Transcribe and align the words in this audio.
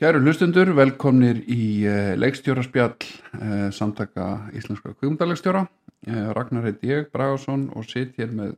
Kæru 0.00 0.22
hlustundur, 0.24 0.70
velkomnir 0.72 1.42
í 1.52 1.84
uh, 1.84 2.14
leikstjóraspjall 2.16 2.94
uh, 3.36 3.66
samtaka 3.68 4.46
Íslenska 4.56 4.94
kvöngdalegstjóra. 4.94 5.66
Uh, 6.08 6.30
Ragnar 6.32 6.64
heit 6.64 6.78
ég, 6.88 7.10
Bragason 7.12 7.66
og 7.76 7.84
sitt 7.84 8.14
hér 8.16 8.30
með 8.32 8.54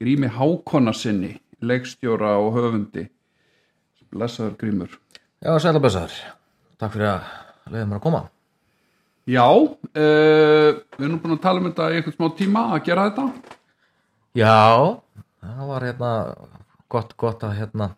Grími 0.00 0.30
Hákonna 0.32 0.94
sinni, 0.96 1.34
leikstjóra 1.60 2.30
og 2.40 2.54
höfundi. 2.54 3.02
Blessaður 4.08 4.54
Grímur. 4.62 4.94
Já, 5.44 5.50
sæla 5.60 5.82
blessaður. 5.84 6.14
Takk 6.80 6.94
fyrir 6.94 7.10
að 7.10 7.26
leiða 7.74 7.88
mér 7.90 7.98
að 7.98 8.04
koma. 8.06 8.20
Já, 9.28 9.44
uh, 9.52 10.70
við 10.96 11.04
erum 11.10 11.18
búin 11.26 11.34
að 11.36 11.42
tala 11.44 11.60
um 11.60 11.66
þetta 11.68 11.90
í 11.90 11.98
einhvern 11.98 12.16
smá 12.16 12.30
tíma 12.38 12.62
að 12.70 12.86
gera 12.86 13.04
þetta. 13.10 13.26
Já, 14.40 14.56
það 15.44 15.68
var 15.74 15.86
hérna 15.90 16.14
gott, 16.88 17.12
gott 17.20 17.44
að 17.44 17.52
hérna 17.60 17.90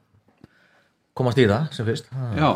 komast 1.15 1.39
í 1.39 1.47
það 1.47 1.71
sem 1.79 1.87
fyrst. 1.93 2.11
Já, 2.35 2.51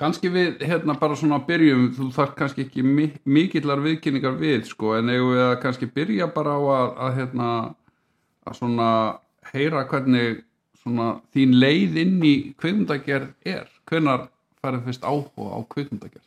kannski 0.00 0.30
við 0.32 0.62
hérna 0.64 0.96
bara 0.98 1.16
svona 1.18 1.40
byrjum, 1.46 1.90
þú 1.96 2.08
þarf 2.16 2.36
kannski 2.38 2.64
ekki 2.66 2.84
mi 2.84 3.10
mikillar 3.28 3.82
viðkynningar 3.84 4.38
við 4.40 4.64
sko, 4.70 4.94
en 4.98 5.12
eigum 5.12 5.34
við 5.34 5.44
að 5.44 5.58
kannski 5.64 5.90
byrja 5.94 6.30
bara 6.34 6.56
á 6.56 6.60
að, 6.60 6.94
að 7.06 7.18
hérna 7.20 7.50
að 8.48 8.56
svona 8.58 8.88
heyra 9.52 9.84
hvernig 9.90 10.42
svona 10.80 11.12
þín 11.34 11.54
leið 11.60 12.00
inn 12.00 12.18
í 12.24 12.34
kveikmundagerð 12.60 13.52
er, 13.52 13.68
hvenar 13.90 14.28
farið 14.64 14.88
fyrst 14.88 15.06
áhuga 15.06 15.52
á 15.56 15.58
kveikmundagerð? 15.74 16.26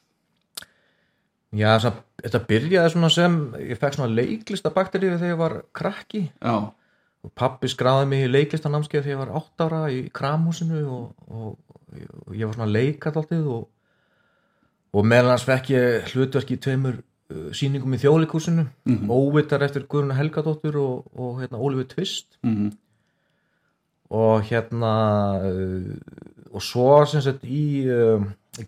Já, 1.53 1.77
þetta 2.21 2.41
byrjaði 2.49 2.93
svona 2.95 3.09
sem, 3.13 3.35
ég 3.61 3.77
fekk 3.81 3.97
svona 3.97 4.15
leiklistabakterið 4.17 5.19
þegar 5.19 5.33
ég 5.33 5.41
var 5.41 5.57
krakki. 5.77 6.23
Já, 6.41 6.73
og 7.23 7.31
pappi 7.39 7.69
skráði 7.71 8.09
mig 8.11 8.25
í 8.25 8.31
leiklistanámskeið 8.31 9.05
þegar 9.05 9.13
ég 9.13 9.21
var 9.21 9.31
8 9.39 9.67
ára 9.67 9.81
í 9.93 10.01
kramhúsinu 10.15 10.83
og, 10.91 11.05
og, 11.29 11.79
og 12.27 12.35
ég 12.35 12.49
var 12.49 12.57
svona 12.57 12.71
leikart 12.71 13.19
alltið 13.21 13.49
og, 13.55 13.65
og 14.93 15.09
meðan 15.09 15.33
hans 15.35 15.47
fekk 15.47 15.73
ég 15.73 16.13
hlutverk 16.13 16.53
í 16.53 16.59
tveimur 16.65 16.99
uh, 16.99 17.49
sýningum 17.55 17.95
í 17.95 18.01
þjóðleikúsinu 18.03 18.67
mm 18.89 19.11
óvitar 19.13 19.63
eftir 19.65 19.87
Guðruna 19.87 20.19
Helgadóttur 20.19 20.79
og, 20.81 21.11
og 21.15 21.41
hérna 21.41 21.61
Ólífi 21.61 21.89
Tvist 21.95 22.39
mm 22.43 22.71
og 24.13 24.43
hérna 24.45 24.93
uh, 25.41 25.93
og 26.53 26.61
svo 26.61 26.89
sem 27.09 27.23
sagt 27.25 27.45
í 27.49 27.85
uh, 27.89 28.21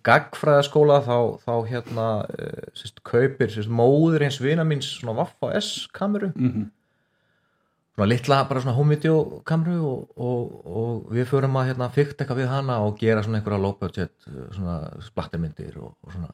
gagfræðaskóla 0.06 1.02
þá, 1.06 1.18
þá 1.44 1.54
hérna 1.70 2.08
uh, 2.26 2.64
sérst, 2.74 3.04
kaupir 3.06 3.52
sérst, 3.54 3.70
móður 3.70 4.26
eins 4.26 4.40
vina 4.42 4.66
míns 4.66 4.90
svona 4.96 5.20
Vaffa 5.20 5.52
S 5.60 5.86
kameru. 5.94 6.32
Mhm, 6.34 6.72
svona 7.96 8.08
litla 8.12 8.38
bara 8.50 8.62
svona 8.62 8.76
home 8.76 8.96
video 8.96 9.42
kameru 9.48 9.78
og, 9.88 10.08
og, 10.20 10.56
og 10.66 11.12
við 11.16 11.30
förum 11.32 11.56
að 11.62 11.70
hérna 11.72 11.88
fyrkt 11.96 12.20
eitthvað 12.22 12.42
við 12.44 12.50
hana 12.52 12.80
og 12.84 12.98
gera 13.00 13.24
svona 13.24 13.40
einhverja 13.40 13.62
low 13.64 13.76
budget 13.80 14.12
svona 14.52 14.80
splattermyndir 15.06 15.78
og, 15.80 15.94
og 16.04 16.12
svona. 16.16 16.34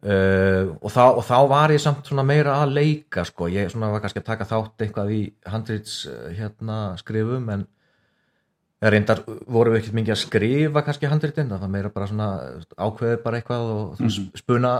Uh, 0.00 0.72
og, 0.80 0.88
þá, 0.88 1.02
og 1.12 1.24
þá 1.28 1.36
var 1.50 1.72
ég 1.74 1.80
samt 1.82 2.06
svona 2.08 2.22
meira 2.24 2.54
að 2.62 2.70
leika 2.72 3.20
sko, 3.28 3.50
ég 3.52 3.68
svona 3.68 3.90
var 3.92 4.00
kannski 4.00 4.22
að 4.22 4.30
taka 4.30 4.46
þátt 4.48 4.80
eitthvað 4.86 5.10
í 5.12 5.18
handrits 5.52 6.06
uh, 6.08 6.30
hérna 6.32 6.78
skrifum 6.96 7.50
en 7.52 7.66
reyndar 8.80 9.20
vorum 9.44 9.74
við 9.74 9.82
ekkert 9.82 9.98
mikið 9.98 10.14
að 10.14 10.20
skrifa 10.22 10.82
kannski 10.86 11.10
handritin, 11.12 11.50
það 11.52 11.60
var 11.66 11.72
meira 11.74 11.90
bara 11.92 12.06
svona 12.08 12.28
ákveðið 12.80 13.18
bara 13.26 13.42
eitthvað 13.42 13.66
og 13.74 14.00
mm 14.00 14.06
Mhm. 14.08 14.30
spuna, 14.40 14.72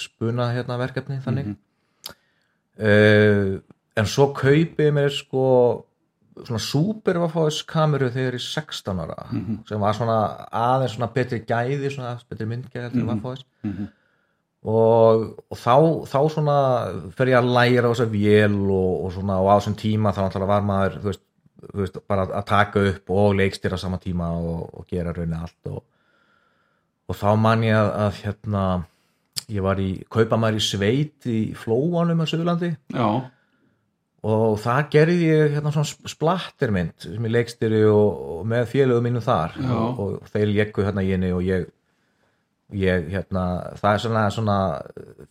spuna 0.00 0.46
hérna 0.56 0.78
verkefni 0.80 1.20
þannig. 1.20 1.52
Mhm. 1.52 1.56
uh, 2.80 3.60
en 3.96 4.06
svo 4.06 4.26
kaupið 4.36 4.90
mér 4.92 5.10
sko 5.14 5.44
svona 6.44 6.60
supervafáðis 6.60 7.62
kameru 7.66 8.10
þegar 8.12 8.34
ég 8.36 8.40
er 8.40 8.44
16 8.44 8.98
ára 9.00 9.26
Mhm. 9.32 9.54
sem 9.68 9.80
var 9.80 9.94
svona 9.94 10.18
aðeins 10.52 10.96
svona 10.96 11.12
betri 11.14 11.40
gæði 11.48 11.90
svona 11.94 12.18
betri 12.28 12.46
myndgæði 12.46 12.82
heldur 12.90 13.06
Mhm. 13.06 13.20
mm 13.64 13.72
-hmm. 13.72 13.88
og, 14.66 15.36
og 15.50 15.56
þá, 15.56 15.74
þá 16.10 16.18
svona 16.34 16.56
fer 17.16 17.26
ég 17.26 17.38
að 17.38 17.52
læra 17.54 17.88
á 17.88 17.92
þessa 17.94 18.10
vél 18.10 18.56
og, 18.70 19.04
og 19.04 19.12
svona 19.12 19.38
og 19.40 19.48
á 19.48 19.56
þessum 19.60 19.76
tíma 19.78 20.12
þá 20.12 20.20
náttúrulega 20.26 20.46
var 20.46 20.62
maður 20.62 20.98
þú 21.00 21.04
veist, 21.04 21.20
þú 21.72 21.78
veist, 21.80 21.98
bara 22.08 22.26
að 22.26 22.44
taka 22.46 22.80
upp 22.90 23.10
og 23.10 23.34
leikstýra 23.34 23.74
á 23.78 23.84
sama 23.84 23.98
tíma 23.98 24.28
og, 24.36 24.70
og 24.74 24.86
gera 24.90 25.12
raunin 25.12 25.40
allt 25.40 25.66
og, 25.70 25.82
og 27.08 27.16
þá 27.16 27.36
man 27.38 27.62
ég 27.62 27.74
að, 27.74 27.90
að 28.06 28.12
hérna 28.24 28.84
ég 29.48 29.62
var 29.62 29.76
í, 29.78 30.04
kaupa 30.10 30.36
maður 30.36 30.56
í 30.56 30.64
sveit 30.66 31.26
í 31.26 31.54
flóanum 31.54 32.20
á 32.20 32.26
Suðurlandi 32.26 32.76
já, 32.92 33.22
og 34.26 34.58
það 34.62 34.90
gerði 34.94 35.30
ég 35.30 35.56
hérna 35.56 35.72
svona 35.74 36.10
splattermynd 36.10 37.06
sem 37.06 37.28
ég 37.28 37.34
leikstýri 37.36 37.82
og, 37.88 38.20
og 38.36 38.44
með 38.50 38.68
félögum 38.72 39.08
mínu 39.08 39.22
þar. 39.24 39.56
Og, 39.62 40.00
og 40.02 40.30
þeir 40.34 40.52
lekku 40.52 40.86
hérna 40.86 41.04
í 41.06 41.12
henni 41.14 41.32
og 41.36 41.42
ég 41.46 41.68
ég 42.74 43.10
hérna 43.12 43.42
það 43.78 43.92
er 43.92 44.00
svona, 44.02 44.22
svona 44.34 44.56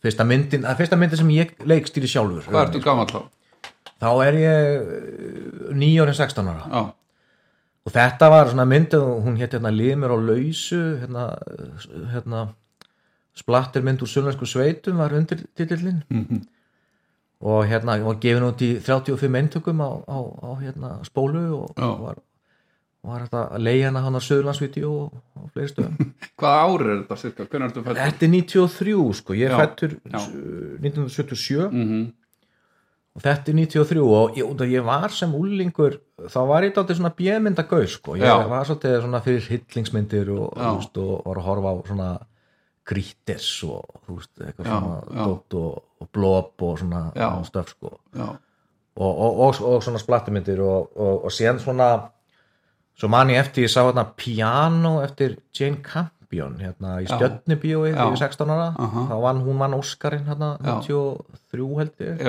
fyrsta 0.00 0.24
myndin, 0.24 0.62
er 0.64 0.78
fyrsta 0.78 0.96
myndin 0.96 1.20
sem 1.20 1.34
ég 1.34 1.52
leikstýri 1.68 2.08
sjálfur. 2.08 2.46
Hvað 2.48 2.70
ertu 2.70 2.80
gamall 2.84 3.10
þá? 3.10 3.18
þá 4.02 4.10
er 4.26 4.38
ég 4.40 5.74
nýjórinn 5.76 6.16
16 6.16 6.50
ára 6.52 6.68
Já, 6.68 6.82
og 7.86 7.94
þetta 7.94 8.30
var 8.32 8.50
svona 8.52 8.68
myndin 8.68 9.24
hún 9.24 9.38
hétt 9.40 9.56
hérna 9.56 9.72
Limur 9.72 10.16
á 10.16 10.18
lausu 10.20 10.80
hérna, 11.00 11.28
hérna 12.12 12.42
splattermynd 13.36 14.04
úr 14.04 14.10
sunnlensku 14.10 14.48
sveitum 14.48 15.00
var 15.00 15.16
undir 15.16 15.46
titillin 15.56 16.02
mhm, 16.08 16.44
og 17.40 17.66
hérna 17.68 17.98
var 18.04 18.16
gefin 18.22 18.46
út 18.48 18.62
í 18.64 18.70
35 18.80 19.36
eintökum 19.40 19.80
á, 19.84 19.90
á, 20.08 20.18
á 20.40 20.50
hérna 20.62 20.90
spólu 21.04 21.42
og 21.62 21.74
Já. 21.76 21.90
var, 22.00 22.16
var 23.06 23.26
að 23.28 23.58
leiða 23.60 23.90
hana 23.90 24.00
hann 24.06 24.16
á 24.16 24.22
Söðurlandsvídeó 24.24 24.92
og, 25.04 25.16
og 25.36 25.50
fleiri 25.52 25.68
stöðum 25.74 26.12
hvaða 26.40 26.62
ári 26.64 26.86
er 26.94 27.02
þetta 27.02 27.18
cirka, 27.20 27.44
hvernig 27.50 27.68
ertu 27.70 27.82
fættur? 27.84 28.00
Þetta 28.02 28.26
er 28.26 28.32
93 28.36 29.18
sko, 29.20 29.36
ég 29.36 29.50
er 29.50 29.60
fættur 29.60 29.98
já. 30.00 30.20
uh, 30.22 30.78
1977 30.80 31.68
Mhm, 31.72 32.06
og 33.16 33.22
þetta 33.24 33.52
er 33.52 33.56
93 33.56 34.00
og 34.04 34.36
ég, 34.36 34.64
ég 34.72 34.84
var 34.84 35.12
sem 35.16 35.32
úlingur 35.36 35.94
þá 36.28 36.40
var 36.48 36.64
ég 36.66 36.72
dálítið 36.76 36.98
svona 36.98 37.12
bjömyndagau 37.16 37.86
sko, 37.88 38.16
ég 38.16 38.24
Já. 38.28 38.42
var 38.48 38.64
svolítið 38.68 38.96
svona 39.04 39.20
fyrir 39.24 39.46
hillingsmyndir 39.52 40.32
og, 40.32 40.56
og 40.56 41.22
var 41.24 41.40
að 41.40 41.46
horfa 41.46 41.72
á 41.72 41.76
svona 41.88 42.08
grítis 42.86 43.46
og 43.66 44.02
þú 44.06 44.18
veist, 44.18 44.32
eitthvað 44.40 44.66
Já, 44.68 44.74
svona 44.74 45.26
dótt 45.26 45.56
og, 45.60 45.78
og 46.00 46.10
blob 46.14 46.66
og 46.66 46.76
svona, 46.82 47.06
svona 47.14 47.48
stöf 47.48 47.72
sko. 47.74 47.96
Og, 48.96 49.10
og, 49.12 49.40
og, 49.44 49.62
og 49.72 49.82
svona 49.84 50.00
splattumyndir 50.00 50.60
og, 50.64 50.92
og, 50.96 51.26
og 51.28 51.34
síðan 51.34 51.58
svona 51.60 51.88
svo 52.96 53.10
man 53.12 53.32
ég 53.32 53.42
eftir, 53.42 53.66
ég 53.66 53.72
sá 53.72 53.82
hérna 53.84 54.06
piano 54.16 55.00
eftir 55.04 55.36
Jane 55.56 55.82
Campion 55.84 56.56
hérna 56.62 56.96
í 57.02 57.08
Já. 57.92 58.08
var 58.08 58.16
16 58.16 58.52
ára. 58.54 58.68
Aha. 58.78 59.04
þá 59.10 59.16
vann 59.26 59.42
hún 59.44 59.60
vann 59.60 59.76
Óskarinn 59.76 60.24
hérna 60.30 60.56
Já. 60.64 60.78
93 60.88 61.68
held 61.80 61.92
ég 62.00 62.22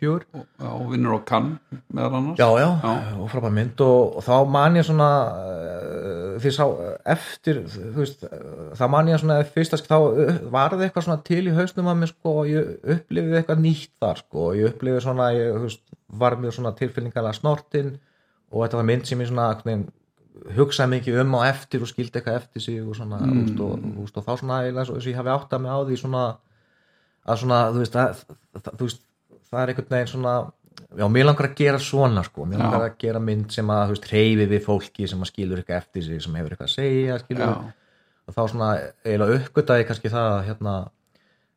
fjögur. 0.00 0.26
Og, 0.34 0.44
vinnur 0.92 1.16
á 1.16 1.20
kann 1.24 1.58
meðal 1.88 2.18
annars. 2.20 2.38
Já, 2.38 2.48
já, 2.60 2.68
Já. 2.84 3.16
og 3.16 3.30
frábæð 3.32 3.56
mynd 3.56 3.84
og, 3.86 4.20
þá 4.28 4.34
man 4.58 4.76
ég 4.76 4.86
svona 4.90 5.10
uh, 5.32 5.89
því 6.44 6.52
sá 6.56 6.64
eftir 7.14 7.62
þú 7.70 7.94
veist, 8.00 8.26
uh, 8.26 8.72
þá 8.78 8.84
man 8.92 9.08
ég 9.10 9.22
svona 9.22 9.38
fyrst 9.54 9.76
að 9.76 9.86
þá 9.88 9.96
uh, 9.98 10.34
var 10.52 10.74
það 10.74 10.84
eitthvað 10.86 11.06
svona 11.06 11.24
til 11.26 11.42
í 11.44 11.54
hausnum 11.56 11.90
að 11.92 12.02
mér 12.02 12.12
sko 12.12 12.34
og 12.42 12.50
ég 12.50 12.90
upplifið 12.96 13.38
eitthvað 13.40 13.64
nýtt 13.64 13.94
þar 14.02 14.22
sko 14.24 14.44
og 14.48 14.58
ég 14.58 14.74
upplifið 14.74 15.06
svona 15.06 15.30
ég, 15.36 15.56
veist, 15.64 15.82
var 16.20 16.38
mjög 16.40 16.56
svona 16.58 16.74
tilfinningalega 16.78 17.38
snortin 17.38 17.96
og 18.50 18.64
þetta 18.64 18.80
var 18.80 18.88
mynd 18.90 19.08
sem 19.08 19.24
ég 19.24 19.30
svona 19.30 19.48
veginn 19.64 19.88
hugsaði 20.56 20.94
mikið 20.94 21.18
um 21.24 21.36
á 21.36 21.40
eftir 21.50 21.82
og 21.84 21.90
skildi 21.90 22.20
eitthvað 22.20 22.38
eftir 22.40 22.64
sig 22.64 22.80
og 22.80 22.96
svona 22.96 23.18
mm. 23.20 23.42
úst, 23.44 23.60
og, 23.64 23.84
úst, 24.04 24.16
og 24.16 24.26
þá 24.26 24.32
svona 24.40 24.62
eins 24.66 24.92
og 24.92 25.04
ég 25.04 25.18
hafi 25.18 25.32
átt 25.34 25.54
að 25.56 25.64
mig 25.64 25.74
á 25.74 25.78
því 25.84 26.00
svona 26.00 26.24
að 27.26 27.42
svona 27.42 27.60
þú 27.74 27.82
veist, 27.82 27.98
að, 28.00 28.22
það, 28.56 28.72
veist 28.80 29.02
það 29.50 29.62
er 29.62 29.72
einhvern 29.72 29.94
veginn 29.94 30.12
svona 30.14 30.34
já, 30.98 31.06
mér 31.08 31.26
langar 31.28 31.48
að 31.50 31.54
gera 31.60 31.78
svona 31.78 32.22
sko. 32.26 32.44
Mér 32.46 32.58
Já. 32.58 32.64
langar 32.64 32.86
að 32.90 32.96
gera 32.98 33.20
mynd 33.20 33.50
sem 33.54 33.66
að 33.70 33.92
hreyfi 34.08 34.46
við 34.50 34.64
fólki 34.64 35.08
sem 35.08 35.20
að 35.22 35.30
skilur 35.32 35.60
eitthvað 35.62 35.76
eftir 35.82 36.02
sig 36.06 36.22
sem 36.24 36.34
hefur 36.34 36.50
eitthvað 36.56 36.70
að 36.70 36.74
segja 36.74 37.18
og 38.30 38.34
þá 38.36 38.40
svona 38.52 38.70
eiginlega 39.04 39.36
uppgötaði 39.40 39.86
kannski 39.88 40.10
það 40.12 40.28
að 40.36 40.44
hérna 40.48 40.74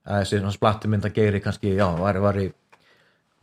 að 0.04 0.20
þessi 0.24 0.40
svona 0.42 0.52
splattumynd 0.58 1.06
að 1.06 1.14
geiri 1.18 1.40
kannski, 1.44 1.74
já, 1.78 1.86
var, 2.00 2.18
var, 2.24 2.40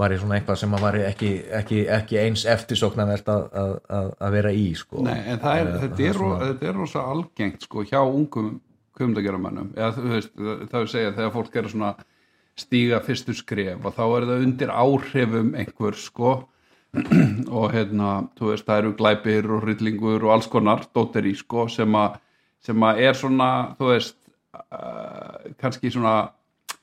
var 0.01 0.15
svona 0.19 0.39
eitthvað 0.41 0.59
sem 0.61 0.75
að 0.75 0.83
var 0.87 0.99
ekki, 1.09 1.31
ekki, 1.61 1.79
ekki 1.99 2.19
eins 2.21 2.43
eftirsóknarvert 2.49 3.29
að, 3.33 3.45
að, 3.63 3.71
að, 3.99 4.11
að 4.27 4.35
vera 4.37 4.53
í 4.57 4.67
sko. 4.77 5.05
Nei, 5.07 5.21
en 5.31 5.39
það 5.41 5.61
er, 5.61 5.71
Eh, 5.71 5.79
þetta, 5.85 6.03
er, 6.09 6.19
svona- 6.19 6.41
þetta 6.51 6.69
er 6.73 6.75
rosa 6.81 7.05
algengt 7.15 7.63
sko 7.69 7.85
hjá 7.87 8.01
ungum 8.03 8.51
kvömdageramönnum 8.99 9.71
eða 9.77 9.93
þú 9.97 10.09
veist, 10.13 10.33
það 10.71 10.81
er 10.83 10.91
segja 10.93 11.13
þegar 11.17 11.33
fólk 11.39 11.57
er 11.63 11.69
svona 11.73 11.95
stíga 12.61 13.01
fyrstu 13.05 13.35
skref 13.37 13.85
og 13.85 13.97
þá 13.97 14.05
er 14.07 14.27
það 14.31 14.47
undir 14.47 14.73
áhrifum 14.73 15.53
einhver 15.59 15.99
sko. 15.99 16.39
Og 17.61 17.69
hérna, 17.71 18.25
þú 18.35 18.49
veist, 18.49 18.65
það 18.67 18.81
eru 18.81 18.89
glæpir 18.99 19.47
og 19.47 19.61
hryllingur 19.63 20.25
og 20.27 20.33
alls 20.35 20.49
konar 20.51 20.81
dóttir 20.91 21.29
í 21.31 21.37
sko 21.39 21.69
sem 21.71 21.95
að 21.95 22.17
sem 22.61 22.85
að 22.85 23.03
er 23.07 23.17
svona, 23.17 23.51
þú 23.79 23.91
veist 23.93 24.17
uh, 24.53 25.53
kannski 25.61 25.93
svona 25.93 26.15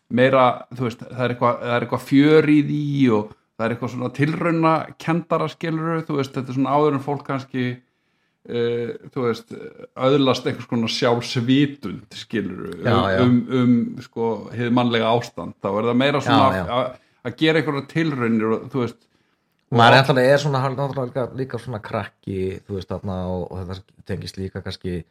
meira, 0.07 0.45
þú 0.73 0.87
veist, 0.87 1.03
það 1.03 1.25
er 1.25 1.33
eitthvað, 1.33 1.59
það 1.63 1.75
eitthvað 1.77 2.05
fjör 2.07 2.49
í 2.49 2.57
því 2.69 2.87
og 3.17 3.33
það 3.35 3.65
er 3.65 3.75
eitthvað 3.75 3.93
svona 3.93 4.13
tilrauna 4.17 4.73
kendara 5.03 5.49
skiluru, 5.51 5.99
þú 6.07 6.19
veist, 6.21 6.33
þetta 6.37 6.53
er 6.53 6.57
svona 6.57 6.77
áður 6.77 6.97
en 6.97 7.05
fólk 7.05 7.27
kannski 7.27 7.67
uh, 8.49 8.93
þú 9.13 9.25
veist 9.27 9.51
öðlast 10.07 10.47
einhvers 10.47 10.69
konar 10.69 10.93
sjálfsvitund 10.93 12.15
skilur 12.15 12.77
Já, 12.83 12.95
já. 13.15 13.19
um, 13.25 13.35
um 13.61 13.75
sko, 14.05 14.29
hið 14.55 14.71
mannlega 14.75 15.11
ástand. 15.11 15.57
Þá 15.63 15.69
er 15.73 15.89
það 15.91 15.99
meira 16.03 16.23
svona 16.23 16.63
að- 16.63 16.95
gera 17.35 17.59
einhverja 17.61 17.87
tilraunir 17.91 18.53
og 18.55 18.69
þú 18.71 18.83
veist 18.85 19.03
maður 19.75 19.97
er 19.97 20.01
alltaf 20.01 20.19
er 20.23 20.37
svona 20.39 20.61
líka, 20.95 21.25
líka 21.35 21.59
svona 21.59 21.81
krakki 21.83 22.61
þú 22.67 22.77
veist 22.77 22.91
þarna 22.91 23.17
og, 23.27 23.51
og 23.51 23.65
þetta 23.65 24.05
tengist 24.07 24.37
líka 24.39 24.61
kannski 24.63 25.01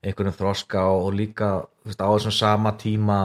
einhvernum 0.00 0.36
þroska 0.36 0.86
og, 0.88 1.10
og 1.10 1.14
líka 1.18 1.50
þú 1.82 1.90
veist 1.90 2.00
á 2.00 2.08
þessum 2.08 2.32
sama 2.32 2.72
tíma 2.80 3.18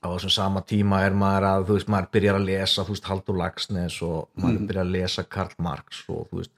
á 0.00 0.06
þessum 0.14 0.32
sama 0.32 0.62
tíma 0.64 1.02
er 1.04 1.16
maður 1.16 1.48
að 1.50 1.66
þú 1.68 1.78
veist 1.78 1.92
maður 1.92 2.10
byrjar 2.16 2.38
að 2.40 2.48
lesa 2.48 2.84
þú 2.86 2.96
veist 2.96 3.10
Haldur 3.10 3.40
Lagsnes 3.40 3.98
og 4.06 4.30
maður 4.40 4.66
byrjar 4.70 4.86
að 4.86 4.94
lesa 4.96 5.26
Karl 5.36 5.56
Marx 5.58 6.04
og 6.08 6.28
þú 6.30 6.40
veist 6.40 6.54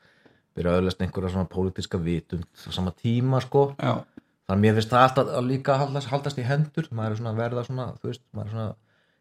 byrjar 0.57 0.73
að 0.73 0.83
öðlast 0.83 1.05
einhverja 1.05 1.33
svona 1.35 1.53
pólitíska 1.53 2.01
vitund 2.03 2.47
á 2.49 2.71
sama 2.75 2.95
tíma 2.97 3.43
sko. 3.45 3.69
Já, 3.77 4.03
þannig 4.49 4.57
að 4.57 4.65
mér 4.65 4.77
finnst 4.79 4.93
það 4.95 5.07
alltaf 5.07 5.33
að 5.39 5.49
líka 5.53 5.79
haldast, 5.83 6.11
haldast 6.13 6.41
í 6.41 6.47
hendur, 6.47 6.91
maður 6.91 7.15
er 7.15 7.21
svona 7.21 7.33
að 7.35 7.41
verða 7.43 7.65
svona, 7.67 7.87
þú 8.01 8.13
veist, 8.13 8.25
maður 8.33 8.47
er 8.47 8.55
svona 8.57 8.69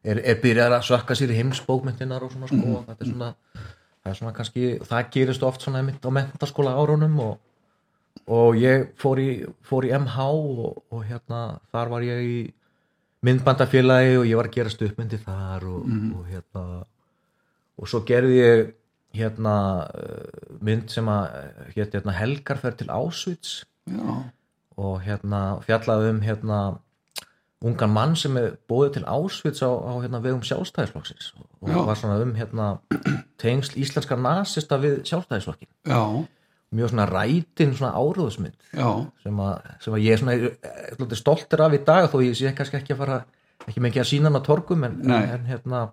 er, 0.06 0.22
er 0.22 0.38
byrjað 0.44 0.78
að 0.78 0.86
sökka 0.90 1.18
sér 1.18 1.34
í 1.34 1.40
heimsbókmyndinar 1.40 2.26
og 2.26 2.34
svona 2.34 2.52
sko, 2.52 2.84
þetta 2.90 3.06
er 3.06 3.12
svona 3.12 3.32
það 4.06 4.12
er 4.12 4.20
svona 4.20 4.36
kannski, 4.38 4.66
það 4.86 5.12
gerist 5.16 5.44
oft 5.48 5.66
svona 5.66 5.82
á 5.82 6.10
mentaskóla 6.14 6.76
árunum 6.78 7.18
og, 7.26 7.38
og 8.30 8.60
ég 8.62 8.92
fór 9.02 9.22
í, 9.22 9.30
fór 9.66 9.88
í 9.88 9.94
MH 9.98 10.28
og, 10.30 10.84
og 10.94 11.06
hérna 11.08 11.42
þar 11.74 11.94
var 11.96 12.06
ég 12.06 12.22
í 12.22 12.38
myndbandafélagi 13.26 14.20
og 14.20 14.28
ég 14.30 14.38
var 14.38 14.52
að 14.52 14.58
gera 14.60 14.74
stuppmyndi 14.74 15.18
þar 15.24 15.66
og, 15.72 15.88
og 16.20 16.28
hérna 16.30 16.66
og 17.76 17.90
svo 17.90 18.04
gerði 18.06 18.38
ég 18.38 18.68
hérna 19.16 19.58
eh, 19.96 20.56
mynd 20.62 20.92
sem 20.94 21.10
að 21.12 21.26
hérna, 21.76 21.92
hérna 21.98 22.18
Helgarferð 22.20 22.80
til 22.82 22.90
já, 23.90 24.16
og 24.76 24.98
hérna 25.06 25.42
fjallaði 25.66 26.12
um 26.14 26.22
hérna 26.26 26.60
ungan 27.66 27.94
mann 27.94 28.16
sem 28.20 28.36
er 28.38 28.56
bóðið 28.70 28.98
til 28.98 29.06
Auschwitz 29.10 29.64
á, 29.64 29.72
á 29.72 29.94
hérna 30.04 30.22
vegum 30.22 30.44
sjálfstæðisflokksins. 30.46 31.34
Og 31.62 31.70
Já. 31.72 31.80
var 31.88 31.98
svona 31.98 32.22
um 32.22 32.34
hérna 32.38 32.68
tengsl 33.42 33.80
íslenskar 33.82 34.20
nasista 34.22 34.78
við 34.82 35.02
sjálfstæðisflokkin 35.10 35.72
já, 35.88 36.02
mjög 36.76 36.92
svona 36.92 37.08
rætin 37.10 37.74
svona 37.78 37.94
áróðusmynd 37.96 38.70
já. 38.74 38.90
sem 39.24 39.42
sem 39.82 39.98
að 39.98 40.06
ég 40.06 40.14
er 40.14 40.22
svona 40.22 40.36
eh, 40.36 41.18
stoltur 41.18 41.66
af 41.66 41.76
í 41.76 41.82
dag 41.86 42.10
þó 42.12 42.20
ég 42.24 42.38
sé 42.38 42.54
kannski 42.56 42.80
ekki 42.80 42.96
að 42.96 43.02
fara 43.04 43.20
ekki 43.66 43.86
ekki 43.90 44.04
að 44.04 44.10
sína 44.12 44.30
hann 44.30 44.40
á 44.40 44.44
torgum 44.46 44.84
en, 44.88 45.00
en 45.12 45.48
hérna 45.50 45.86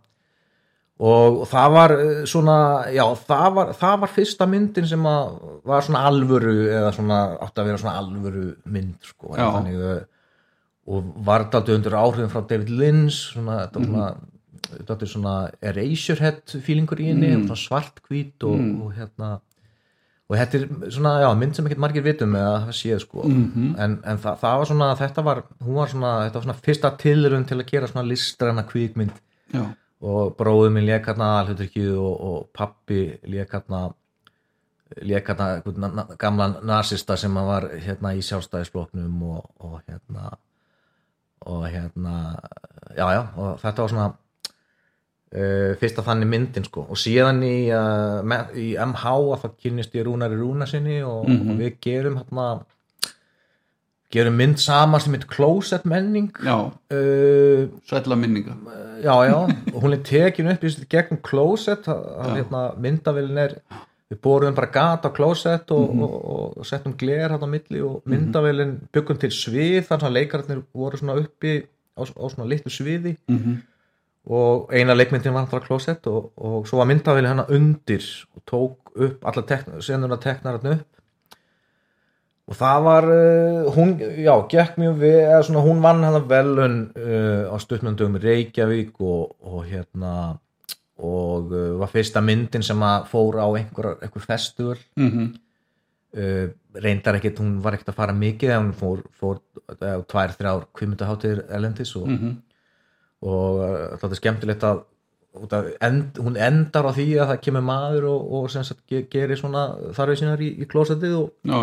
og, 1.02 1.42
það 1.50 1.76
var 1.76 1.94
eh, 1.96 2.22
svona 2.30 2.56
já 2.94 3.04
það 3.26 3.46
var, 3.58 3.70
það 3.78 4.00
var 4.04 4.12
fyrsta 4.16 4.48
myndin 4.50 4.88
sem 4.88 5.06
að 5.08 5.36
var 5.68 5.86
svona 5.86 6.02
alvöru 6.10 6.56
eða 6.70 6.90
svona 6.96 7.20
átti 7.42 7.62
að 7.62 7.70
vera 7.70 7.82
svona 7.84 7.94
alvöru 8.00 8.48
mynd 8.74 9.12
sko 9.12 9.36
þannig, 9.38 9.78
eh, 9.92 10.02
og 10.92 11.14
var 11.26 11.48
þetta 11.50 11.78
undir 11.78 11.98
áhrifin 11.98 12.32
frá 12.32 12.42
David 12.42 12.70
Lynch 12.70 13.32
svona, 13.32 13.64
þetta 13.64 13.82
var 13.82 13.88
svona 13.88 14.10
þetta 14.72 14.98
er 14.98 15.10
svona 15.10 15.36
Eraserhead 15.70 16.58
feelingur 16.64 17.00
í 17.02 17.08
henni 17.10 17.32
mm. 17.34 17.48
svartkvít 17.58 18.46
og, 18.48 18.60
og 18.86 18.94
hérna 18.96 19.34
og 20.32 20.38
þetta 20.38 20.58
er 20.58 20.92
svona, 20.94 21.12
já, 21.20 21.28
mynd 21.36 21.56
sem 21.56 21.66
ekkert 21.68 21.82
margir 21.82 22.04
vitum 22.06 22.36
eða 22.38 22.54
það 22.64 22.76
séð 22.78 23.02
sko. 23.04 23.26
Mhm. 23.28 23.72
en, 23.84 23.98
en 24.08 24.20
það, 24.22 24.38
það 24.40 24.58
var 24.60 24.70
svona, 24.70 24.88
þetta 25.02 25.24
var 25.26 25.42
hún 25.60 25.76
var 25.76 25.92
svona, 25.92 26.12
þetta 26.24 26.38
var 26.38 26.46
svona 26.46 26.62
fyrsta 26.68 26.92
tilrun 27.02 27.46
til 27.48 27.58
að 27.58 27.68
gera 27.68 27.90
svona 27.90 28.06
listræna 28.08 28.64
kvikmynd. 28.70 29.18
Já, 29.52 29.66
og 30.02 30.36
bróður 30.38 30.72
minn 30.74 30.88
hérna 30.90 31.28
alhuturkið 31.40 31.92
og, 31.96 32.14
og 32.28 32.48
pappi 32.56 33.02
lék 33.30 33.52
hérna 33.54 33.82
lék 35.00 35.28
hérna 35.30 35.50
einhvern 35.56 35.80
na- 35.80 35.92
na- 36.00 36.16
gamlan 36.18 36.56
nasista 36.66 37.16
sem 37.16 37.34
var 37.34 37.68
hérna 37.86 38.14
í 38.18 38.22
sjálfstæðisbloknum 38.26 39.22
og, 39.22 39.46
og 39.60 39.78
hérna 39.86 40.32
og 41.46 41.64
hérna 41.70 42.16
já 42.96 43.06
já 43.14 43.22
og 43.36 43.60
þetta 43.62 43.82
var 43.82 43.88
svona 43.94 44.08
uh, 45.36 45.72
fyrsta 45.80 46.04
þannig 46.06 46.28
myndin 46.28 46.64
sko. 46.68 46.86
Og 46.90 46.98
síðan 47.00 47.42
í, 47.46 47.70
uh, 47.72 48.20
í 48.58 48.74
MH 48.76 49.06
að 49.06 49.40
það 49.46 49.56
kynnist 49.64 49.94
ég 49.96 50.06
Rúnari 50.06 50.38
Rúna 50.38 50.66
sinni 50.68 51.00
og, 51.02 51.26
og 51.26 51.56
við 51.58 51.78
gerum 51.82 52.20
hérna 52.20 52.46
gerum 54.12 54.36
mynd 54.36 54.60
saman 54.60 55.00
sem 55.00 55.14
heit 55.16 55.26
Closet 55.30 55.86
menning. 55.88 56.30
Já, 56.44 56.58
uh, 56.68 57.68
sætla 57.88 58.16
minninga. 58.16 58.56
já, 59.02 59.14
já, 59.26 59.38
og 59.74 59.82
hún 59.82 59.92
er 59.92 60.02
tekin 60.02 60.48
upp 60.48 60.62
gegnum 60.88 61.20
klósett 61.22 61.86
hérna, 61.86 62.74
myndavillin 62.78 63.38
er 63.38 63.56
við 64.12 64.20
borum 64.22 64.54
bara 64.54 64.70
gat 64.70 65.06
á 65.08 65.10
klósett 65.10 65.70
og, 65.74 65.90
og, 66.02 66.58
og 66.58 66.66
settum 66.66 66.94
gler 66.98 67.32
hérna 67.32 67.48
á 67.48 67.54
milli 67.54 67.82
og 67.82 68.02
myndavillin 68.06 68.76
byggum 68.92 69.18
til 69.18 69.32
svið 69.32 69.88
þannig 69.88 70.08
að 70.08 70.16
leikararnir 70.18 70.62
voru 70.74 71.00
svona 71.00 71.18
uppi 71.18 71.58
á, 71.96 72.02
á 72.04 72.24
svona 72.28 72.48
litlu 72.48 72.70
sviði. 72.72 73.16
Mhm. 73.28 73.60
og 74.22 74.70
eina 74.70 74.94
leikmyndin 74.94 75.34
var 75.34 75.42
alltaf 75.42 75.64
klósett 75.66 76.06
og, 76.06 76.30
og 76.36 76.66
svo 76.68 76.78
var 76.78 76.86
myndavillin 76.86 77.32
hérna 77.32 77.46
undir 77.50 78.04
og 78.36 78.42
tók 78.46 78.92
upp 78.94 79.24
alla 79.26 79.42
tekn, 79.42 79.80
senuna 79.82 80.16
teknar 80.16 80.60
hérna 80.60 80.76
upp 80.76 81.01
og 82.50 82.56
það 82.58 82.78
var 82.84 83.04
uh, 83.08 83.68
hún, 83.76 83.92
já, 84.00 84.32
gekk 84.50 84.78
mjög 84.82 84.96
við 85.02 85.18
eða 85.22 85.42
svona 85.46 85.62
hún 85.66 85.82
vann 85.84 86.02
hann 86.04 86.24
velun 86.28 86.78
uh, 86.98 87.52
á 87.52 87.56
stuttmyndum 87.62 88.16
Reykjavík 88.22 88.98
og, 89.00 89.36
og 89.46 89.62
hérna 89.70 90.14
og 91.02 91.52
uh, 91.54 91.78
var 91.80 91.90
fyrsta 91.92 92.20
myndin 92.24 92.62
sem 92.66 92.82
að 92.82 93.06
fór 93.12 93.38
á 93.40 93.46
einhver, 93.56 93.94
einhver 94.02 94.26
festival 94.26 94.76
Mhm. 94.98 95.30
uh, 96.18 96.48
reyndar 96.82 97.16
ekkit, 97.18 97.38
hún 97.40 97.60
var 97.62 97.74
ekkit 97.76 97.92
að 97.92 97.98
fara 98.00 98.12
mikið 98.16 98.50
en 98.56 98.66
hún 98.70 98.74
fór, 98.76 99.02
fór 99.20 99.38
tvær, 100.08 100.34
þrjár 100.38 100.66
kvimundaháttir 100.74 101.44
elendis 101.52 101.94
og, 101.96 102.08
Mhm. 102.08 102.36
og 103.22 103.60
uh, 103.62 103.96
þetta 104.00 104.10
er 104.10 104.20
skemmtilegt 104.20 104.64
að 104.66 104.82
end, 105.80 106.18
hún 106.20 106.36
endar 106.36 106.84
á 106.84 106.92
því 106.92 107.06
að 107.22 107.30
það 107.32 107.40
kemur 107.46 107.62
maður 107.64 108.04
og, 108.10 108.32
og 108.36 108.48
ge- 108.90 109.06
gerir 109.08 109.38
svona 109.40 109.62
þarfið 109.96 110.18
sínar 110.20 110.42
í, 110.44 110.50
í 110.60 110.66
klósettið 110.68 111.14
og, 111.22 111.30
já, 111.48 111.60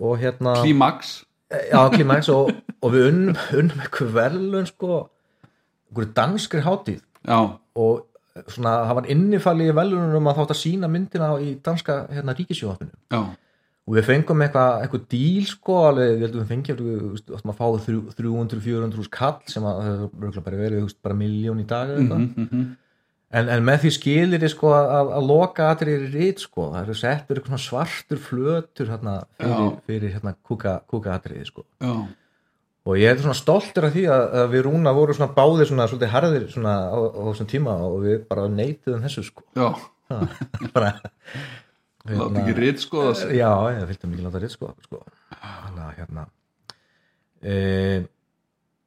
og 0.00 0.20
hérna 0.20 0.56
klímax 0.64 1.20
já, 1.50 1.80
klimax 1.92 2.30
og, 2.32 2.52
og 2.80 2.94
við 2.94 3.08
unnum, 3.10 3.40
unnum 3.58 3.82
eitthvað 3.84 4.14
verðlun 4.16 4.68
sko. 4.70 5.00
Einhverju 5.90 6.14
danskri 6.14 6.62
hátíð. 6.62 7.00
Já, 7.26 7.38
og 7.82 8.06
svona, 8.46 8.74
það 8.86 8.96
var 9.00 9.08
innifalli 9.12 9.68
í 9.68 9.76
verðlunum 9.76 10.28
að 10.30 10.40
þátt 10.40 10.54
að 10.54 10.60
sína 10.60 10.90
myndina 10.90 11.30
í 11.42 11.54
danska 11.64 12.04
hérna, 12.14 12.34
ríkisjóðafinu 12.38 12.92
já, 13.10 13.18
og 13.90 13.96
við 13.96 14.06
fengum 14.06 14.44
eitthvað 14.44 14.84
eitthvað 14.84 15.06
díl 15.10 15.48
sko, 15.50 15.78
alveg, 15.88 16.12
við 16.14 16.24
heldum 16.26 16.44
við 16.44 16.52
fengjum 16.54 16.78
við 16.86 17.34
áttum 17.36 17.52
að 17.52 17.58
fá 17.58 17.66
300-400 18.20 19.10
kall 19.16 19.50
sem 19.50 19.66
að 19.66 19.80
það 19.82 20.04
örugglega 20.04 20.44
bara 20.46 20.84
bara 21.08 21.18
miljón 21.18 21.64
í 21.64 21.66
dag 21.68 21.90
eða 21.90 22.04
eitthvað. 22.04 22.22
Mhm, 22.22 22.46
mhm. 22.46 22.70
En, 23.30 23.50
en 23.54 23.66
með 23.66 23.84
því 23.84 23.92
skilir 23.96 24.46
sko 24.50 24.72
að, 24.76 25.12
að 25.18 25.28
loka 25.28 25.68
aðrir 25.72 26.06
í 26.06 26.10
rít 26.14 26.42
sko, 26.42 26.70
það 26.74 26.80
eru 26.82 26.96
settur 26.98 27.40
eitthvað 27.40 27.62
svartur 27.64 28.22
flötur 28.24 28.90
hérna, 28.90 29.20
fyrir, 29.38 29.76
fyrir 29.86 30.16
hérna, 30.16 30.34
kúka, 30.46 30.80
kúka 30.90 31.14
aðriði 31.16 31.46
sko. 31.50 31.66
Já, 31.84 31.94
og 32.90 32.98
ég 32.98 33.12
er 33.12 33.20
svona 33.20 33.36
stoltur 33.38 33.86
af 33.86 33.94
því 33.94 34.04
að, 34.10 34.26
að 34.42 34.52
við 34.54 34.66
Rúna 34.66 34.92
voru 34.96 35.16
svona 35.16 35.34
báðir 35.36 35.68
svona 35.68 35.86
svolítið 35.90 36.12
harðir 36.14 36.46
svona 36.50 36.74
á, 36.88 36.98
á 36.98 37.20
þessum 37.30 37.50
tíma 37.50 37.76
og 37.86 37.96
við 38.06 38.22
bara 38.30 38.46
neituðum 38.50 39.04
þessu 39.06 39.26
sko. 39.28 39.46
Já. 39.58 39.68
Bara, 40.74 40.96
láta 42.10 42.40
ekki 42.40 42.54
rít 42.56 42.80
skoða 42.82 43.12
sig. 43.14 43.36
Já, 43.38 43.52
ég 43.76 43.84
fylgdi 43.92 44.08
mikið 44.10 44.26
láta 44.26 44.40
ritt 44.42 44.54
sko, 44.56 44.72
sko. 44.82 45.04
þannig 45.36 45.84
að 45.84 45.92
hérna 46.00 46.24
e, 47.42 47.54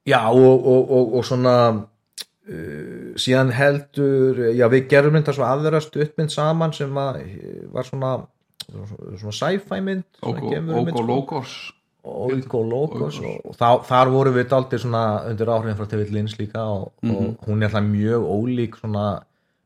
já 0.10 0.20
og, 0.28 0.68
og, 0.68 0.92
og, 0.98 1.16
og 1.16 1.26
svona 1.28 1.56
e, 2.48 2.60
síðan 3.20 3.54
heldur 3.56 4.42
já 4.54 4.68
við 4.72 4.88
gerum 4.92 5.18
þetta 5.20 5.36
svo 5.38 5.48
aðra 5.48 5.82
stuttmynd 5.84 6.34
saman 6.34 6.76
sem 6.76 7.00
að, 7.00 7.22
var 7.74 7.88
svona 7.88 8.16
svona 8.72 9.36
sci-fi 9.36 9.80
mynd 9.84 10.06
geimverumynd, 10.22 10.96
sko. 10.96 11.08
Logos 11.08 11.56
Oiko 12.04 12.60
Logos 12.68 13.20
og, 13.24 13.54
þá, 13.56 13.68
þar 13.88 14.10
voru 14.12 14.34
við 14.36 14.50
daldið 14.52 14.82
svona 14.84 15.04
undir 15.30 15.52
áhrifin 15.54 15.78
frá 15.80 15.88
David 15.88 16.12
Lynch 16.12 16.36
líka 16.40 16.66
og, 16.68 16.90
og 17.08 17.46
hún 17.48 17.64
er 17.64 17.70
alltaf 17.70 17.86
mjög 17.88 18.26
ólík 18.28 18.76
svona 18.82 19.06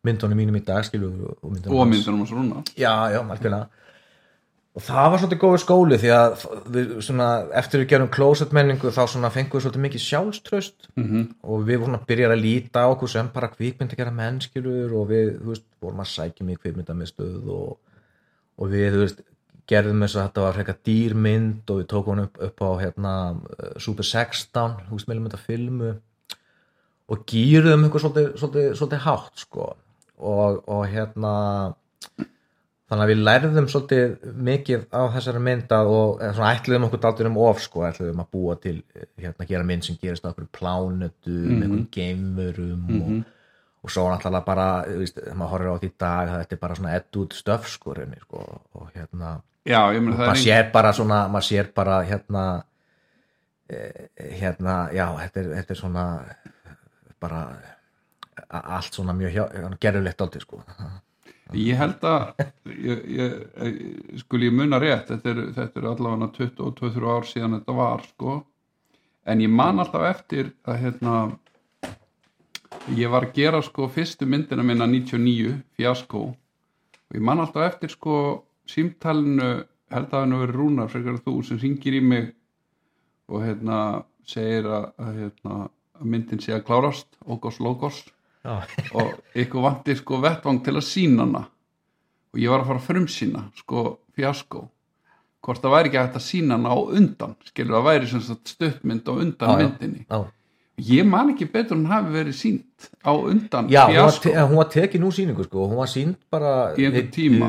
myndunum 0.05 0.37
mínum 0.37 0.59
í 0.59 0.63
dag 0.65 0.85
og 0.85 1.49
myndunum 1.49 2.53
hans. 2.53 2.73
já, 2.77 2.93
já, 3.13 3.19
algjörlega 3.23 3.65
og 4.77 4.83
það 4.85 5.07
var 5.09 5.21
svolítið 5.21 5.39
góður 5.41 5.61
skóli 5.63 5.97
því 5.97 6.09
að 6.13 6.43
við, 6.73 6.91
svona, 7.05 7.27
eftir 7.57 7.81
við 7.81 7.89
gerum 7.93 8.11
closet 8.13 8.51
menningu 8.53 8.91
þá 8.93 9.01
fengum 9.33 9.57
við 9.57 9.63
svolítið 9.65 9.83
mikið 9.87 10.03
sjálfströst 10.03 10.89
mm 10.93 11.05
-hmm. 11.07 11.23
og 11.41 11.63
við 11.65 11.79
vorum 11.81 11.97
að 11.97 12.05
byrja 12.11 12.29
að 12.29 12.43
líta 12.43 12.83
á 12.85 12.91
okkur 12.93 13.09
sem 13.09 13.31
bara 13.33 13.49
kvikmynd 13.49 13.93
að 13.93 13.97
gera 13.97 14.11
mennskilur 14.19 14.93
og 14.93 15.09
við, 15.09 15.31
veist, 15.41 15.65
vorum 15.81 16.03
að 16.03 16.13
sækja 16.13 16.45
mig 16.45 16.59
kvikmyndamistöð 16.61 17.49
og, 17.49 17.79
og 18.57 18.69
við, 18.69 18.99
veist, 19.01 19.23
gerðum 19.67 20.03
þess 20.05 20.15
að 20.15 20.27
þetta 20.27 20.45
var 20.45 20.53
frekar 20.53 20.77
dýrmynd 20.87 21.71
og 21.73 21.81
við 21.81 21.87
tókum 21.91 22.13
hann 22.13 22.27
upp, 22.27 22.37
upp 22.47 22.61
á 22.61 22.71
hérna 22.83 23.13
uh, 23.33 23.73
Super 23.81 24.05
16, 24.05 24.77
þú 24.87 24.93
veist, 24.93 25.09
meðlum 25.09 25.27
þetta 25.27 25.47
filmu 25.47 25.91
og 27.07 27.25
gýruðum 27.25 27.87
einhver 27.87 28.03
svolítið, 28.03 28.29
svolítið, 28.37 28.69
svolítið 28.77 29.03
hátt, 29.07 29.35
sko. 29.41 29.67
Og, 30.17 30.63
og 30.67 30.87
hérna 30.89 31.33
þannig 32.87 33.03
að 33.03 33.09
við 33.11 33.21
lærðum 33.27 33.65
svolítið 33.71 34.33
mikið 34.47 34.83
á 34.95 35.01
þessari 35.15 35.39
mynd 35.43 35.73
að 35.75 35.89
og 35.91 36.21
svona 36.23 36.51
ætluðum 36.55 36.85
okkur 36.87 37.01
daldur 37.03 37.27
um 37.31 37.37
of 37.43 37.59
sko, 37.63 37.81
ætluðum 37.87 38.21
að 38.23 38.29
búa 38.31 38.55
til 38.63 38.75
hérna 39.19 39.43
að 39.43 39.49
gera 39.49 39.63
mynd 39.67 39.83
sem 39.87 39.97
gerist 40.01 40.23
á 40.23 40.31
okkur 40.31 40.47
plánutum, 40.55 41.33
mm 41.33 41.47
Mhm. 41.47 41.57
-hmm. 41.57 41.63
einhverjum 41.63 41.87
geimurum 41.91 42.85
og, 43.01 43.25
og 43.83 43.91
svo 43.91 44.07
náttúrulega 44.11 44.45
bara, 44.45 44.67
veist, 44.87 45.19
maður 45.35 45.49
horfir 45.51 45.67
á 45.67 45.75
þetta 45.75 45.87
í 45.87 45.97
dag 45.99 46.27
þetta 46.29 46.53
er 46.55 46.59
bara 46.59 46.75
svona 46.75 46.95
edd 46.95 47.15
út 47.17 47.33
stöf 47.33 47.67
sko, 47.67 47.93
reyni, 47.93 48.19
sko 48.21 48.61
og 48.73 48.89
hérna, 48.95 49.41
já, 49.65 49.81
meina 49.99 50.17
það 50.17 50.27
maður 50.27 50.43
sér 50.45 50.71
bara 50.71 50.93
svona, 50.93 51.27
maður 51.27 51.47
sér 51.49 51.73
bara 51.75 52.03
hérna 52.03 52.63
eh, 53.69 54.07
hérna, 54.39 54.89
já, 54.93 55.07
þetta 55.19 55.39
er, 55.39 55.45
þetta 55.55 55.71
er 55.73 55.77
svona 55.77 56.05
bara 57.19 57.47
allt 58.49 58.93
svona 58.93 59.13
mjög 59.13 59.77
gerulegt 59.79 60.21
aldrei 60.21 60.41
sko 60.41 60.61
Ég 61.55 61.77
held 61.79 62.03
að 62.03 62.41
ég, 62.75 63.03
ég, 63.07 63.35
skul 64.19 64.43
ég 64.43 64.55
muna 64.55 64.79
rétt 64.83 65.13
þetta 65.13 65.31
er, 65.31 65.41
þetta 65.55 65.79
er 65.79 65.89
allavega 65.93 66.27
22-23 66.35 67.11
ár 67.13 67.27
síðan 67.29 67.55
þetta 67.59 67.75
var 67.77 68.03
sko. 68.09 68.33
En 69.27 69.43
ég 69.43 69.51
man 69.51 69.79
alltaf 69.79 70.03
eftir 70.09 70.51
að 70.67 70.81
hérna 70.83 71.13
ég 72.97 73.11
var 73.11 73.27
að 73.27 73.37
gera 73.39 73.61
sko 73.63 73.87
fyrstu 73.91 74.27
myndina 74.27 74.63
minna 74.63 74.87
99 74.87 75.55
fjaskó 75.79 76.25
og 76.31 77.15
ég 77.15 77.23
man 77.23 77.39
alltaf 77.43 77.67
eftir 77.67 77.91
sko 77.95 78.17
símtalinu 78.67 79.49
held 79.93 80.11
að 80.11 80.19
hann 80.19 80.37
verið 80.41 80.59
rúnar 80.59 80.91
frekar 80.91 81.21
þú 81.23 81.39
sem 81.47 81.59
ringir 81.61 81.95
í 81.95 82.03
mig 82.03 82.29
og 83.31 83.43
hérna 83.43 83.79
segir 84.27 84.67
að, 84.67 84.89
að, 84.99 85.19
hérna, 85.21 85.57
að 85.95 86.11
myndin 86.11 86.43
sé 86.43 86.55
að 86.55 86.65
klárast 86.67 87.19
ógós 87.27 87.59
lógós 87.63 88.03
og 88.97 89.13
ykkur 89.35 89.65
vanti 89.67 89.97
sko 89.99 90.21
vettvang 90.23 90.63
til 90.65 90.77
að 90.77 90.87
sína 90.87 91.25
hana. 91.27 91.43
Og 92.33 92.41
ég 92.41 92.51
var 92.53 92.63
að 92.63 92.71
fara 92.71 92.81
að 92.83 92.89
frumsýna 92.89 93.43
sko 93.59 93.85
fjaskó 94.17 94.65
hvort 95.45 95.61
það 95.63 95.75
væri 95.77 95.91
ekki 95.91 96.01
að 96.03 96.23
sína 96.25 96.57
hana 96.57 96.73
á 96.73 96.77
undan 96.77 97.35
skilur 97.47 97.77
það 97.77 97.85
væri 97.87 98.23
stuttmynd 98.51 99.07
á 99.07 99.13
undan 99.15 99.47
Já, 99.47 99.53
já. 99.53 99.67
myndinni. 99.67 100.03
Já. 100.09 100.25
Ég 100.77 101.07
man 101.09 101.31
ekki 101.31 101.47
betur 101.49 101.73
en 101.79 101.87
hafi 101.89 102.11
verið 102.13 102.35
sínt 102.37 102.89
á 103.01 103.09
undan 103.09 103.69
Já, 103.73 103.87
hún 103.89 104.35
hún 104.51 104.59
var 104.59 104.67
tekin 104.69 105.05
úr 105.07 105.15
sýningu 105.15 105.47
sko, 105.47 105.63
hún 105.71 105.79
var 105.79 105.89
sínd 105.89 106.19
bara 106.29 106.75
Í 106.77 106.89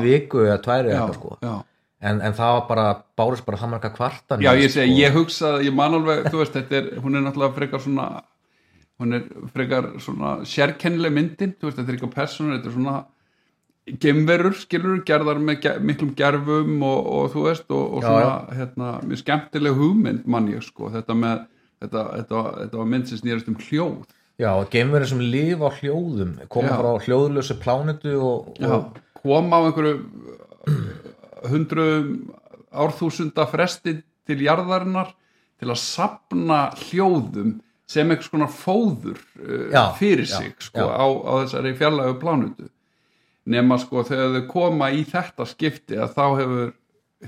viku 0.01 0.47
eða 0.47 0.57
tværi 0.63 0.89
já, 0.89 1.03
eitthvað 1.03 1.13
sko. 1.19 1.37
já. 1.43 1.53
en, 2.01 2.21
en 2.21 2.33
það 2.33 2.55
var 2.55 2.65
bara, 2.71 2.87
bárist 3.19 3.45
bara 3.45 3.57
það 3.61 3.71
marga 3.75 3.91
kvartan 3.93 4.41
já, 4.41 4.49
ég 4.57 4.73
segi, 4.73 4.95
ég 4.97 5.13
hugsa 5.13 5.59
ég 5.61 5.75
man 5.75 5.93
alveg, 5.99 6.25
þú 6.31 6.41
veist, 6.41 6.57
þetta 6.57 6.79
er 6.79 6.89
hún 7.03 7.19
er 7.19 7.25
náttúrulega 7.27 7.57
frekar 7.59 7.83
svona 7.85 8.07
hún 8.99 9.15
er 9.15 9.29
frekar 9.53 9.93
svona 10.03 10.39
sérkennileg 10.47 11.15
myndin 11.15 11.55
þú 11.55 11.69
veist, 11.69 11.79
þetta 11.79 11.87
er 11.87 11.97
eitthvað 11.97 12.15
personur, 12.17 12.57
þetta 12.57 12.69
er 12.69 12.75
svona 12.75 12.97
gemverur, 14.03 14.57
skilur, 14.59 14.99
gerðar 15.07 15.39
með 15.41 15.61
ge 15.63 15.75
miklum 15.81 16.11
gerfum 16.17 16.83
og, 16.85 17.07
og 17.15 17.29
þú 17.33 17.45
veist 17.47 17.71
og, 17.73 17.85
og 17.97 18.03
Já, 18.03 18.09
svona, 18.09 18.57
hérna, 18.59 18.91
mjög 19.07 19.21
skemmtileg 19.23 19.79
hugmynd 19.79 20.27
mann 20.29 20.49
ég, 20.51 20.65
sko, 20.65 20.91
þetta 20.93 21.15
með 21.17 21.45
þetta, 21.79 22.05
þetta, 22.19 22.41
þetta 22.63 22.81
var 22.81 22.89
mynd 22.93 23.09
sem 23.09 23.21
snýrist 23.21 23.51
um 23.51 23.59
hljóð. 23.59 24.15
Já, 24.39 24.51
geimverið 24.71 25.11
sem 25.11 25.23
lifa 25.23 25.67
á 25.67 25.71
hljóðum 25.79 26.35
koma 26.51 26.71
Já. 26.71 26.75
frá 26.79 27.05
hljóðlösu 27.07 27.57
plánetu 27.59 28.13
og, 28.23 28.51
Já, 28.59 28.71
og 28.71 28.99
koma 29.19 29.59
á 29.59 29.67
einhverju 29.67 29.95
hundruðum 31.49 32.13
árþúsunda 32.69 33.47
fresti 33.49 33.97
til 34.29 34.39
jarðarinnar 34.45 35.11
til 35.59 35.71
að 35.73 35.81
sapna 35.81 36.69
hljóðum 36.85 37.57
sem 37.89 38.09
einhvers 38.11 38.29
konar 38.29 38.51
fóður 38.53 39.17
uh, 39.41 39.69
Já, 39.73 39.83
fyrir 39.97 40.27
já, 40.27 40.35
sig 40.37 40.53
sko, 40.61 40.83
já. 40.85 40.93
á, 40.93 41.05
á 41.09 41.31
þessari 41.43 41.71
fjarlægu 41.79 42.19
plánutu 42.21 42.67
nema 43.49 43.79
sko 43.81 44.03
þegar 44.05 44.35
þau 44.35 44.43
koma 44.51 44.91
í 44.93 45.01
þetta 45.09 45.47
skipti 45.49 45.97
að 45.97 46.13
þá 46.17 46.23
hefur 46.41 46.69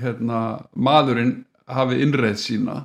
hérna, 0.02 0.42
maðurinn 0.78 1.34
hafi 1.72 1.98
innreið 2.06 2.38
sína 2.40 2.76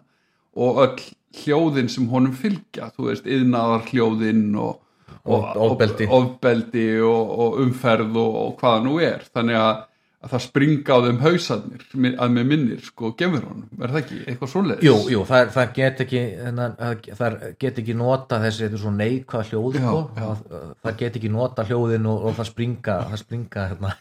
og 0.57 0.81
öll 0.87 1.05
hljóðin 1.37 1.91
sem 1.93 2.07
honum 2.09 2.33
fylgja 2.33 2.89
þú 2.97 3.11
veist, 3.11 3.27
yðnaðar 3.29 3.85
hljóðin 3.93 4.47
og, 4.63 4.79
Og 5.27 5.43
ofbeldi. 5.59 6.07
ofbeldi 6.07 6.85
og, 7.03 7.31
og 7.43 7.57
umferð 7.65 8.15
og, 8.23 8.35
og 8.45 8.53
hvaða 8.61 8.83
nú 8.85 8.93
er 9.03 9.25
þannig 9.35 9.57
að, 9.59 9.81
að 10.27 10.33
það 10.35 10.43
springa 10.45 10.97
á 10.97 10.99
þeim 11.07 11.21
hausarnir 11.23 11.87
að 12.19 12.35
með 12.35 12.49
minnir 12.51 12.83
sko 12.85 13.13
gefur 13.19 13.45
honum, 13.47 13.69
er 13.79 13.95
það 13.95 14.01
ekki, 14.03 14.19
eitthvað 14.27 14.53
svoleiðis 14.53 14.87
Jú, 14.87 14.97
jú, 15.13 15.23
það, 15.29 15.51
það 15.55 15.73
get 15.79 16.03
ekki 16.07 16.23
það, 17.21 17.39
get 17.63 17.81
ekki 17.83 17.97
nota 17.97 18.41
þessi 18.43 18.65
þetta 18.67 18.79
er 18.79 18.83
svo 18.83 18.95
neikvað 18.97 19.51
hljóð 19.53 19.79
Já, 19.79 19.87
sko. 19.87 20.03
já. 20.17 20.27
það, 20.27 20.69
það 20.83 21.01
get 21.03 21.19
ekki 21.21 21.33
nota 21.37 21.67
hljóðin 21.71 22.11
og, 22.11 22.29
og 22.29 22.39
það 22.41 22.51
springa, 22.51 23.01
það 23.13 23.23
springa 23.23 23.67
hérna, 23.73 23.93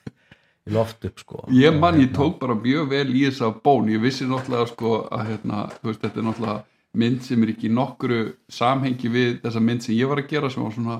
í 0.65 0.73
loft 0.73 1.05
upp 1.05 1.21
sko. 1.21 1.43
Ég 1.53 1.75
mann, 1.77 1.99
ég 2.01 2.13
tók 2.15 2.39
bara 2.41 2.55
mjög 2.57 2.87
vel 2.93 3.07
í 3.13 3.25
þessa 3.27 3.51
bón, 3.65 3.91
ég 3.93 4.01
vissi 4.01 4.25
náttúrulega 4.29 4.71
sko 4.71 4.95
að 5.13 5.27
hérna, 5.29 5.65
veist, 5.85 6.01
þetta 6.01 6.21
er 6.21 6.27
náttúrulega 6.29 6.61
mynd 6.95 7.25
sem 7.27 7.43
er 7.43 7.51
ekki 7.51 7.69
nokkru 7.75 8.21
samhengi 8.51 9.11
við 9.11 9.35
þessa 9.43 9.61
mynd 9.61 9.83
sem 9.85 9.97
ég 9.97 10.09
var 10.09 10.23
að 10.23 10.31
gera 10.31 10.49
sem 10.49 10.63
var 10.63 10.73
svona, 10.73 10.97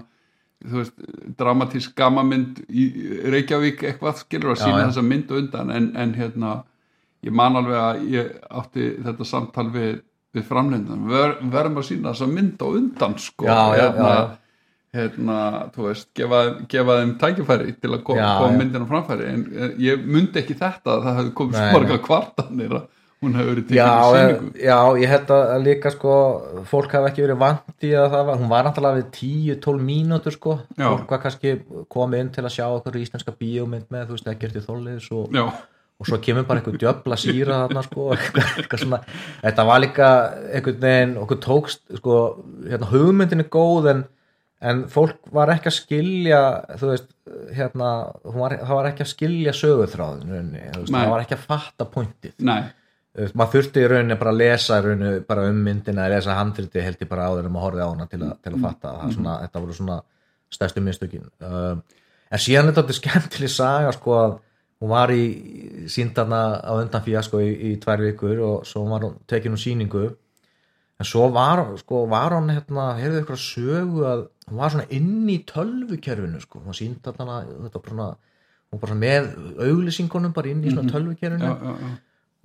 þú 0.64 0.80
veist, 0.80 0.96
dramatísk 1.40 1.96
gamamynd 1.98 2.62
í 2.70 2.86
Reykjavík 3.34 3.84
eitthvað 3.90 4.22
skilur 4.24 4.56
að 4.56 4.64
sína 4.64 4.86
þessa 4.88 5.04
mynd 5.06 5.36
undan. 5.40 5.74
En, 5.76 5.92
en 6.00 6.16
hérna, 6.18 6.56
ég 7.26 7.36
man 7.36 7.60
alveg 7.60 7.82
að 7.82 8.08
ég 8.14 8.32
átti 8.62 8.90
þetta 9.06 9.28
samtal 9.28 9.68
við, 9.74 10.00
við 10.36 10.48
framlendan, 10.50 11.06
Ver, 11.10 11.38
verðum 11.54 11.82
að 11.82 11.88
sína 11.92 12.14
þessa 12.14 12.32
mynd 12.32 12.66
á 12.66 12.68
undan 12.72 13.16
sko. 13.22 13.48
Já, 13.50 13.62
hérna, 13.76 14.10
já, 14.10 14.18
já. 14.18 15.00
hérna, 15.00 15.40
þú 15.76 15.88
veist, 15.90 16.10
gefa, 16.18 16.42
gefa 16.72 17.00
þeim 17.02 17.16
tækifæri 17.22 17.78
til 17.80 17.94
að 17.94 18.04
koma 18.10 18.34
á 18.36 18.90
framfæri. 18.94 19.32
En 19.32 19.48
eh, 19.54 19.80
ég 19.90 20.06
mundi 20.08 20.42
ekki 20.42 20.58
þetta 20.60 20.98
að 20.98 21.08
það 21.10 21.20
hefði 21.22 21.36
komið 21.42 21.60
svo 21.62 21.80
marga 21.80 22.04
kvartanir 22.10 22.80
að 22.82 22.92
hún 23.26 23.36
hefði 23.38 23.52
verið 23.52 23.68
tekið 23.68 23.80
Já, 23.82 23.92
sýningu. 24.16 24.50
já, 24.68 24.78
ég 25.02 25.12
held 25.16 25.34
að 25.36 25.54
líka 25.66 25.92
sko, 25.96 26.16
fólk 26.72 26.96
hafi 26.98 27.10
ekki 27.12 27.26
verið 27.26 27.40
vant 27.44 27.86
í 27.90 27.92
að 27.98 28.10
það 28.16 28.26
var, 28.30 28.40
hún 28.42 28.52
var 28.56 28.66
náttúrulega 28.70 29.00
við 29.02 29.08
10-12 29.20 29.86
mínútur 29.92 30.36
sko, 30.38 30.58
Já. 30.78 30.88
fólk 30.94 31.14
var 31.16 31.24
kannski 31.26 31.56
komið 31.98 32.24
inn 32.26 32.34
til 32.38 32.46
að 32.48 32.56
sjá 32.58 32.66
okkur 32.78 33.00
íslenska 33.02 33.36
bíómynd 33.40 33.90
með, 33.94 34.08
þú 34.12 34.18
veist, 34.20 34.32
ekkert 34.36 34.60
í 34.62 34.66
þóliðis 34.66 35.12
og, 35.18 35.36
og 35.96 36.10
svo 36.10 36.18
kemur 36.24 36.44
bara 36.48 36.60
einhver 36.62 36.80
djöfla 36.82 37.16
síra 37.20 37.62
þarna 37.66 37.86
sko, 37.86 38.10
þetta 39.46 39.64
var 39.70 39.80
líka 39.84 40.10
einhvern 40.52 40.82
veginn, 40.84 41.18
okkur 41.24 41.40
tókst 41.46 41.86
sko, 42.02 42.18
hérna, 42.68 42.90
hugmyndin 42.92 43.46
er 43.46 43.50
góð 43.54 43.90
en, 43.94 44.04
en 44.66 44.86
fólk 44.92 45.18
var 45.36 45.52
ekki 45.56 45.72
að 45.72 45.78
skilja 45.78 46.40
þú 46.80 46.90
veist, 46.94 47.12
hérna 47.56 47.92
var, 48.36 48.58
það 48.62 48.76
var 48.80 48.88
ekki 48.92 49.06
að 49.06 49.12
skilja 49.12 49.54
Nei. 50.92 51.00
það 51.00 51.14
var 51.16 51.24
ekki 51.26 51.36
að 51.38 51.46
fatta 51.50 51.88
pointið. 51.96 52.36
Nei, 52.46 52.60
maður 53.34 53.54
þurfti 53.54 53.84
í 53.84 53.90
rauninni 53.92 54.18
bara 54.20 54.34
að 54.34 54.42
lesa 54.42 54.80
rauninni 54.84 55.22
bara 55.28 55.46
um 55.50 55.62
myndina, 55.68 56.08
að 56.08 56.18
lesa 56.18 56.40
handriti 56.40 56.84
held 56.84 57.04
ég 57.04 57.12
bara 57.12 57.30
áður 57.32 57.50
um 57.50 57.60
að 57.60 57.66
horfa 57.68 57.86
á 57.86 57.92
hana 57.92 58.10
til, 58.12 58.22
að, 58.24 58.34
til 58.44 58.56
að 58.56 58.66
fatta 58.66 58.96
það 59.02 59.14
svona, 59.18 59.38
þetta 59.46 59.62
voru 59.64 59.78
svona 59.78 60.00
stærstu 60.56 60.84
minnstökin 60.84 61.30
um, 61.48 61.86
en 62.32 62.42
síðan 62.42 62.70
er 62.70 62.76
þetta 62.78 62.98
skemmtileg 63.00 63.54
saga 63.54 63.94
sko 63.96 64.18
að 64.20 64.36
hún 64.82 64.92
var 64.92 65.12
í 65.14 65.24
síndarna 65.92 66.42
á 66.62 66.72
undan 66.76 67.04
fíasko 67.06 67.42
í, 67.44 67.50
í 67.72 67.72
tvær 67.82 68.04
vikur 68.06 68.42
og 68.46 68.68
svo 68.68 68.86
var 68.90 69.08
hún 69.08 69.18
tekin 69.30 69.56
úr 69.56 69.62
sýningu. 69.62 70.06
En 70.96 71.08
svo 71.08 71.28
var, 71.34 71.64
sko, 71.82 72.06
var 72.12 72.36
hún 72.38 72.52
hérna, 72.54 72.94
heyrðu 73.00 73.24
ykkur 73.24 73.36
að 73.36 73.44
sögu 73.44 74.06
að 74.08 74.22
hún 74.48 74.60
var 74.62 74.72
svona 74.72 74.88
inn 74.96 75.28
í 75.32 75.42
tölvukerfinu 75.48 76.40
sko, 76.44 76.62
hún 76.64 76.78
síndarna 76.78 77.42
þetta 77.50 77.82
var 77.82 77.92
svona, 77.92 78.10
hún 78.72 78.80
var 78.80 78.84
bara 78.86 79.00
með 79.02 79.32
auglýsingunum 79.66 80.36
bara 80.36 80.52
inn 80.54 80.64
í 80.64 80.72
svona 80.72 80.94
tölvukerfinu. 80.94 81.50
Já, 81.52 81.56
já, 81.56 81.74
já. 81.84 81.96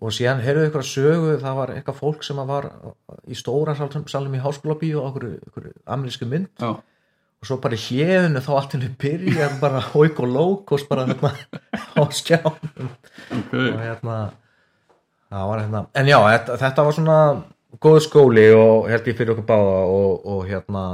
Og 0.01 0.15
síðan 0.17 0.41
heyrðu 0.45 0.69
ykkur 0.69 0.83
að 0.83 0.91
sögu 0.91 1.33
það 1.43 1.59
var 1.59 1.73
eitthvað 1.75 1.99
fólk 2.01 2.25
sem 2.25 2.41
var 2.49 2.69
í 3.29 3.37
stóra 3.37 3.77
salum, 3.77 4.37
í 4.37 4.43
háskóla 4.43 4.79
bíu 4.81 5.01
og 5.01 5.11
okkur, 5.11 5.71
amerísku 5.85 6.29
mynd. 6.29 6.53
Já. 6.61 6.81
og 7.41 7.49
svo 7.49 7.57
bara 7.57 7.77
hliðinu 7.81 8.41
þá 8.45 8.51
allt 8.53 8.75
henni 8.77 8.89
byrja 9.01 9.47
bara 9.63 9.81
hóik 9.95 10.19
og 10.21 10.29
lókos 10.29 10.85
bara 10.89 11.07
hérna 11.09 11.33
á 11.97 12.03
skjánum. 12.13 12.91
Ok, 13.33 13.55
og 13.55 13.81
hérna 13.81 14.17
það 15.31 15.47
var 15.53 15.63
hérna, 15.63 15.85
en 15.95 16.11
já, 16.11 16.19
þetta, 16.27 16.59
þetta 16.65 16.85
var 16.85 16.97
svona 16.99 17.19
góð 17.81 18.01
skóli 18.05 18.47
og 18.53 18.91
held 18.91 19.09
ég 19.09 19.17
fyrir 19.17 19.35
okkur 19.35 19.47
báða 19.49 19.79
og, 19.87 20.27
og 20.27 20.43
hérna 20.49 20.85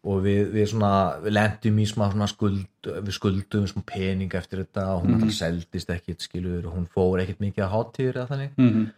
og 0.00 0.22
við, 0.24 0.46
við 0.54 0.70
svona 0.70 0.92
við 1.20 1.34
lendum 1.36 1.82
í 1.82 1.88
smá 1.88 2.06
svona 2.08 2.28
skuld 2.30 2.88
við 2.88 3.12
skuldum 3.12 3.66
smá 3.68 3.82
pening 3.84 4.32
eftir 4.38 4.62
þetta 4.62 4.86
og 4.94 5.04
hún 5.04 5.18
mm. 5.18 5.34
seldist 5.36 5.92
ekkit 5.92 6.24
skilur 6.24 6.64
og 6.70 6.78
hún 6.78 6.88
fór 6.94 7.20
ekkit 7.20 7.42
mikið 7.42 7.66
að 7.66 7.74
hátíður 7.74 8.22
eða 8.22 8.30
þannig 8.32 8.56
mm 8.56 8.88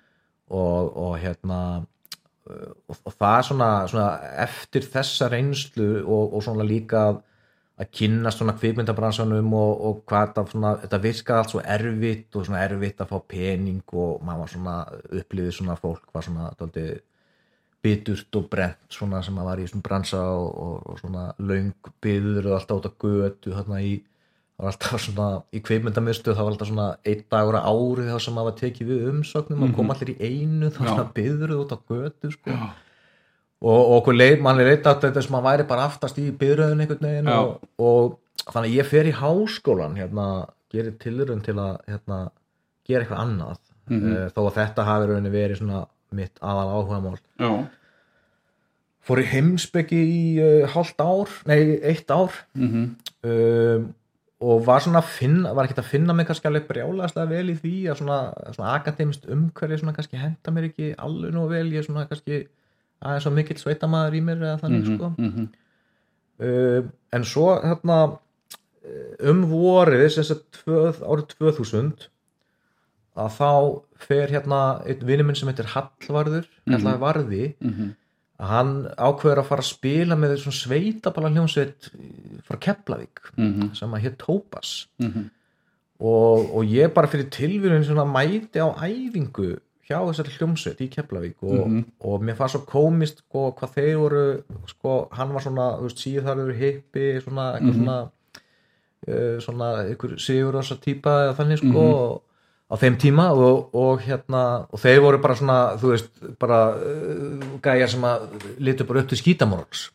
og, 0.53 0.97
og 0.97 1.19
hérna 1.21 1.59
og, 2.89 2.97
og 3.05 3.13
það 3.17 3.37
er 3.37 3.47
svona, 3.49 3.69
svona 3.91 4.09
eftir 4.45 4.89
þessa 4.93 5.29
reynslu 5.33 5.91
og, 6.03 6.35
og 6.35 6.43
svona 6.45 6.67
líka 6.67 7.05
að, 7.11 7.23
kynna 7.97 8.31
svona 8.31 8.55
kvikmyndabransanum 8.59 9.55
og, 9.59 9.71
og 9.89 10.03
hvað 10.07 10.43
svona, 10.53 10.75
þetta 10.85 11.01
virkaði 11.03 11.39
allt 11.41 11.55
svo 11.55 11.63
erfitt 11.77 12.37
og 12.37 12.47
svona 12.47 12.61
erfitt 12.67 13.01
að 13.03 13.15
fá 13.15 13.25
pening 13.33 13.97
og 13.97 14.21
maður 14.23 14.43
var 14.45 14.53
svona 14.53 14.77
upplýðið 15.23 15.57
svona 15.57 15.79
fólk 15.81 16.13
var 16.15 16.27
svona 16.27 16.51
dálítið 16.59 16.93
biturt 17.83 18.39
og 18.39 18.47
brent 18.53 18.95
svona 18.95 19.23
sem 19.27 19.39
að 19.39 19.49
var 19.49 19.61
í 19.61 19.67
svona 19.67 19.87
bransa 19.87 20.23
og, 20.31 20.49
og, 20.65 20.75
og 20.93 21.03
svona 21.03 21.27
löng 21.43 21.93
byður 22.05 22.49
og 22.51 22.57
alltaf 22.59 22.79
út 22.79 22.89
að 22.89 22.99
götu 23.03 23.55
hérna 23.57 23.81
í 23.83 23.97
það 23.99 24.65
var 24.65 24.71
alltaf 24.73 25.03
svona 25.03 25.29
í 25.51 25.63
kveimundamistu 25.67 26.31
það 26.31 26.45
var 26.45 26.55
alltaf 26.55 26.71
svona 26.71 26.89
einn 27.11 27.25
dagur 27.35 27.59
á 27.59 27.63
ári 27.67 28.07
þá 28.07 28.17
sem 28.23 28.37
maður 28.39 28.59
tekið 28.61 28.93
við 28.93 29.09
umsögnum 29.11 29.67
og 29.67 29.75
kom 29.77 29.93
allir 29.95 30.13
í 30.15 30.17
einu 30.21 30.71
þá 30.71 30.81
Já. 30.81 30.89
svona 30.93 31.07
byðruð 31.17 31.63
út 31.65 31.75
á 31.75 31.79
götu 31.91 32.33
sko. 32.37 32.59
og, 33.63 33.81
og 33.81 33.95
okkur 33.99 34.19
leið, 34.19 34.37
mann 34.45 34.63
er 34.63 34.71
reyta 34.71 34.95
þetta 35.03 35.25
sem 35.25 35.35
maður 35.35 35.49
væri 35.49 35.69
bara 35.73 35.89
aftast 35.91 36.21
í 36.23 36.29
byðröðun 36.39 36.85
einhvern 36.85 37.09
veginn 37.09 37.33
og, 37.33 38.15
þannig 38.45 38.69
að 38.69 38.77
ég 38.77 38.91
fer 38.93 39.11
í 39.11 39.17
háskólan 39.19 39.99
hérna, 39.99 40.29
gerir 40.73 40.95
tilurinn 41.03 41.43
til 41.43 41.57
að 41.59 41.75
hérna, 41.91 42.23
gera 42.87 43.05
eitthvað 43.05 43.25
annað. 43.27 43.59
Mm 43.91 44.31
þó 44.31 44.41
að 44.47 44.57
þetta 44.61 44.85
hafi 44.87 45.09
rauninni 45.11 45.31
verið 45.33 45.59
svona 45.59 45.81
mitt 46.17 46.39
aðal 46.43 46.69
áhugamál. 46.77 47.17
Já, 47.41 47.51
fór 49.03 49.23
í 49.23 49.27
heimsbyggi 49.33 49.99
í 50.03 50.23
uh, 50.43 50.69
hálft 50.75 51.03
ár, 51.03 51.33
nei, 51.51 51.79
eitt 51.83 52.11
ár. 52.15 52.37
Mhm, 52.59 52.87
um, 53.27 53.91
og 54.43 54.65
var 54.67 54.83
svona 54.83 54.99
að 54.99 55.11
finna, 55.15 55.53
var 55.55 55.69
ekkert 55.69 55.85
að 55.85 55.91
finna 55.93 56.15
mig 56.19 56.27
kannski 56.27 56.49
alveg 56.51 56.65
brjálæðslega 56.67 57.31
vel 57.31 57.53
í 57.53 57.59
því 57.61 57.75
að 57.93 58.01
svona, 58.01 58.17
svona 58.57 58.73
akademist 58.75 59.29
umhverfi 59.31 59.79
svona 59.79 59.95
kannski 59.95 60.19
henda 60.19 60.55
mér 60.55 60.67
ekki 60.67 60.89
alveg 60.99 61.31
nú 61.37 61.45
vel, 61.51 61.69
ég 61.71 61.79
er 61.79 61.87
svona 61.87 62.09
kannski 62.11 62.41
aðeins 63.03 63.27
svo 63.27 63.33
mikill 63.37 63.61
sveitamaður 63.61 64.17
í 64.19 64.23
mér 64.27 64.43
eða 64.43 64.57
þannig 64.65 64.83
mhm, 64.83 64.97
sko. 64.97 65.13
mhm, 65.15 65.47
um, 66.49 66.91
en 67.15 67.29
svo 67.31 67.47
hérna 67.63 68.01
um 69.31 69.45
vorið 69.47 70.09
sagt 70.17 70.59
tvö- 70.59 71.03
árið 71.07 71.37
2000 71.39 72.09
að 73.17 73.35
þá 73.37 73.49
fer 74.07 74.31
hérna 74.33 74.61
einn 74.89 75.03
vinur 75.07 75.27
minn 75.29 75.37
sem 75.37 75.49
heitir 75.51 75.69
Hallvarður 75.75 76.47
kallaði 76.71 77.01
Varði 77.03 77.43
mhm, 77.61 77.91
að 78.43 78.49
hann 78.55 78.71
ákveður 78.97 79.43
að 79.43 79.49
fara 79.51 79.63
að 79.63 79.69
spila 79.69 80.17
með 80.17 80.37
svona 80.41 80.59
sveitabala 80.61 81.31
hljómsveit 81.35 81.91
frá 82.49 82.57
Keflavík 82.65 83.21
mhm, 83.37 83.75
sem 83.79 83.93
að 83.95 84.03
hér 84.07 84.17
Tópas 84.23 84.73
mhm, 85.03 85.27
og, 86.03 86.49
og 86.57 86.65
ég 86.73 86.95
bara 86.97 87.07
fyrir 87.13 87.29
tilvíðun 87.31 87.85
svona 87.87 88.07
mæti 88.09 88.59
á 88.65 88.73
æfingu 88.83 89.53
hjá 89.87 89.99
þessari 90.09 90.33
hljómsveit 90.39 90.81
í 90.81 90.89
Keflavík 90.95 91.37
og, 91.45 91.69
Mhm. 91.69 91.85
og 92.09 92.23
mér 92.25 92.37
fannst 92.39 92.57
svo 92.57 92.65
komist 92.67 93.19
sko, 93.27 93.53
hvað 93.59 93.73
þeir 93.77 93.97
voru 94.01 94.25
sko, 94.71 94.97
hann 95.13 95.33
var 95.35 95.43
svona, 95.45 95.67
síðarður 95.93 96.55
hippi 96.57 97.07
svona, 97.21 97.47
eitthvað 97.59 97.75
Mhm. 97.77 97.85
svona 97.85 98.11
uh, 99.09 99.39
svona, 99.43 99.69
einhver 99.85 100.17
sigur 100.23 100.55
þessa 100.55 100.77
típa 100.81 101.15
eða 101.27 101.37
þannig 101.41 101.59
sko. 101.59 101.87
Á 102.73 102.75
þeim 102.81 102.99
tíma 103.01 103.29
og, 103.37 103.73
og 103.77 104.03
hérna 104.07 104.43
og 104.73 104.81
þeir 104.81 105.03
voru 105.05 105.21
bara 105.23 105.37
svona, 105.37 105.61
þú 105.81 105.93
veist 105.93 106.13
bara 106.41 106.61
uh, 106.73 107.49
gæjar 107.65 107.93
sem 107.93 108.05
að 108.09 108.29
litu 108.65 108.87
bara 108.89 109.03
upp 109.05 109.11
til 109.13 109.21
skítamorgs 109.21 109.89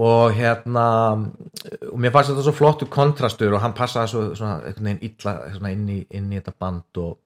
og 0.00 0.36
hérna 0.36 0.84
og 1.90 1.98
mér 2.00 2.14
fannst 2.14 2.32
þetta 2.32 2.44
svo 2.46 2.54
flottu 2.56 2.86
kontrastur 2.90 3.56
og 3.56 3.64
hann 3.64 3.74
passaði 3.76 4.12
svo 4.12 4.22
svona 4.38 4.60
einhvern 4.62 4.86
veginn 4.86 5.10
illa 5.10 5.34
svona 5.56 5.74
inn, 5.74 5.88
í, 5.90 5.98
inn 6.16 6.30
í 6.30 6.38
þetta 6.38 6.54
band 6.62 7.02
og, 7.02 7.18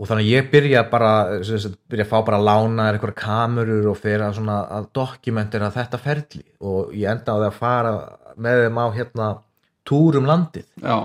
og 0.00 0.08
þannig 0.08 0.26
að 0.26 0.32
ég 0.32 0.50
byrja 0.54 0.84
bara 0.90 1.12
byrja 1.38 2.06
að 2.06 2.10
fá 2.10 2.16
bara 2.26 2.40
að 2.40 2.48
lána 2.48 2.88
einhverja 2.88 3.20
kamerur 3.20 3.92
og 3.92 4.00
fyrir 4.00 4.24
að 4.26 4.40
svona 4.40 4.58
að 4.78 4.90
dokumentera 4.96 5.70
þetta 5.74 6.00
ferli. 6.00 6.44
Og 6.64 6.94
ég 6.96 7.12
enda 7.12 7.36
á 7.36 7.38
því 7.38 7.48
að 7.50 7.58
fara 7.60 7.94
með 8.40 8.64
þeim 8.64 8.80
á 8.80 8.86
hérna 8.96 9.30
túr 9.86 10.18
um 10.20 10.28
landið. 10.30 10.66
Já, 10.80 10.96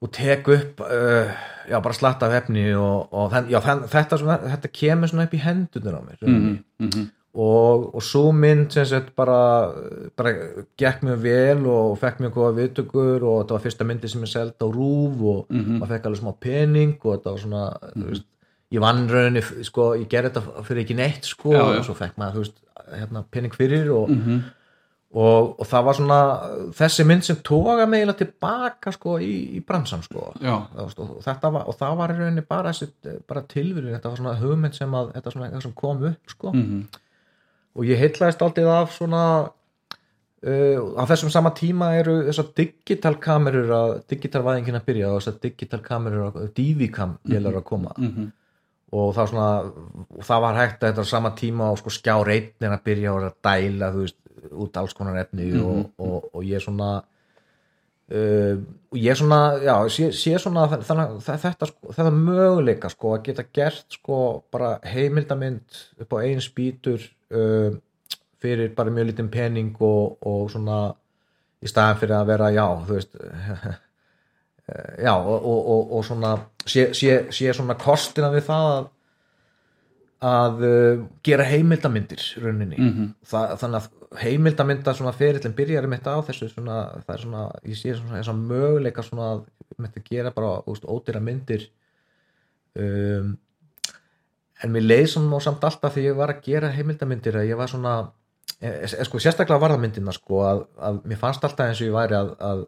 og 0.00 0.12
tek 0.16 0.48
upp 0.48 0.80
uh, 0.80 1.30
já 1.70 1.78
bara 1.82 1.94
slatta 1.94 2.26
af 2.26 2.42
efni 2.42 2.66
og, 2.74 3.08
og 3.12 3.30
þann, 3.32 3.48
já, 3.52 3.60
þann, 3.64 3.86
þetta, 3.90 4.18
svona, 4.20 4.36
þetta 4.54 4.70
kemur 4.80 5.10
svona 5.10 5.26
upp 5.28 5.34
í 5.36 5.42
hendunir 5.44 5.96
á 5.96 6.02
mér 6.02 6.22
mhm, 6.24 6.54
mhm, 6.80 7.08
og, 7.30 7.84
og 7.94 8.02
svo 8.02 8.32
mynd 8.34 8.72
sem 8.74 8.88
sagt 8.90 9.12
bara, 9.18 9.70
bara 10.18 10.32
gekk 10.80 11.04
mjög 11.06 11.20
vel 11.22 11.68
og 11.70 11.98
fekk 12.00 12.24
mjög 12.24 12.34
góða 12.38 12.56
viðtökur 12.56 13.22
og 13.22 13.36
þetta 13.42 13.56
var 13.56 13.64
fyrsta 13.66 13.86
myndi 13.86 14.10
sem 14.10 14.24
ég 14.26 14.32
seldi 14.32 14.66
á 14.66 14.68
rúf 14.72 15.22
og 15.34 15.52
maður 15.52 15.92
fekk 15.94 16.08
alveg 16.10 16.22
smá 16.24 16.32
pening 16.48 16.96
og 17.04 17.12
þetta 17.12 17.34
var 17.36 17.44
svona 17.44 17.66
þú 17.92 18.06
veist, 18.08 18.26
ég 18.70 18.82
vann 18.82 19.04
rauninni, 19.10 19.44
sko, 19.68 19.92
ég 20.00 20.08
gerði 20.10 20.32
þetta 20.32 20.64
fyrir 20.66 20.84
ekki 20.86 20.98
neitt 20.98 21.28
sko 21.28 21.54
Já, 21.54 21.62
og 21.68 21.84
svo 21.86 21.98
fekk 21.98 22.18
maður 22.18 22.42
veist, 22.44 22.58
hérna, 22.96 23.22
pening 23.30 23.54
fyrir 23.54 23.92
og, 23.94 24.10
mhm, 24.10 24.42
og, 25.10 25.56
og 25.58 25.66
það 25.66 25.84
var 25.88 25.96
svona 25.98 26.18
þessi 26.78 27.04
mynd 27.08 27.24
sem 27.26 27.38
toga 27.46 27.86
mig 27.90 28.06
tilbaka 28.20 28.92
sko 28.94 29.16
í, 29.18 29.32
í 29.58 29.62
bransan 29.66 30.04
sko. 30.06 30.28
Var- 30.38 30.98
og, 31.02 31.16
þetta 31.24 31.50
var, 31.56 31.64
og 31.66 31.78
það 31.80 31.96
var 31.98 32.14
í 32.14 32.18
rauninni 32.20 32.44
bara, 32.46 32.72
bara 33.26 33.42
tilvíðin, 33.50 33.94
þetta 33.96 34.12
var 34.12 34.20
svona 34.22 34.36
hugmynd 34.38 34.76
sem 34.78 34.94
að 34.94 35.14
þetta 35.16 35.32
svona 35.34 35.62
sem 35.64 35.72
kom 35.74 36.04
upp 36.12 36.30
sko. 36.36 36.52
Mhm, 36.54 36.84
og 37.74 37.86
ég 37.86 37.98
heitlaðist 38.02 38.42
aldrei 38.42 38.66
af 38.70 38.94
svona 38.94 39.24
uh, 40.46 40.78
á 40.98 41.02
þessum 41.10 41.30
sama 41.32 41.52
tíma 41.58 41.92
eru 41.98 42.20
þessar 42.28 42.52
digital 42.56 43.16
kamerur 43.22 43.70
að 43.76 43.94
digitalvæðingin 44.10 44.78
að 44.78 44.86
byrja 44.88 45.10
og 45.12 45.20
þessar 45.20 45.40
digital 45.42 45.80
kamerur 45.84 46.30
að 46.30 46.52
DV-kam 46.56 47.18
vélar 47.30 47.58
að 47.60 47.66
koma. 47.66 47.94
Mhm, 47.98 48.30
og 48.90 49.12
það, 49.14 49.28
svona, 49.30 49.50
og 50.18 50.24
það 50.26 50.40
var 50.42 50.56
hægt 50.58 50.80
að 50.82 50.88
þetta 50.90 51.02
á 51.06 51.12
sama 51.12 51.30
tíma 51.38 51.68
og 51.70 51.78
sko 51.78 51.92
skjár 51.94 52.30
einn 52.34 52.66
er 52.66 52.72
að 52.74 52.82
byrja 52.88 53.12
og 53.14 53.26
að 53.28 53.36
dæla 53.46 53.92
þú 53.94 54.00
veist, 54.02 54.16
út 54.50 54.76
alls 54.80 54.94
konar 54.96 55.18
efni 55.22 55.50
og, 55.60 55.90
og, 56.00 56.30
og 56.34 56.46
ég 56.46 56.62
svona 56.62 56.90
uh, 57.00 58.56
og 58.90 58.98
ég 58.98 59.18
svona 59.18 59.40
já, 59.62 59.74
sé, 59.92 60.10
sé 60.16 60.38
svona 60.42 60.66
þannig 60.72 61.18
að 61.20 61.44
þetta, 61.44 61.70
sko, 61.70 61.92
þetta 61.96 62.14
möguleika 62.16 62.90
sko 62.92 63.14
að 63.16 63.22
geta 63.28 63.46
gert 63.52 63.98
sko 63.98 64.18
bara 64.52 64.78
heimildamind 64.86 65.82
upp 66.02 66.16
á 66.16 66.22
einn 66.24 66.42
spýtur 66.44 67.04
uh, 67.34 67.70
fyrir 68.40 68.72
bara 68.76 68.92
mjög 68.94 69.10
lítinn 69.10 69.32
pening 69.32 69.76
og, 69.84 70.18
og 70.26 70.48
svona 70.52 70.82
í 71.60 71.68
staðan 71.68 72.00
fyrir 72.00 72.16
að 72.16 72.30
vera 72.32 72.52
já, 72.54 72.66
þú 72.86 72.96
veist 72.96 73.18
já 75.06 75.12
og, 75.16 75.36
og, 75.36 75.60
og, 75.74 75.92
og 75.98 76.06
svona 76.06 76.32
sé, 76.64 76.90
sé, 76.96 77.26
sé 77.34 77.52
svona 77.56 77.76
kostina 77.80 78.30
við 78.32 78.48
það 78.48 78.70
að, 78.72 78.88
að 80.20 80.64
uh, 80.66 81.02
gera 81.24 81.46
heimildamindir 81.48 82.24
rauninni. 82.42 82.76
Mhm, 82.76 83.10
það, 83.30 83.54
þannig 83.62 83.80
að 83.80 84.18
heimildamynda 84.20 84.94
svona 84.96 85.12
ferillin 85.16 85.54
byrjar 85.56 85.86
mitt 85.88 86.06
á 86.08 86.18
þessu 86.26 86.50
svona, 86.50 86.80
það 87.06 87.14
er 87.14 87.22
svona, 87.24 87.44
ég 87.64 87.78
sé 87.78 87.94
svona 87.94 88.18
þess 88.18 88.32
að 88.32 88.40
möguleika 88.50 89.04
svona 89.06 89.28
að 89.36 89.44
mitt 89.80 89.96
að 89.96 90.08
gera 90.10 90.32
bara 90.34 90.56
úst, 90.68 90.84
ódýra 90.84 91.22
myndir 91.22 91.68
um, 92.74 93.36
en 94.60 94.74
mér 94.74 94.86
leið 94.86 95.06
svona 95.14 95.38
og 95.38 95.44
samt 95.44 95.64
alltaf 95.64 95.94
þegar 95.94 96.10
ég 96.10 96.18
var 96.18 96.34
að 96.34 96.42
gera 96.48 96.72
heimildamindir 96.74 97.38
að 97.40 97.48
ég 97.48 97.60
var 97.60 97.70
svona 97.70 97.94
eh, 98.58 98.82
eh, 98.82 98.98
sko, 99.06 99.22
sérstaklega 99.22 99.62
varðamyndina 99.62 100.12
sko 100.16 100.42
að, 100.48 100.66
að 100.76 101.00
mér 101.08 101.22
fannst 101.22 101.46
alltaf 101.46 101.70
eins 101.70 101.80
og 101.80 101.88
ég 101.88 101.96
væri 101.96 102.18
að, 102.18 102.34
að 102.50 102.66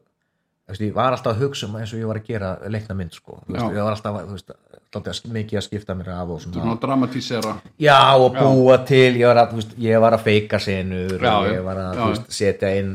veist, 0.72 0.84
ég 0.84 0.96
var 0.96 1.14
alltaf 1.14 1.36
að 1.36 1.46
hugsa 1.46 1.68
um 1.68 1.78
eins 1.80 1.94
og 1.94 2.02
ég 2.02 2.10
var 2.10 2.20
að 2.20 2.28
gera 2.32 2.52
leikna 2.72 2.98
mynd 2.98 3.16
sko, 3.16 3.38
veist, 3.46 3.62
Já. 3.62 3.76
ég 3.76 3.86
var 3.86 3.96
alltaf 3.96 4.18
veist, 4.32 4.52
alltaf 4.92 5.22
mikið 5.38 5.60
að 5.60 5.66
skipta 5.68 5.96
mér 5.96 6.12
af 6.16 6.34
og 6.34 6.42
svona. 6.42 6.76
dramatísera. 6.82 7.54
Já, 7.80 8.00
og 8.18 8.36
búa 8.36 8.76
til, 8.88 9.16
ég 9.20 9.30
var 9.30 9.44
að, 9.46 9.64
ég 9.80 10.04
var 10.04 10.18
að 10.18 10.26
feika 10.28 10.60
senur 10.60 11.16
Já, 11.16 11.32
já, 11.46 11.56
ég 11.56 11.64
var 11.64 11.80
að 11.86 12.02
já, 12.02 12.22
setja 12.28 12.74
inn 12.80 12.94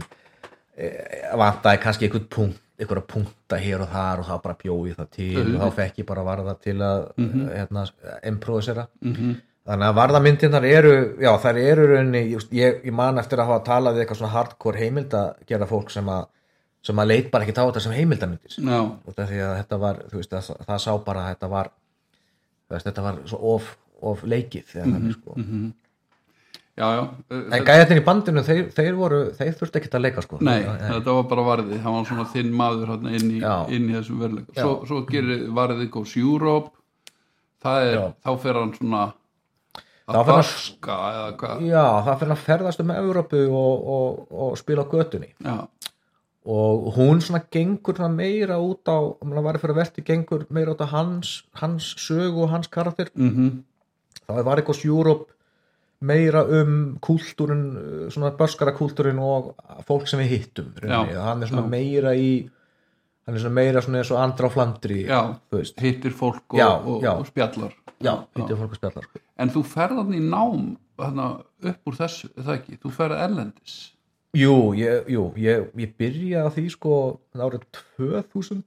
e, 0.78 0.92
vantaði 1.38 1.82
kannski 1.86 2.10
einhvern 2.10 2.32
punkt 2.38 2.64
einhverja 2.78 3.08
punkta 3.10 3.58
hér 3.58 3.82
og 3.82 3.90
þar 3.90 4.22
og 4.22 4.28
þá 4.28 4.34
bara 4.44 4.58
bjóði 4.62 4.96
það 4.98 5.08
til 5.16 5.42
og 5.42 5.62
þá 5.64 5.78
fekk 5.80 6.02
ég 6.04 6.08
bara 6.12 6.24
varða 6.28 6.54
til 6.62 6.78
að 6.86 7.06
hérna, 7.18 7.86
improvisera. 8.30 8.88
Mhm, 9.02 9.32
þannig 9.68 9.88
að 9.88 9.98
varðamyndirnar 9.98 10.68
eru 10.70 10.92
já, 11.24 11.32
þær 11.42 11.60
eru 11.64 11.88
raunni, 11.92 12.22
ég, 12.54 12.84
ég 12.86 12.94
man 12.94 13.18
eftir 13.18 13.42
að 13.42 13.50
hafa 13.50 13.64
talað 13.66 13.98
við 13.98 14.06
eitthvað 14.06 14.20
svona 14.22 14.36
hardcore 14.36 14.78
heimild 14.84 15.18
að 15.18 15.32
gera 15.50 15.70
fólk 15.70 15.90
sem 15.92 16.12
að 16.14 16.28
sem 16.86 17.00
að 17.02 17.08
leit 17.12 17.32
bara 17.32 17.44
ekki 17.48 17.56
á 17.58 17.66
þetta 17.68 17.82
sem 17.84 17.96
heimildamindir 17.98 18.58
að 19.48 19.58
þetta 19.62 19.80
var, 19.82 20.04
þú 20.12 20.22
veist, 20.22 20.32
það, 20.32 20.62
það 20.70 20.80
sá 20.86 20.92
bara 21.04 21.26
að 21.26 21.34
þetta 21.36 21.50
var 21.52 21.72
veist, 22.72 22.86
þetta 22.88 23.04
var 23.08 23.20
svo 23.26 23.42
of, 23.56 23.76
of 24.02 24.24
leikið 24.24 24.66
þegar 24.72 24.94
þannig 24.94 25.18
sko. 25.18 25.36
já, 26.78 26.88
já. 26.94 27.04
En 27.34 27.66
gæðarnir 27.68 28.02
í 28.02 28.06
bandinu, 28.06 28.44
þeir, 28.46 28.64
þeir 28.78 28.98
voru 29.00 29.22
þeir 29.38 29.54
þurftu 29.60 29.82
ekki 29.82 29.92
að 29.98 30.06
leika 30.06 30.24
sko. 30.26 30.40
Nei, 30.46 30.60
þetta 30.64 31.16
var 31.20 31.30
bara 31.32 31.46
varði, 31.52 31.80
það 31.84 31.96
var 31.98 32.10
svona 32.12 32.28
þinn 32.34 32.52
maður 32.64 32.92
hérna 32.94 33.16
inn 33.18 33.32
í, 33.38 33.40
inn 33.76 33.88
í 33.90 33.96
þessum 33.98 34.20
veruleika 34.24 34.58
svo, 34.62 34.74
svo 34.90 35.02
gerir 35.10 35.48
varði 35.58 35.90
Goes 35.94 36.16
Europe. 36.22 36.74
Það 37.64 37.88
er, 37.88 37.96
Já. 37.98 38.04
þá 38.24 38.32
fer 38.44 38.60
hann 38.62 38.74
svona 38.78 39.06
að 40.08 40.14
fer 40.14 40.28
hann- 40.30 40.36
baska 40.38 40.98
eða 41.12 41.32
hvað? 41.42 41.64
Já, 41.68 41.86
það 42.06 42.20
fyrir 42.22 42.36
að 42.36 42.44
ferðast 42.46 42.84
um 42.84 42.92
Evrópu 42.94 43.40
og, 43.50 43.88
og, 43.96 44.20
og 44.46 44.58
spila 44.62 44.86
á 44.86 44.92
götunni. 44.94 45.32
Já, 45.42 45.56
og 46.48 46.94
hún 46.96 47.20
svona 47.20 47.42
gengur 47.52 47.98
svona 47.98 48.14
meira 48.14 48.56
út 48.64 48.88
á, 48.88 48.98
að 49.04 49.42
var 49.44 49.60
fyrir 49.60 49.76
að 49.76 49.82
verti 49.82 50.04
gengur 50.08 50.46
meira 50.50 50.72
út 50.72 50.84
á 50.84 50.88
hans, 50.88 51.44
hans 51.60 51.90
sögu 52.00 52.46
og 52.46 52.54
hans 52.54 52.70
karakter. 52.72 53.12
Mhm, 53.16 53.64
það 54.28 54.44
var 54.48 54.62
eitthvað 54.62 54.86
Europe 54.86 55.34
meira 56.00 56.44
um 56.46 56.98
kúltúrin 57.02 57.66
svona 58.14 58.32
börskara 58.38 58.72
kúltúrin 58.78 59.20
og 59.20 59.56
fólk 59.88 60.08
sem 60.08 60.20
við 60.22 60.34
hittum. 60.36 60.72
Já, 60.82 61.04
hann 61.26 61.44
er 61.44 61.50
svona 61.52 61.66
já. 61.66 61.74
meira 61.74 62.14
í 62.16 62.50
hann 63.26 63.36
er 63.36 63.44
svona 63.44 63.58
meira 63.60 63.82
svona 63.84 64.00
eins 64.00 64.12
og 64.14 64.22
andra 64.24 64.48
á 64.48 64.52
flandri 64.54 65.02
já, 65.04 65.22
hittir 65.82 66.16
fólk 66.16 66.56
og, 66.56 66.88
og, 66.88 67.04
já. 67.04 67.12
og 67.12 67.28
spjallar. 67.28 67.76
Já, 68.00 68.14
hittir 68.38 68.56
fólk 68.56 68.72
að 68.72 68.80
spjalla 68.80 69.04
sko. 69.04 69.20
en 69.38 69.52
þú 69.52 69.64
ferð 69.68 70.00
hann 70.00 70.16
í 70.16 70.24
nám 70.24 70.66
þarna, 70.98 71.28
upp 71.74 71.90
úr 71.90 71.98
þessu, 71.98 72.30
það 72.38 72.54
ekki, 72.56 72.78
þú 72.84 72.92
ferð 72.94 73.22
erlendis 73.26 73.78
jú, 74.36 74.74
ég, 74.76 75.08
jú 75.14 75.30
ég, 75.40 75.70
ég 75.80 75.94
byrjaði 75.98 76.44
á 76.44 76.50
því 76.54 76.66
sko 76.74 77.20
árið 77.36 77.64
2000 77.98 78.64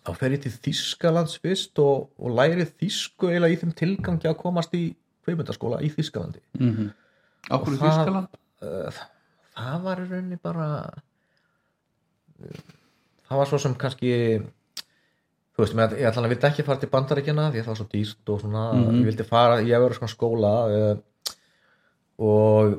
þá 0.00 0.10
fer 0.16 0.32
ég 0.34 0.42
til 0.42 0.52
Þískalands 0.64 1.38
fyrst 1.42 1.78
og, 1.78 2.08
og 2.18 2.34
læri 2.34 2.64
þísku 2.66 3.28
eiginlega 3.30 3.54
í 3.54 3.60
þeim 3.60 3.74
tilgangi 3.76 4.28
að 4.30 4.38
komast 4.40 4.74
í 4.74 4.94
kveimundaskóla 5.26 5.82
í 5.84 5.90
Þískalandi 5.92 6.40
mm 6.58 6.70
-hmm. 6.74 6.90
Ákvörðu 7.50 7.76
Og 7.76 7.80
það- 7.80 7.98
Þískaland? 7.98 8.28
uh, 8.62 9.00
það 9.56 9.82
var 9.82 10.00
í 10.00 10.08
rauninni 10.10 10.38
bara 10.42 10.66
það 13.28 13.36
var 13.40 13.46
svo 13.50 13.58
sem 13.58 13.74
kannski 13.74 14.12
þú 14.40 15.58
veist, 15.64 15.74
ég 16.00 16.06
ætla 16.08 16.22
að 16.24 16.32
vildi 16.32 16.46
ekki 16.48 16.64
fara 16.64 16.80
til 16.80 16.88
bandaríkjana 16.92 17.50
því 17.52 17.60
að 17.60 17.64
það 17.66 17.72
var 17.72 17.80
svo 17.80 17.88
dýrt 17.92 18.32
og 18.32 18.40
svona 18.40 18.62
ég 18.96 19.04
vildi 19.10 19.24
fara, 19.28 19.60
ég 19.60 19.82
verið 19.84 19.98
svona 20.00 20.14
skóla 20.14 20.52
uh, 20.70 20.96
og 22.20 22.78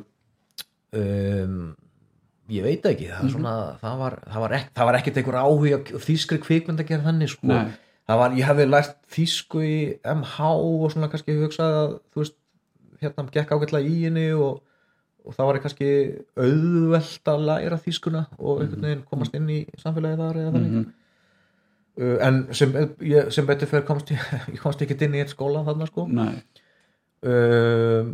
um, 0.97 1.75
ég 2.51 2.65
veit 2.65 2.85
ekki. 2.89 3.07
Það, 3.11 3.23
er 3.27 3.31
svona, 3.35 3.53
það, 3.81 3.95
var, 4.01 4.17
það, 4.27 4.41
var 4.45 4.55
ekki, 4.57 4.73
það 4.79 4.89
var 4.89 4.99
ekkert 4.99 5.21
einhver 5.21 5.39
áhuga 5.41 6.01
þýskri 6.07 6.39
kvikmynd 6.43 6.83
að 6.83 6.89
gera 6.91 7.05
þannig 7.07 7.31
sko. 7.35 7.61
Var, 8.11 8.33
ég 8.35 8.43
hefði 8.49 8.65
lært 8.67 8.97
þýsku 9.13 9.61
í 9.63 9.75
MH 10.03 10.47
og 10.51 10.89
svona 10.91 11.07
kannski 11.13 11.37
hugsað 11.37 11.75
að 11.77 11.93
þú 12.11 12.23
veist, 12.25 12.35
hérna 13.01 13.23
gekk 13.31 13.53
ágætlega 13.55 13.87
í 13.87 14.01
henni 14.03 14.25
og, 14.35 14.57
og 15.25 15.37
það 15.37 15.47
var 15.47 15.59
kannski 15.63 15.91
auðvelt 16.35 17.31
að 17.31 17.45
læra 17.47 17.77
þýskuna 17.85 18.25
og 18.37 18.59
einhvern 18.65 18.83
veginn 18.89 19.05
komast 19.07 19.37
inn 19.39 19.47
í 19.53 19.61
samfélagið 19.79 20.25
þar 20.25 20.41
eða 20.41 20.51
þannig 20.57 20.73
Mhm. 20.75 20.89
uh, 22.01 22.17
en 22.27 22.41
sem, 22.57 22.75
sem 23.31 23.47
betur 23.47 23.69
fyrir 23.71 23.87
komst 23.87 24.11
ég, 24.11 24.27
ég 24.55 24.59
komst 24.61 24.81
ekki 24.83 24.99
inn 25.07 25.15
í 25.15 25.23
eitt 25.23 25.31
skóla 25.33 25.63
þarna 25.67 25.87
sko. 25.89 26.05
Nei, 26.11 26.41
um, 27.23 28.11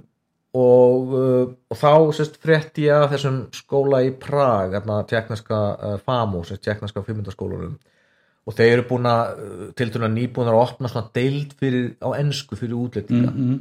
og, 0.55 1.13
uh, 1.13 1.45
og 1.67 1.77
þá 1.77 1.91
sérst 2.15 2.39
frétti 2.43 2.87
ég 2.87 3.03
að 3.03 3.11
þessum 3.15 3.39
skóla 3.55 4.01
í 4.05 4.13
Prag 4.15 4.77
hérna 4.77 5.01
tjekkneska 5.09 5.61
uh, 5.75 5.95
FAMU 6.05 6.43
sérst 6.47 6.63
tjekkneska 6.65 7.03
fimmundaskólanum 7.03 7.75
og 8.47 8.55
þeir 8.55 8.77
eru 8.77 8.85
búin 8.91 9.09
að 9.11 9.41
uh, 9.43 9.65
til 9.77 9.89
dæna 9.91 10.11
nýbúin 10.13 10.51
að 10.51 10.61
opna 10.61 10.91
svona 10.91 11.11
deild 11.15 11.57
fyrir, 11.59 11.91
á 11.99 12.15
ensku 12.19 12.59
fyrir 12.59 12.79
útlendinga 12.79 13.33
mm 13.33 13.57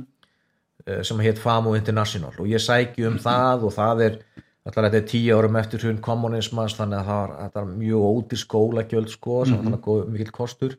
uh, 0.86 1.02
sem 1.02 1.20
heit 1.24 1.40
FAMU 1.42 1.74
International. 1.76 2.34
Og 2.40 2.50
ég 2.50 2.62
sæki 2.62 3.06
um 3.08 3.18
það 3.22 3.68
og 3.68 3.76
það 3.76 4.02
er 4.06 4.18
allar 4.66 4.88
þetta 4.88 4.98
er 4.98 5.08
tíu 5.10 5.36
árum 5.36 5.58
eftir 5.60 5.82
hrun 5.84 6.02
kommunismans 6.02 6.74
þannig 6.78 6.98
að 7.00 7.10
það 7.10 7.20
var, 7.20 7.34
þetta 7.42 7.62
var 7.62 7.76
mjög 7.82 8.06
ódýr 8.10 8.42
skólagjöld 8.42 9.12
sko, 9.12 9.44
sem 9.46 9.58
var 9.58 9.68
þannig 9.68 9.84
góð, 9.84 10.00
mikill 10.14 10.34
kostur 10.34 10.76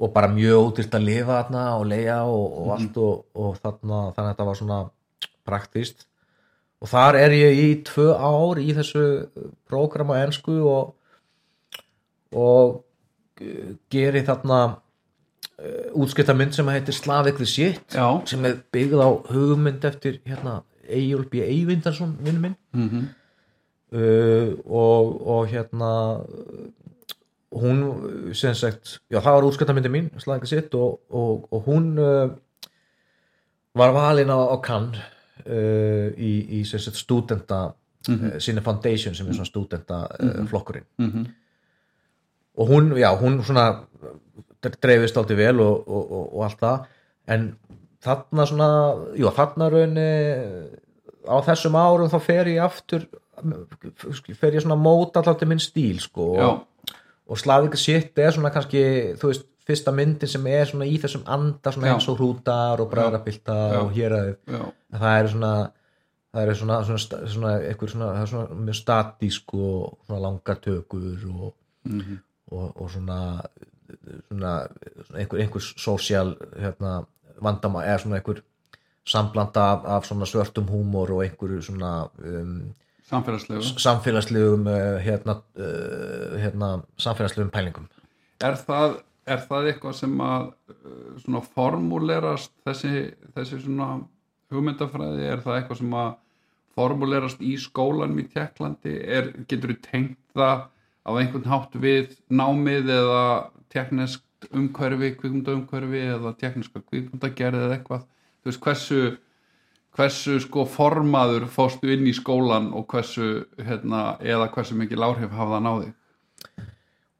og 0.00 0.12
bara 0.14 0.30
mjög 0.32 0.70
ódýrt 0.70 0.94
að 0.96 1.06
lifa 1.06 1.40
þarna 1.42 1.64
og 1.78 1.88
leia 1.90 2.20
og, 2.24 2.46
og 2.62 2.70
allt 2.76 3.00
og, 3.00 3.24
og 3.36 3.58
þarna, 3.60 3.98
þannig 4.16 4.22
að 4.24 4.30
þetta 4.30 4.46
var 4.48 4.60
svona 4.60 4.78
praktist 5.48 6.06
og 6.80 6.88
þar 6.88 7.18
er 7.20 7.34
ég 7.36 7.60
í 7.60 7.68
tvö 7.84 8.06
ár 8.16 8.60
í 8.62 8.70
þessu 8.76 9.04
prógram 9.68 10.14
á 10.16 10.24
ensku 10.24 10.56
og 10.64 10.96
og 12.30 12.80
uh, 13.42 13.70
geri 13.92 14.24
þarna 14.26 14.60
uh, 14.70 15.86
útskipta 16.00 16.36
mynd 16.36 16.56
sem 16.56 16.68
heitir 16.72 16.96
Shit 17.44 17.96
Já. 17.96 18.20
sem 18.24 18.44
er 18.44 18.60
byggð 18.72 19.02
á 19.02 19.10
hugmynd 19.32 19.84
eftir 19.84 20.20
hérna 20.24 20.62
Eyjólf 20.90 21.28
B. 21.30 21.42
Eyvindarsson 21.44 22.16
vinnu 22.24 22.40
minn 22.40 22.56
mm 22.72 23.08
uh, 23.92 24.54
og, 24.66 25.26
og 25.26 25.48
hérna 25.50 25.90
hún 27.50 27.82
uh, 27.82 28.34
sem 28.34 28.54
sagt, 28.54 29.00
já 29.10 29.18
það 29.20 29.36
var 29.36 29.48
útskiptamyndi 29.48 29.90
mín 29.90 30.10
the 30.14 30.46
Shit 30.46 30.74
og, 30.74 31.00
og, 31.10 31.48
og 31.50 31.64
hún 31.66 31.98
uh, 31.98 32.30
var 33.74 33.92
valin 33.92 34.30
á, 34.30 34.38
á 34.38 34.56
Cannes 34.62 34.98
uh, 35.46 36.10
í, 36.16 36.60
í 36.60 36.64
sem 36.64 36.80
sagt 36.80 36.96
stúdenta 36.96 37.74
mm 38.08 38.40
sinni 38.40 38.62
foundation 38.64 39.14
sem 39.14 39.28
er 39.28 39.34
svona 39.34 39.50
stúdenta 39.50 40.06
uh, 40.08 40.46
flokkurinn. 40.48 40.86
-hmm. 40.98 41.26
og 42.56 42.68
hún, 42.68 42.92
já, 42.96 43.12
hún 43.20 43.42
svona 43.44 43.84
dreifist 44.82 45.16
áldi 45.16 45.36
vel 45.36 45.60
og, 45.60 45.88
og, 45.88 46.12
og, 46.12 46.36
og 46.36 46.44
allt 46.44 46.60
það. 46.60 46.86
En 47.28 47.56
þarna 48.04 48.46
svona, 48.46 48.68
jú, 49.16 49.30
þarna 49.36 49.68
raunni 49.70 50.10
á 51.28 51.36
þessum 51.44 51.76
árum 51.76 52.08
þá 52.08 52.18
fer 52.24 52.48
ég 52.48 52.64
aftur 52.64 53.06
fer 54.36 54.56
ég 54.56 54.62
svona 54.62 54.76
móta 54.80 55.20
alltaf 55.20 55.38
til 55.40 55.48
minn 55.48 55.62
stíl 55.62 56.00
sko 56.00 56.26
Já, 56.36 56.48
og, 57.30 57.36
og 57.36 57.38
Slavík 57.38 57.76
Sitt 57.78 58.18
er 58.18 58.30
svona 58.34 58.50
kannski, 58.50 58.82
þú 59.20 59.30
veist, 59.30 59.46
fyrsta 59.66 59.92
myndin 59.94 60.28
sem 60.28 60.46
er 60.50 60.64
svona 60.66 60.84
í 60.88 60.96
þessum 60.98 61.22
anda 61.30 61.70
svona 61.72 61.92
eins 61.94 62.08
og 62.10 62.18
hrútar 62.18 62.80
og 62.82 62.90
bræðrapilta 62.90 63.54
Já. 63.54 63.78
og 63.84 63.92
hér 63.94 64.14
að 64.16 64.30
já, 64.50 64.62
það 64.98 65.20
er 65.20 65.28
svona 65.28 65.52
það 66.32 66.42
er 66.42 66.54
svona, 66.54 66.78
svona, 66.84 66.98
svona, 66.98 67.28
svona, 67.28 67.52
einhver 67.68 67.90
svona, 67.90 68.08
er 68.50 68.54
mjög 68.66 68.78
statísk 68.80 69.54
og 69.54 69.98
svona 70.06 70.20
langar 70.26 70.60
tökur 70.62 71.24
og, 71.30 71.54
Mhm. 71.84 72.18
og, 72.52 72.80
og 72.82 72.90
svona, 72.90 73.40
svona, 74.28 74.66
svona 75.08 75.18
einhver, 75.18 75.40
einhver 75.40 75.60
sósíal 75.60 76.34
hérna, 76.60 77.04
vandama 77.40 77.84
eða 77.86 77.98
svona 77.98 78.16
einhver 78.20 78.42
samblanda 79.06 79.60
af, 79.60 79.84
af 79.86 80.04
svona 80.06 80.24
svörtum 80.26 80.68
húmor 80.70 81.10
og 81.10 81.22
einhverju 81.24 81.62
svona 81.62 82.08
um, 82.18 82.74
samfélagslegu 83.10 83.74
samfélagslegum 83.82 84.66
uh, 84.70 84.96
hérna, 85.04 85.36
uh, 85.58 86.38
hérna 86.40 86.72
samfélagslegum 87.00 87.52
pælingum. 87.54 87.90
Er 88.40 88.56
það, 88.56 89.00
er 89.28 89.44
það 89.50 89.70
eitthvað 89.72 89.98
sem 89.98 90.24
að 90.24 90.48
svona 91.20 91.44
formulerast 91.44 92.54
þessi, 92.64 93.10
þessi 93.36 93.60
svona 93.66 93.92
hugmyndafræði, 94.50 95.26
er 95.28 95.42
það 95.44 95.58
eitthvað 95.58 95.80
sem 95.82 95.96
að 96.00 96.10
formulerast 96.78 97.42
í 97.44 97.54
skólanum 97.60 98.22
í 98.22 98.26
Tjekklandi, 98.30 98.94
er, 99.04 99.32
getur 99.50 99.74
þú 99.74 99.78
tengt 99.84 100.18
það 100.38 100.66
á 101.04 101.10
einhvern 101.16 101.48
hátt 101.50 101.76
við 101.82 102.14
námið 102.30 102.92
eða 102.94 103.24
teknisk 103.72 104.24
umhverfi, 104.56 105.12
kvikmyndaumhverfi 105.20 106.04
eða 106.14 106.32
tekniska 106.40 106.82
kvikmyndagerð 106.86 107.64
eða 107.66 107.76
eitthvað, 107.76 108.06
þú 108.40 108.50
veist 108.50 108.62
hversu 108.64 109.00
hversu 109.96 110.38
sko 110.40 110.64
formaður 110.70 111.48
fórstu 111.50 111.90
inn 111.94 112.06
í 112.06 112.14
skólan 112.16 112.70
og 112.76 112.86
hversu 112.90 113.46
hérna, 113.58 114.16
eða 114.22 114.50
hversu 114.54 114.78
mikil 114.78 115.02
áhrif 115.02 115.34
hafa 115.34 115.56
það 115.56 115.66
náði 115.66 115.90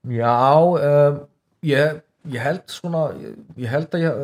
Já, 0.08 0.36
um, 0.56 1.18
ég, 1.66 2.00
ég 2.32 2.40
held 2.40 2.64
svona, 2.72 3.10
ég, 3.20 3.36
ég 3.60 3.68
held 3.68 3.96
að 3.96 4.04
ég 4.06 4.14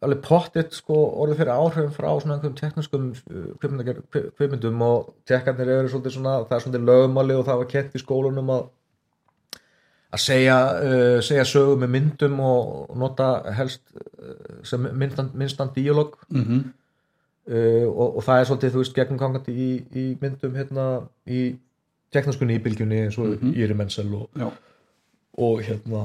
alveg- 0.00 0.22
pottitt 0.24 0.76
sko 0.76 0.96
orðið 1.20 1.40
fyrir 1.42 1.56
áhrifum 1.56 1.94
frá 1.94 2.10
svona 2.20 2.36
einhverjum 2.36 2.58
tekniskum 2.60 3.08
uh, 3.10 3.48
kvipmyndum 4.38 4.84
og 4.86 5.10
tekkarnir 5.28 5.72
eru 5.74 5.90
svolítið 5.90 6.14
svona, 6.14 6.36
það 6.46 6.56
er 6.56 6.64
svolítið 6.64 6.86
lögmáli 6.92 7.36
og 7.36 7.48
það 7.48 7.64
var 7.64 7.72
kent 7.74 7.96
í 7.98 8.04
skólunum 8.04 8.54
að 8.54 8.68
að 10.10 10.22
segja, 10.24 10.58
uh, 10.82 11.18
segja 11.22 11.46
sögu 11.46 11.76
með 11.78 11.92
myndum 11.96 12.40
og 12.42 12.94
nota 12.98 13.28
helst 13.54 13.82
uh, 13.94 14.62
sem 14.66 14.88
minnstan, 14.90 15.30
minnstan 15.34 15.74
díalog 15.74 16.16
mm 16.28 16.44
-hmm. 16.44 16.62
Uh, 17.50 17.86
og, 17.90 18.16
og 18.16 18.24
það 18.26 18.40
er 18.40 18.48
svolítið, 18.50 18.72
þú 18.76 18.82
veist, 18.84 18.96
gegnumgangandi 18.96 19.52
í, 19.54 19.70
í 19.92 20.06
myndum 20.22 20.54
hérna 20.58 20.86
í 21.26 21.44
tekniskunni 22.14 22.56
í 22.58 22.62
bylgjunni 22.64 23.04
eins 23.06 23.18
og 23.18 23.28
mm 23.34 23.38
Mhm. 23.40 23.54
Íri 23.58 23.74
Menzel 23.78 24.14
og 24.14 24.28
Já, 24.38 24.48
og 25.38 25.60
hérna 25.66 26.04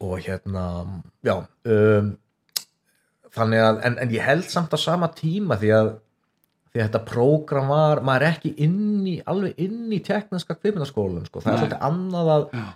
og 0.00 0.18
hérna 0.22 0.64
já 1.26 1.34
um, 1.66 2.10
þannig 3.34 3.62
að, 3.62 3.80
en, 3.86 3.96
en 3.98 4.12
ég 4.14 4.22
held 4.22 4.46
samt 4.50 4.74
á 4.74 4.78
sama 4.78 5.08
tíma 5.14 5.56
því 5.58 5.72
að 5.74 5.88
því 6.68 6.82
að 6.82 6.84
þetta 6.90 7.00
prógram 7.08 7.70
var, 7.72 8.02
maður 8.04 8.26
er 8.28 8.36
ekki 8.36 8.52
inn 8.62 9.06
í, 9.08 9.16
alveg 9.26 9.56
inn 9.64 9.88
í 9.96 9.98
tekniska 10.04 10.54
kvikmyndaskólan 10.58 11.24
sko, 11.26 11.40
það 11.40 11.48
er 11.48 11.56
Nei. 11.56 11.62
svolítið 11.62 11.86
annað 11.88 12.30
að, 12.34 12.44
já, 12.52 12.66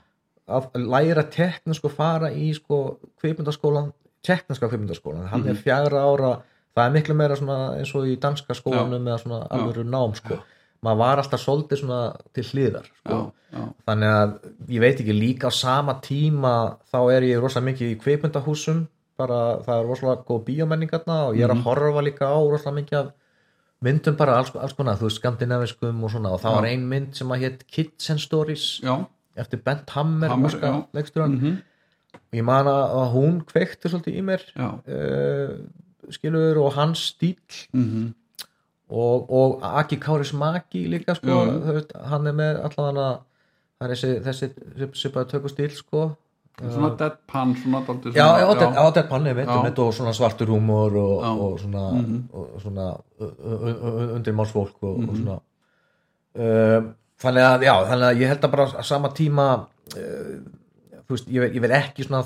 að 0.56 0.86
læra 0.94 1.24
teknisk 1.34 1.84
og 1.86 1.92
fara 1.98 2.30
í 2.32 2.48
sko 2.56 2.78
kvikmyndaskólan 3.20 3.92
tekniska 4.24 4.70
kvikmyndaskólan, 4.72 5.28
hann 5.30 5.46
er 5.50 5.60
fjagra 5.60 6.02
ára 6.08 6.32
það 6.72 6.86
er 6.86 6.96
miklu 6.96 7.16
meira 7.18 7.36
eins 7.36 7.92
og 7.96 8.08
í 8.08 8.16
danska 8.20 8.56
skólanum 8.56 9.06
eða 9.06 9.20
svona 9.22 9.40
alvöru 9.52 9.84
nám 9.88 10.16
sko. 10.18 10.40
Maður 10.82 10.98
var 10.98 11.20
alltaf 11.22 11.40
svolítið 11.44 11.78
svona 11.78 11.98
til 12.34 12.44
hliðar 12.48 12.88
sko. 12.88 13.18
Já, 13.52 13.58
já, 13.58 13.66
þannig 13.86 14.14
að 14.18 14.32
ég 14.74 14.82
veit 14.82 15.02
ekki 15.04 15.14
líka 15.14 15.50
á 15.50 15.52
sama 15.54 15.94
tíma 16.02 16.54
þá 16.90 16.98
er 17.14 17.28
ég 17.28 17.42
rosalega 17.42 17.68
mikið 17.70 17.92
í 17.92 17.98
kveipmyndahúsum 18.02 18.86
bara 19.20 19.40
það 19.62 19.76
er 19.76 19.90
rosalega 19.90 20.26
góð 20.26 20.44
bíómenningarna 20.48 21.18
og 21.28 21.38
ég 21.38 21.46
er 21.46 21.54
að 21.54 21.62
horfa 21.68 22.02
líka 22.02 22.32
á 22.34 22.38
rosalega 22.40 22.78
mikið 22.80 22.98
af 23.02 23.12
myndum 23.82 24.16
bara 24.18 24.38
alls, 24.38 24.50
alls 24.54 24.74
konar, 24.78 24.98
þú 24.98 25.08
veist, 25.08 25.18
skandinaviskum 25.18 26.02
og 26.06 26.10
svona 26.10 26.32
og 26.34 26.42
Já. 26.42 26.50
var 26.54 26.66
ein 26.70 26.86
mynd 26.90 27.14
sem 27.18 27.30
að 27.34 27.44
hétt 27.46 27.66
Kids 27.66 28.10
and 28.10 28.22
Stories 28.22 28.80
já. 28.82 28.94
eftir 29.36 29.62
Bent 29.62 29.90
Hammer, 29.90 30.28
Hammer, 30.30 30.50
já. 30.50 30.86
leikstjóran 30.94 31.38
Mm 31.38 31.60
ég 32.32 32.44
man 32.44 32.68
að 32.68 33.10
hún 33.12 33.40
kveikti 33.44 33.90
svolítið 33.90 34.14
í 34.16 34.22
mér 34.24 34.44
já. 34.56 34.68
uh, 34.88 35.50
skilur 36.10 36.58
og 36.64 36.72
hans 36.78 36.98
stíl 37.12 37.36
Mm 37.72 38.12
og, 38.92 39.30
og 39.32 39.62
Aki 39.64 39.96
Káris 39.96 40.34
Maki 40.36 40.82
líka 40.92 41.14
sko, 41.16 41.36
veist, 41.78 41.92
hann 41.96 42.26
er 42.28 42.34
með 42.36 42.58
er 43.80 43.94
þessi, 43.94 44.10
þessi 44.20 44.48
svipaði 45.00 45.30
tökustíl 45.30 45.70
sko. 45.72 46.02
Svona 46.60 46.90
deadpan 47.00 47.54
svona 47.56 47.80
dálítið 47.86 48.18
já, 48.18 48.26
já, 48.42 48.48
já, 48.60 48.82
deadpan, 48.94 49.24
ég 49.26 49.34
veit. 49.38 49.48
Mhm. 49.48 49.78
og 49.80 49.94
svona 49.96 50.12
svartur 50.12 50.52
húmor 50.52 50.92
og, 51.00 51.24
og 51.46 51.54
svona, 51.62 51.86
og 52.36 52.60
svona 52.60 52.90
undir 54.18 54.36
málsfólk 54.36 54.76
og, 54.82 54.98
Mhm. 55.00 55.08
og 55.08 55.16
svona. 55.16 55.38
Um, 56.34 56.94
þannig 57.20 57.42
að, 57.48 57.64
já, 57.64 57.74
þannig 57.88 58.06
að 58.10 58.20
ég 58.20 58.28
held 58.28 58.44
að 58.44 58.50
bara 58.50 58.82
sama 58.82 59.08
tíma 59.08 59.46
uh, 59.96 60.36
þú 61.08 61.16
veist, 61.16 61.28
ég, 61.28 61.54
vil 61.60 61.70
ekki 61.70 62.04
svona 62.04 62.24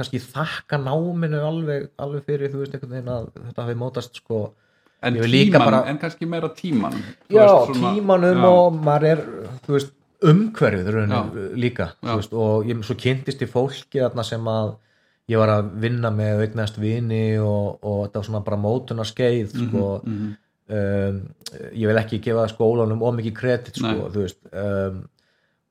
kannski 0.00 0.20
þakka 0.24 0.80
náminu 0.82 1.40
alveg, 1.46 1.86
alveg 2.00 2.24
fyrir, 2.26 2.50
þú 2.52 2.64
veist, 2.64 2.74
einhvern 2.74 2.96
veginn 2.96 3.14
að 3.14 3.30
þetta 3.46 3.64
hafi 3.68 3.78
mótast 3.84 4.20
sko. 4.22 4.42
En 5.02 5.14
Ég 5.16 5.24
tíman, 5.32 5.64
bara- 5.64 5.84
en 5.88 5.96
kannski 6.02 6.26
meira 6.28 6.50
tíman 6.52 6.92
já, 7.30 7.40
veist, 7.46 7.70
svona- 7.72 7.94
tímanum 7.94 8.42
já, 8.42 8.48
og 8.50 8.74
maður 8.84 9.06
er 9.14 9.22
þú 9.64 9.72
veist, 9.78 9.92
umhverfið 10.20 10.90
raunin, 10.92 11.14
Já. 11.16 11.54
líka 11.56 11.86
Já. 12.04 12.16
veist, 12.18 12.32
og 12.36 12.66
ég 12.68 12.82
svo 12.84 12.94
kynntist 13.00 13.40
í 13.40 13.48
fólki 13.48 14.02
þarna 14.02 14.24
sem 14.28 14.44
að 14.44 14.74
ég 15.30 15.38
var 15.40 15.48
að 15.54 15.70
vinna 15.80 16.10
með 16.10 16.42
augnast 16.44 16.76
vini 16.76 17.38
og, 17.38 17.78
og 17.82 18.02
þetta 18.08 18.20
var 18.20 18.26
svona 18.28 18.44
bara 18.44 18.56
mótuna 18.60 19.06
skeið 19.08 19.54
sko, 19.54 20.02
mhm, 20.04 20.36
um, 20.68 21.22
ég 21.72 21.86
vil 21.88 21.96
ekki 22.02 22.20
gefa 22.20 22.44
skólanum 22.52 23.00
of 23.02 23.14
mikið 23.16 23.34
kredit 23.40 23.74
sko, 23.80 24.10
þú 24.12 24.26
veist 24.26 24.38
um, 24.52 25.00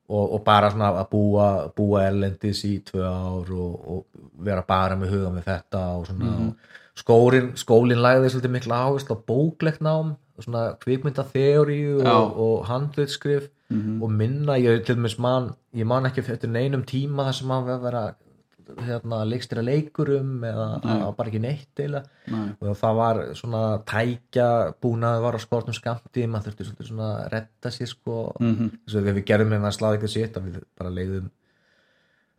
og, 0.09 0.33
og 0.35 0.43
bara 0.43 0.71
svona 0.73 0.89
að 0.99 1.09
búa, 1.11 1.47
búa 1.77 2.03
erlendis 2.07 2.63
í 2.65 2.79
tvö 2.85 3.03
ár 3.05 3.51
og, 3.53 3.75
og 3.93 4.23
vera 4.45 4.63
bara 4.67 4.97
með 4.97 5.13
huga 5.15 5.33
með 5.35 5.49
þetta 5.51 5.83
og 5.99 6.07
svona 6.09 6.25
Mhm. 6.25 6.47
og 6.47 6.55
skólin, 6.99 7.51
skólin 7.55 8.01
læði 8.03 8.31
svolítið 8.33 8.55
mikla 8.57 8.81
áherslu 8.87 9.15
á 9.15 9.25
bóklegt 9.31 9.81
nám 9.81 10.15
svona 10.39 10.75
kvikmyndatheoríu 10.79 12.01
Já. 12.03 12.11
og, 12.11 12.39
og 12.39 12.65
handlutskrif 12.65 13.49
mhm. 13.69 14.01
og 14.03 14.11
minna, 14.11 14.57
ég 14.57 14.85
til 14.85 14.95
dæmis 14.95 15.19
man 15.19 15.53
ég 15.75 15.85
man 15.85 16.05
ekki 16.05 16.23
eftir 16.25 16.49
neinum 16.49 16.83
tíma 16.83 17.27
þar 17.29 17.35
sem 17.39 17.51
að 17.51 17.81
vera 17.83 18.03
hérna, 18.85 19.17
leikstýra 19.25 19.63
leikurum 19.65 20.43
eða 20.43 20.67
að 20.83 21.15
bara 21.17 21.29
ekki 21.31 21.41
neitt 21.43 21.81
eða 21.83 22.03
Nei. 22.27 22.49
og 22.61 22.77
það 22.77 22.95
var 22.99 23.19
svona 23.39 23.61
tækja 23.89 24.47
búnaði 24.83 25.21
var 25.25 25.37
á 25.37 25.39
skortum 25.43 25.73
skamti 25.77 26.27
maður 26.27 26.51
þurfti 26.51 26.67
svolítið 26.69 26.89
svona 26.91 27.09
að 27.23 27.27
redda 27.33 27.71
sér 27.75 27.87
sko 27.91 28.15
Mhm. 28.39 28.69
þess 28.85 28.95
að 29.01 29.09
við 29.13 29.25
gerðum 29.25 29.53
hérna 29.57 29.71
sláði 29.75 29.97
ekki 29.99 30.09
sitt 30.15 30.37
að 30.37 30.47
við 30.49 30.63
bara 30.77 30.89
leiðum 30.89 31.29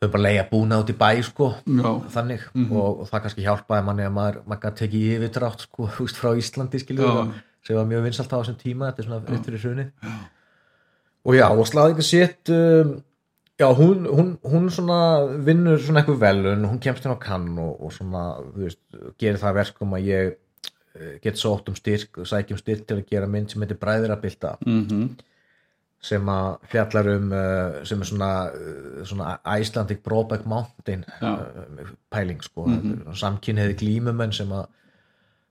við 0.01 0.11
bara 0.15 0.23
leiða 0.25 0.49
búnað 0.51 0.83
út 0.85 0.91
í 0.95 0.97
bæ 0.97 1.23
sko 1.23 1.49
já, 1.67 1.91
þannig 2.17 2.41
Mhm. 2.55 2.73
og, 2.73 3.01
og 3.01 3.09
það 3.11 3.23
kannski 3.23 3.45
hjálpaði 3.45 3.85
manni 3.85 4.03
að 4.09 4.13
maður, 4.17 4.43
maður 4.47 4.77
tekið 4.81 5.09
yfirdrátt 5.19 5.61
sko 5.67 5.87
frá 6.21 6.31
Íslandi 6.37 6.79
skilur 6.81 7.05
Já. 7.05 7.35
sem 7.67 7.77
var 7.77 7.85
mjög 7.91 8.03
vinsalt 8.09 8.33
á 8.33 8.41
þessum 8.41 8.57
tíma 8.63 8.89
þetta 8.93 8.99
er 9.03 9.05
svona 9.05 9.21
upp 9.37 9.45
fyrir 9.45 9.61
hruni 9.61 9.91
og 11.27 11.35
já 11.37 11.47
og 11.53 11.67
sláði 11.69 11.93
ekki 11.95 12.07
sitt 12.07 12.49
um, 12.55 13.03
já 13.61 13.69
hún, 13.77 14.07
hún, 14.09 14.31
hún 14.43 14.69
svona 14.73 15.01
vinnur 15.47 15.81
svona 15.83 16.03
eitthvað 16.03 16.23
velun 16.25 16.69
hún 16.69 16.83
kemst 16.83 17.05
inn 17.05 17.15
á 17.15 17.19
kann 17.21 17.49
og, 17.61 17.75
og 17.85 17.93
svona 17.93 18.25
þú 18.41 18.67
veist, 18.67 18.81
gerir 19.21 19.41
það 19.43 19.59
verkum 19.61 19.97
að 19.99 20.07
ég 20.09 20.31
eh, 20.97 21.17
get 21.25 21.41
sótt 21.41 21.69
um 21.69 21.77
styrk 21.77 22.23
sækjum 22.25 22.61
styrk 22.61 22.87
til 22.89 23.01
að 23.01 23.11
gera 23.13 23.29
mynd 23.31 23.53
sem 23.53 23.63
heitir 23.63 23.81
Bræðirabilda 23.83 24.57
mhm, 24.65 25.11
sem 26.01 26.29
að 26.33 26.51
fjallar 26.73 27.09
um 27.13 27.33
uh, 27.37 27.81
sem 27.85 28.01
er 28.01 28.09
svona, 28.09 28.33
uh, 28.49 29.01
svona 29.05 29.35
Icelandic 29.61 30.01
Brokeback 30.05 30.47
Mountain 30.49 31.05
Já. 31.21 31.33
pæling 32.11 32.43
sko. 32.43 32.67
Mm 32.67 32.81
-hmm. 32.81 33.15
samkynniði 33.15 33.77
glímumenn 33.77 34.33
sem 34.33 34.49
að 34.49 34.67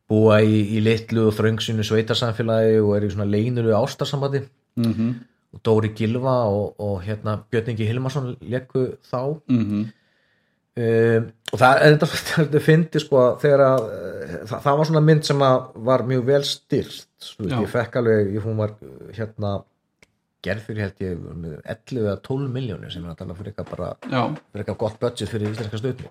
búa 0.09 0.41
í, 0.41 0.77
í 0.77 0.81
litlu 0.81 1.27
og 1.27 1.33
þröngsinu 1.37 1.85
sveitarsamfélagi 1.85 2.81
og 2.81 2.95
er 2.97 3.05
í 3.05 3.11
svona 3.13 3.29
leinulu 3.29 3.75
ástarsambandi. 3.77 4.41
Mhm, 4.75 5.13
og 5.53 5.61
Dóri 5.65 5.89
Gilva 5.97 6.35
og, 6.49 6.75
og 6.79 6.99
hérna 7.05 7.37
Björn 7.51 7.71
Ingi 7.73 7.87
Hilmarsson 7.89 8.35
leku 8.41 8.83
þá. 9.09 9.21
Mhm, 9.49 9.87
um, 10.79 11.31
og 11.51 11.57
það 11.63 11.81
er 11.87 11.95
þetta 11.97 12.61
fyndi 12.61 13.01
sko 13.01 13.23
þegar 13.41 13.63
að 13.65 13.87
uh, 13.87 14.35
það, 14.51 14.59
það 14.67 14.77
var 14.81 14.89
svona 14.91 15.01
mynd 15.07 15.25
sem 15.27 15.41
var 15.89 16.05
mjög 16.07 16.27
vel 16.29 16.43
veist, 16.45 17.07
Já. 17.39 17.57
ég 17.57 17.67
fekk 17.73 17.97
alveg, 18.03 18.29
ég- 18.37 18.45
hún 18.45 18.59
var 18.61 18.75
hérna 19.17 19.55
gerð 20.45 20.61
fyrir 20.69 20.85
held 20.85 21.01
ég 21.03 21.17
með 21.35 21.57
11 21.65 21.97
eða 22.05 22.13
12 22.23 22.53
miljónir 22.53 22.93
sem 22.93 23.03
er 23.03 23.11
að 23.11 23.17
tala 23.19 23.35
fyrir 23.35 23.51
eitthvað 23.51 23.73
bara 23.73 23.89
já, 24.07 24.21
fyrir 24.53 24.61
eitthvað 24.63 24.77
gott 24.85 24.99
budget 25.01 25.33
fyrir 25.33 25.49
íslenska 25.51 25.81
stöðni 25.81 26.07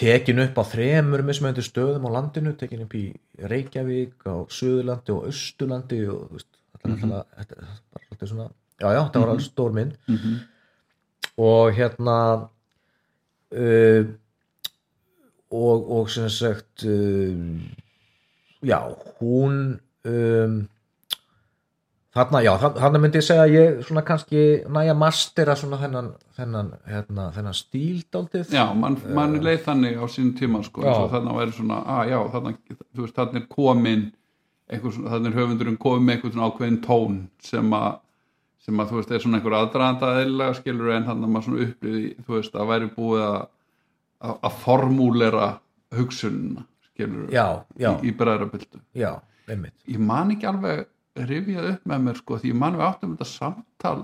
tekin 0.00 0.40
upp 0.42 0.58
á 0.58 0.64
þremur 0.72 1.22
mismöndu 1.26 1.62
stöðum 1.66 2.06
á 2.08 2.10
landinu, 2.16 2.52
tekin 2.58 2.82
upp 2.86 2.94
í 2.98 3.04
Reykjavík 3.50 4.22
á 4.26 4.42
Suðurlandi 4.50 5.12
og 5.14 5.28
Östurlandi 5.30 6.00
og 6.10 6.40
þetta 6.84 6.96
er 6.96 7.12
alltaf 7.12 7.36
þetta 7.40 7.58
er 7.58 7.68
bara 7.92 8.06
svolítið 8.06 8.32
svona, 8.32 8.48
já 8.80 8.88
já, 8.88 9.00
þetta 9.02 9.22
var 9.22 9.34
alveg 9.34 9.46
stór 9.46 9.76
mynd. 9.76 9.94
Mhm, 10.08 10.40
og 11.40 11.70
hérna 11.76 12.16
uh, 13.52 14.10
og, 15.50 15.86
og 15.98 16.10
sem 16.10 16.28
sagt 16.30 16.84
uh, 16.86 17.38
já, 18.62 18.78
hún 19.20 19.80
um, 20.04 20.60
þarna, 22.14 22.42
já, 22.44 22.52
þarna 22.60 23.00
myndi 23.02 23.20
ég 23.20 23.26
segja 23.26 23.46
að 23.46 23.54
ég 23.54 23.82
svona 23.86 24.04
kannski 24.06 24.44
næja 24.72 24.94
mastera 24.98 25.56
svona 25.58 25.78
þennan 25.80 26.12
þennan, 26.38 26.70
hérna, 26.88 27.26
þennan 27.34 27.56
stíl 27.56 28.00
dálítið. 28.12 28.54
Já, 28.56 28.64
mann 28.76 28.98
man 29.16 29.36
leið 29.44 29.64
þannig 29.66 30.00
á 30.00 30.04
sínum 30.10 30.32
tíma 30.38 30.62
sko, 30.66 30.84
þannig 30.84 31.34
að 31.34 31.42
væri 31.42 31.56
svona 31.58 31.82
að 31.96 32.14
já, 32.14 32.18
þannig, 32.34 32.62
þú 32.78 33.04
veist, 33.04 33.18
þannig 33.18 33.42
er 33.42 33.48
komin 33.54 34.08
þannig 34.70 35.32
er 35.32 35.38
höfundurinn 35.40 35.80
komin 35.80 36.06
með 36.06 36.16
einhvern 36.16 36.44
ákveðin 36.46 36.80
tón 36.84 37.20
sem 37.42 37.74
að 37.76 37.98
sem 38.60 38.76
að 38.76 38.90
þú 38.90 38.98
veist, 38.98 39.12
er 39.16 39.22
svona 39.24 39.38
einhver 39.38 39.56
aðdraðanda 39.56 40.08
eðlilega 40.20 40.56
skilur 40.58 40.92
en 40.92 41.06
þannig 41.08 41.26
að 41.26 41.32
maður 41.32 41.46
svona 41.46 41.64
upplýði 41.64 42.02
þú 42.26 42.34
veist, 42.36 42.54
að 42.60 42.70
væri 42.70 42.90
búið 42.92 43.22
að 43.24 43.38
að, 44.20 44.52
formúlera 44.60 45.48
hugsunina 45.96 46.64
skilur 46.90 47.32
já, 47.32 47.46
já, 47.80 47.90
í, 48.04 48.12
í 48.12 48.16
einmitt. 49.50 49.74
Ég 49.88 50.02
man 50.04 50.34
ekki 50.34 50.48
alveg 50.50 50.84
rifjað 51.30 51.70
upp 51.72 51.90
með 51.90 52.06
mér 52.06 52.20
sko, 52.20 52.38
því 52.38 52.52
ég 52.52 52.60
man 52.60 52.76
við 52.78 52.86
áttum 52.86 53.14
þetta 53.16 53.30
samtal 53.32 53.98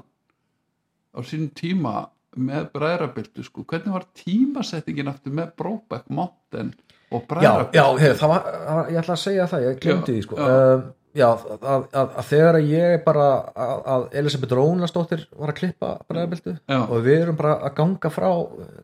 á 1.12 1.18
sínum 1.24 1.52
tíma 1.56 1.94
með 2.36 2.70
bræðrabildu 2.74 3.44
sko, 3.46 3.64
hvernig 3.68 3.94
var 3.94 4.08
tímasettingin 4.16 5.12
aftur 5.12 5.36
með 5.36 5.54
Brokeback 5.60 6.10
Mountain? 6.12 6.72
og 6.72 6.85
já, 7.12 7.52
já, 7.72 7.84
hef, 8.02 8.18
það 8.20 8.32
var, 8.32 8.46
ég 8.90 9.00
ætla 9.02 9.14
að 9.16 9.22
segja 9.22 9.48
það 9.50 9.66
ég 9.66 9.76
glemdi 9.82 10.14
því 10.16 10.22
sko 10.24 10.38
já. 10.40 10.46
um, 10.46 10.82
já, 11.16 11.26
að, 11.28 11.60
að, 11.66 12.10
að 12.20 12.26
þegar 12.30 12.58
að 12.58 12.72
ég 12.72 13.04
bara 13.06 13.28
að, 13.54 13.76
að 13.94 14.06
Elisabeth 14.20 14.56
Rónastóttir 14.58 15.22
var 15.38 15.52
að 15.52 15.58
klippa 15.60 15.92
bræðabildu 16.10 16.56
Já. 16.58 16.78
og 16.82 16.98
við 17.06 17.22
erum 17.22 17.38
bara 17.38 17.54
að 17.62 17.74
ganga 17.78 18.10
frá 18.12 18.28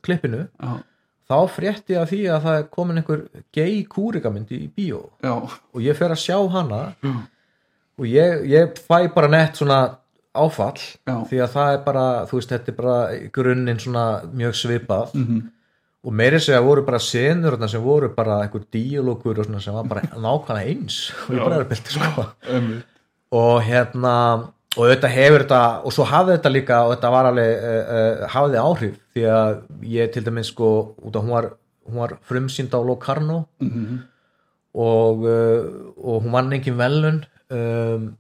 klippinu 0.07 0.45
já, 0.47 0.73
þá 1.33 1.37
frétti 1.53 1.97
ég 1.97 2.03
af 2.05 2.13
því 2.13 2.21
að 2.33 2.47
það 2.47 2.61
er 2.61 2.69
komin 2.77 3.01
einhver 3.03 3.25
gay 3.55 3.83
kúrikamynd 3.91 4.55
í 4.55 4.63
bíó 4.73 5.03
já, 5.25 5.35
og 5.43 5.83
ég 5.85 5.99
fer 5.99 6.15
að 6.15 6.23
sjá 6.25 6.39
hana 6.55 6.83
Já. 7.03 7.13
og 7.99 8.07
ég, 8.09 8.47
ég 8.53 8.79
fæ 8.87 9.11
bara 9.15 9.33
nett 9.33 9.59
svona 9.61 9.81
áfall 10.33 10.79
Já. 10.81 11.19
því 11.29 11.43
að 11.45 11.57
það 11.59 11.75
er 11.75 11.83
bara, 11.85 12.05
þú 12.31 12.39
veist, 12.39 12.55
þetta 12.55 12.73
er 12.73 12.79
bara 12.79 12.97
grunninn 13.35 13.83
svona 13.83 14.07
mjög 14.33 14.57
svipað 14.63 15.13
mhm, 15.19 15.43
og 16.03 16.15
meiri 16.19 16.41
segja 16.43 16.63
voru 16.65 16.83
bara 16.87 16.99
senur 16.99 17.55
sem 17.71 17.83
voru 17.83 18.09
bara 18.17 18.41
einhver 18.43 18.65
svona 19.45 19.61
sem 19.61 19.75
var 19.75 19.87
bara 19.87 20.03
nákvæmlega 20.03 20.73
eins 20.73 21.13
og 21.29 21.37
ég 21.37 21.45
bara 21.45 21.61
er 21.61 21.69
byrti 21.71 21.95
sko. 21.95 22.25
Einmitt. 22.49 22.85
og 23.33 23.63
hérna 23.63 24.15
og 24.77 24.89
þetta 24.89 25.09
hefur 25.13 25.45
þetta 25.45 25.63
og 25.85 25.93
svo 25.93 26.05
hafði 26.09 26.37
þetta 26.37 26.53
líka 26.53 26.79
og 26.87 26.95
þetta 26.95 27.11
var 27.15 27.29
alveg 27.31 27.51
uh, 27.59 27.93
uh, 27.97 28.29
hafði 28.35 28.59
áhrif. 28.63 28.97
Því 29.13 29.27
að 29.29 29.59
ég 29.93 30.13
til 30.13 30.25
dæmis 30.25 30.51
sko 30.53 30.71
út 31.03 31.17
af 31.17 31.23
hún 31.23 31.35
var, 31.37 31.51
hún 31.87 32.01
var 32.03 32.17
frumsýnd 32.29 32.75
á 32.75 32.81
Locarno 32.81 33.45
Mhm, 33.61 34.01
og, 34.75 35.27
uh, 35.29 35.93
og 36.01 36.23
hún 36.25 36.33
vann 36.33 36.53
engin 36.53 36.79
velun 36.79 37.25
um, 37.53 38.17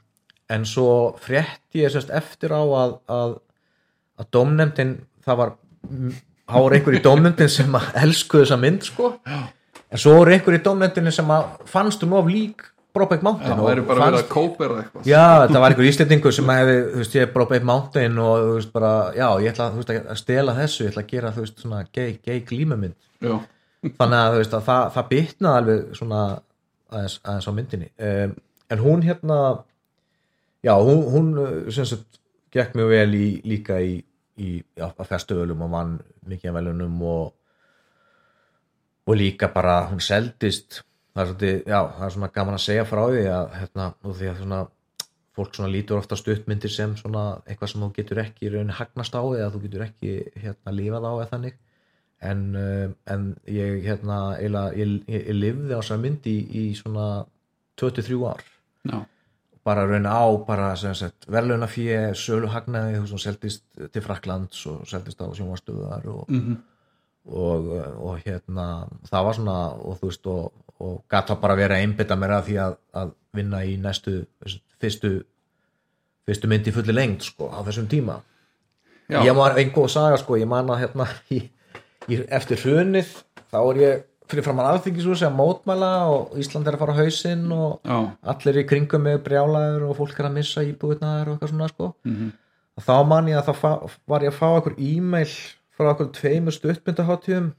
en 0.52 0.66
svo 0.68 1.16
frétti 1.18 1.80
ég 1.80 1.90
sérst 1.90 2.12
eftir 2.12 2.52
á 2.52 2.60
að, 2.60 2.98
að, 3.08 3.38
að 4.20 4.28
dómnefndin 4.36 4.98
það 5.24 5.40
var 5.40 5.54
þá 6.52 6.58
var 6.62 6.76
einhver 6.78 6.98
í 6.98 7.02
dómnefndin 7.04 7.48
sem 7.52 7.74
elskuðu 8.04 8.44
þessa 8.44 8.58
mynd 8.60 8.84
sko 8.90 9.08
en 9.92 9.98
svo 10.00 10.14
voru 10.20 10.34
einhver 10.36 10.58
í 10.58 10.62
dómnefndinni 10.64 11.12
sem 11.12 11.32
að 11.34 11.48
fannst 11.72 12.04
um 12.06 12.12
of 12.20 12.30
lík 12.30 12.68
Brokeback 12.92 13.22
já, 13.22 13.24
Mountain 13.24 13.48
það 13.56 13.60
og 13.62 13.68
fannst- 14.12 14.32
Já, 15.08 15.22
þetta 15.46 15.60
var 15.62 15.70
einhver 15.72 15.86
íslendingur 15.88 16.34
sem 16.36 16.50
hefði, 16.52 16.74
þú 16.92 16.98
veist, 17.00 17.14
ég 17.16 17.22
er 17.24 17.30
Brokeback 17.32 17.64
Mountain 17.64 18.18
og 18.20 18.34
þú 18.42 18.50
veist 18.58 18.72
bara, 18.74 18.90
já, 19.16 19.28
ég 19.40 19.52
ætla 19.54 19.68
veist, 19.78 19.92
að 20.12 20.18
stela 20.20 20.54
þessu, 20.58 20.84
ég 20.84 20.90
ætla 20.92 21.02
að 21.06 21.08
gera, 21.14 21.30
þú 21.32 21.44
veist, 21.46 21.62
svona 21.64 21.78
gay, 21.96 22.18
gay 22.26 22.40
glímumynd. 22.50 22.94
já, 23.24 23.32
Þannig 23.96 24.18
að, 24.18 24.34
þú 24.34 24.42
veist, 24.42 24.56
að 24.58 24.66
það, 24.68 24.84
það 24.98 25.08
bitnaði 25.14 25.56
alveg 25.62 25.96
svona 26.02 26.20
aðeins, 26.92 27.16
aðeins 27.24 27.48
á 27.48 27.52
myndinni. 27.56 27.88
Um, 28.10 28.34
en 28.76 28.78
hún 28.84 29.02
hérna, 29.08 29.38
já, 30.68 30.74
hún, 30.76 31.02
hún 31.16 31.72
sem 31.72 31.88
sagt, 31.88 32.20
gekk 32.52 32.76
mjög 32.76 32.92
vel 32.92 33.16
í, 33.16 33.26
líka 33.48 33.80
í, 33.80 34.02
í 34.40 34.52
já, 34.78 34.86
að 34.88 35.08
festivalum 35.08 35.64
og 35.66 35.72
vann 35.72 35.96
mikið 36.28 36.50
af 36.50 36.56
velunum 36.58 37.02
og, 37.08 37.32
og 39.06 39.18
líka 39.18 39.50
bara, 39.52 39.82
hún 39.90 40.00
seldist. 40.00 40.82
Það 41.12 41.22
er 41.22 41.28
svolítið, 41.30 41.58
já, 41.68 41.80
það 41.96 42.06
er 42.06 42.14
svona 42.14 42.30
gaman 42.36 42.56
að 42.56 42.64
segja 42.64 42.86
frá 42.88 43.02
því 43.10 43.26
að, 43.28 43.50
hérna, 43.60 43.88
því 44.06 44.30
að 44.30 44.38
svona 44.40 44.60
fólk 45.36 45.56
svona 45.56 45.72
lítur 45.72 45.98
ofta 46.00 46.16
stuttmyndir 46.16 46.72
sem 46.72 46.94
svona 46.96 47.24
eitthvað 47.46 47.72
sem 47.72 47.84
þú 47.84 47.90
getur 47.96 48.20
ekki 48.22 48.46
í 48.46 48.52
rauninni 48.52 48.76
hagnast 48.76 49.14
á 49.16 49.22
eða 49.24 49.50
þú 49.52 49.60
getur 49.66 49.84
ekki 49.86 50.16
hérna 50.40 50.74
lífað 50.76 51.08
á 51.08 51.12
eða 51.12 51.28
þannig. 51.30 51.60
En, 52.22 52.42
uh, 52.54 52.88
en 53.10 53.30
ég 53.50 53.80
hérna 53.82 54.18
eiginlega, 54.36 54.74
ég, 54.78 54.92
ég, 55.10 55.24
ég 55.26 55.38
lifði 55.38 55.74
á 55.74 55.80
þessar 55.80 56.02
myndi 56.04 56.34
í, 56.38 56.42
í 56.62 56.64
svona 56.78 57.06
23 57.80 58.20
ár. 58.28 58.44
Já, 58.86 58.98
bara 59.64 59.86
raun 59.86 60.08
á 60.10 60.22
bara 60.46 60.72
verðluna 61.30 61.68
fyrir 61.70 62.16
sölu 62.18 62.50
hagnaði 62.50 63.00
þú 63.00 63.16
og 63.16 63.22
seldist 63.22 63.64
til 63.94 64.02
Fraklands 64.02 64.64
og 64.70 64.84
seldist 64.90 65.22
á 65.22 65.26
sjónvarstöðar 65.30 66.08
og, 66.10 66.24
mhm, 66.28 66.56
og, 67.30 67.68
og 68.02 68.22
hérna 68.24 68.88
það 69.08 69.28
var 69.28 69.38
svona 69.38 69.58
og 69.78 70.00
þú 70.00 70.10
veist 70.10 70.30
og, 70.32 70.64
og 70.82 70.96
gata 71.10 71.38
bara 71.38 71.58
verið 71.58 71.78
að 71.78 71.86
einbytta 71.86 72.18
mér 72.18 72.36
að 72.38 72.48
því 72.48 72.58
að, 72.66 72.78
að 73.02 73.14
vinna 73.32 73.62
í 73.64 73.76
næstu 73.80 74.24
fyrstu 74.82 75.14
fyrstu 76.26 76.50
myndi 76.50 76.74
fulli 76.74 76.94
lengd 76.94 77.24
sko 77.26 77.50
á 77.50 77.62
þessum 77.66 77.88
tíma. 77.90 78.20
Já, 79.10 79.20
ég 79.26 79.34
var 79.36 79.58
einn 79.58 79.72
góð 79.74 79.90
saga 79.96 80.18
sko, 80.20 80.38
ég 80.38 80.48
man 80.48 80.70
að 80.70 80.84
hérna 80.84 81.08
í, 81.36 81.42
í, 82.08 82.20
eftir 82.30 82.60
hrunið 82.62 83.10
þá 83.52 83.58
er 83.62 83.80
ég 83.82 84.04
fyrir 84.30 84.44
framann 84.46 84.68
alþingisúsi 84.72 85.24
að 85.26 85.34
mótmæla 85.38 85.90
og 86.12 86.36
Ísland 86.40 86.66
er 86.68 86.76
að 86.76 86.82
fara 86.84 86.94
á 86.94 87.00
hausinn 87.02 87.48
og 87.52 87.80
já, 87.84 87.96
allir 88.34 88.60
í 88.62 88.66
kringum 88.68 89.02
með 89.06 89.18
brjálæður 89.26 89.88
og 89.90 89.96
fólk 89.98 90.20
er 90.22 90.28
að 90.30 90.36
missa 90.38 90.62
íbúðunar 90.66 91.28
og 91.28 91.34
eitthvað 91.36 91.50
svona 91.54 91.68
sko. 91.72 91.88
Mhm, 92.08 92.30
og 92.78 92.86
þá 92.86 92.94
man 93.08 93.26
ég 93.28 93.40
að 93.40 93.50
þá 93.50 93.90
var 94.08 94.20
ég 94.24 94.32
að 94.32 94.38
fá 94.38 94.46
okkur 94.60 94.78
e-mail 94.78 95.34
frá 95.76 95.90
okkur 95.92 96.12
tveimur 96.16 96.54
stuttmyndaháttíðum 96.56 97.50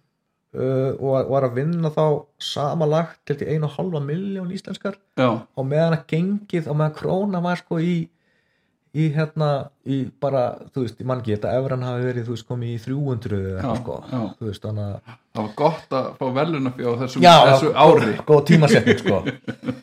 uh, 0.56 0.92
og 1.00 1.30
var- 1.30 1.48
að 1.50 1.54
vinna 1.60 1.90
þá 1.94 2.06
samanlagt 2.40 3.20
til 3.26 3.36
til 3.42 3.48
einu 3.54 3.66
og 3.70 3.76
halva 3.78 4.00
miljón 4.02 4.52
íslenskar 4.54 4.96
já, 5.18 5.30
og 5.56 5.66
meðan 5.66 5.98
að 6.00 6.08
gengið 6.14 6.68
og 6.70 6.76
meðan 6.80 6.96
króna 6.98 7.42
var 7.44 7.58
sko 7.62 7.78
í 7.82 8.08
í 8.94 9.08
hérna, 9.16 9.48
í 9.90 9.96
bara 10.22 10.42
þú 10.74 10.84
veist, 10.84 11.00
ég 11.02 11.08
man 11.10 11.22
ekki, 11.24 11.34
þetta 11.38 11.54
efran 11.58 11.86
hafi 11.88 12.04
verið 12.06 12.28
þú 12.28 12.36
veist, 12.36 12.46
komið 12.50 12.74
í 12.76 12.82
300 12.84 13.40
eða 13.40 13.64
eitthvað 13.64 13.72
Já, 13.74 13.80
sko. 13.82 13.96
já. 14.12 14.20
þú 14.40 14.50
veist, 14.50 14.66
þannig 14.68 14.84
að 14.86 15.16
það 15.34 15.42
var 15.48 15.56
gott 15.64 15.96
að 16.00 16.10
fá 16.20 16.26
velunafjó 16.38 16.94
á 16.94 16.96
þessum, 17.02 17.26
já, 17.26 17.34
þessu 17.50 17.72
já, 17.72 17.74
ári. 17.88 18.12
góð, 18.12 18.22
góð 18.30 18.44
tímasetning 18.52 19.02
sko. 19.02 19.24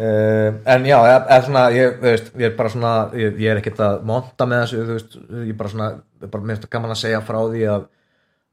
Uh, 0.00 0.54
en 0.72 0.86
já, 0.88 0.96
eða, 1.04 1.36
svona 1.44 1.62
ég, 1.74 1.98
þú 2.00 2.06
veist, 2.08 2.28
ég 2.40 2.46
er 2.48 2.54
bara 2.56 2.70
svona 2.72 2.92
ég, 3.20 3.34
ég 3.42 3.50
er 3.52 3.58
ekkert 3.60 3.82
að 3.84 3.98
monta 4.08 4.46
með 4.48 4.62
þessu 4.62 4.78
þú 4.86 4.94
veist, 4.96 5.16
ég 5.42 5.50
er 5.52 5.58
bara 5.58 5.72
svona, 5.74 5.88
ég 6.16 6.24
er 6.24 6.30
bara 6.32 6.46
mér 6.46 6.54
finnst 6.56 6.64
það 6.64 6.72
gaman 6.78 6.94
að 6.94 7.00
segja 7.02 7.18
frá 7.26 7.38
því 7.50 7.64
að 7.74 7.84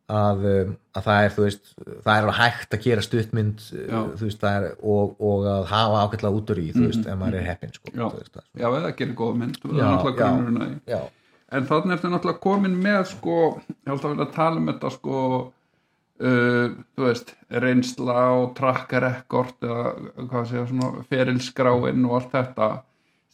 að, 0.08 0.46
um, 0.48 0.70
að 0.96 1.08
það 1.10 1.26
er, 1.26 1.34
þú 1.36 1.44
veist 1.44 1.74
það 1.76 2.14
er 2.14 2.22
alveg 2.22 2.38
hægt 2.38 2.78
að 2.78 2.86
gera 2.86 3.04
stuttmynd 3.04 3.66
þú 3.68 4.24
veist, 4.24 4.48
er, 4.48 4.70
og, 4.80 5.18
og 5.20 5.50
að 5.52 5.68
hafa 5.74 6.06
ágætlega 6.06 6.40
út 6.40 6.54
úr 6.54 6.64
í, 6.64 6.70
þú 6.76 6.86
veist, 6.86 7.04
ef 7.04 7.20
maður 7.20 7.42
er 7.42 7.50
heppinn 7.52 7.76
sko, 7.76 7.92
Já. 7.92 8.08
veist, 8.16 8.42
já, 8.56 8.68
eða 8.70 8.96
gerir 9.02 9.18
góða 9.20 9.40
mynd 9.42 9.60
það 9.64 9.76
er 9.76 10.80
Já, 10.88 11.02
að 11.02 11.14
en 11.48 11.68
þannig 11.68 11.96
ertu 11.96 12.10
náttúrulega 12.12 12.44
komin 12.44 12.80
með 12.84 13.04
sko, 13.14 13.38
ég 13.72 13.92
held 13.92 14.04
að 14.04 14.16
vilja 14.16 14.32
tala 14.36 14.62
um 14.62 14.72
þetta 14.72 14.92
sko 14.98 15.22
uh, 15.38 16.74
þú 16.96 17.06
veist, 17.06 17.34
reynsla 17.64 18.18
og 18.40 18.50
track 18.58 18.98
record 19.04 19.68
eða 19.68 19.94
hvað 20.28 20.50
segja 20.52 20.66
svona 20.72 21.06
ferilskráin 21.12 22.08
og 22.08 22.18
allt 22.20 22.36
þetta 22.36 22.70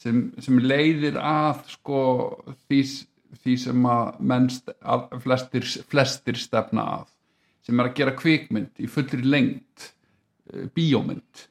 sem, 0.03 0.27
sem 0.43 0.59
leiðir 0.61 1.17
að 1.21 1.63
sko 1.73 2.03
því, 2.67 2.81
því 3.41 3.55
sem 3.65 3.89
að 3.89 4.21
mennst 4.31 4.71
að 4.81 5.17
flestir, 5.23 5.67
flestir 5.89 6.39
stefna 6.39 6.85
að 6.99 7.09
sem 7.63 7.79
er 7.79 7.89
að 7.89 7.97
gera 7.99 8.15
kvikmynd 8.19 8.83
í 8.83 8.89
fullri 8.91 9.23
lengd 9.23 9.87
uh, 9.87 10.65
bíómynd. 10.75 11.45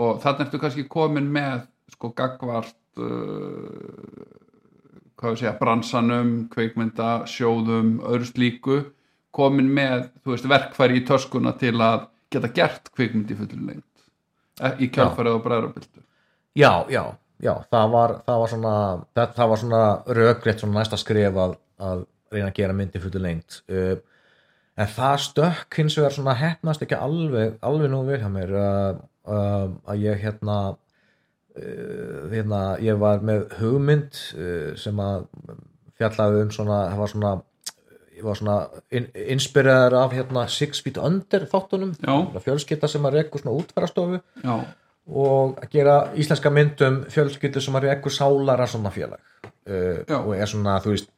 Og 0.00 0.20
þannig 0.22 0.46
ertu 0.46 0.60
kannski 0.62 0.86
komin 0.88 1.28
með 1.34 1.66
sko 1.92 2.12
gagvart 2.16 3.02
uh, 3.02 4.38
hvað 5.20 5.34
við 5.34 5.42
segja, 5.42 5.58
bransanum, 5.60 6.32
kveikmynda, 6.52 7.10
sjóðum, 7.28 7.98
öðru 8.08 8.30
slíku 8.30 8.80
komin 9.34 9.68
með, 9.74 10.08
þú 10.24 10.34
veist, 10.34 10.48
verkfæri 10.50 11.00
í 11.00 11.06
töskuna 11.06 11.52
til 11.60 11.76
að 11.84 12.08
geta 12.32 12.50
gert 12.54 12.90
kveikmynd 12.96 13.30
í 13.30 13.38
fullri 13.38 13.60
lengt 13.68 14.04
eh, 14.62 14.80
í 14.82 14.90
kjálfarið 14.92 15.36
og 15.36 15.44
bræðrabildu 15.44 16.02
já, 16.58 16.72
já, 16.90 17.04
já 17.40 17.54
það 17.72 17.96
var, 17.96 18.14
það 18.26 18.44
var 18.44 18.52
svona 18.54 18.76
það, 19.16 19.34
það 19.36 19.50
var 19.52 19.62
svona 19.64 19.82
rökrétt 20.20 20.62
svona 20.62 20.78
næsta 20.78 21.00
skref 21.00 21.42
að, 21.44 21.58
að 21.80 22.06
reyna 22.30 22.50
að 22.50 22.56
gera 22.60 22.76
myndi 22.76 23.02
fyrir 23.02 23.24
lengt 23.24 23.62
uh, 23.72 23.96
en 24.80 24.90
það 24.94 25.16
stökk 25.26 25.80
hins 25.80 25.96
vegar 25.98 26.14
svona 26.14 26.36
hefnast 26.38 26.84
ekki 26.84 26.98
alveg, 26.98 27.58
alveg 27.66 27.92
nú 27.92 28.04
við 28.06 28.22
hjá 28.22 28.30
mér. 28.32 28.54
Uh, 28.54 29.02
uh, 29.28 29.66
að 29.90 30.06
ég 30.06 30.24
hérna 30.24 30.56
uh, 30.70 32.24
hérna, 32.32 32.62
ég 32.82 32.98
var 33.00 33.24
með 33.26 33.46
hugmynd 33.60 34.16
uh, 34.38 34.72
sem 34.80 35.00
að 35.04 35.28
fjallaði 36.00 36.44
um 36.46 36.52
svona, 36.54 36.82
það 36.92 37.02
var 37.02 37.14
svona 37.14 37.32
ég 38.20 38.26
var 38.26 38.36
svona 38.36 38.58
in, 38.92 39.08
inspiraður 39.36 39.98
af 40.00 40.14
hérna 40.16 40.44
Six 40.52 40.82
Feet 40.84 41.00
Under 41.00 41.46
þáttunum. 41.48 41.94
Já. 42.00 42.40
fjölskylda 42.44 42.88
sem 42.92 43.08
að 43.08 43.20
rekku 43.20 43.40
svona 43.40 43.56
útfærastofu 43.56 44.20
Já, 44.20 44.56
og 45.10 45.58
að 45.62 45.72
gera 45.72 45.96
íslenska 46.18 46.52
myndum 46.54 47.00
fjölskyldu 47.10 47.62
sem 47.62 47.78
er 47.80 47.88
ekkur 47.96 48.14
sálara 48.14 48.66
svona 48.70 48.92
félag 48.94 49.18
uh, 49.42 50.20
og 50.20 50.34
er 50.36 50.50
svona, 50.50 50.78
þú 50.84 50.94
veist 50.94 51.10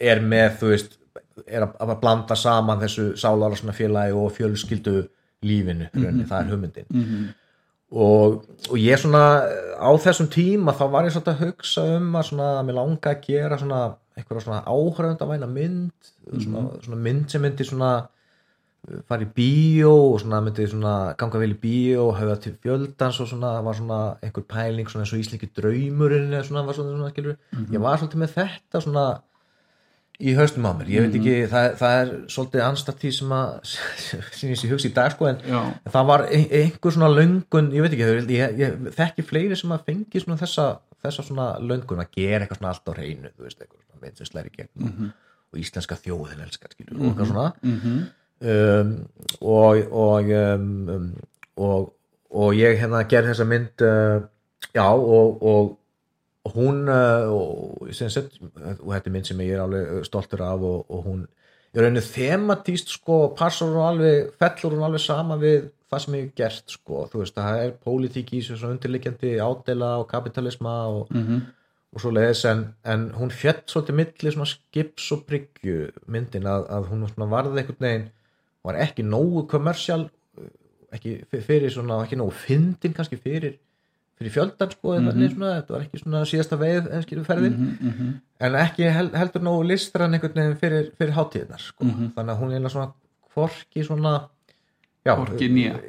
er 0.00 0.22
með, 0.24 0.56
þú 0.60 0.72
veist 0.72 0.96
er 1.46 1.66
að, 1.66 1.76
að 1.84 1.96
blanda 2.02 2.36
saman 2.36 2.80
þessu 2.82 3.10
sálara 3.20 3.58
svona 3.58 3.76
félagi 3.76 4.16
og 4.16 4.32
fjölskyldu 4.36 4.96
lífinu 5.46 5.88
mm 5.92 6.24
það 6.28 6.40
er 6.40 6.50
hugmyndin. 6.50 6.86
Mhm, 6.90 7.28
og, 7.90 8.44
og 8.70 8.76
ég 8.78 8.98
svona 9.00 9.42
á 9.80 9.90
þessum 9.98 10.28
tíma 10.30 10.74
þá 10.76 10.84
var 10.92 11.06
ég 11.08 11.14
svona 11.14 11.32
að 11.32 11.46
hugsa 11.46 11.84
um 11.96 12.14
að 12.14 12.26
svona, 12.28 12.48
að 12.58 12.66
mér 12.68 12.76
langa 12.76 13.14
að 13.14 13.22
gera 13.24 13.58
svona 13.58 13.80
eitthvað 14.16 14.44
svona 14.44 14.60
áhrifendavæna 14.68 15.48
mynd 15.50 16.10
svona, 16.44 16.66
svona 16.84 17.00
mynd 17.00 17.30
sem 17.32 17.42
myndi 17.42 17.66
svona 17.66 17.92
fara 19.08 19.26
í 19.26 19.28
bíó 19.36 19.90
og 20.14 20.20
svona 20.22 20.38
myndi 20.44 20.64
svona 20.70 20.92
ganga 21.20 21.38
vel 21.42 21.52
í 21.52 21.58
bíó 21.62 22.06
og 22.08 22.14
hafa 22.16 22.36
til 22.40 22.54
fjöldans 22.64 23.18
og 23.20 23.28
svona 23.28 23.50
var 23.66 23.76
svona 23.76 23.98
einhver 24.24 24.46
pæling 24.48 24.88
svona 24.88 25.04
eins 25.04 25.12
og 25.12 25.20
íslenski 25.20 25.50
draumurinn 25.56 26.30
eða 26.32 26.46
svona 26.48 26.62
var 26.66 26.78
svona, 26.78 26.94
svona 26.96 27.10
skilur 27.12 27.36
ég 27.74 27.82
var 27.84 27.98
svolítið 28.00 28.22
með 28.24 28.32
þetta 28.38 28.80
svona 28.86 29.04
í 30.20 30.34
haustum 30.36 30.66
á 30.68 30.72
mér, 30.76 30.88
ég 30.92 31.04
veit 31.06 31.14
ekki 31.16 31.34
það, 31.48 31.66
það 31.80 31.94
er 32.00 32.10
svolítið 32.34 32.62
anstætt 32.66 32.98
því 33.00 33.10
sem 33.16 33.30
að 33.32 33.52
sem 34.36 34.50
ég 34.52 34.58
sé 34.60 34.68
hugsa 34.68 34.88
í 34.90 34.92
dag 34.96 35.14
sko 35.14 35.28
en 35.30 35.38
En 35.86 35.92
það 35.94 36.08
var 36.10 36.24
ein- 36.28 36.50
einhver 36.60 36.92
svona 36.96 37.08
löngun 37.14 37.70
ég 37.72 37.84
veit 37.86 37.94
ekki, 37.96 38.08
ég, 38.18 38.28
ég, 38.36 38.58
ég 38.60 38.94
þekki 38.98 39.24
fleiri 39.30 39.56
sem 39.56 39.72
að 39.72 39.86
fengi 39.88 40.20
svona 40.24 40.36
þessa, 40.42 40.66
þessa 41.04 41.24
svona 41.24 41.46
löngun 41.64 42.02
að 42.04 42.12
gera 42.16 42.44
eitthvað 42.44 42.60
svona 42.60 42.72
allt 42.74 42.88
á 42.88 42.92
hreinu 42.96 43.32
þú 43.32 43.46
veist, 43.48 43.60
eitthvað 43.64 44.28
svona 44.28 44.44
gegn 44.56 45.12
og 45.50 45.58
íslenska 45.58 45.96
þjóðin 46.04 46.44
elskar 46.44 46.70
skilur 46.76 46.96
og 47.00 47.06
eitthvað 47.10 47.30
svona. 47.32 47.46
Mhm, 47.64 47.96
um, 48.40 48.92
og 49.40 49.92
og, 49.92 50.30
um, 50.30 50.88
um, 50.88 51.10
og 51.56 51.94
og 52.30 52.54
ég 52.54 52.78
hérna 52.78 53.02
gerði 53.10 53.32
þessa 53.32 53.48
mynd 53.48 53.82
uh, 53.82 54.22
já 54.74 54.86
og, 54.86 55.42
og 55.42 56.54
hún 56.54 56.86
uh, 56.88 57.26
og, 57.32 57.90
sett, 57.92 58.38
og 58.78 58.86
þetta 58.92 59.10
er 59.10 59.14
mynd 59.14 59.28
sem 59.28 59.42
ég 59.44 59.56
er 59.56 59.64
alveg 59.64 59.92
uh, 59.98 60.02
stoltur 60.06 60.44
af 60.46 60.62
og, 60.62 60.86
og 60.90 61.04
hún 61.08 61.26
ég 61.74 61.82
rauninu 61.82 62.02
thematíst 62.02 62.94
sko 62.94 63.34
passar 63.38 63.70
hún 63.70 63.86
alveg, 63.86 64.32
fellur 64.38 64.76
hún 64.78 64.86
alveg 64.88 65.02
sama 65.04 65.38
við 65.40 65.70
það 65.90 66.02
sem 66.04 66.16
ég 66.20 66.34
gert 66.38 66.70
sko. 66.70 67.04
Þú 67.10 67.22
veist, 67.22 67.34
það 67.34 67.64
er 67.64 67.72
pólitík 67.82 68.28
í 68.30 68.40
þessu 68.40 68.60
svona 68.60 68.76
undirliggjandi 68.76 69.32
ádela 69.42 69.96
og 69.98 70.06
kapitalisma 70.10 70.76
og, 70.90 71.10
mhm, 71.10 71.40
og 71.90 72.02
svo 72.02 72.12
leiðis 72.14 72.44
en, 72.46 72.64
en 72.86 73.08
hún 73.18 73.32
fjett 73.34 73.64
svolítið 73.70 73.98
milli 73.98 74.34
svona 74.34 74.46
skips 74.46 75.08
og 75.16 75.24
bryggju 75.26 75.90
myndin 76.06 76.46
að, 76.46 76.68
að 76.70 76.90
hún 76.92 77.06
varði 77.18 77.64
einhvern 77.64 77.86
veginn 77.86 78.08
var 78.64 78.78
ekki 78.84 79.04
nógu 79.06 79.46
kommersial 79.50 80.08
ekki 80.92 81.20
f- 81.30 81.44
fyrir 81.46 81.70
svona, 81.72 82.00
ekki 82.04 82.18
nógu 82.18 82.34
fyndin 82.34 82.94
kannski 82.96 83.16
fyrir, 83.20 83.54
fyrir 84.18 84.32
fjöldan 84.34 84.72
sko 84.74 84.96
mm 84.98 85.08
-hmm. 85.08 85.34
svona, 85.34 85.52
þetta 85.60 85.74
var 85.76 85.84
ekki 85.86 85.98
svona 86.02 86.24
síðasta 86.24 86.58
veið 86.60 86.90
eða 86.90 87.02
skilur 87.02 87.24
ferðin 87.24 87.54
mhm, 87.56 87.88
mhm, 87.92 88.10
en 88.40 88.54
ekki 88.54 88.90
hel, 88.90 89.10
heldur 89.14 89.42
nógu 89.42 89.62
listran 89.68 90.14
einhvern 90.14 90.34
veginn 90.34 90.56
fyrir, 90.60 90.90
fyrir 90.98 91.14
hátíðnar 91.14 91.60
sko. 91.60 91.84
þannig 91.86 92.34
að 92.34 92.38
hún 92.40 92.50
er 92.50 92.54
eiginlega 92.58 92.68
svona 92.74 92.92
hvorki 93.34 93.84
svona 93.84 94.28
já, 95.06 95.14
Hvorki 95.16 95.48
né. 95.48 95.80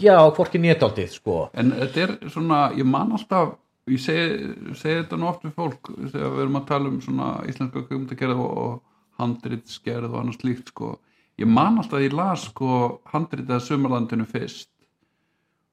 já, 0.00 0.16
hvorki 0.34 0.58
nétaldið 0.58 1.10
sko 1.10 1.50
en 1.54 1.72
þetta 1.72 2.00
er 2.00 2.30
svona, 2.30 2.72
ég 2.76 2.84
man 2.84 3.12
alltaf 3.12 3.54
ég 3.90 3.98
segi, 4.00 4.74
segi 4.74 5.02
þetta 5.02 5.16
nú 5.18 5.26
oft 5.28 5.44
við 5.44 5.52
fólk 5.54 5.90
þegar 6.12 6.30
við 6.34 6.40
erum 6.44 6.56
að 6.56 6.66
tala 6.66 6.88
um 6.88 7.00
svona 7.00 7.28
íslenska 7.48 7.82
kveikmyndagerð 7.86 8.38
og, 8.38 8.58
og 8.58 8.82
handritsgerð 9.18 10.10
og 10.12 10.20
annars 10.20 10.40
slíkt 10.40 10.68
sko 10.72 10.98
ég 11.40 11.48
man 11.48 11.80
alltaf 11.80 11.98
að 11.98 12.06
ég 12.06 12.16
las 12.16 12.46
sko 12.50 13.00
handritið 13.12 13.56
að 13.56 13.64
sumarlandinu 13.66 14.26
fyrst. 14.28 14.70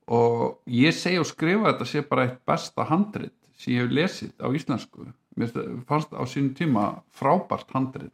Og 0.07 0.61
ég 0.72 0.95
segi 0.95 1.20
og 1.20 1.28
skrifa 1.28 1.74
þetta 1.74 1.88
sé 1.89 2.03
bara 2.07 2.28
eitt 2.28 2.39
besta 2.47 2.88
handrit 2.88 3.36
sem 3.59 3.76
ég 3.76 3.84
hef 3.84 3.95
lesið 3.97 4.32
á 4.39 4.47
íslensku. 4.55 5.09
Mér 5.38 5.51
fannst 5.89 6.15
á 6.15 6.24
sínum 6.26 6.55
tíma 6.57 6.86
frábært 7.13 7.70
handrit. 7.76 8.13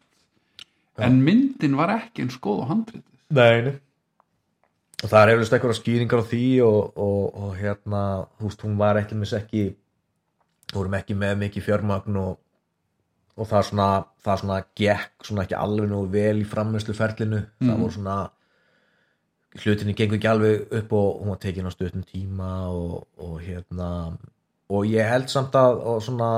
En 0.97 1.21
myndin 1.25 1.77
var 1.77 1.93
ekki 1.93 2.25
eins 2.25 2.39
góð 2.41 2.65
á 2.65 2.71
handritið. 2.73 3.09
Nei. 3.33 3.77
Og 5.03 5.11
það 5.11 5.21
er 5.21 5.31
eflust 5.33 5.53
eitthvað 5.55 5.77
skýringar 5.77 6.23
á 6.23 6.29
því 6.29 6.47
og, 6.65 6.81
og, 6.97 7.23
og 7.35 7.55
hérna, 7.59 8.03
þú 8.39 8.49
veist, 8.49 8.65
hún 8.65 8.77
var 8.79 8.99
ekki 9.01 9.17
mis 9.19 9.33
ekki 9.35 9.63
vorum 10.73 10.95
ekki 10.97 11.15
með 11.17 11.37
mikið 11.43 11.65
fjörmagn 11.67 12.19
og, 12.21 12.37
og 13.33 13.49
það 13.49 13.67
svona 13.69 13.89
það 14.23 14.39
svona 14.43 14.59
gekk 14.77 15.27
svona 15.27 15.45
ekki 15.47 15.57
alveg 15.57 15.89
nú 15.89 16.03
vel 16.13 16.37
í 16.41 16.47
frammeðsluferlinu 16.47 17.41
það 17.63 17.79
voru 17.79 17.95
svona 17.97 18.17
hlutinni 19.61 19.95
gengur 19.97 20.17
ekki 20.19 20.29
alveg 20.29 20.77
upp 20.79 20.93
og 20.97 21.09
hún 21.21 21.33
var 21.33 21.41
tekin 21.41 21.69
á 21.69 21.71
stöðnum 21.73 22.05
tíma 22.09 22.51
og, 22.73 23.03
og 23.21 23.35
hérna 23.41 23.89
og 24.73 24.87
ég 24.89 25.07
held 25.07 25.29
samt 25.31 25.55
að 25.57 25.81
og 25.89 26.01
svona, 26.03 26.29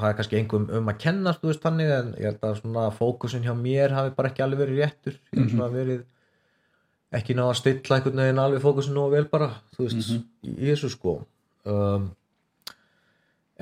það 0.00 0.08
er 0.08 0.16
kannski 0.18 0.38
einhverjum 0.38 0.78
um 0.78 0.90
að 0.92 1.02
kenna 1.02 1.34
þú 1.36 1.50
veist 1.50 1.64
þannig 1.64 1.92
en 1.96 2.14
ég 2.16 2.30
held 2.30 2.46
að 2.48 2.56
svona 2.60 2.86
fókusin 2.96 3.44
hjá 3.46 3.52
mér 3.58 3.94
hafi 3.96 4.14
bara 4.16 4.32
ekki 4.32 4.44
alveg 4.44 4.64
verið 4.64 4.82
réttur. 4.82 5.18
Ég 5.32 5.42
hef 5.42 5.52
svona 5.52 5.68
verið 5.72 6.02
ekki 7.18 7.36
ná 7.36 7.44
að 7.48 7.58
stilla 7.60 7.98
einhvern 7.98 8.22
veginn 8.24 8.42
alveg 8.42 8.64
fókusin 8.64 9.00
og 9.02 9.12
vel 9.12 9.26
bara 9.32 9.50
þú 9.76 9.86
veist, 9.88 10.12
í, 10.14 10.20
í 10.54 10.70
þessu 10.70 10.92
sko. 10.94 11.18
Um, 11.68 12.10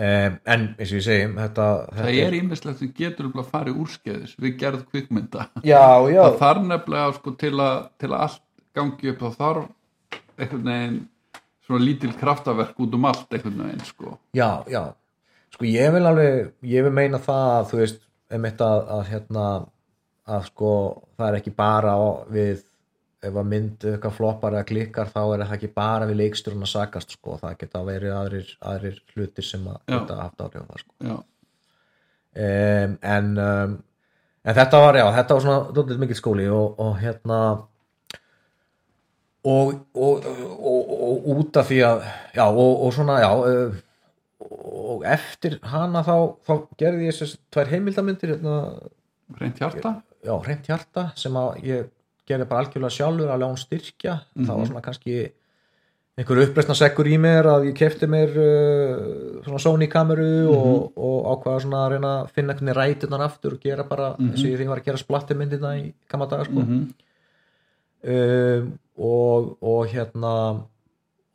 um, 0.01 0.37
en 0.55 0.67
eins 0.77 0.93
og 0.93 0.99
ég 0.99 1.07
segi 1.07 1.27
þetta, 1.37 1.67
það 1.91 2.09
þetta 2.09 2.27
er 2.27 2.37
ímislegt 2.39 2.83
sem 2.83 2.93
getur 2.97 3.31
að 3.31 3.51
fara 3.51 3.73
í 3.73 3.77
úrskeiðis 3.85 4.37
við 4.41 4.57
gerð 4.63 4.87
kvikmynda. 4.91 5.49
Já, 5.61 5.85
já, 6.15 6.23
það 6.23 6.39
þarf 6.45 6.69
nefnilega 6.71 7.17
sko, 7.19 7.35
til, 7.41 7.55
að, 7.65 7.83
til 8.01 8.11
að 8.13 8.25
allt 8.27 8.47
gangi 8.79 9.13
upp 9.13 9.25
þá 9.25 9.43
þarf 9.43 9.69
einhvern 10.41 10.71
veginn 10.71 11.01
svona 11.67 11.85
lítil 11.85 12.15
kraftaverk 12.19 12.81
út 12.83 12.97
um 12.97 13.11
allt 13.11 13.37
einhvern 13.37 13.67
veginn 13.67 13.85
sko. 13.87 14.17
já, 14.37 14.65
já. 14.71 14.85
Sko 15.51 15.67
ég 15.67 15.93
vil 15.93 16.07
alveg, 16.07 16.53
ég 16.63 16.87
vil 16.87 16.95
meina 16.95 17.19
það 17.19 17.47
að 17.59 17.69
þú 17.71 17.79
veist, 17.81 18.03
að, 18.31 18.83
að 18.97 19.01
hérna, 19.11 19.47
að 20.31 20.45
sko 20.47 20.73
það 21.19 21.27
er 21.29 21.39
ekki 21.41 21.53
bara 21.59 21.95
á, 21.99 22.03
við 22.31 22.63
ef 23.21 23.35
að 23.37 23.51
mynd 23.51 23.85
eitthvað 23.85 24.17
floppar 24.17 24.57
eða 24.57 24.69
klikkar 24.71 25.11
þá 25.13 25.21
er 25.25 25.43
það 25.45 25.57
ekki 25.59 25.73
bara 25.77 26.09
við 26.09 26.23
leikstjórn 26.23 26.65
að 26.65 26.73
sakast 26.73 27.17
sko, 27.17 27.37
það 27.43 27.59
geta 27.61 27.83
verið 27.85 28.17
aðrir, 28.17 28.55
aðrir 28.73 29.03
hlutir 29.13 29.47
sem 29.47 29.67
að 29.69 29.81
geta 29.93 30.19
haft 30.23 30.45
áhrif 30.45 30.65
á 30.65 30.71
það 30.71 30.83
sko. 30.85 31.19
Um, 32.31 32.97
en 33.03 33.31
um, 33.43 33.79
en 34.47 34.57
þetta 34.57 34.81
var, 34.85 34.99
já, 35.01 35.05
þetta 35.19 35.37
var 35.37 35.45
svona 35.45 35.75
dóttir 35.77 36.01
mikil 36.01 36.19
skóli 36.19 36.47
og, 36.53 36.79
og 36.81 36.97
hérna 37.01 37.41
og, 39.45 39.77
og, 39.95 40.27
og, 40.27 40.91
og 40.97 41.31
út 41.35 41.61
af 41.61 41.69
því 41.69 41.81
að 41.89 42.03
já, 42.37 42.45
og, 42.47 42.73
og 42.87 42.95
svona, 42.97 43.21
já 43.21 43.31
uh, 43.37 43.79
og 44.51 45.05
eftir 45.09 45.59
hana 45.69 46.03
þá, 46.05 46.15
þá 46.47 46.55
gerði 46.81 47.09
ég 47.09 47.17
þessi 47.17 47.41
tvær 47.53 47.71
heimildamindir 47.75 48.35
hérna, 48.35 48.55
reynt 49.39 49.61
hjarta. 49.61 49.99
Já, 50.25 50.33
reynt 50.45 50.69
hjarta 50.69 51.11
sem 51.21 51.37
að 51.37 51.61
ég 51.69 51.91
gerði 52.31 52.47
bara 52.51 52.65
algjörlega 52.65 52.97
sjálfur 52.97 53.35
að 53.35 53.45
ljón 53.45 53.61
styrkja. 53.61 54.17
Það 54.39 54.57
var 54.61 54.71
svona 54.71 54.83
kannski 54.87 55.19
einhver 56.21 56.41
uppreisna 56.43 56.75
sekkur 56.77 57.09
í 57.09 57.17
mér 57.23 57.47
að 57.49 57.67
ég 57.71 57.77
kefti 57.79 58.07
mér 58.11 58.35
uh, 58.37 58.97
svona 59.45 59.61
Sony 59.63 59.87
kameru 59.89 60.27
og, 60.53 60.99
og 61.01 61.29
ákvaða 61.33 61.63
svona 61.65 61.85
að 61.87 61.93
reyna 61.95 62.11
að 62.19 62.33
finna 62.35 62.53
einhvern 62.57 62.75
rætunar 62.77 63.25
aftur 63.25 63.55
og 63.57 63.63
gera 63.65 63.87
bara 63.89 64.11
eins 64.19 64.43
og 64.43 64.51
ég 64.51 64.59
því 64.61 64.67
var 64.69 64.83
að 64.83 64.91
gera 64.91 65.01
splattimyndina 65.01 65.71
í 65.79 65.87
gamla 66.11 66.29
daga 66.33 66.49
sko. 66.51 66.65
Mhm. 66.67 66.83
um, 68.05 68.71
og, 69.01 69.57
og 69.65 69.87
hérna 69.95 70.35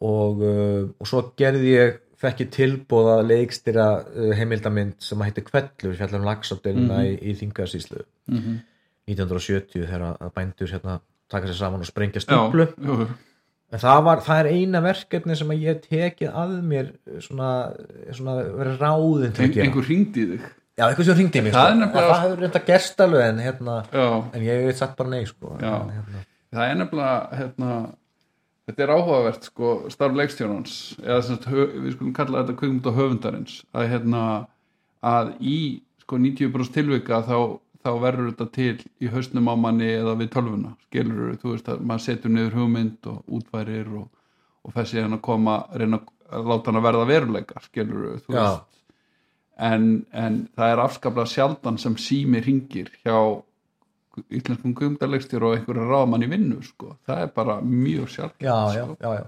og, 0.05 0.43
uh, 0.43 0.83
og 0.99 1.09
svo 1.09 1.23
gerði 1.39 1.71
ég 1.79 1.97
fekk 2.21 2.45
ég 2.45 2.53
tilbúð 2.53 3.09
að 3.15 3.25
leikstýra 3.31 3.87
uh, 4.05 4.29
heimildamynd 4.37 4.99
sem 5.03 5.19
að 5.19 5.31
heiti 5.31 5.45
Kvellur 5.49 5.97
fjallar 5.97 6.21
um 6.21 6.29
lagsabdelina 6.29 7.01
í, 7.09 7.17
í 7.31 7.35
Þingasíslu 7.41 8.05
Mhm. 8.31 8.61
1970 9.09 9.85
þegar 9.85 10.33
bændur 10.35 10.71
hérna 10.71 10.99
taka 11.31 11.49
sér 11.49 11.57
saman 11.59 11.83
og 11.85 11.89
sprengja 11.89 12.21
jú, 12.25 13.07
en 13.73 13.81
það, 13.81 14.03
var, 14.05 14.21
það 14.25 14.39
er 14.43 14.49
eina 14.53 14.81
verkefni 14.85 15.35
sem 15.37 15.51
ég 15.55 15.65
hef 15.71 15.87
tekið 15.89 16.35
að 16.37 16.53
mér 16.69 16.91
svona, 17.25 17.49
svona 18.13 18.35
verið 18.43 18.77
ráðin 18.83 19.33
til 19.35 19.47
að 19.47 19.55
gera. 19.55 19.65
einhver 19.65 19.89
ringdi 19.89 20.25
þig? 20.31 20.47
Já, 20.75 20.85
eitthvað 20.89 21.07
sem 21.07 21.17
hringdi 21.19 21.39
í 21.39 21.43
mig 21.45 21.53
Það 21.55 21.69
sko. 21.81 21.91
það 21.95 22.21
hefur 22.21 22.41
reynda 22.43 22.61
gerst 22.67 23.03
alveg 23.05 23.27
en, 23.29 23.43
hérna, 23.45 23.75
en 23.95 24.45
ég 24.45 24.65
hef 24.67 24.79
sagt 24.81 24.97
bara 24.99 25.13
nei 25.13 25.21
sko. 25.29 25.53
En, 25.55 25.93
hérna, 25.95 26.23
það 26.55 26.71
er 26.71 26.79
nefnilega 26.81 27.39
hérna, 27.39 27.69
þetta 28.67 28.85
er 28.85 28.93
áhugavert 28.95 29.47
sko, 29.49 29.71
starf 29.93 30.19
leikstjónans 30.19 30.75
eða 31.01 31.21
sem 31.29 31.39
við 31.55 31.93
skulum 31.95 32.15
kalla 32.17 32.43
þetta 32.43 32.71
og 32.91 32.99
höfundarins. 32.99 33.57
Að, 33.71 33.87
hérna, 33.93 34.23
að 35.05 35.31
í 35.39 35.57
sko, 36.03 36.19
90% 36.21 36.75
tilvika 36.75 37.21
þá, 37.25 37.37
þá 37.85 37.91
verður 38.01 38.31
þetta 38.31 38.47
til 38.55 38.75
í 39.03 39.09
hausnum 39.13 39.49
á 39.51 39.55
manni 39.59 39.89
eða 39.93 40.17
við 40.19 40.31
tölvuna 40.33 40.75
skilur 40.87 41.35
þú 41.41 41.53
veist 41.53 41.71
að 41.71 41.83
maður 41.85 42.05
setur 42.07 42.33
niður 42.33 42.59
hugmynd 42.59 43.09
og 43.11 43.35
útværir 43.39 43.91
og, 44.01 44.07
og 44.65 44.77
þessi 44.77 45.03
hann 45.03 45.17
að 45.17 45.25
koma 45.29 45.57
reyna 45.75 46.01
að 46.25 46.49
láta 46.49 46.71
hann 46.71 46.79
að 46.81 46.87
verða 46.87 47.09
veruleika 47.11 47.65
skilur 47.67 48.23
þú 48.25 48.37
veist 48.37 48.63
en, 49.55 49.91
en 50.11 50.39
það 50.55 50.73
er 50.73 50.81
afskaplega 50.83 51.31
sjaldan 51.31 51.77
sem 51.81 51.97
sími 52.01 52.41
ringir 52.43 52.89
hjá 53.03 53.15
íslenskum 54.31 54.73
kvikmyndarleikstjóra 54.75 55.51
og 55.51 55.57
einhverja 55.57 55.85
ráðmann 55.89 56.23
í 56.23 56.29
vinnu 56.31 56.61
sko. 56.63 56.95
það 57.07 57.23
er 57.25 57.31
bara 57.35 57.59
mjög 57.61 58.11
sjálf 58.11 58.35
já, 58.39 58.55
já, 58.75 58.85
já, 58.99 59.09
já. 59.19 59.25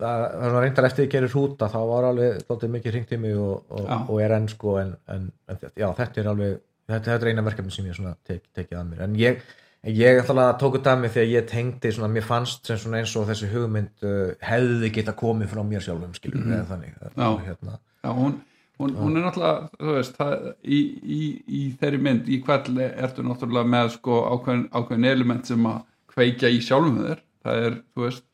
það 0.00 0.24
er 0.24 0.34
svona 0.38 0.64
reyndar 0.64 0.88
eftir 0.88 1.06
ég 1.06 1.12
gerir 1.14 1.34
hrúta 1.34 1.70
þá 1.70 1.78
var 1.90 2.08
alveg 2.10 2.66
mikið 2.78 3.16
mig 3.18 3.36
og, 3.36 3.64
og, 3.68 3.94
og 4.06 4.20
er 4.22 4.36
enn 4.38 4.48
sko 4.50 4.76
en, 4.80 4.94
en 5.10 5.30
já, 5.74 5.88
þetta 5.98 6.22
er 6.22 6.30
alveg 6.32 6.58
þetta, 6.90 7.14
þetta 7.14 7.26
er 7.26 7.32
eina 7.32 7.46
verkefni 7.46 7.74
sem 7.74 7.88
ég 7.88 7.96
svona 7.96 8.14
tek, 8.26 8.44
tekið 8.56 8.78
að 8.80 8.86
mér. 8.90 9.02
En 9.06 9.16
ég, 9.18 9.40
ég 9.86 10.20
ætla 10.22 10.50
að 10.50 10.66
að 10.80 11.00
mig 11.00 11.14
þegar 11.14 11.32
ég 11.32 11.48
tengdi 11.50 11.92
svona, 11.96 12.12
mér 12.12 12.26
fannst 12.26 12.68
sem 12.68 12.80
svona 12.80 13.00
eins 13.00 13.16
og 13.16 13.28
þessi 13.30 13.50
hugmynd 13.52 14.06
uh, 14.06 14.34
hefði 14.44 14.92
geta 14.98 15.16
komið 15.16 15.52
frá 15.54 15.62
mér 15.64 15.84
sjálfum 15.86 16.14
skilur 16.16 16.42
mm 16.42 16.56
eða 16.58 16.68
þannig. 16.74 16.96
Já. 17.16 17.30
hérna, 17.46 17.78
Já, 18.00 18.10
hún, 18.16 18.38
hún, 18.80 18.94
hún 18.96 19.16
er 19.16 19.26
náttúrulega 19.26 19.68
þú 19.76 19.96
veist, 19.98 20.14
það, 20.16 20.46
í, 20.64 20.80
í, 21.04 21.20
í 21.60 21.62
þeirri 21.80 22.02
mynd 22.06 22.28
í 22.32 22.40
kveld 22.44 22.70
ertu 22.88 23.24
náttúrulega 23.26 23.72
með 23.76 23.94
sko 23.98 24.22
ákveðin, 24.34 24.68
ákveðin 24.72 25.10
element 25.10 25.50
sem 25.50 25.66
að 25.68 25.82
kveikja 26.14 26.52
í 26.52 26.62
sjálfum 26.64 27.02
þér. 27.04 27.20
Það 27.44 27.66
er, 27.66 27.76
þú 27.94 28.06
veist, 28.06 28.24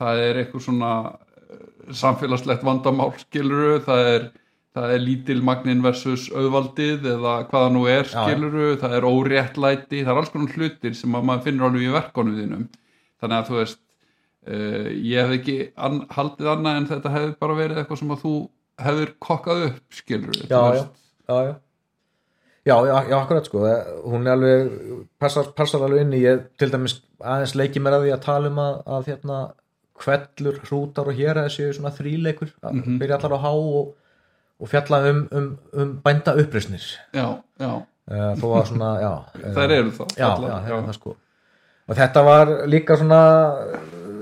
það 0.00 0.24
er 0.24 0.40
eitthvað 0.40 0.64
svona 0.66 0.90
eh, 1.06 1.62
samfélagslegt 2.02 2.66
vandamál 2.66 3.12
skiluru, 3.20 3.78
það 3.86 4.10
er 4.14 4.26
það 4.76 4.92
er 4.92 5.02
lítil 5.02 5.38
magnin 5.44 5.82
versus 5.84 6.26
auðvaldið 6.34 7.08
eða 7.14 7.34
hvaða 7.50 7.72
nú 7.72 7.86
er 7.90 8.08
skiluru 8.10 8.74
það 8.82 8.96
er 8.98 9.08
óréttlæti, 9.08 10.02
það 10.02 10.12
er 10.12 10.20
alls 10.22 10.32
konar 10.34 10.56
hlutir 10.56 10.96
sem 10.98 11.16
að 11.16 11.28
maður 11.30 11.46
finnur 11.48 11.68
alveg 11.70 11.86
í 11.86 11.92
verkonum 11.94 12.38
þínum. 12.40 12.66
Þannig 13.22 13.38
að 13.38 13.50
þú 13.50 13.58
veist 13.60 13.80
uh, 13.80 14.88
ég 14.92 15.22
hef 15.22 15.36
ekki 15.38 15.58
an, 15.88 16.02
haldið 16.12 16.52
annað 16.52 16.80
en 16.80 16.90
þetta 16.92 17.14
hefði 17.16 17.36
bara 17.46 17.60
verið 17.62 17.82
eitthvað 17.82 18.02
sem 18.02 18.16
að 18.16 18.24
þú 18.26 18.34
hefur 18.86 19.14
kokkað 19.24 19.62
upp 19.70 19.96
skilur 19.96 20.42
já, 20.42 20.60
já, 20.76 20.82
já, 21.30 21.36
já. 21.48 21.54
Já, 22.66 22.74
já, 22.82 23.14
akkurat 23.14 23.46
sko, 23.46 23.60
hún 24.10 24.26
er 24.26 24.32
alveg, 24.34 24.72
passar, 25.22 25.52
passar 25.54 25.84
alveg 25.86 26.02
inn 26.02 26.16
í, 26.18 26.24
ég 26.24 26.48
til 26.58 26.66
dæmis 26.72 26.96
aðeins 27.22 27.54
leiki 27.54 27.78
mér 27.78 28.00
að 28.00 28.08
því 28.08 28.14
að 28.16 28.24
tala 28.24 28.50
um 28.50 28.58
að, 28.58 28.80
að 28.96 29.10
hérna, 29.12 29.36
kvellur, 30.02 30.58
hrútar 30.66 31.06
og 31.12 31.20
hér 31.20 31.38
að 31.44 31.52
svona 31.60 31.92
þríleikur, 31.94 32.50
að 32.66 32.80
byrja 32.98 33.20
allar 33.20 33.36
á 33.38 33.44
há 33.44 33.52
og, 33.54 33.92
og 34.60 34.70
fjalla 34.72 35.02
um, 35.10 35.20
um, 35.36 35.50
um 35.76 35.92
bænda 36.04 36.32
uppreisnir, 36.40 36.84
já, 37.12 37.26
já, 37.60 37.70
uh, 37.82 38.32
þó 38.40 38.46
að 38.60 38.64
svona, 38.70 38.90
já, 39.02 39.12
uh, 39.36 39.50
þær 39.58 39.74
eru 39.80 39.90
það 39.98 40.16
já, 40.16 40.30
já, 40.46 40.78
það 40.86 40.94
sko, 40.96 41.16
og 41.86 41.98
þetta 42.00 42.22
var 42.26 42.52
líka 42.72 42.96
svona, 42.98 43.20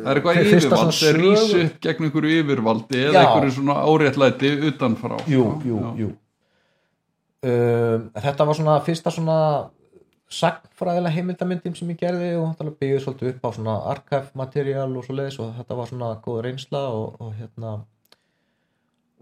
það 0.03 0.11
er 0.11 0.21
eitthvað 0.21 0.41
Fyrsta 0.51 0.59
yfirvald 0.59 0.91
það 0.91 0.99
sögu- 0.99 1.63
upp 1.65 1.79
gegn 1.87 2.09
einhverju 2.09 2.41
yfirvaldi 2.43 3.05
eða 3.07 3.15
Já. 3.15 3.23
einhverju 3.23 3.55
svona 3.57 3.77
áréttlæti 3.89 4.51
utanfrá. 4.69 5.17
Jú, 5.31 5.45
jú, 5.65 5.79
Já. 5.81 5.95
jú, 6.03 6.11
um, 7.49 8.11
þetta 8.27 8.47
var 8.51 8.59
svona 8.59 8.77
fyrsta 8.85 9.13
svona 9.15 9.39
sagnfræðilega 10.35 11.15
heimildamyndin 11.15 11.75
sem 11.79 11.91
ég 11.93 11.99
gerði 12.01 12.31
og 12.41 12.55
þetta 12.57 12.75
byggði 12.81 13.01
svolítið 13.05 13.29
upp 13.35 13.45
á 13.45 13.51
svona 13.55 13.75
arkæfmaterial 13.93 14.89
og 14.99 15.05
svo 15.07 15.15
leiðis 15.15 15.37
og 15.45 15.53
þetta 15.61 15.77
var 15.79 15.91
svona 15.91 16.09
góð 16.25 16.41
reynsla 16.49 16.81
og, 16.91 17.19
og 17.21 17.35
hérna 17.39 17.75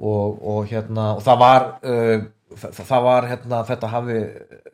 og, 0.03 0.40
og 0.42 0.66
hérna 0.70 1.12
og 1.16 1.22
það 1.24 1.40
var 1.42 1.68
uh, 1.86 2.24
það, 2.57 2.82
það 2.82 3.07
var 3.07 3.28
hérna 3.30 3.62
þetta 3.70 3.92
hafi 3.92 4.18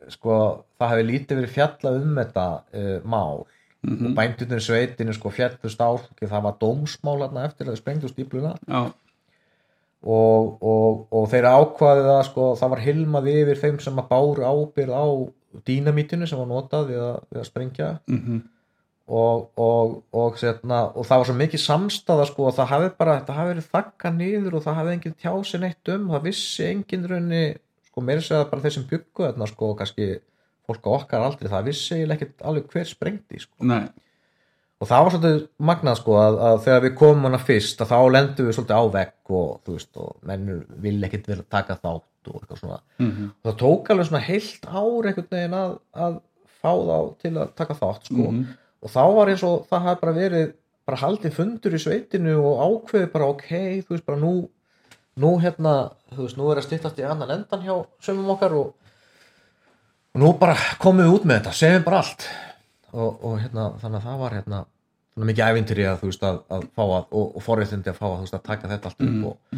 sko 0.09 0.39
það 0.79 0.93
hafi 0.93 1.07
lítið 1.07 1.41
verið 1.41 1.55
fjallað 1.55 2.01
um 2.01 2.19
þetta 2.23 2.49
uh, 2.57 2.93
mál. 3.05 3.45
Og 3.79 4.09
bændurnir 4.11 4.59
í 4.59 4.63
sveitinu 4.65 5.13
sko 5.15 5.29
fjallust 5.31 5.79
á 5.79 5.87
það 6.19 6.41
var 6.43 6.57
dómsmál 6.59 7.21
hérna 7.21 7.45
eftir 7.47 7.69
að 7.69 7.77
þau 7.77 7.79
sprengdu 7.79 8.09
stípluna 8.11 8.57
og, 10.03 10.57
og, 10.59 11.05
og 11.15 11.27
þeir 11.31 11.47
ákvaðið 11.47 12.09
að 12.13 12.21
sko, 12.29 12.47
það 12.59 12.73
var 12.73 12.83
hilmað 12.83 13.29
yfir 13.33 13.61
þeim 13.63 13.79
sem 13.83 14.01
að 14.01 14.09
báru 14.11 14.47
ábyrð 14.47 14.95
á 14.95 15.07
dýnamítinu 15.67 16.27
sem 16.29 16.39
var 16.39 16.49
notað 16.49 16.91
við 16.91 17.03
að, 17.03 17.19
við 17.29 17.41
að 17.41 17.47
sprengja. 17.49 17.89
Mhm, 18.11 18.41
og, 19.09 19.45
og, 19.57 19.93
og, 20.13 20.35
setna, 20.37 20.83
og 20.93 21.05
það 21.07 21.21
var 21.21 21.27
svo 21.29 21.35
mikið 21.39 21.61
samstaða 21.63 22.25
sko, 22.29 22.47
og 22.49 22.55
það 22.57 22.67
hafi 22.73 22.89
bara, 22.99 23.15
þetta 23.19 23.37
hafi 23.39 23.53
verið 23.53 23.69
þakka 23.73 24.11
niður 24.13 24.57
og 24.59 24.65
það 24.67 24.77
hafi 24.79 24.91
enginn 24.97 25.15
tjási 25.23 25.59
neitt 25.63 25.91
um 25.95 26.09
það 26.13 26.27
vissi 26.29 26.67
enginn 26.69 27.07
raunni 27.09 27.43
sko, 27.89 28.03
meira 28.05 28.21
segja 28.25 28.45
bara 28.51 28.61
þeir 28.65 28.75
sem 28.77 28.85
byggu 28.91 29.25
þarna 29.25 29.47
sko, 29.49 29.71
kannski 29.79 30.09
fólk 30.69 30.85
á 30.85 30.91
okkar 30.99 31.25
aldrei, 31.25 31.49
það 31.49 31.65
vissi 31.71 31.97
ekkert 32.05 32.45
alveg 32.45 32.69
hver 32.75 32.85
sprengdi 32.91 33.41
sko 33.41 33.65
nei, 33.71 33.87
og 34.79 34.87
það 34.87 35.03
var 35.07 35.15
svolítið 35.15 35.41
magnað 35.71 35.97
sko 36.03 36.19
að, 36.21 36.37
að 36.51 36.61
þegar 36.67 36.85
við 36.85 36.93
komum 37.01 37.25
hana 37.27 37.41
fyrst 37.41 37.81
að 37.83 37.89
þá 37.95 37.97
lendum 38.13 38.47
við 38.51 38.55
svolítið 38.59 38.77
á 38.79 38.83
vegg 38.93 39.33
og 39.41 39.49
þú 39.65 39.73
veist 39.79 39.99
og 40.05 40.13
mennur 40.29 40.61
vil 40.85 40.95
ekkit 41.09 41.27
vera 41.33 41.43
að 41.43 41.49
taka 41.57 41.79
þátt 41.81 42.29
og 42.29 42.37
eitthvað 42.43 42.61
svona 42.61 42.79
Mhm. 43.01 43.27
og 43.41 43.49
það 43.49 43.57
tók 43.65 43.89
alveg 43.89 44.07
svona 44.11 44.21
heilt 44.29 44.65
ár 44.69 45.07
einhvern 45.09 45.29
veginn 45.33 45.57
að, 45.57 45.73
að 46.05 46.17
fá 46.61 46.71
þá 46.75 46.97
til 47.23 47.31
að 47.39 47.53
taka 47.57 47.73
þátt 47.81 48.09
sko 48.11 48.25
Mhm. 48.29 48.45
Og 48.79 48.93
þá 48.93 49.03
var 49.15 49.31
eins 49.33 49.43
og 49.47 49.67
það 49.69 49.85
hafði 49.87 50.01
bara 50.03 50.15
verið 50.15 50.47
bara 50.89 51.01
haldið 51.03 51.35
fundur 51.35 51.75
í 51.75 51.81
sveitinu 51.81 52.37
og 52.39 52.63
ákveðið 52.65 53.11
bara 53.13 53.29
ok, 53.33 53.49
þú 53.85 53.93
veist 53.93 54.07
bara 54.07 54.21
nú 54.21 54.33
nú 55.19 55.35
hérna, 55.43 55.73
þú 56.13 56.25
veist, 56.25 56.39
nú 56.39 56.49
er 56.51 56.61
að 56.61 56.67
styttast 56.69 56.99
í 57.01 57.05
annan 57.07 57.33
endan 57.35 57.63
hjá 57.65 57.75
sömum 58.03 58.33
okkar 58.35 58.55
og, 58.57 58.69
og 60.13 60.21
nú 60.23 60.31
bara 60.39 60.55
komum 60.81 61.03
við 61.03 61.15
út 61.17 61.27
með 61.27 61.41
þetta, 61.41 61.55
segjum 61.59 61.87
bara 61.87 62.01
allt. 62.03 62.27
Og, 62.89 63.09
og 63.27 63.35
hérna, 63.41 63.67
þannig 63.81 63.99
að 63.99 64.07
það 64.07 64.21
var 64.23 64.35
hérna 64.37 64.61
mikið 65.19 65.51
ævintýri 65.51 65.85
að 65.85 65.99
þú 65.99 66.09
veist 66.09 66.25
að, 66.25 66.39
að 66.55 66.65
fá 66.77 66.83
að, 66.85 67.09
og, 67.19 67.25
og 67.35 67.43
forréttindi 67.43 67.91
að 67.91 67.99
fá 67.99 68.05
að 68.07 68.15
þú 68.15 68.25
veist 68.25 68.37
að 68.37 68.45
taka 68.47 68.71
þetta 68.71 68.89
allt 68.89 69.03
upp 69.05 69.27
og, 69.29 69.57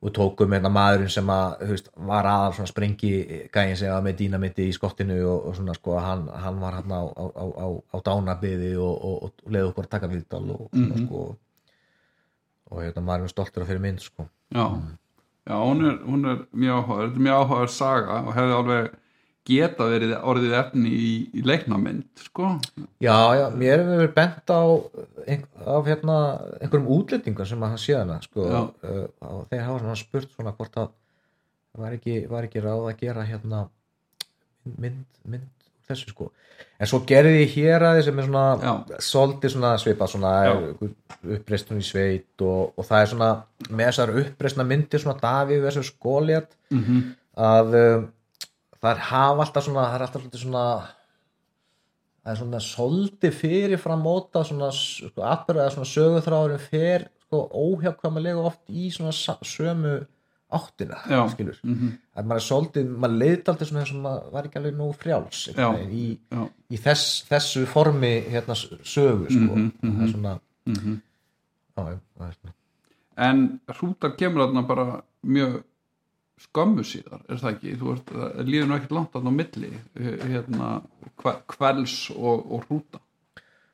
og 0.00 0.12
tókum 0.16 0.54
hérna 0.54 0.70
maðurinn 0.72 1.12
sem 1.12 1.28
að 1.28 1.66
veist, 1.68 1.90
var 2.08 2.28
aðal 2.28 2.54
svona 2.56 2.70
sprengi 2.70 3.10
gæðin 3.52 3.76
sem 3.76 3.92
var 3.92 4.04
með 4.06 4.16
dínamiti 4.22 4.68
í 4.70 4.72
skottinu 4.72 5.18
og, 5.28 5.50
og 5.50 5.58
svona 5.58 5.76
sko 5.76 5.98
hann, 6.00 6.24
hann 6.40 6.60
var 6.62 6.78
hérna 6.78 7.02
á, 7.02 7.06
á, 7.12 7.24
á, 7.36 7.44
á, 7.52 7.66
á 7.92 7.96
dánabiði 8.06 8.72
og, 8.80 8.94
og, 8.96 9.28
og 9.28 9.52
leiði 9.52 9.68
okkur 9.68 9.88
að 9.88 9.94
taka 9.96 10.10
viðtal 10.14 10.46
og 10.56 10.66
svona 10.72 11.04
sko 11.04 11.26
og 12.70 12.82
hérna 12.84 13.04
maðurinn 13.04 13.28
er 13.28 13.34
stoltur 13.34 13.64
að 13.64 13.72
fyrir 13.72 13.84
mynd 13.84 14.02
sko. 14.04 14.26
Já, 14.54 14.64
já 15.50 15.56
hún, 15.58 15.84
er, 15.84 16.00
hún 16.06 16.28
er 16.30 16.42
mjög 16.54 16.80
áhugaður, 16.80 17.06
þetta 17.08 17.20
er 17.20 17.26
mjög 17.26 17.40
áhugaður 17.42 17.72
saga 17.76 18.18
og 18.20 18.34
hefði 18.38 18.58
alveg 18.60 18.90
geta 19.50 19.88
verið 19.90 20.14
orðið 20.32 20.56
efni 20.60 20.94
í, 20.94 21.12
í 21.36 21.44
leiknamynd, 21.46 22.24
sko. 22.28 22.54
Já, 23.02 23.18
já, 23.36 23.44
mér 23.50 23.76
hefur 23.82 24.00
verið 24.04 24.14
bent 24.16 24.54
á 24.54 24.62
ein, 25.26 25.44
af 25.76 25.90
hérna 25.90 26.16
einhverjum 26.60 26.90
útlendingum 26.96 27.50
sem 27.50 27.66
að 27.66 27.74
hann 27.74 27.84
sé 27.84 27.98
hana 27.98 28.20
sko, 28.24 28.46
uh, 28.46 29.04
og 29.28 29.44
þeir 29.50 29.66
hafa 29.66 29.98
spurt 30.00 30.32
svona 30.34 30.54
hvort 30.56 30.80
að 30.80 30.90
var 31.78 31.94
ekki, 31.96 32.24
var 32.30 32.46
ekki 32.46 32.62
ráð 32.64 32.90
að 32.90 33.00
gera 33.04 33.26
hérna 33.26 33.64
mynd, 34.78 35.04
mynd 35.24 35.48
þessu 35.90 36.12
sko. 36.12 36.30
En 36.80 36.88
svo 36.88 37.02
gerði 37.08 37.42
ég 37.42 37.54
hér 37.54 37.84
að 37.84 38.02
sem 38.06 38.20
er 38.20 38.26
svona 38.26 39.00
svolítið 39.04 39.54
svona 39.54 39.72
svipað 39.80 40.12
svona 40.14 40.32
uppreistun 41.36 41.80
í 41.80 41.84
sveit 41.84 42.44
og, 42.44 42.72
og 42.76 42.86
það 42.88 43.02
er 43.02 43.10
svona 43.12 43.30
með 43.68 43.90
þessar 43.90 44.14
uppreistna 44.22 44.66
myndir 44.68 45.02
svona 45.02 45.20
Davíð 45.20 45.66
versus 45.66 45.92
Goliath. 46.00 46.56
Mm 46.72 46.82
-hmm. 46.84 47.04
að 47.50 47.76
um, 47.80 48.08
það 48.80 48.90
er 48.94 49.04
hafa 49.10 49.44
alltaf 49.44 49.66
svona 49.66 49.86
það 49.88 49.94
er 49.98 50.06
alltaf 50.06 50.40
svona 50.42 50.64
það 52.20 52.32
er 52.32 52.40
svona 52.42 52.60
svolítið 52.64 53.36
fyrirfram 53.40 54.02
móta 54.04 54.44
svona 54.44 54.70
sko, 54.76 55.24
atbyrða 55.24 55.66
eða 55.66 55.74
svona 55.76 55.92
söguþráðurinn 55.94 56.64
fer 56.68 57.06
sko 57.26 57.44
óhjákvæmulega 57.64 58.46
oft 58.50 58.62
í 58.68 58.90
svona 58.92 59.12
sömu 59.14 59.98
áttina 60.50 60.98
Já. 61.08 61.20
skilur 61.30 61.58
Mm 61.62 61.96
að 62.20 62.26
maður 62.26 62.40
er 62.40 62.44
svolítið, 62.44 62.88
maður 63.00 63.14
leiði 63.16 63.36
alltaf 63.48 63.68
svona 63.68 63.84
sem 63.88 64.00
maður 64.04 64.32
var 64.34 64.46
ekki 64.48 64.58
alveg 64.60 64.74
nógu 64.76 64.96
frjáls 65.00 65.38
Já. 65.56 65.68
í, 65.88 66.18
Já. 66.28 66.42
í 66.68 66.76
þess, 66.76 67.22
þessu 67.30 67.62
formi 67.70 68.10
hérna 68.28 68.56
sögu 68.58 69.30
sko 69.30 69.54
Mhm, 69.56 69.70
það 69.80 70.02
er 70.02 70.10
svona 70.12 70.34
mhm. 70.66 70.98
já, 71.76 71.82
já, 71.92 71.98
það 72.18 72.28
er 72.28 72.56
En 73.20 73.60
hrútar 73.68 74.16
kemur 74.16 74.46
þarna 74.46 74.66
bara 74.66 75.02
mjög 75.24 75.62
skömmu 76.46 76.84
síðar, 76.86 77.20
er 77.28 77.36
það 77.42 77.52
ekki? 77.54 77.76
Þú 77.80 77.94
það 78.10 78.40
líður 78.48 78.66
nú 78.70 78.76
ekkert 78.78 78.94
langt 78.96 79.12
þarna 79.14 79.30
á 79.30 79.38
milli, 79.40 79.70
hérna, 80.32 80.70
hva- 81.22 81.38
kvelds 81.52 81.94
og, 82.16 82.44
og 82.52 82.64
hrúta. 82.68 83.00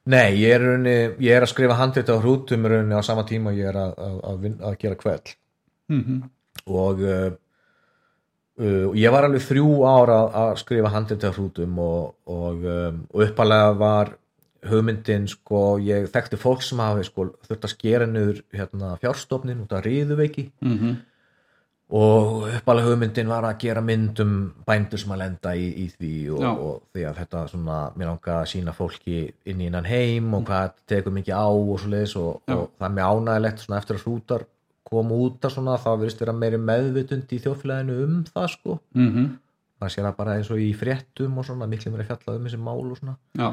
Nei, 0.07 0.37
ég 0.39 0.53
er, 0.55 0.61
í 0.62 0.67
rauninni, 0.69 0.97
ég 1.27 1.35
er 1.35 1.43
að 1.43 1.51
skrifa 1.51 1.75
handrið 1.81 2.12
á 2.14 2.23
hrútum 2.23 2.67
í 2.67 2.69
rauninni 2.71 2.95
á 2.95 3.03
sama 3.03 3.25
tíma 3.27 3.51
og 3.51 3.57
ég 3.59 3.67
er 3.73 3.79
að, 3.81 3.95
að, 3.99 4.21
að, 4.31 4.37
vin- 4.45 4.61
að 4.62 4.77
gera 4.85 4.95
kveld 5.03 5.33
Mm 5.89 6.23
og 6.67 7.01
uh, 7.07 7.31
uh, 8.59 8.87
ég 8.99 9.12
var 9.14 9.27
alveg 9.29 9.43
þrjú 9.47 9.67
ára 9.87 10.17
að 10.45 10.53
skrifa 10.62 10.91
handrið 10.95 11.27
á 11.27 11.31
hrútum 11.37 11.77
og, 11.83 12.14
og, 12.27 12.64
um, 12.67 13.03
og 13.14 13.23
uppalega 13.29 13.73
var 13.79 14.14
hugmyndin 14.67 15.29
sko, 15.31 15.77
ég 15.79 16.09
þekkti 16.11 16.39
fólk 16.43 16.62
sem 16.67 16.81
hafi 16.83 17.05
sko, 17.07 17.29
þurft 17.47 17.67
að 17.69 17.75
skera 17.75 18.07
niður 18.11 18.41
hérna, 18.57 18.97
fjárstofnin 19.03 19.61
út 19.62 19.73
af 19.79 19.85
ríðuveiki 19.87 20.49
-hmm. 20.62 20.97
Og 21.87 22.49
uppalega 22.51 22.89
hugmyndin 22.89 23.28
var 23.30 23.45
að 23.47 23.61
gera 23.62 23.82
myndum 23.84 24.32
bændur 24.66 24.99
sem 24.99 25.12
að 25.14 25.20
lenda 25.22 25.53
í, 25.55 25.66
í 25.84 25.87
því 25.93 26.14
og, 26.34 26.47
og 26.66 26.80
því 26.91 27.05
að 27.07 27.20
þetta 27.20 27.43
svona 27.53 27.76
mér 27.95 28.11
langa 28.11 28.41
að 28.41 28.49
sína 28.51 28.74
fólki 28.74 29.20
inn 29.47 29.62
í 29.62 29.68
innan 29.70 29.87
heim 29.87 30.34
og 30.34 30.49
hvað 30.49 30.74
tekur 30.91 31.14
mikið 31.14 31.39
á 31.39 31.47
og 31.47 31.78
svo 31.78 31.93
leiðis 31.93 32.16
og, 32.18 32.43
og 32.51 32.64
það 32.74 32.89
er 32.89 32.97
mér 32.97 33.12
ánægilegt 33.12 33.62
svona 33.62 33.78
eftir 33.78 34.01
að 34.01 34.07
hrútar 34.09 34.47
koma 34.87 35.18
út 35.18 35.47
að 35.47 35.55
svona 35.57 35.78
þá 35.82 35.89
virðist 36.01 36.22
vera 36.22 36.34
meiri 36.37 36.61
meðvitund 36.62 37.32
í 37.34 37.41
þjóðfélaginu 37.43 37.97
um 38.05 38.18
það 38.28 38.49
sko. 38.53 38.78
Mm 38.95 39.09
-hmm. 39.12 39.30
það 39.80 39.93
sé 39.93 40.03
það 40.03 40.18
bara 40.20 40.37
eins 40.37 40.51
og 40.51 40.62
í 40.62 40.68
fréttum 40.74 41.39
og 41.39 41.47
svona 41.47 41.66
miklu 41.70 41.93
meiri 41.93 42.07
fjallað 42.07 42.39
um 42.39 42.47
þessi 42.47 42.61
mál 42.62 42.84
og 42.91 42.99
svona. 42.99 43.16
Já, 43.39 43.49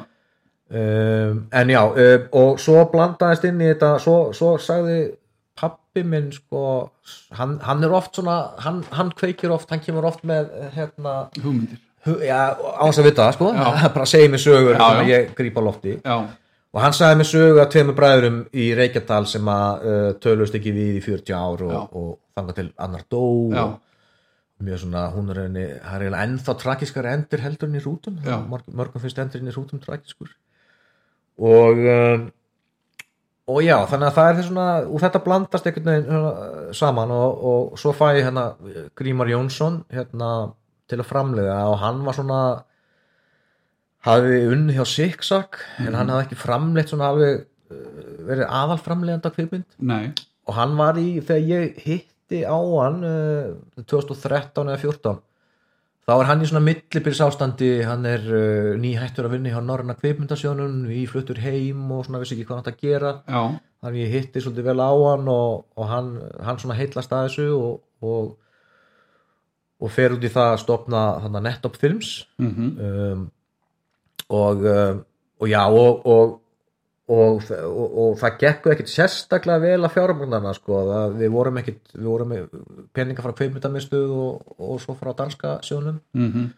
um, 0.70 1.48
en 1.52 1.70
já 1.70 1.82
um, 1.84 2.28
og 2.32 2.60
svo 2.60 2.86
blandaðist 2.92 3.46
inn 3.50 3.62
í 3.62 3.72
þetta 3.72 3.98
svo, 4.00 4.18
svo 4.34 4.58
sagði 4.58 5.00
pappi 5.94 6.04
minn 6.10 6.32
sko 6.34 6.90
hann, 7.38 7.60
hann 7.62 7.84
er 7.84 7.92
oft 7.94 8.16
svona 8.16 8.54
hann, 8.64 8.84
hann 8.92 9.12
kveikir 9.14 9.52
oft, 9.54 9.70
hann 9.70 9.82
kemur 9.82 10.06
oft 10.10 10.24
með 10.26 10.50
hérna, 10.74 11.30
hugmyndir. 11.44 11.80
hu, 12.06 12.18
já, 12.26 12.58
áns 12.82 13.00
að 13.00 13.10
vita 13.10 13.28
það 13.28 13.36
sko 13.38 13.52
bara 13.96 14.10
segir 14.10 14.32
mér 14.34 14.42
sögur 14.42 14.80
sem 14.80 15.08
ég 15.12 15.34
gríp 15.38 15.58
á 15.58 15.62
lofti. 15.62 15.96
Já, 16.02 16.18
og 16.74 16.82
hann 16.82 16.98
sagði 16.98 17.22
mér 17.22 17.30
sögu 17.30 17.62
að 17.62 17.72
tveimur 17.76 17.98
bræðurum 18.00 18.44
í 18.54 18.68
Reykjadal 18.78 19.26
sem 19.30 19.50
að 19.54 19.88
uh, 19.88 20.12
tölust 20.24 20.58
ekki 20.58 20.74
við 20.74 21.00
í 21.00 21.06
40 21.06 21.38
ár 21.38 21.66
og, 21.70 21.98
og 22.02 22.14
þangað 22.34 22.62
til 22.62 22.70
annar 22.82 23.06
dó 23.14 23.26
og 23.64 23.80
mjög 24.64 24.80
svona, 24.86 25.10
hún 25.12 25.30
er 25.30 25.42
henni 25.44 25.66
það 25.76 25.96
er 25.96 26.04
eiginlega 26.06 26.24
ennþá 26.30 26.54
tragiskari 26.62 27.10
endur 27.12 27.42
heldur 27.44 27.70
en 27.70 27.76
í 27.78 27.84
rútum 27.84 28.22
mörgum 28.72 29.04
finnst 29.04 29.20
endurinn 29.20 29.52
í 29.52 29.54
rútum 29.54 29.82
tragiskur. 29.84 30.32
Og 31.44 31.82
um, 31.84 32.32
og 33.52 33.60
já, 33.66 33.76
þannig 33.92 34.08
að 34.08 34.18
það 34.18 34.28
er 34.28 34.38
þess 34.38 34.50
svona 34.50 34.68
og 34.88 35.02
þetta 35.04 35.22
blandast 35.26 35.66
einhvern 35.68 35.90
veginn 35.90 36.06
svona, 36.10 36.52
saman 36.80 37.14
og, 37.16 37.42
og 37.50 37.80
svo 37.82 37.92
fæ 37.96 38.06
ég 38.18 38.28
hérna 38.28 38.46
Grímar 39.00 39.32
Jónsson 39.32 39.82
hérna 39.92 40.30
til 40.88 41.02
að 41.02 41.10
framleiða. 41.10 41.58
Og 41.72 41.76
hann 41.82 42.00
var 42.06 42.18
svona 42.18 42.40
hafði 44.08 44.40
unnið 44.52 44.80
hjá 44.80 44.86
Siksak 44.94 45.60
en 45.84 45.98
hann 45.98 46.12
hafði 46.14 46.28
ekki 46.28 46.40
framleitt 46.40 46.94
svona 46.94 47.12
alveg 47.12 47.44
uh, 47.44 47.84
verið 48.30 48.48
aðal 48.48 48.80
framleiðanda 48.84 49.34
kvikmynd. 49.36 49.78
Nei, 49.92 50.14
og 50.48 50.58
hann 50.58 50.80
var 50.80 51.00
í, 51.00 51.10
þegar 51.24 51.52
ég 51.52 51.84
hitti 51.84 52.44
á 52.48 52.58
hann 52.58 53.04
uh, 53.08 53.84
2013 53.84 54.72
eða 54.72 54.82
14 54.82 55.20
þá 56.04 56.14
er 56.16 56.30
hann 56.30 56.44
í 56.44 56.50
svona 56.50 56.64
millibils 56.66 57.22
ástandi, 57.24 57.72
hann 57.88 58.08
er 58.10 58.26
uh, 58.28 58.72
nýhættur 58.82 59.30
að 59.30 59.38
vinna 59.38 59.54
hjá 59.54 59.62
Norræna 59.64 59.96
kvikmyndasjónun 60.00 60.82
í 60.92 61.06
fluttur 61.10 61.40
heim 61.44 61.86
og 61.96 62.06
svona 62.08 62.22
vissi 62.24 62.36
ekki 62.38 62.48
hvað 62.50 62.58
hann 62.58 62.64
átti 62.66 62.74
að 62.74 62.84
gera. 62.84 63.14
Já, 63.28 63.44
þannig 63.84 64.04
ég 64.04 64.16
hitti 64.18 64.44
svolítið 64.44 64.70
vel 64.70 64.80
á 64.84 64.92
hann 64.92 65.32
og, 65.32 65.66
og 65.80 65.90
hann, 65.92 66.12
hann 66.44 66.62
svona 66.62 66.78
heitlast 66.80 67.16
að 67.16 67.30
þessu 67.30 67.48
og, 67.56 67.80
og, 68.04 68.34
og 69.84 69.96
fer 69.96 70.16
út 70.16 70.24
í 70.24 70.32
það 70.34 70.54
að 70.54 70.62
stopna 70.66 71.06
þannig 71.24 71.48
Netop 71.48 71.80
Films. 71.80 72.14
Mm 72.42 72.70
um, 72.90 73.32
og, 74.34 74.64
um, 74.66 75.02
og 75.44 75.50
já 75.52 75.60
og, 75.68 76.06
og, 77.12 77.44
og, 77.52 77.98
og, 78.00 78.12
það 78.22 78.38
gekk 78.46 78.68
ekkit 78.74 78.92
sérstaklega 78.94 79.60
vel 79.64 79.84
að 79.84 79.96
fjármagnarna 79.98 80.54
sko, 80.56 80.82
það, 80.88 81.16
við 81.20 81.32
vorum 81.34 81.62
ekkit 81.62 81.96
við 81.98 82.10
vorum 82.10 82.34
með 82.34 82.60
peninga 82.96 83.26
frá 83.26 83.34
kveimundamistuð 83.40 84.14
og, 84.16 84.54
og 84.58 84.84
svo 84.84 84.96
frá 85.00 85.12
danska 85.18 85.58
sjónum. 85.68 86.02
Mm 86.16 86.52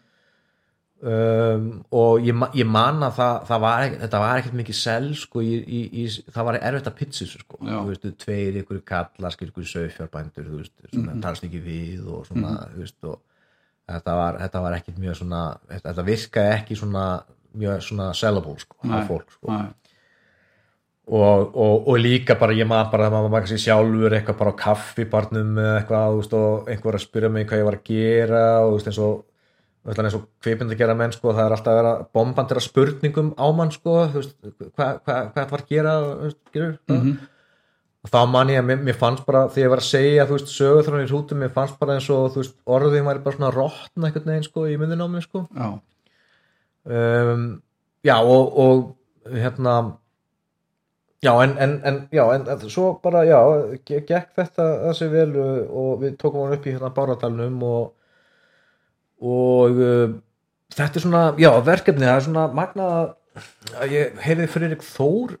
um, 1.02 1.84
og 1.90 2.24
ég, 2.24 2.42
ég 2.56 2.68
man 2.68 3.02
að 3.04 3.18
það, 3.18 3.38
það 3.50 3.62
var 3.64 3.86
þetta 4.00 4.20
var 4.22 4.40
ekkit 4.40 4.58
mikið 4.60 4.78
sel 4.78 5.08
sko, 5.18 5.44
í, 5.44 5.54
í, 5.60 5.80
í, 6.02 6.06
það 6.32 6.48
var 6.48 6.58
erfitt 6.60 6.90
að 6.90 7.00
þessu 7.04 7.42
sko, 7.42 7.60
Já. 7.60 7.76
þú 7.76 7.86
veist, 7.90 8.08
tveir 8.24 8.60
ykkur 8.62 8.82
kallar 8.86 9.34
skil 9.34 9.50
ykkur 9.50 9.70
sögfjárbændur 9.72 10.50
þú 10.50 10.60
veist, 10.62 10.76
mm 10.92 11.22
talast 11.24 11.46
ekki 11.46 11.62
við 11.64 12.06
og 12.12 12.26
svona, 12.28 12.54
þú 12.72 12.84
veist, 12.84 12.98
og 13.04 13.18
þetta 13.86 14.14
var, 14.18 14.38
þetta 14.44 14.62
var 14.66 14.78
ekkit 14.78 15.00
mjög 15.02 15.18
svona, 15.22 15.42
þetta, 15.72 16.06
virkaði 16.06 16.54
ekki 16.60 16.78
svona 16.78 17.06
mjög 17.56 17.82
svona 17.86 18.08
sellable 18.16 18.56
sko, 18.60 18.78
á 18.84 18.98
fólk 19.08 19.36
sko. 19.36 19.52
Nei, 19.52 19.85
og, 21.06 21.52
og, 21.54 21.86
og 21.88 21.98
líka 22.02 22.34
bara 22.40 22.52
ég 22.58 22.66
maður 22.66 22.90
bara 22.92 23.06
að 23.06 23.12
maður 23.14 23.32
maður 23.36 23.52
sér 23.52 23.62
sjálfur 23.62 24.16
eitthvað 24.18 24.38
bara 24.40 24.52
á 24.52 24.60
kaffibarnum 24.64 25.58
eitthvað 25.62 26.16
veist, 26.18 26.32
og 26.34 26.68
einhver 26.72 26.98
að 26.98 27.04
spyrja 27.06 27.30
mig 27.30 27.46
hvað 27.46 27.60
ég 27.62 27.68
var 27.68 27.78
að 27.78 27.88
gera 27.92 28.42
og 28.66 28.74
veist, 28.76 28.90
eins 28.90 28.98
og 29.04 29.24
og 29.86 30.24
kvipind 30.42 30.72
að 30.74 30.80
gera 30.80 30.96
menn 30.98 31.12
sko, 31.14 31.30
það 31.30 31.44
er 31.46 31.52
alltaf 31.54 31.70
að 31.70 31.76
vera 31.78 31.90
bombandira 32.16 32.62
spurningum 32.64 33.28
á 33.38 33.46
mann 33.54 33.70
sko, 33.70 33.92
veist, 34.16 34.32
hvað 34.42 34.72
hva, 34.74 34.94
hva 35.06 35.18
þetta 35.30 35.50
var 35.52 35.62
að 35.62 35.68
gera 35.70 35.92
gerur, 36.56 36.72
Mhm. 36.90 37.12
og 38.02 38.10
þá 38.10 38.18
man 38.32 38.48
ég 38.50 38.58
að 38.58 38.66
mér, 38.66 38.80
mér 38.88 38.98
fannst 38.98 39.22
bara 39.26 39.44
þegar 39.46 39.62
ég 39.62 39.70
var 39.70 39.82
að 39.84 39.90
segja, 39.92 40.26
veist, 40.26 40.50
sögurþrónir 40.50 41.06
í 41.06 41.10
hrútum 41.12 41.38
mér 41.38 41.52
fannst 41.54 41.78
bara 41.78 41.94
eins 42.00 42.10
og, 42.10 42.34
orðin 42.66 43.06
væri 43.06 43.22
bara 43.22 43.36
svona 43.36 43.52
rottna 43.54 44.08
einhvern 44.10 44.26
veginn 44.32 44.48
sko, 44.48 44.66
í 44.66 44.74
myndin 44.76 45.02
á 45.02 45.06
mig 45.06 45.22
sko. 45.22 45.46
Um, 46.86 47.62
já 48.06 48.16
og, 48.22 48.58
og 48.58 48.96
hérna 49.30 49.96
Já, 51.26 51.32
en, 51.42 51.54
en, 51.64 51.74
en, 51.90 51.96
já, 52.14 52.22
en 52.36 52.68
svo 52.70 52.92
bara, 53.02 53.24
já, 53.26 53.38
ge- 53.88 54.02
gekk 54.06 54.32
þetta 54.38 54.66
þessi 54.86 55.08
vel 55.10 55.30
uh, 55.34 55.62
og 55.82 56.02
við 56.04 56.16
tókum 56.22 56.44
hann 56.46 56.54
upp 56.58 56.66
í 56.70 56.74
hérna 56.76 56.92
báradalnum 56.94 57.56
og 57.66 57.92
og 59.26 59.78
uh, 59.80 60.12
þetta 60.76 61.00
er 61.00 61.04
svona, 61.06 61.22
já, 61.40 61.50
verkefni 61.66 62.04
það 62.06 62.18
er 62.20 62.26
svona 62.28 62.46
magnað 62.56 62.94
að- 63.00 63.90
ég 63.92 64.20
heyrði 64.24 64.46
Friðrik 64.52 64.84
Þór 64.86 65.36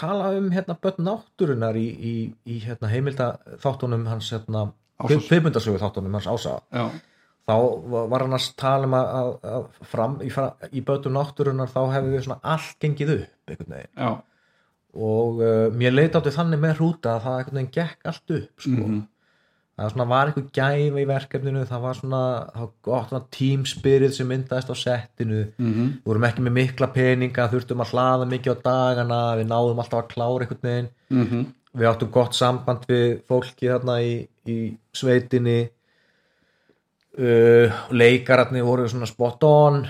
tala 0.00 0.30
um 0.38 0.48
hérna 0.54 0.76
börn 0.80 1.04
náttúrunar 1.04 1.76
í, 1.76 1.86
í, 2.10 2.14
í 2.48 2.58
hérna 2.64 2.88
heimilda 2.92 3.30
þáttunum 3.60 4.06
hans 4.08 4.30
hérna, 4.32 4.66
kveipundasögu 5.28 5.80
þáttunum 5.82 6.16
hans 6.18 6.28
ása. 6.30 6.58
Já, 6.72 6.84
þá 7.50 7.54
var 8.12 8.22
hann 8.24 8.36
að 8.36 8.48
tala 8.60 8.86
um 8.88 8.96
að, 8.96 9.30
að, 9.52 9.68
fram, 9.92 10.18
í, 10.24 10.30
í 10.76 10.82
bötum 10.86 11.16
náttúrunar 11.16 11.72
þá 11.72 11.80
hefði 11.96 12.14
við 12.16 12.26
svona 12.28 12.40
allt 12.54 12.76
gengið 12.84 13.14
upp 13.18 13.52
einhvern 13.54 13.76
veginn 13.76 14.04
og 14.94 15.38
uh, 15.38 15.70
mér 15.76 15.94
leiti 15.94 16.18
átti 16.18 16.32
þannig 16.34 16.60
með 16.62 16.76
hrúta 16.80 17.14
að 17.14 17.24
það 17.26 17.38
einhvern 17.38 17.58
veginn 17.60 17.74
gekk 17.76 18.10
allt 18.10 18.36
upp 18.36 18.64
sko. 18.64 18.76
Mhm. 18.76 19.00
það 19.80 19.92
svona 19.94 20.06
var 20.10 20.28
einhver 20.28 20.48
gæfa 20.58 21.00
í 21.00 21.06
verkefninu 21.08 21.62
það 21.68 21.84
var 21.86 21.98
svona, 22.00 22.22
það 22.56 23.06
svona 23.08 23.22
team 23.36 23.62
spirit 23.64 24.16
sem 24.16 24.28
myndaðist 24.28 24.72
á 24.74 24.76
settinu. 24.76 25.44
Mhm, 25.56 25.86
við 26.02 26.10
vorum 26.10 26.26
ekki 26.28 26.44
með 26.44 26.56
mikla 26.58 26.90
peninga 26.92 27.48
þurftum 27.48 27.84
að 27.84 27.94
hlaða 27.94 28.28
mikið 28.28 28.52
á 28.52 28.62
dagana 28.66 29.20
við 29.38 29.48
náðum 29.48 29.80
alltaf 29.80 30.02
að 30.02 30.12
klára 30.12 30.44
einhvern 30.44 30.66
veginn. 30.68 30.90
Mhm, 31.10 31.46
við 31.80 31.90
áttum 31.92 32.10
gott 32.10 32.34
samband 32.34 32.86
við 32.90 33.22
fólki 33.30 33.70
þarna 33.70 34.00
í, 34.02 34.28
í 34.46 34.58
sveitinni. 34.92 35.70
Uh, 37.20 37.66
leikararnir 37.90 38.62
voru 38.62 38.86
svona 38.88 39.06
spot 39.06 39.42
on 39.44 39.82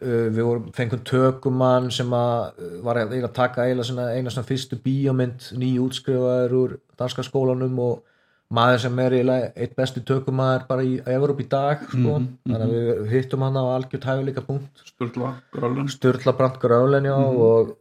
við 0.00 0.44
vorum, 0.46 0.68
fengum 0.76 1.02
tökumann 1.06 1.90
sem 1.94 2.12
að 2.16 2.60
uh, 2.60 2.76
var 2.86 3.02
að, 3.02 3.16
taka 3.36 3.66
eina 3.68 3.84
svona, 3.84 4.46
fyrstu 4.46 4.78
bíómynd 4.84 5.50
nýjútskrifaður 5.60 6.56
úr 6.60 6.78
danska 7.00 7.24
skólanum 7.26 7.76
og 7.84 8.06
maður 8.50 8.80
sem 8.84 9.02
er 9.04 9.16
eitt 9.20 9.76
besti 9.78 10.02
tökumaður 10.06 10.64
bara 10.70 10.86
í 10.86 10.96
Evrop 11.06 11.42
í 11.42 11.46
dag 11.50 11.84
sko. 11.84 12.16
þannig 12.48 12.64
að 12.64 12.72
við 12.74 13.12
hittum 13.12 13.44
hann 13.46 13.60
á 13.60 13.64
algjört 13.76 14.08
hæfileika 14.08 14.42
punkt 14.46 14.82
Sturla, 14.88 15.36
Grölun 15.54 15.92
Sturla 15.92 16.34
Brandt 16.34 16.58
Gröflen 16.62 17.06
já 17.06 17.14
og, 17.14 17.76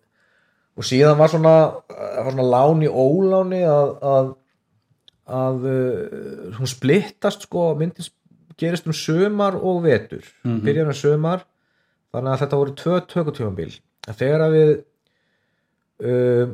og 0.78 0.86
síðan 0.86 1.18
var 1.18 1.34
svona, 1.34 1.56
var 1.90 2.30
svona 2.30 2.50
lán 2.52 2.86
í 2.86 2.92
óláni 2.92 3.64
að 3.66 3.96
að, 4.12 4.32
að 5.40 5.68
hún 6.60 6.70
splittast 6.70 7.50
sko, 7.50 7.72
myndin 7.80 8.12
gerist 8.60 8.88
um 8.88 8.96
sömar 8.96 9.58
og 9.58 9.84
vetur. 9.86 10.26
Mm 10.44 10.62
byrjar 10.66 10.92
um 10.92 10.98
sömar 10.98 11.46
þannig 12.14 12.34
að 12.34 12.42
þetta 12.44 12.60
voru 12.62 12.76
tvö 12.80 13.00
tökutífambil 13.14 13.70
þegar 14.10 14.46
að 14.46 14.56
við 14.58 14.72
uh, 16.10 16.54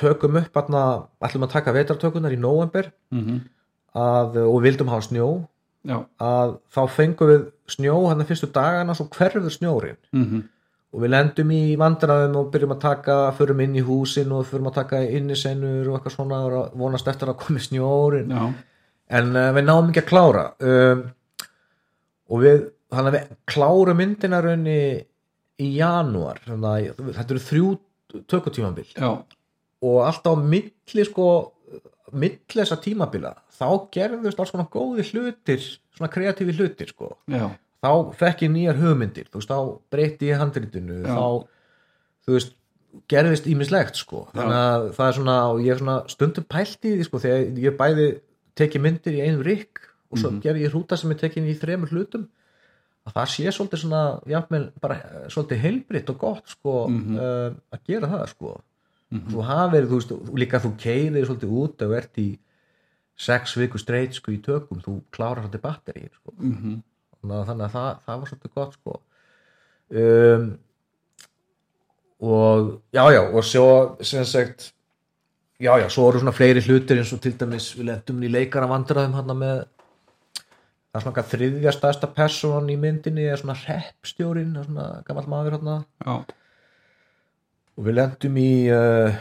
tökum 0.00 0.38
upp 0.40 0.60
aðna, 0.60 0.84
ætlum 1.24 1.46
að 1.46 1.54
taka 1.56 1.74
vetartökunar 1.76 2.34
í 2.34 2.40
november 2.40 2.90
mhm, 3.12 3.42
að, 3.98 4.38
og 4.46 4.62
vildum 4.64 4.92
hafa 4.92 5.08
snjó 5.08 5.28
já, 5.86 5.98
að 6.22 6.56
þá 6.72 6.80
fengum 6.94 7.30
við 7.32 7.44
snjó 7.74 7.98
hann 8.08 8.26
fyrstu 8.28 8.50
dagana 8.54 8.96
svo 8.96 9.08
hverfur 9.12 9.52
snjórin 9.52 9.98
mhm, 10.14 10.46
og 10.90 11.04
við 11.04 11.12
lendum 11.14 11.52
í 11.54 11.62
vandræðum 11.78 12.40
og 12.40 12.50
byrjum 12.54 12.74
að 12.74 12.82
taka, 12.82 13.20
förum 13.38 13.62
inn 13.62 13.76
í 13.78 13.84
húsin 13.86 14.32
og 14.34 14.48
förum 14.48 14.70
að 14.72 14.80
taka 14.80 15.04
innisennur 15.06 15.86
og 15.86 15.98
eitthvað 15.98 16.16
svona 16.16 16.40
og 16.48 16.74
vonast 16.80 17.10
eftir 17.10 17.30
að 17.30 17.40
komi 17.44 17.62
snjórin 17.62 18.34
já, 18.34 18.44
en 19.20 19.32
uh, 19.36 19.50
við 19.56 19.66
náum 19.68 19.90
ekki 19.90 20.04
að 20.04 20.12
klára 20.12 20.46
um, 20.58 21.08
og 22.30 22.46
við 22.46 22.68
þannig 22.90 23.10
að 23.10 23.16
við 23.16 23.30
klárum 23.52 24.00
myndina 24.00 24.42
raunni 24.44 24.80
í 25.60 25.70
janúar. 25.76 26.40
Þannig 26.46 26.90
að 26.92 27.14
þetta 27.18 27.34
eru 27.36 27.44
þrjú 27.46 27.70
tökutímabil. 28.30 28.86
Já, 28.96 29.10
og 29.80 29.98
alltaf 30.04 30.44
milli 30.44 31.06
sko 31.08 31.26
milli 32.10 32.58
þessa 32.62 32.78
tímabila 32.82 33.34
þá 33.54 33.66
gerðust 33.94 34.40
alls 34.40 34.52
konar 34.54 34.70
góði 34.72 35.04
hlutir 35.12 35.60
svona 35.62 36.10
kreatífi 36.12 36.54
hlutir 36.56 36.90
sko. 36.90 37.12
Já, 37.30 37.46
þá 37.84 37.90
fekk 38.18 38.46
ég 38.46 38.54
nýjar 38.54 38.80
hugmyndir 38.80 39.28
þú 39.30 39.40
veist, 39.40 39.52
þá 39.52 39.94
breytti 39.94 40.30
ég 40.30 40.40
handritinu 40.40 41.02
Já. 41.04 41.12
þá, 41.14 41.28
þú 42.26 42.36
veist 42.36 42.56
gerðist 43.10 43.46
ímislegt 43.46 44.00
sko. 44.00 44.24
Þannig 44.34 44.58
að 44.58 44.88
það 44.96 45.06
er 45.06 45.16
svona, 45.20 45.36
og 45.52 45.62
ég 45.62 45.74
er 45.74 45.82
svona 45.82 45.96
stundum 46.10 46.48
pælt 46.50 46.90
í 46.90 46.96
því 46.96 47.06
sko, 47.06 47.22
þegar 47.22 47.62
ég 47.62 47.78
bæði 47.78 48.08
teki 48.58 48.82
myndir 48.82 49.16
í 49.20 49.24
einu 49.28 49.46
rikk 49.46 49.84
og 50.10 50.18
svo 50.18 50.32
gerði 50.42 50.66
ég 50.66 50.74
hrúta 50.74 50.98
sem 50.98 51.12
er 51.14 51.20
tekin 51.20 51.46
í 51.46 51.54
þremur 51.58 51.92
hlutum 51.94 52.26
að 53.08 53.16
það 53.16 53.30
sé 53.32 53.54
svolítið 53.54 53.82
svona 53.84 54.02
jafnvel 54.28 54.62
bara 54.82 54.98
eh, 55.00 55.26
svolítið 55.32 55.62
heilbritt 55.64 56.12
og 56.12 56.20
gott 56.20 56.52
sko 56.52 56.74
uh, 56.90 57.48
að 57.72 57.82
gera 57.88 58.10
það 58.14 58.26
sko. 58.34 58.54
Þú 59.10 59.42
hafið, 59.42 59.86
þú 59.90 59.96
veist, 59.98 60.12
líka 60.38 60.60
þú 60.62 60.68
keirir 60.78 61.24
svolítið 61.26 61.54
út 61.58 61.80
og 61.82 61.94
ert 61.98 62.18
í 62.22 62.28
sex 63.18 63.56
viku 63.58 63.80
streit 63.82 64.14
sko 64.14 64.30
í 64.30 64.38
tökum, 64.44 64.78
þú 64.84 65.00
klárar 65.10 65.42
svolítið 65.42 65.64
batteri 65.64 66.04
sko. 66.14 66.34
Þannig 67.20 67.34
að, 67.36 67.46
þannig 67.48 67.64
að 67.66 67.72
það, 67.74 67.88
það 68.04 68.20
var 68.20 68.30
svolítið 68.30 68.52
gott 68.60 68.76
sko. 68.78 69.00
Um, 69.90 70.44
og 72.20 72.82
já 72.94 73.02
já 73.10 73.20
og 73.24 73.44
svo 73.44 73.96
sem 74.04 74.24
sagt 74.24 74.72
já 75.58 75.72
já, 75.80 75.88
svo 75.88 76.08
eru 76.08 76.20
svona 76.20 76.36
fleiri 76.36 76.60
hlutir 76.60 77.00
eins 77.00 77.12
og 77.12 77.20
til 77.20 77.32
dæmis 77.32 77.72
við 77.76 77.88
lendum 77.88 78.22
í 78.22 78.28
leikara 78.28 78.68
vandræðum 78.68 79.16
hann 79.16 79.36
með 79.36 79.64
það 80.90 81.00
er 81.00 81.06
svona 81.06 81.26
þriðja 81.32 81.74
stærsta 81.76 82.10
person 82.14 82.70
í 82.70 82.76
myndinni 82.80 83.28
er 83.30 83.40
svona 83.40 83.58
reppstjórin 83.62 84.56
svona 84.64 84.88
gammal 85.06 85.26
maður 85.30 85.58
já, 85.62 86.14
og 87.76 87.86
við 87.86 87.96
lendum 87.96 88.40
í 88.40 88.50
uh, 88.74 89.20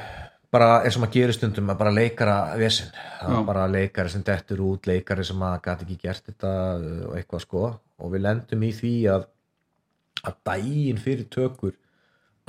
bara 0.49 0.69
eins 0.83 0.97
og 0.97 1.03
maður 1.03 1.15
gerir 1.15 1.37
stundum 1.37 1.69
að 1.69 1.81
bara 1.83 1.93
leikara 1.93 2.37
vesinn, 2.57 2.89
það 3.19 3.35
var 3.35 3.45
bara 3.51 3.67
leikari 3.69 4.13
sem 4.13 4.23
dettur 4.25 4.63
út, 4.65 4.89
leikari 4.89 5.25
sem 5.27 5.43
að 5.45 5.59
gæti 5.67 5.85
ekki 5.85 5.99
gert 6.07 6.31
þetta 6.31 6.53
uh, 6.79 7.03
og 7.09 7.19
eitthvað 7.19 7.45
sko. 7.45 7.67
Og 7.99 8.13
við 8.13 8.25
lendum 8.25 8.65
í 8.65 8.71
því 8.73 8.95
að 9.13 9.27
að 10.27 10.39
daginn 10.47 10.99
fyrir 10.99 11.29
tökur 11.31 11.75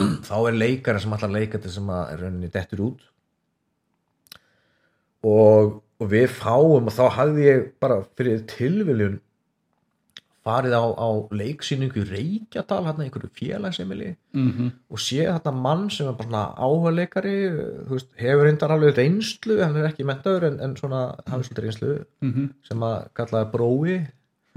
þá 0.28 0.34
er 0.48 0.56
leikari 0.56 1.02
sem 1.02 1.14
allar 1.14 1.34
leikandi 1.36 1.70
sem 1.70 1.92
að 1.92 2.14
er 2.14 2.24
rauninni 2.24 2.50
dettur 2.52 2.84
út. 2.88 3.06
Og, 5.20 5.76
og 6.00 6.12
við 6.12 6.30
fáum 6.32 6.88
og 6.88 6.94
þá 6.96 7.04
hafði 7.18 7.48
ég 7.48 7.66
bara 7.82 8.00
fyrir 8.18 8.46
tilviljun 8.50 9.18
farið 10.46 10.72
á, 10.72 10.84
á 10.96 11.08
leiksýningu 11.36 12.04
Reykjadal 12.08 12.86
hann 12.86 13.02
einhverju 13.04 13.28
félagsemili 13.36 14.14
mhm, 14.32 14.70
og 14.88 15.02
sé 15.02 15.26
þetta 15.26 15.52
mann 15.52 15.90
sem 15.92 16.08
er 16.08 16.16
bara 16.16 16.44
veist, 17.90 18.08
hefur 18.20 18.46
reyndar 18.48 18.72
alveg 18.72 18.96
reynslu 18.96 19.58
hann 19.60 19.76
er 19.76 19.90
ekki 19.90 20.06
mentaður 20.08 20.48
en, 20.48 20.56
en 20.64 20.78
svona 20.80 21.02
hafði 21.26 21.50
svolítið 21.50 21.66
reynslu 21.66 21.92
mhm 22.24 22.48
sem 22.70 22.88
að 22.88 22.96
kallaði 23.20 23.52
brói 23.52 24.00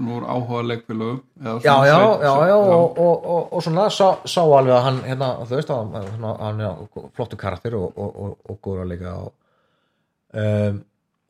Nú 0.02 0.16
voru 0.16 0.26
áhuga 0.26 0.62
leikfélögum 0.66 1.20
já, 1.38 1.52
já, 1.62 1.74
já, 1.86 2.32
já, 2.48 2.56
og, 2.56 2.98
og, 2.98 3.26
og, 3.34 3.52
og 3.52 3.62
svona 3.62 3.84
sá, 3.94 4.08
sá 4.26 4.40
alveg 4.42 4.74
að 4.74 4.82
hann 4.88 4.98
hérna, 5.06 5.28
þú 5.46 5.54
veist, 5.54 5.70
hann, 5.70 5.92
hann, 5.94 6.24
hann 6.40 6.64
er 6.66 7.04
flottu 7.14 7.38
karakter 7.38 7.76
og, 7.78 7.92
og, 7.94 8.16
og, 8.24 8.32
og 8.50 8.58
góður 8.58 8.82
að 8.82 8.90
leika 8.90 9.12
og, 9.20 9.30
um, 10.42 10.82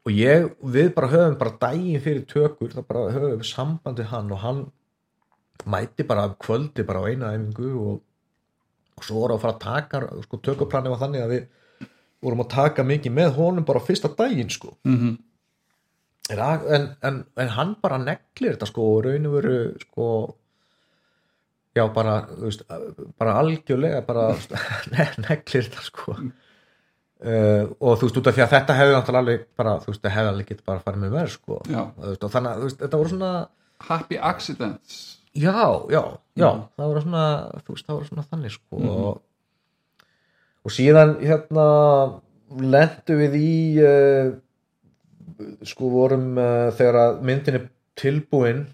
og 0.04 0.12
ég, 0.12 0.48
við 0.74 0.90
bara 0.96 1.10
höfum 1.12 1.36
bara 1.40 1.56
daginn 1.60 2.02
fyrir 2.04 2.24
tökur, 2.28 2.72
það 2.74 2.88
bara 2.90 3.12
höfum 3.14 3.36
við 3.38 3.46
sambandið 3.48 4.10
hann 4.12 4.32
og 4.34 4.42
hann 4.44 4.64
mæti 5.70 6.06
bara 6.06 6.28
kvöldi 6.40 6.84
bara 6.86 7.00
á 7.00 7.08
eina 7.08 7.32
æfingu 7.32 7.70
og, 7.80 8.00
og 8.98 9.06
svo 9.06 9.22
voru 9.22 9.38
að 9.38 9.44
fara 9.44 9.56
að 9.56 9.62
taka 9.64 10.24
sko, 10.26 10.40
tökuplanið 10.44 10.94
var 10.94 11.02
þannig 11.04 11.24
að 11.24 11.34
við 11.34 11.46
vorum 12.24 12.44
að 12.44 12.52
taka 12.54 12.84
mikið 12.88 13.16
með 13.16 13.34
honum 13.38 13.66
bara 13.68 13.84
fyrsta 13.84 14.10
daginn 14.16 14.52
sko. 14.52 14.74
Mhm, 14.88 15.16
en, 16.32 16.40
en, 16.76 16.86
en, 17.04 17.20
en 17.40 17.52
hann 17.56 17.74
bara 17.82 18.00
neglir 18.00 18.54
þetta 18.54 18.68
sko 18.70 18.88
og 18.94 19.04
raun 19.06 19.28
og 19.28 19.36
veru 19.38 19.58
sko 19.82 20.08
já 21.74 21.84
bara 21.92 22.14
veist, 22.38 22.62
bara 23.18 23.38
algjörlega 23.40 24.04
bara 24.06 24.30
ne 24.92 25.08
neglir 25.26 25.68
þetta 25.68 25.84
sko 25.84 26.16
uh, 27.24 27.72
og 27.80 27.98
þú 27.98 28.08
veist 28.08 28.20
út 28.20 28.30
af 28.30 28.36
því 28.36 28.44
að 28.44 28.54
þetta 28.54 28.76
hefði 28.78 28.94
náttúrulega 28.94 29.22
alveg 29.24 29.44
bara 29.58 29.74
þú 29.82 29.90
veist 29.90 30.04
það 30.04 30.16
hefði 30.16 30.32
alveg 30.32 30.48
getið 30.50 30.70
bara 30.70 30.84
farið 30.84 31.04
með 31.04 31.16
verð 31.18 31.34
sko. 31.34 31.58
Já. 31.70 31.80
Þú 31.96 32.10
veist, 32.10 32.26
og 32.26 32.34
þannig 32.34 32.50
að 32.52 32.64
veist 32.66 32.82
þetta 32.84 33.00
voru 33.00 33.12
svona 33.14 33.32
Happy 33.84 34.18
accidents. 34.30 35.00
Já 35.34 35.56
já 35.90 36.02
já. 36.38 36.48
Það 36.76 36.90
voru 36.90 37.04
svona 37.04 37.24
þú 37.64 37.76
veist 37.76 37.88
það 37.88 37.98
voru 37.98 38.10
svona 38.10 38.26
þannig 38.30 38.54
sko. 38.54 38.82
Og, 38.94 39.18
og 40.64 40.74
síðan 40.74 41.16
hérna 41.22 41.66
lendu 42.74 43.18
við 43.18 43.36
í 43.40 43.52
uh, 43.82 44.30
sko 45.66 45.90
vorum 45.92 46.32
uh, 46.38 46.70
þegar 46.76 47.00
að 47.02 47.20
myndin 47.26 47.60
er 47.60 47.68
tilbúin. 47.98 48.64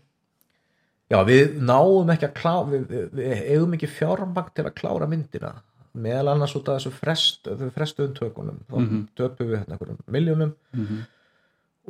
Já 1.10 1.18
við 1.26 1.56
náum 1.58 2.10
ekki 2.12 2.28
að 2.28 2.36
klára 2.38 2.68
við, 2.70 2.84
við, 2.90 3.06
við 3.18 3.48
eigum 3.50 3.72
ekki 3.74 3.88
fjármagn 3.90 4.52
til 4.54 4.66
að 4.68 4.76
klára 4.78 5.08
myndina 5.10 5.56
meðal 5.94 6.28
annars 6.34 6.54
út 6.58 6.68
af 6.70 6.78
þessu 6.80 6.92
frest, 6.94 7.48
frestuðum 7.74 8.14
tökunum. 8.18 8.60
Þá 8.70 8.76
Mhm. 8.80 9.00
töpum 9.18 9.48
við 9.50 9.58
hérna 9.58 9.74
einhverjum 9.76 9.98
miljónum 10.06 10.52
mhm, 10.76 11.00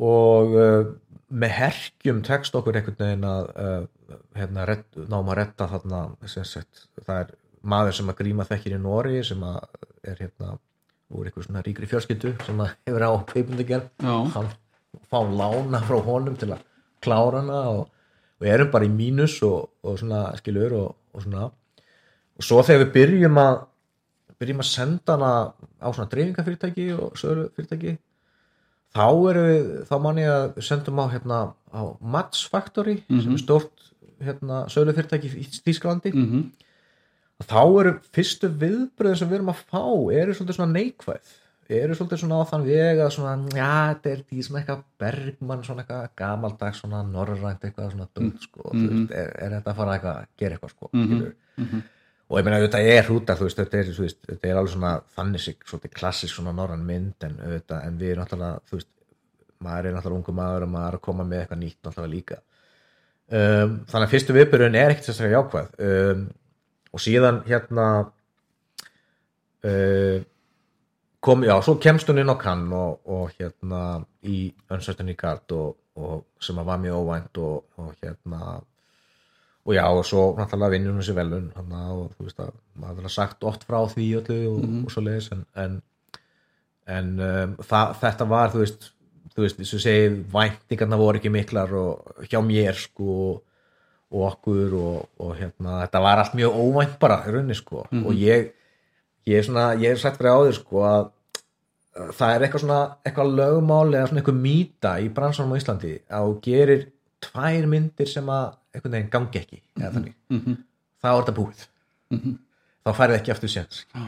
og 0.01 0.55
uh, 0.57 0.93
með 1.31 1.53
herkjum 1.59 2.23
tekst 2.27 2.55
okkur 2.57 2.79
einhvern 2.79 2.99
veginn 2.99 3.27
að 3.29 3.51
uh, 3.55 4.17
hérna, 4.39 4.65
redd, 4.71 4.87
náum 5.11 5.29
að 5.31 5.39
redda 5.43 5.69
þarna 5.75 6.01
sagt, 6.27 6.87
það 7.05 7.21
er 7.25 7.35
maður 7.63 7.93
sem 7.99 8.09
að 8.11 8.19
gríma 8.23 8.47
þekkir 8.49 8.77
í 8.79 8.81
Nóri 8.81 9.21
sem 9.27 9.43
að 9.45 9.59
er 10.09 10.17
hérna 10.25 10.55
úr 11.11 11.27
einhver 11.29 11.45
svona 11.45 11.63
ríkri 11.67 11.89
fjölskyldu 11.91 12.33
sem 12.47 12.61
að 12.63 12.73
hefur 12.89 13.05
á 13.05 13.11
kveipmyndagerð 13.29 13.89
Já. 14.01 14.15
hann 14.35 14.51
fá 15.11 15.19
lána 15.27 15.83
frá 15.85 15.99
honum 16.07 16.37
til 16.41 16.53
að 16.55 16.63
klára 17.05 17.43
hana 17.43 17.61
og, 17.75 17.83
og 18.41 18.47
erum 18.49 18.71
bara 18.73 18.87
í 18.89 18.93
mínus 18.95 19.37
og, 19.47 19.69
og 19.85 19.99
svona 20.01 20.31
skilur 20.41 20.73
og, 20.79 20.95
og 21.15 21.25
svona. 21.27 21.51
Og 22.41 22.47
svo 22.47 22.63
þegar 22.65 22.87
við 22.87 22.93
byrjum 22.97 23.41
að 23.43 23.59
byrjum 24.41 24.63
að 24.65 24.71
senda 24.71 25.17
hana 25.17 25.33
á 25.81 25.89
svona 25.91 26.09
dreifingafyrirtæki 26.13 26.87
og 26.97 27.19
sölu 27.21 27.49
fyrirtæki 27.57 27.99
þá 28.97 29.07
erum 29.31 29.47
við, 29.51 29.69
þá 29.91 29.95
man 30.03 30.19
ég 30.23 30.33
að 30.35 30.65
sendum 30.67 31.03
á 31.03 31.07
hérna 31.13 31.43
á 31.71 31.83
Mats 32.01 32.43
Factory 32.51 33.01
sem 33.07 33.37
er 33.37 33.43
stórt 33.43 33.87
hérna 34.21 34.65
sölu 34.73 34.97
fyrirtæki 34.97 35.31
í 35.41 35.47
Þýskalandi. 35.61 36.17
Mm 36.17 36.51
þá 37.49 37.61
eru 37.81 37.93
fyrstu 38.13 38.51
viðbröðin 38.61 39.17
sem 39.17 39.31
við 39.31 39.39
erum 39.39 39.53
að 39.53 39.63
fá 39.71 39.85
eru 40.13 40.35
svolítið 40.37 40.59
svona 40.59 40.75
neikvæð. 40.75 41.31
Eru 41.71 41.95
svolítið 41.95 42.23
svona 42.25 42.41
á 42.43 42.51
þann 42.51 42.67
veg 42.67 43.01
að 43.01 43.13
svona, 43.15 43.33
já, 43.55 43.71
þetta 43.95 44.11
er 44.11 44.23
því 44.27 44.45
svona 44.45 44.61
eitthvað 44.61 44.81
bergmann, 45.01 45.63
svona 45.65 45.85
eitthvað 45.85 46.09
gamaldags 46.19 46.83
svona 46.83 47.03
norrænt 47.07 47.65
eitthvað 47.65 47.93
svona 47.95 48.09
döð 48.19 48.33
sko, 48.43 48.65
mm 48.75 48.89
veist, 48.91 49.15
er, 49.23 49.31
er 49.39 49.55
þetta 49.57 49.73
að 49.73 49.79
fara 49.81 49.95
eitthvað 49.97 50.19
að 50.19 50.29
gera 50.43 50.59
eitthvað 50.59 50.75
sko, 50.75 50.91
mm 50.93 51.83
og 52.31 52.39
ég 52.39 52.47
meina 52.47 52.61
þetta 52.63 52.81
er 52.87 53.09
hrúta, 53.09 53.35
þú 53.35 53.49
veist, 53.49 53.59
þetta 53.59 53.79
er, 53.81 53.89
veist, 53.99 54.21
þetta 54.29 54.49
er 54.49 54.59
alveg 54.61 54.75
svona 54.77 54.93
þannig 55.17 55.43
sig, 55.43 55.57
svolítið 55.67 55.95
klassisk 55.97 56.37
svona 56.37 56.55
norræn 56.55 56.87
mynd 56.87 57.27
en, 57.27 57.35
auðvitað, 57.43 57.81
en 57.89 57.97
við 57.99 58.13
erum 58.13 58.23
náttúrulega, 58.23 58.61
þú 58.71 58.79
veist 58.79 58.91
maður 59.67 59.89
er 59.89 59.97
náttúrulega 59.97 60.21
ungu 60.21 60.35
maður 60.39 60.67
og 60.67 60.73
maður 60.77 60.93
er 60.93 60.99
að 61.01 61.05
koma 61.09 61.27
með 61.27 61.43
eitthvað 61.43 61.61
nýtt 61.65 61.81
náttúrulega 61.83 62.15
líka. 62.15 62.39
Um, 63.31 63.75
þannig 63.91 64.07
að 64.07 64.15
fyrstu 64.15 64.37
viðbyrjun 64.37 64.79
er 64.79 64.95
ekkert 64.95 65.09
sérstaklega 65.09 65.41
jákvæð. 65.41 65.75
Um, 65.91 66.23
og 66.91 67.03
síðan 67.05 67.43
hérna 67.47 67.87
uh, 69.67 70.17
kom, 71.23 71.45
já, 71.47 71.55
svo 71.67 71.77
kemst 71.83 72.11
hún 72.11 72.23
inn 72.23 72.33
á 72.33 72.37
kann 72.41 72.65
og, 72.75 73.03
og 73.11 73.37
hérna 73.37 74.01
í 74.27 74.49
Uncertain 74.71 75.11
Regard 75.13 75.55
og, 75.55 75.77
og 75.99 76.43
sem 76.43 76.59
að 76.59 76.71
var 76.73 76.83
mjög 76.83 77.03
óvænt 77.05 77.43
og, 77.43 77.69
og 77.83 77.93
hérna 78.01 78.61
og 79.71 79.77
já, 79.77 79.85
og 79.87 80.03
svo 80.07 80.25
náttúrulega 80.39 80.75
vinnur 80.75 80.97
hún 80.97 81.07
sér 81.07 81.19
velun 81.21 81.51
og 81.55 82.15
þú 82.17 82.27
veist 82.27 82.41
að 82.43 82.55
maður 82.83 83.07
har 83.07 83.15
sagt 83.15 83.45
oft 83.47 83.67
frá 83.69 83.79
því 83.93 84.07
öllu 84.21 84.39
og, 84.51 84.65
og 84.85 84.95
svo 84.95 85.05
leiðis 85.07 85.31
en, 85.37 85.45
en, 85.65 85.77
en 86.91 87.13
um, 87.27 87.53
það, 87.63 87.95
þetta 88.03 88.27
var, 88.33 88.51
þú 88.55 88.65
veist 88.65 88.91
þú 89.31 89.45
veist, 89.45 89.61
þess 89.61 89.77
að 89.79 89.85
segja, 89.85 90.11
væntingarna 90.35 90.99
voru 91.01 91.21
ekki 91.21 91.33
miklar 91.33 91.73
og 91.79 92.27
hjá 92.27 92.41
mér 92.45 92.79
sko 92.79 93.15
og 94.11 94.25
okkur 94.27 94.75
og, 94.75 95.09
og 95.23 95.37
hérna, 95.39 95.85
þetta 95.85 96.03
var 96.03 96.21
allt 96.23 96.35
mjög 96.35 96.57
óvænt 96.59 96.97
bara 96.99 97.21
í 97.23 97.31
rauninni 97.31 97.55
sko. 97.55 97.85
Og 98.03 98.11
ég, 98.19 98.49
ég 99.31 99.39
er 99.39 99.47
svona, 99.47 99.69
ég 99.79 99.95
er 99.95 100.01
sagt 100.03 100.19
fyrir 100.19 100.35
á 100.35 100.43
þér 100.43 100.57
sko 100.59 100.83
að 100.89 101.05
að 102.01 102.11
það 102.17 102.33
er 102.33 102.45
eitthvað 102.47 102.63
svona, 102.65 102.81
eitthvað 103.07 103.33
lögmál 103.39 103.87
eða 103.91 104.09
svona 104.09 104.21
eitthvað 104.23 104.43
mýta 104.45 104.93
í 105.03 105.09
bransanum 105.15 105.55
á 105.55 105.59
Íslandi 105.59 105.95
að 106.07 106.27
þú 106.29 106.35
gerir 106.45 106.85
tvær 107.25 107.67
myndir 107.71 108.11
sem 108.11 108.31
að 108.31 108.53
einhvern 108.75 108.97
veginn 108.97 109.13
gangi 109.13 109.43
ekki 109.43 109.61
eða 109.79 109.93
þannig, 109.97 110.15
-hmm. 110.31 110.57
þá 111.03 111.09
er 111.11 111.19
þetta 111.21 111.37
búið. 111.41 111.67
Þá 112.81 112.91
færið 112.97 113.19
ekki 113.19 113.33
aftur 113.35 113.53
séns. 113.53 113.85
Já. 113.95 114.07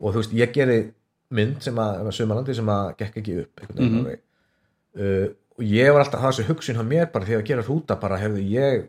og 0.00 0.12
þú 0.12 0.20
veist, 0.20 0.32
ég 0.36 0.52
geri 0.52 0.78
mynd 1.34 1.62
sem 1.62 1.78
að, 1.78 2.10
sumarlandi 2.12 2.54
sem 2.54 2.68
að 2.68 2.96
gekk 2.98 3.16
ekki 3.22 3.38
upp 3.44 3.64
mm 3.78 4.06
uh, 5.00 5.28
og 5.54 5.62
ég 5.62 5.92
var 5.92 6.02
alltaf 6.02 6.18
að 6.18 6.24
hafa 6.24 6.34
þessi 6.34 6.48
hugsun 6.48 6.80
á 6.82 6.84
mér 6.86 7.10
bara 7.12 7.24
því 7.24 7.34
að 7.36 7.44
gera 7.46 7.62
hrúta 7.62 7.96
bara 8.00 8.16
hefðu 8.18 8.40
ég 8.42 8.88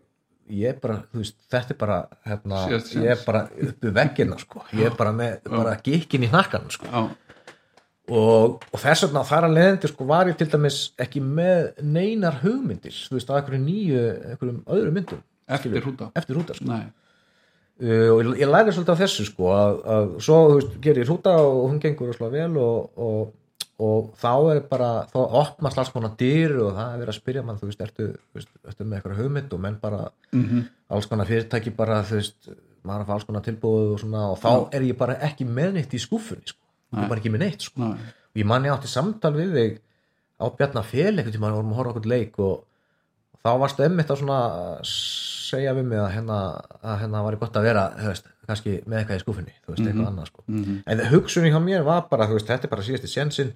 ég 0.49 0.79
bara, 0.81 0.99
þú 1.11 1.21
veist, 1.21 1.37
þetta 1.49 1.73
er 1.73 1.77
bara 1.79 1.97
hérna, 2.25 2.61
ég 2.69 3.11
er 3.13 3.21
bara 3.25 3.43
uppi 3.67 3.91
veggina 3.93 4.37
sko, 4.41 4.63
ég 4.77 4.89
er 4.91 4.97
bara 4.97 5.13
með, 5.15 5.39
bara 5.49 5.75
gikkin 5.85 6.25
í 6.25 6.29
hnakkan 6.29 6.67
sko. 6.73 6.89
Já, 6.89 7.01
og, 8.09 8.59
og 8.69 8.81
þess 8.81 9.05
vegna 9.07 9.23
þar 9.25 9.47
að 9.47 9.55
leiðandi 9.57 9.89
sko 9.91 10.07
var 10.09 10.29
ég 10.29 10.37
til 10.39 10.49
dæmis 10.51 10.81
ekki 11.01 11.21
með 11.23 11.71
neinar 11.81 12.41
hugmyndir, 12.43 12.93
þú 12.93 13.17
veist, 13.17 13.31
að 13.31 13.39
einhverju 13.39 13.61
nýju 13.63 14.03
einhverjum 14.33 14.59
öðrum 14.75 14.99
myndum 14.99 15.23
eftir 15.45 15.79
hrúta 15.79 16.11
eftir 16.17 16.37
hrúta 16.37 16.57
sko. 16.57 16.67
Nei, 16.69 16.83
uh, 17.85 18.11
og 18.13 18.21
ég, 18.21 18.29
ég 18.43 18.51
læri 18.51 18.75
svolítið 18.75 18.99
á 18.99 19.01
þessu 19.05 19.25
sko 19.29 19.49
að, 19.55 19.79
að 19.95 20.13
svo, 20.27 20.37
veist, 20.57 20.77
gerir 20.83 21.05
ég 21.05 21.09
hrúta 21.09 21.33
og 21.41 21.63
hún 21.65 21.81
gengur 21.81 22.13
slá 22.17 22.29
vel 22.33 22.51
og, 22.61 23.01
og, 23.07 23.33
og 23.85 24.13
þá 24.21 24.31
er 24.53 24.61
bara, 24.69 24.91
þá 25.09 25.19
opna 25.41 25.73
slags 25.73 25.93
konar 25.95 26.13
dyr 26.19 26.53
og 26.61 26.75
það 26.77 26.93
er 26.93 27.01
verið 27.03 27.15
að 27.15 27.19
spyrja 27.19 27.45
mann, 27.47 27.61
þú 27.61 27.71
veist, 27.71 27.83
ertu, 27.87 28.11
veist, 28.37 28.53
ertu 28.65 28.85
með 28.85 28.99
eitthvað 28.99 29.23
hugmynd 29.23 29.57
og 29.57 29.65
menn 29.65 29.81
bara 29.81 30.07
mm 30.31 30.65
alls 30.93 31.07
konar 31.09 31.25
fyrirtæki 31.25 31.71
bara, 31.73 32.03
þú 32.05 32.19
veist 32.19 32.51
maður 32.85 33.01
að 33.01 33.07
fá 33.07 33.13
alls 33.15 33.23
konar 33.25 33.43
tilbúið 33.45 33.93
og 33.95 34.01
svona 34.03 34.25
og 34.29 34.37
þá 34.37 34.51
er 34.77 34.83
ég 34.85 34.97
bara 34.99 35.15
ekki 35.25 35.47
með 35.49 35.79
neitt 35.79 35.95
í 35.97 36.01
skúfunni 36.01 36.45
sko. 36.45 36.59
Ég 36.93 37.01
er 37.03 37.09
bara 37.09 37.19
ekki 37.21 37.33
með 37.33 37.43
neitt 37.45 37.65
sko. 37.65 37.81
Nei, 37.81 38.13
og 38.31 38.39
ég 38.41 38.47
man 38.49 38.65
ég 38.67 38.75
átti 38.75 38.91
samtal 38.91 39.33
við 39.35 39.57
þig 39.57 39.81
á 40.35 40.45
Bjarnafél 40.51 41.13
einhvern 41.15 41.35
tímann 41.35 41.53
og 41.55 41.61
vorum 41.61 41.73
að 41.73 41.79
horfa 41.79 41.93
okkur 41.95 42.09
leik 42.11 42.39
og, 42.43 42.63
og 43.35 43.39
þá 43.45 43.51
varstu 43.61 43.85
emmitt 43.85 44.11
að 44.11 44.21
svona 44.21 44.39
segja 44.83 45.75
við 45.77 45.85
mig 45.91 45.99
að 46.01 46.09
hérna, 46.15 46.39
að 46.83 46.97
hérna 47.03 47.21
var 47.23 47.37
gott 47.39 47.59
að 47.59 47.67
vera 47.69 47.85
þú 47.99 48.09
veist, 48.11 48.31
kannski 48.49 48.73
með 48.85 48.99
eitthvað 48.99 49.19
í 49.19 49.23
skúfinni 49.23 49.53
þú 49.61 49.73
veist, 49.73 49.85
eitthvað 49.85 50.09
annað 50.09 50.31
sko. 50.31 50.43
Mhm. 50.47 50.75
en 50.91 51.03
hugsunni 51.13 51.51
hjá 51.53 51.61
mér 51.63 51.85
var 51.87 52.07
bara, 52.09 52.27
þú 52.27 52.39
veist, 52.39 52.49
þetta 52.49 52.67
er 52.67 52.73
bara 52.73 52.87
síðasti 52.87 53.11
sjensin 53.11 53.53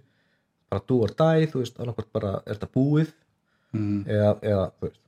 bara 0.69 0.85
do 0.87 0.99
or 1.03 1.13
die, 1.17 1.49
þú 1.49 1.63
veist, 1.63 1.79
annarkvort 1.81 2.11
bara 2.13 2.33
er 2.45 2.55
þetta 2.55 2.71
búið? 2.75 3.13
Mhm. 3.73 4.03
eða, 4.07 4.31
eða, 4.41 4.65
þú 4.79 4.87
veist. 4.87 5.01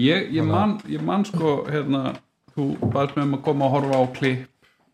Ég, 0.00 0.30
ég, 0.32 0.44
man, 0.48 0.78
ég 0.88 1.02
man 1.04 1.24
sko 1.28 1.54
hérna, 1.68 2.14
þú 2.56 2.70
baðst 2.92 3.16
með 3.18 3.26
um 3.26 3.36
að 3.36 3.42
koma 3.44 3.66
að 3.68 3.74
horfa 3.76 4.00
á 4.00 4.04
klipp 4.16 4.48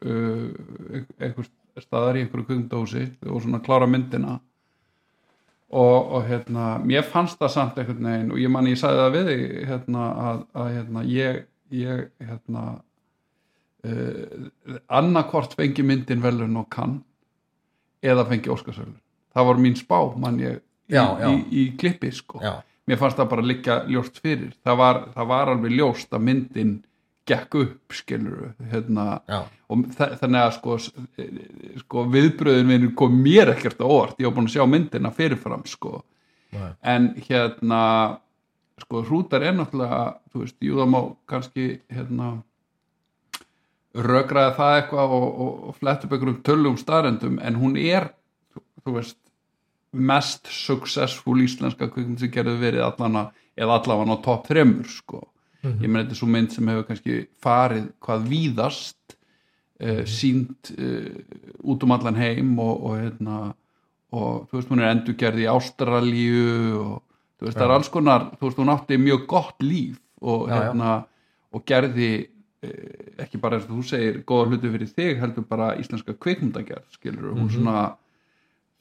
uh, 0.05 1.01
einhver 1.23 1.49
staðar 1.85 2.19
í 2.19 2.25
einhverju 2.25 2.49
kvikmdósi 2.49 3.05
og 3.27 3.43
svona 3.45 3.63
klára 3.65 3.89
myndina. 3.91 4.39
Og, 5.67 6.13
og 6.17 6.29
hérna 6.29 6.77
mér 6.87 7.03
fannst 7.07 7.41
það 7.41 7.53
samt 7.53 7.79
einhvern 7.83 8.07
veginn 8.07 8.29
og 8.33 8.39
ég 8.39 8.53
man 8.55 8.69
ég 8.71 8.79
sagði 8.79 9.01
það 9.03 9.17
við 9.17 9.31
þig 9.31 9.47
hérna, 9.67 10.05
að, 10.29 10.45
að 10.63 10.69
hérna, 10.77 11.03
ég, 11.11 11.41
ég 11.75 12.05
hérna 12.23 12.63
uh, 13.83 14.47
annarkvort 15.01 15.57
fengi 15.59 15.83
myndin 15.83 16.23
velun 16.23 16.61
og 16.63 16.69
kann 16.71 17.01
eða 18.07 18.29
fengi 18.31 18.53
Óskarsvelun 18.55 18.95
það 19.37 19.49
var 19.51 19.61
mín 19.61 19.77
spá 19.77 19.99
man 20.17 20.41
ég 20.41 20.61
í, 20.61 20.95
Já, 20.95 21.05
já. 21.21 21.29
í, 21.29 21.43
í 21.51 21.65
klippi 21.79 22.13
sko. 22.15 22.41
Já, 22.43 22.61
mér 22.89 23.01
fannst 23.01 23.21
það 23.21 23.31
bara 23.35 23.47
liggja 23.51 23.79
ljóst 23.91 24.21
fyrir. 24.23 24.53
Það 24.65 24.79
var, 24.81 25.01
það 25.17 25.33
var 25.33 25.53
alveg 25.53 25.75
ljóst 25.77 26.15
að 26.15 26.25
myndin 26.29 26.77
gekk 27.27 27.55
upp 27.59 27.93
skilur 27.99 28.53
hérna, 28.71 29.21
og 29.69 29.87
þa 29.97 30.07
þannig 30.21 30.43
að 30.45 30.53
sko, 30.57 30.77
s- 30.79 30.93
sko 31.83 32.05
viðbröðin 32.13 32.67
minn 32.71 32.93
kom 32.95 33.17
mér 33.25 33.51
ekkert 33.55 33.81
á 33.83 33.87
orð 33.87 34.15
ég 34.23 34.29
var 34.29 34.37
búin 34.37 34.47
að 34.47 34.55
sjá 34.57 34.67
myndina 34.71 35.11
fyrirfram 35.11 35.65
sko. 35.67 36.03
Nei. 36.53 36.71
en 36.87 37.09
hérna 37.27 37.81
sko 38.81 39.03
hrútar 39.09 39.43
er 39.43 39.53
náttúrulega 39.59 40.17
þú 40.33 40.45
veist, 40.45 40.57
jú 40.63 40.77
það 40.79 40.89
má 40.93 41.01
kannski 41.27 41.81
hérna 41.91 42.29
rökraði 43.97 44.55
það 44.59 44.75
eitthvað 44.81 45.15
og, 45.17 45.27
og, 45.41 45.53
og 45.71 45.77
flett 45.81 46.05
upp 46.05 46.13
einhverjum 46.17 46.43
tölum 46.47 46.77
starendum 46.81 47.39
en 47.43 47.57
hún 47.61 47.77
er 47.81 48.11
þú, 48.55 48.63
þú 48.85 48.95
veist 48.99 49.19
mest 49.97 50.51
successful 50.53 51.39
íslenska 51.41 51.89
kvikmynd 51.89 52.21
sem 52.21 52.33
gerðu 52.35 52.59
verið 52.61 52.85
allana 52.85 53.27
eða 53.57 53.79
allavega 53.81 54.19
á 54.21 54.25
topp 54.27 54.51
þremur 54.51 54.91
sko 54.93 55.23
ég 55.81 55.89
meina 55.89 56.03
þetta 56.05 56.15
er 56.17 56.21
svo 56.21 56.29
mynd 56.31 56.53
sem 56.55 56.69
hefur 56.73 56.87
kannski 56.89 57.17
farið 57.43 57.89
hvað 58.07 58.27
víðast 58.31 59.17
uh, 59.83 60.05
sínt 60.07 60.71
uh, 60.79 61.11
út 61.65 61.83
um 61.87 61.93
allan 61.97 62.17
heim 62.21 62.59
og, 62.59 62.85
og 62.87 62.97
hérna 63.01 63.41
og 64.17 64.47
þú 64.49 64.61
veist 64.61 64.71
hún 64.73 64.81
er 64.85 64.93
endurgerð 64.95 65.43
í 65.43 65.49
Ástralíu 65.51 66.79
og 66.81 67.03
þú 67.39 67.47
veist 67.49 67.59
það 67.59 67.67
er 67.67 67.75
alls 67.75 67.89
konar 67.93 68.29
þú 68.39 68.47
veist 68.49 68.59
hún 68.63 68.73
átti 68.73 68.97
mjög 69.03 69.27
gott 69.29 69.63
líf 69.63 69.99
og 70.23 70.49
já. 70.49 70.55
hérna 70.63 70.93
og 71.53 71.65
gerði 71.69 72.11
eh, 72.63 73.23
ekki 73.27 73.39
bara 73.43 73.59
eins 73.59 73.67
og 73.69 73.77
þú 73.79 73.85
segir 73.91 74.23
góða 74.29 74.49
hluti 74.53 74.71
fyrir 74.73 74.89
þig 74.97 75.21
heldur 75.21 75.45
bara 75.49 75.75
íslenska 75.81 76.15
kvikmyndagerð 76.17 76.87
skilur 76.97 77.33
hún 77.35 77.47
Mhm. 77.47 77.51
svona 77.59 77.97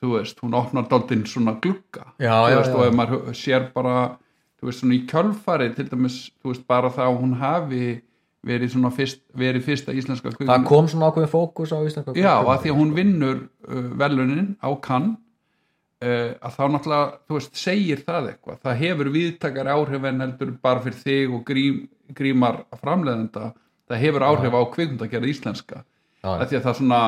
þú 0.01 0.13
veist 0.17 0.39
hún 0.43 0.53
opnar 0.55 0.87
daldinn 0.91 1.25
svona 1.25 1.57
glugga 1.61 2.05
Já, 2.19 2.31
þú 2.45 2.51
já, 2.51 2.55
veist 2.61 2.71
já. 2.71 2.75
og 2.75 2.85
ef 2.87 2.93
maður 2.93 3.33
sér 3.33 3.67
bara 3.73 4.17
þú 4.65 4.71
veist 4.71 4.81
svona 4.81 4.97
í 4.97 5.03
kjölfari 5.09 5.69
til 5.77 5.87
dæmis 5.91 6.19
þú 6.41 6.51
veist 6.51 6.65
bara 6.69 6.89
það 6.93 7.11
að 7.11 7.19
hún 7.21 7.35
hafi 7.41 7.83
verið 8.45 8.71
svona 8.75 8.91
fyrst, 8.93 9.21
verið 9.37 9.65
fyrsta 9.65 9.93
íslenska 9.93 10.31
það 10.31 10.39
kvikmynd 10.39 10.69
kom 10.69 10.89
svona 10.89 11.11
ákveðin 11.11 11.31
fókus 11.31 11.73
á 11.73 11.77
íslenska 11.81 12.15
Já, 12.17 12.33
að 12.41 12.65
því 12.65 12.73
að 12.73 12.81
hún 12.81 12.95
vinnur 12.97 13.37
uh, 13.45 13.87
velunin 14.01 14.49
á 14.61 14.69
kann 14.81 15.11
uh, 16.03 16.31
að 16.41 16.57
þá 16.57 16.63
náttúrulega, 16.73 17.11
þú 17.25 17.37
veist, 17.39 17.59
segir 17.59 18.01
það 18.05 18.31
eitthvað, 18.31 18.61
það 18.65 18.81
hefur 18.81 19.11
viðtakar 19.15 19.71
áhrif 19.73 20.09
en 20.09 20.25
heldur 20.25 20.55
bara 20.65 20.83
fyrir 20.85 20.99
þig 21.01 21.37
og 21.37 21.45
grím, 21.47 21.79
grímar 22.17 22.61
framleiðenda. 22.81 23.53
Það 23.89 24.01
hefur 24.01 24.25
áhrif 24.25 24.57
á 24.57 24.61
kvikmyndagerð 24.75 25.31
íslenska. 25.31 25.81
Já, 26.21 26.29
að 26.35 26.47
því 26.49 26.59
að 26.59 26.67
það 26.67 26.77
svona 26.81 27.01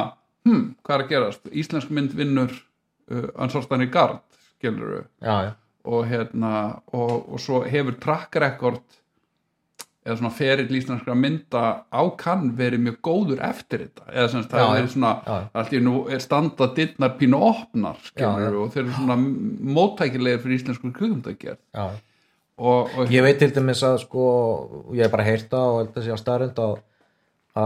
hm, 0.48 0.66
hvað 0.86 0.96
er 0.98 1.04
að 1.06 1.14
gerast, 1.14 1.54
íslensk 1.64 1.94
mynd 1.94 2.18
vinnur 2.18 2.54
uh, 2.54 3.30
ansvarstæðan 3.46 3.88
í 3.88 3.92
gard 3.94 4.24
skilur 4.58 4.94
já, 5.22 5.36
já, 5.48 5.52
og 5.88 6.06
hérna 6.12 6.54
og, 6.94 7.14
og 7.34 7.40
svo 7.40 7.62
hefur 7.68 7.96
track 8.04 8.36
record 8.44 8.82
eða 10.08 10.16
svona 10.22 10.32
ferill 10.32 10.72
íslenskra 10.78 11.16
mynda 11.20 11.62
á 11.92 12.02
kann 12.20 12.54
verið 12.56 12.80
mjög 12.86 12.98
góður 13.04 13.42
eftir 13.44 13.82
þetta. 13.86 14.06
Eða 14.14 14.28
sem 14.32 14.44
það 14.48 14.62
Já, 14.64 14.68
er 14.80 14.86
svona 14.94 15.10
Já. 15.28 15.38
allt 15.60 15.74
í 15.76 15.82
nú 15.84 15.96
er 16.16 16.22
standa 16.24 16.68
dittnar 16.78 17.18
pínu 17.20 17.40
opnar 17.44 17.98
skilur, 18.06 18.46
Já, 18.46 18.62
og 18.62 18.70
þeir 18.72 18.84
eru 18.86 18.94
svona 18.96 19.18
móttækilegir 19.76 20.40
fyrir 20.46 20.62
íslensku 20.62 20.94
og 22.58 23.12
ég 23.14 23.22
veit 23.26 23.38
til 23.44 23.52
dæmis 23.54 23.84
að 23.86 23.98
sko 24.06 24.24
ég 24.96 25.04
hef 25.06 25.12
bara 25.14 25.28
heyrt 25.28 25.50
það 25.52 25.74
og 25.74 25.82
held 25.82 25.98
að 26.00 26.08
sé 26.08 26.16
á 26.16 26.24
staðrönd 26.24 26.62
að, 26.64 26.78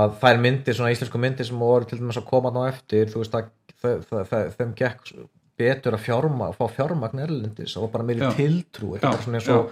að 0.02 0.18
þær 0.24 0.42
myndir, 0.48 0.76
svona 0.80 0.92
íslensku 0.96 1.22
myndir 1.22 1.48
sem 1.48 1.62
voru 1.62 1.86
til 1.88 2.02
dæmis 2.02 2.18
að 2.20 2.26
koma 2.34 2.52
ná 2.52 2.66
eftir 2.74 3.06
þú 3.14 3.22
veist 3.22 3.38
að 3.38 3.52
þe- 3.86 4.02
þe- 4.10 4.26
þe- 4.34 4.50
þeim 4.58 4.74
gekk 4.82 5.14
betur 5.62 5.98
að 5.98 6.04
fjárma, 6.08 6.50
fá 6.58 6.66
fjármagn 6.76 7.24
erlendis 7.28 7.78
og 7.80 7.92
bara 7.94 8.08
meiri 8.08 8.34
tiltrú 8.38 8.96
bara 8.98 9.22
svona 9.22 9.40
eins 9.40 9.52
og 9.54 9.72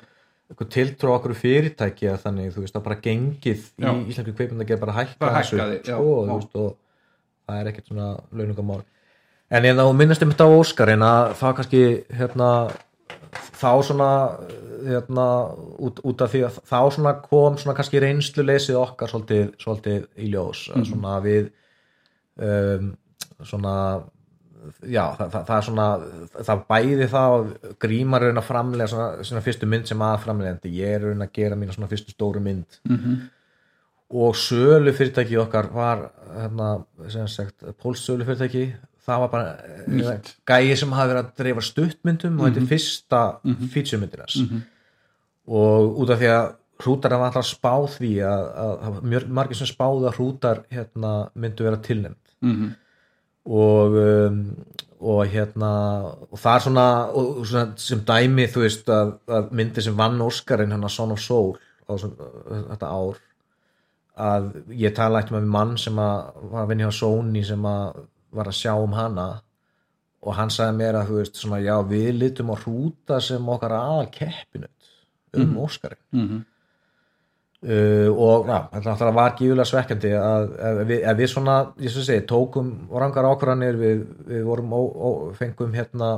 eitthvað 0.50 0.70
tiltrú 0.74 1.14
á 1.14 1.18
okkur 1.20 1.36
fyrirtæki 1.38 2.08
að 2.10 2.22
þannig, 2.24 2.54
þú 2.56 2.64
veist, 2.64 2.78
að 2.78 2.86
bara 2.88 3.02
gengið 3.04 3.66
Já. 3.78 3.90
í 3.92 4.06
íslensku 4.10 4.34
kveipund 4.38 4.64
að 4.64 4.72
gera 4.72 4.82
bara 4.82 4.96
hækka 4.98 5.20
Bara 5.22 5.42
þessu, 5.44 5.60
sko, 5.84 5.98
og, 6.00 6.22
þú 6.30 6.38
veist, 6.40 6.56
og 6.64 7.50
það 7.50 7.60
er 7.60 7.72
ekkert 7.72 7.92
svona 7.92 8.08
launungamál 8.34 8.82
en 9.50 9.66
ég 9.66 9.78
þá 9.78 9.86
minnast 9.98 10.26
um 10.26 10.34
þetta 10.34 10.48
á 10.50 10.58
Óskar 10.58 10.94
en 10.94 11.06
að 11.06 11.32
það 11.40 11.56
kannski 11.60 11.84
hérna 12.18 12.50
þá 13.60 13.72
svona 13.86 14.12
hérna, 14.86 15.26
út, 15.86 16.00
út 16.08 16.22
af 16.24 16.34
því 16.34 16.44
að 16.48 16.60
þá 16.70 16.80
svona 16.96 17.14
kom 17.24 17.58
svona 17.60 17.76
kannski 17.78 18.02
reynsluleysið 18.02 18.80
okkar 18.80 19.12
svolítið, 19.12 19.50
svolítið 19.62 20.06
í 20.18 20.30
ljós 20.34 20.66
mm. 20.74 20.86
svona 20.90 21.18
við 21.26 21.50
um, 22.40 22.94
svona 23.46 23.76
já, 24.84 25.04
það, 25.18 25.32
það, 25.34 25.44
það 25.48 25.56
er 25.58 25.66
svona 25.68 25.88
það 26.50 26.64
bæði 26.74 27.08
það 27.14 27.36
að 27.38 27.50
grímar 27.86 28.26
er 28.28 28.40
að 28.40 28.48
framlega 28.48 28.92
svona, 28.92 29.26
svona 29.30 29.44
fyrstu 29.46 29.70
mynd 29.70 29.90
sem 29.90 30.06
að 30.06 30.22
framlegandi 30.26 30.72
ég 30.76 30.96
er 30.98 31.06
raun 31.08 31.26
að 31.26 31.34
gera 31.40 31.60
mína 31.60 31.76
svona 31.76 31.92
fyrstu 31.92 32.16
stóru 32.16 32.44
mynd. 32.44 32.80
Mhm. 32.90 33.20
og 34.10 34.34
sölu 34.36 34.90
fyrirtæki 34.98 35.38
okkar 35.38 35.68
var 35.74 36.00
hérna, 36.34 36.70
sem 37.14 37.28
sagt, 37.30 37.62
póls 37.78 38.02
sölu 38.02 38.26
fyrirtæki 38.26 38.72
það 39.06 39.20
var 39.24 39.30
bara 39.34 39.52
eh, 39.86 40.32
gæi 40.50 40.76
sem 40.78 40.92
hafi 40.98 41.12
verið 41.14 41.24
að 41.24 41.36
dreifa 41.38 41.66
stuttmyndum 41.66 42.40
og 42.40 42.48
þetta 42.48 42.62
er 42.64 42.70
fyrsta 42.72 43.22
mm 43.44 43.54
-hmm. 43.54 43.70
featuremyndin 43.74 44.20
hans. 44.26 44.64
Og 45.48 46.00
út 46.02 46.10
af 46.14 46.20
því 46.20 46.30
að 46.34 46.50
hrútar 46.80 47.18
var 47.18 47.28
alltaf 47.30 47.46
spáð 47.46 47.88
því 47.98 48.12
að, 48.24 48.44
að, 48.64 48.74
að 48.88 49.30
margir 49.30 49.58
sem 49.60 49.68
spáðu 49.68 50.08
að 50.08 50.16
hrútar 50.18 50.64
hérna, 50.72 51.30
myndu 51.36 51.64
vera 51.64 51.78
tilnæmt 51.78 52.26
Mhm. 52.42 52.70
Og 53.50 53.98
um, 53.98 54.44
og 55.00 55.22
hérna 55.32 55.72
og 56.28 56.36
það 56.36 56.56
er 56.56 56.64
svona, 56.66 56.86
og, 57.16 57.46
svona 57.48 57.66
sem 57.80 58.02
dæmi 58.08 58.48
þú 58.52 58.64
veist 58.66 58.90
að, 58.92 59.14
að 59.32 59.52
myndi 59.56 59.84
sem 59.86 59.96
vann 59.98 60.20
Óskarinn 60.26 60.74
hérna 60.76 60.90
Son 60.92 61.14
of 61.16 61.22
Soul 61.24 61.54
á 61.88 61.94
sem, 62.02 62.12
þetta 62.52 62.90
ár 62.92 63.22
að 64.20 64.50
ég 64.76 64.96
tala 64.98 65.22
ekki 65.24 65.38
með 65.38 65.48
mann 65.56 65.78
sem 65.80 65.96
að 66.04 66.42
var 66.52 66.66
að 66.66 66.74
vinna 66.74 66.90
hjá 66.90 66.98
Sony 67.00 67.44
sem 67.48 67.70
að 67.70 68.02
var 68.36 68.52
að 68.52 68.60
sjá 68.60 68.74
um 68.76 68.98
hana 68.98 69.30
og 70.20 70.36
hann 70.36 70.52
sagði 70.52 70.76
mér 70.82 71.00
að 71.00 71.08
þú 71.14 71.22
veist 71.22 71.40
svona 71.40 71.62
já 71.64 71.76
við 71.88 72.10
litum 72.20 72.52
á 72.52 72.56
hrúta 72.60 73.22
sem 73.24 73.50
okkar 73.56 73.78
aðal 73.80 74.10
keppinut 74.12 74.92
um 75.34 75.46
mm. 75.48 75.60
Óskarinn 75.64 76.04
Mhm. 76.12 76.46
Uh, 77.68 78.10
og 78.14 78.48
þetta 78.48 78.82
náttúrulega 78.86 79.16
var 79.18 79.38
gífulega 79.38 79.70
svekkjandi 79.72 80.16
að, 80.18 80.50
að, 80.70 80.82
við, 80.90 81.06
að 81.12 81.22
við 81.22 81.32
svona 81.34 81.56
segi, 81.86 82.20
tókum 82.30 82.74
rangar 82.92 83.28
ákvarðanir 83.30 83.80
við, 83.80 84.04
við 84.30 84.44
vorum 84.48 84.76
ó, 84.76 84.82
ó, 84.82 85.10
fengum 85.38 85.74
hérna 85.76 86.12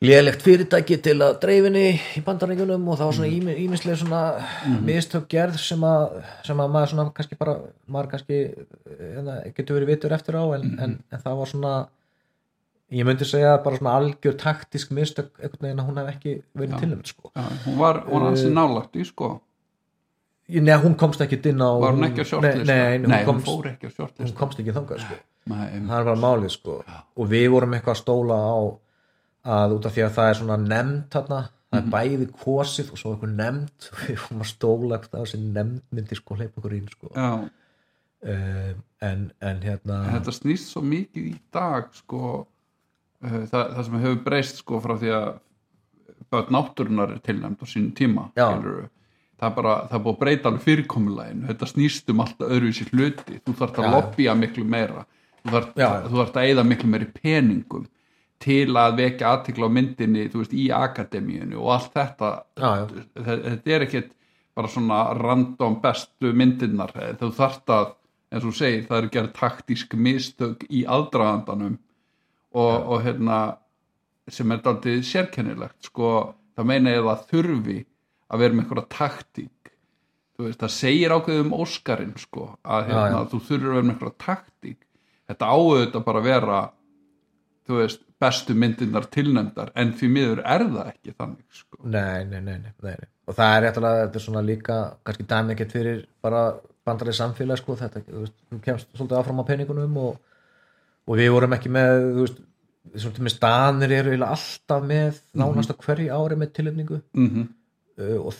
lélegt 0.00 0.40
fyrirtæki 0.44 0.96
til 1.04 1.18
að 1.20 1.38
dreifinni 1.42 1.86
í 2.16 2.24
bandaríkjunum 2.24 2.86
og 2.88 2.98
það 2.98 3.10
var 3.10 3.16
svona 3.18 3.30
mm. 3.30 3.62
ímislega 3.66 4.00
svona 4.00 4.22
mistök 4.84 5.28
gerð 5.32 5.60
sem 5.60 5.84
að, 5.84 6.20
sem 6.46 6.60
að 6.60 6.74
maður 6.76 6.92
svona 6.94 7.08
kannski 7.16 7.40
bara 7.40 7.56
maður 7.84 8.12
kannski 8.14 8.42
hérna, 8.88 9.40
getur 9.56 9.76
verið 9.76 9.94
vitur 9.94 10.16
eftir 10.16 10.40
á 10.40 10.44
en, 10.56 10.70
en, 10.80 10.94
en 11.04 11.24
það 11.24 11.42
var 11.42 11.52
svona 11.52 11.74
ég 12.90 13.06
myndi 13.06 13.28
segja 13.28 13.52
bara 13.62 13.76
svona 13.76 13.92
algjör 14.00 14.40
taktisk 14.40 14.96
mistök 14.96 15.36
einhvern 15.38 15.66
veginn 15.66 15.82
að 15.82 15.90
hún 15.90 16.00
hef 16.00 16.10
ekki 16.14 16.32
verið 16.58 16.80
tilnæmt 16.80 17.12
sko. 17.12 17.30
Já, 17.36 17.44
hún 17.66 17.78
var, 17.78 18.00
var 18.08 18.24
Eh, 18.24 18.30
ansi 18.32 18.50
nálægt 18.56 18.96
í 18.96 19.04
sko 19.06 19.28
Nei, 20.58 20.76
hún 20.82 20.96
komst 20.98 21.22
ekki 21.24 21.38
inn 21.50 21.62
á 21.62 21.70
var 21.80 21.96
hún 21.96 22.06
ekki 22.08 22.24
á 22.24 22.28
shortlista 22.28 22.74
Nei, 22.74 22.98
nei, 22.98 23.06
hún, 23.06 23.14
hún 23.14 23.26
komst, 23.28 23.48
fór 23.48 23.70
ekki 23.70 23.86
á 23.86 23.90
hún 23.90 23.96
shortlista 23.96 24.38
komst 24.38 24.62
ekki 24.62 24.74
þangað 24.76 25.04
sko. 25.04 25.18
Nei, 25.50 25.64
það 25.88 26.04
bara 26.10 26.18
málið 26.20 26.54
sko. 26.56 26.76
og 26.86 27.30
við 27.30 27.46
vorum 27.54 27.76
eitthvað 27.76 27.96
að 27.96 28.02
stóla 28.02 28.38
á 28.40 28.58
að 29.56 29.76
út 29.78 29.88
af 29.88 29.96
því 29.96 30.04
að 30.04 30.14
það 30.18 30.30
er 30.30 30.38
svona 30.40 30.58
nefnd 30.60 31.06
þarna, 31.14 31.40
það 31.70 31.80
er 31.80 31.90
bæði 31.94 32.28
kosið 32.42 32.92
og 32.92 33.00
svo 33.00 33.14
eitthvað 33.14 33.34
nefnd 33.38 33.88
og 33.90 34.04
við 34.04 34.20
vorum 34.24 34.44
að 34.44 34.50
stóla 34.52 34.98
eitthvað 34.98 35.24
þessi 35.24 35.42
nefnd 35.46 35.82
myndi 35.96 36.18
sko 36.20 36.38
hleypa 36.38 36.60
okkur 36.60 36.76
inn 36.76 36.90
sko. 36.92 37.12
uh, 37.16 38.72
en, 39.00 39.26
en 39.40 39.62
hérna 39.64 40.00
en 40.04 40.18
þetta 40.18 40.36
snýst 40.36 40.74
svo 40.74 40.82
mikið 40.84 41.30
í 41.30 41.36
dag 41.54 41.88
sko 41.96 42.24
uh, 42.40 43.44
það, 43.48 43.76
það 43.76 43.84
sem 43.86 44.00
hefur 44.04 44.24
breyst 44.26 44.60
sko 44.60 44.82
frá 44.84 44.96
því 45.00 45.14
að 45.16 45.30
náttúrunar 46.30 47.16
er 47.16 47.22
tilnæmt 47.24 47.62
á 47.64 47.66
sínum 47.66 47.94
tíma 47.96 48.28
Já. 48.36 48.52
Það 49.40 49.46
er 49.50 49.54
bara, 49.56 49.74
það 49.88 49.96
er 49.98 50.02
búið 50.04 50.14
að 50.16 50.20
breyta 50.24 50.50
alveg 50.50 50.64
fyrirkomulegin 50.66 51.46
þetta 51.48 51.68
snýst 51.70 52.10
um 52.12 52.20
alltaf 52.24 52.50
öðruvísi 52.52 52.86
hluti. 52.92 53.38
Þú 53.46 53.54
þarft 53.60 53.78
að 53.80 53.88
lobbya 53.96 54.34
miklu 54.36 54.64
meira. 54.68 55.04
Þú 56.10 56.16
þarft 56.20 56.36
að 56.36 56.48
eyða 56.50 56.64
miklu 56.68 56.90
meiri 56.92 57.08
peningum 57.16 57.86
til 58.40 58.72
að 58.80 58.96
vekja 59.00 59.30
aðtikla 59.34 59.68
á 59.68 59.76
myndinni 59.76 60.26
þú 60.32 60.42
veist, 60.42 60.52
í 60.56 60.66
akademíinu 60.72 61.58
og 61.60 61.72
allt 61.76 61.92
þetta. 61.96 62.30
Já, 62.60 62.70
já. 62.80 62.84
Þe- 63.24 63.40
þetta 63.46 63.74
er 63.76 63.84
ekkit 63.86 64.10
bara 64.56 64.68
svona 64.72 65.00
random 65.16 65.76
bestu 65.80 66.32
myndirnar. 66.36 66.92
Þú 67.20 67.30
þarft 67.36 67.72
að, 67.72 67.90
eins 68.32 68.44
og 68.44 68.50
þú 68.50 68.56
segir 68.60 68.86
það 68.88 68.98
eru 69.02 69.10
gerð 69.16 69.32
taktísk 69.40 69.94
mistök 69.96 70.64
í 70.68 70.84
aldraðandanum 70.88 71.78
og, 72.52 72.74
og 72.90 73.02
hérna 73.04 73.40
sem 74.30 74.52
er 74.52 74.60
daldið 74.64 75.00
sérkennilegt. 75.08 75.78
Sko, 75.88 76.10
það 76.56 76.68
meina 76.72 76.92
ég 76.96 77.08
að 77.08 77.24
þurfi 77.32 77.78
að 78.30 78.44
vera 78.44 78.56
með 78.56 78.64
einhverja 78.64 78.90
taktík 78.96 79.72
þú 80.36 80.46
veist, 80.46 80.60
það 80.60 80.74
segir 80.76 81.14
ákveðið 81.14 81.42
um 81.44 81.56
Óskarinn 81.60 82.14
sko, 82.20 82.46
að 82.64 82.86
hérna, 82.88 83.06
Já, 83.06 83.14
já. 83.14 83.30
þú 83.32 83.40
þurfir 83.48 83.66
að 83.66 83.74
vera 83.74 83.86
með 83.86 83.94
einhverja 83.94 84.20
taktík 84.26 84.86
þetta 85.30 85.50
áauðvitað 85.54 86.06
bara 86.06 86.22
að 86.22 86.28
vera 86.30 86.60
þú 87.68 87.80
veist, 87.80 88.02
bestu 88.20 88.56
myndirnar 88.56 89.06
tilnefndar 89.14 89.70
en 89.80 89.94
því 89.96 90.10
miður 90.14 90.42
er 90.44 90.66
það 90.66 90.90
ekki 90.90 91.14
þannig 91.14 91.60
sko. 91.60 91.78
nei, 91.84 92.24
nei, 92.28 92.40
nei, 92.44 92.58
nei, 92.60 92.96
og 93.26 93.36
það 93.36 93.54
er 93.54 93.64
réttilega, 93.66 94.02
þetta 94.06 94.20
er 94.20 94.26
svona 94.26 94.44
líka 94.44 94.80
kannski 95.06 95.28
dæmi 95.30 95.54
ekkert 95.54 95.76
fyrir 95.76 96.02
bara 96.24 96.42
bandarið 96.88 97.16
samfélag 97.20 97.60
sko, 97.60 97.76
þetta, 97.80 98.02
þú 98.08 98.24
veist, 98.24 98.36
þú 98.50 98.60
kemst 98.64 98.90
svolítið 98.96 99.20
áfram 99.20 99.40
á 99.40 99.48
peningunum 99.48 99.98
og, 100.00 100.20
og 101.06 101.20
við 101.20 101.32
vorum 101.36 101.56
ekki 101.56 101.72
með, 101.72 102.06
þú 102.16 102.26
veist 102.26 102.40
svona 102.96 103.24
með 103.26 103.34
stanir 103.34 103.94
eru 103.94 104.18
alltaf 104.24 104.84
með 104.88 105.20
nánast 105.36 105.72
á 105.72 105.76
hverju 105.76 106.12
ári 106.16 106.38
með 106.40 106.52
tilöfningu 106.56 107.00
mm 107.12 107.28
-hmm. 107.28 107.48
Uh, 108.00 108.30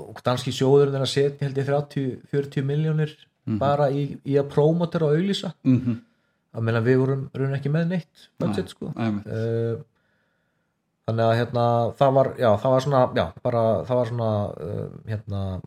og, 0.00 0.22
danski 0.24 0.54
sjóður 0.54 0.92
er 0.92 1.04
að 1.04 1.12
setja 1.12 1.46
held 1.46 1.60
ég 1.60 1.68
30-40 1.68 2.66
miljónir 2.66 3.14
bara 3.58 3.88
í, 3.90 4.04
í 4.24 4.38
að 4.38 4.50
prómoter 4.54 5.02
og 5.02 5.16
auglýsa 5.16 5.52
Mm 5.64 5.78
-hmm. 5.78 5.96
að 6.54 6.62
meina 6.62 6.80
við 6.80 6.98
vorum 6.98 7.30
raun 7.34 7.54
ekki 7.54 7.70
með 7.70 7.88
neitt 7.88 8.28
budget 8.38 8.68
sko 8.68 8.92
uh, 8.94 9.76
þannig 11.06 11.24
að 11.26 11.36
hérna 11.36 11.66
það 11.98 12.14
var, 12.14 12.34
já, 12.38 12.50
það 12.62 12.70
var 12.70 12.80
svona 12.80 13.02
já, 13.14 13.26
bara, 13.42 13.84
það 13.84 13.96
var 13.96 14.06
svona 14.06 14.30
uh, 14.66 14.88
hérna 15.06 15.60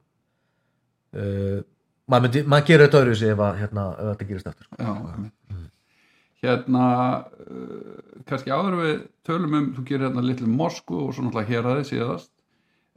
uh, 1.13 1.59
maður 2.07 2.45
maður 2.45 2.67
gerir 2.67 2.85
þetta 2.85 3.01
öðru 3.01 3.15
að, 3.43 3.57
hérna, 3.59 3.83
þetta 3.97 4.27
gerist 4.29 4.47
eftir 4.47 4.67
sko. 4.67 4.75
Já, 4.79 4.91
einmitt. 5.13 5.71
hérna 6.45 6.85
kannski 8.29 8.53
áður 8.53 8.79
við 8.81 8.95
tölum 9.25 9.53
um, 9.53 9.73
þú 9.75 9.85
gerir 9.89 10.07
hérna 10.07 10.21
litlu 10.21 10.47
Moskvu 10.47 11.07
og 11.07 11.13
svo 11.15 11.25
náttúrulega 11.25 11.49
hér 11.49 11.69
aðeins 11.71 11.91
síðast 11.93 12.34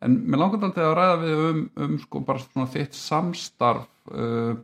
en 0.05 0.17
mér 0.31 0.41
langar 0.43 0.63
alltaf 0.63 0.85
að 0.85 0.97
ræða 0.99 1.21
við 1.23 1.45
um, 1.49 1.63
um 1.85 1.99
sko 2.03 2.23
bara 2.27 2.43
svona 2.43 2.69
þitt 2.71 2.97
samstarf 2.99 3.89
uh, 4.13 4.55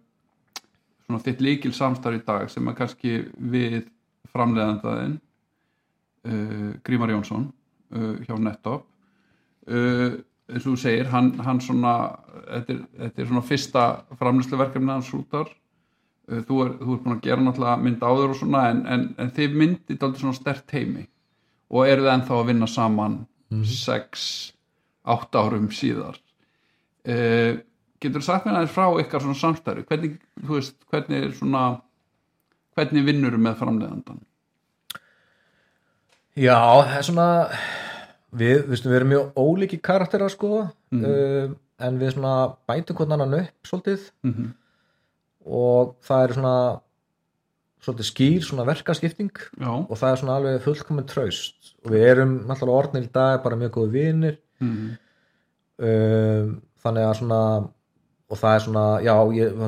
svona 1.05 1.23
þitt 1.25 1.43
líkil 1.45 1.73
samstarf 1.77 2.21
í 2.21 2.25
dag 2.27 2.51
sem 2.53 2.69
er 2.69 2.77
kannski 2.79 3.17
við 3.37 3.83
framleiðandaðinn 4.35 5.19
uh, 6.29 6.71
Grímar 6.87 7.13
Jónsson 7.13 7.49
uh, 7.95 8.15
hjá 8.25 8.39
Nettop. 8.41 8.87
Uh, 9.65 10.21
eins 10.51 10.65
og 10.65 10.75
þú 10.75 10.79
segir 10.83 11.11
hann, 11.13 11.33
hann 11.41 11.61
svona 11.65 11.95
þetta 12.35 12.75
er, 12.75 12.81
þetta 13.05 13.23
er 13.23 13.29
svona 13.31 13.45
fyrsta 13.49 13.85
framleysluverkefni 14.21 14.93
hans 14.93 15.13
hrútar. 15.13 15.53
Uh, 16.29 16.41
þú 16.45 16.63
er, 16.65 16.73
þú 16.81 16.97
er 16.97 17.03
búin 17.05 17.17
að 17.17 17.27
gera 17.29 17.45
náttúrulega 17.45 17.85
mynd 17.85 18.05
áður 18.05 18.35
og 18.35 18.41
svona 18.41 18.65
en, 18.73 18.83
en, 18.89 19.07
en 19.21 19.35
þið 19.37 19.61
myndið 19.61 20.09
aldrei 20.09 20.25
svona 20.25 20.41
stert 20.41 20.77
heimi 20.77 21.07
og 21.75 21.89
eru 21.89 22.05
þið 22.05 22.13
ennþá 22.15 22.37
að 22.39 22.51
vinna 22.53 22.69
saman 22.71 23.23
sex, 23.69 24.25
átta 25.05 25.43
árum 25.45 25.69
síðar. 25.75 26.17
Uh, 27.05 27.59
getur 28.01 28.21
þú 28.23 28.25
sagt 28.25 28.47
mér 28.47 28.57
aðeins 28.61 28.73
frá 28.75 28.87
ykkar 29.03 29.21
svona 29.25 29.37
samstæri 29.37 29.83
hvernig, 29.89 30.15
þú 30.41 30.55
veist, 30.59 30.77
hvernig 30.93 31.27
er 31.27 31.35
svona 31.37 31.65
hvernig 32.77 33.05
vinnur 33.07 33.37
með 33.39 33.59
framleiðandan 33.61 34.23
Já, 36.35 36.57
það 36.83 36.97
er 36.99 37.07
svona 37.07 37.27
við, 38.35 38.63
viðstum, 38.71 38.91
við 38.91 38.99
erum 38.99 39.13
mjög 39.13 39.37
ólíki 39.45 39.79
karakterar 39.85 40.33
sko 40.33 40.65
Mhm. 40.95 41.05
uh, 41.05 41.55
en 41.85 41.99
við 42.01 42.13
svona 42.15 42.33
bætum 42.69 42.97
hvernig 42.97 43.15
annan 43.19 43.35
upp 43.41 43.67
svolítið. 43.69 44.11
Mhm, 44.25 44.49
og 45.47 45.97
það 46.07 46.23
er 46.25 46.35
svona 46.35 46.81
svolítið 47.85 48.09
skýr 48.11 48.43
svona 48.47 48.65
verkaskipting 48.67 49.31
já, 49.61 49.69
og 49.91 49.97
það 49.99 50.11
er 50.13 50.17
svona 50.23 50.37
alveg 50.39 50.63
fullkomin 50.63 51.07
traust. 51.07 51.75
Og 51.85 51.91
við 51.93 52.07
erum 52.11 52.35
náttúrulega 52.49 52.79
orðnir 52.81 53.05
í 53.09 53.13
dag 53.13 53.43
bara 53.43 53.57
mjög 53.57 53.71
góði 53.77 53.91
vinir 54.61 54.75
mhm, 54.75 54.93
um, 55.89 56.53
þannig 56.85 57.09
að 57.09 57.17
svona 57.21 57.41
og 58.35 58.41
það 58.41 58.55
er 58.57 58.63
svona, 58.65 58.85
já, 59.05 59.15
ég, 59.37 59.59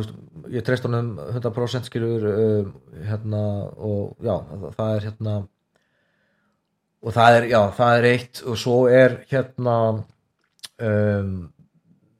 ég 0.54 0.64
treyst 0.64 0.86
honum 0.88 1.10
100% 1.30 1.90
skilur 1.90 2.24
um, 2.30 2.70
hérna 3.04 3.42
og 3.76 4.16
já, 4.24 4.34
það, 4.78 4.88
er 4.94 5.04
hérna 5.06 5.34
og 7.02 7.16
það 7.16 7.40
er, 7.40 7.48
já, 7.52 7.60
það 7.76 7.98
er 7.98 8.08
eitt 8.12 8.42
og 8.46 8.58
svo 8.60 8.78
er 8.90 9.20
hérna 9.30 9.76
um, 10.82 11.36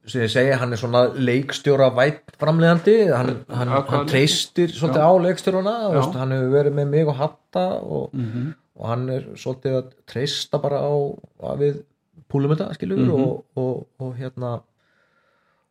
sem 0.07 0.23
ég 0.23 0.31
segi, 0.31 0.53
hann 0.55 0.71
er 0.71 0.79
svona 0.79 1.03
leikstjóra 1.19 1.89
vætt 1.97 2.37
framleiðandi 2.39 2.95
hann, 3.11 3.33
hann, 3.51 3.73
hvað 3.73 3.91
hann 3.91 4.07
treystir 4.11 4.71
svolítið 4.71 5.03
Já. 5.03 5.09
á 5.11 5.23
leikstjórana 5.25 5.75
Já. 5.81 5.89
veist, 5.97 6.17
hann 6.21 6.35
hefur 6.35 6.53
verið 6.53 6.77
með 6.77 6.93
mig 6.93 7.11
og 7.11 7.19
Hatta 7.19 7.65
og, 7.81 8.07
mhm, 8.15 8.53
og 8.77 8.89
hann 8.93 9.05
er 9.17 9.27
svolítið 9.35 9.79
að 9.81 9.91
treysta 10.07 10.61
bara 10.63 10.79
á 10.79 10.95
að 11.51 11.63
við 11.65 11.81
púlum 12.31 12.53
þetta 12.55 12.73
skilur 12.77 12.97
Mhm. 12.97 13.11
og, 13.11 13.43
og, 13.55 13.85
og 13.99 14.15
hérna 14.17 14.61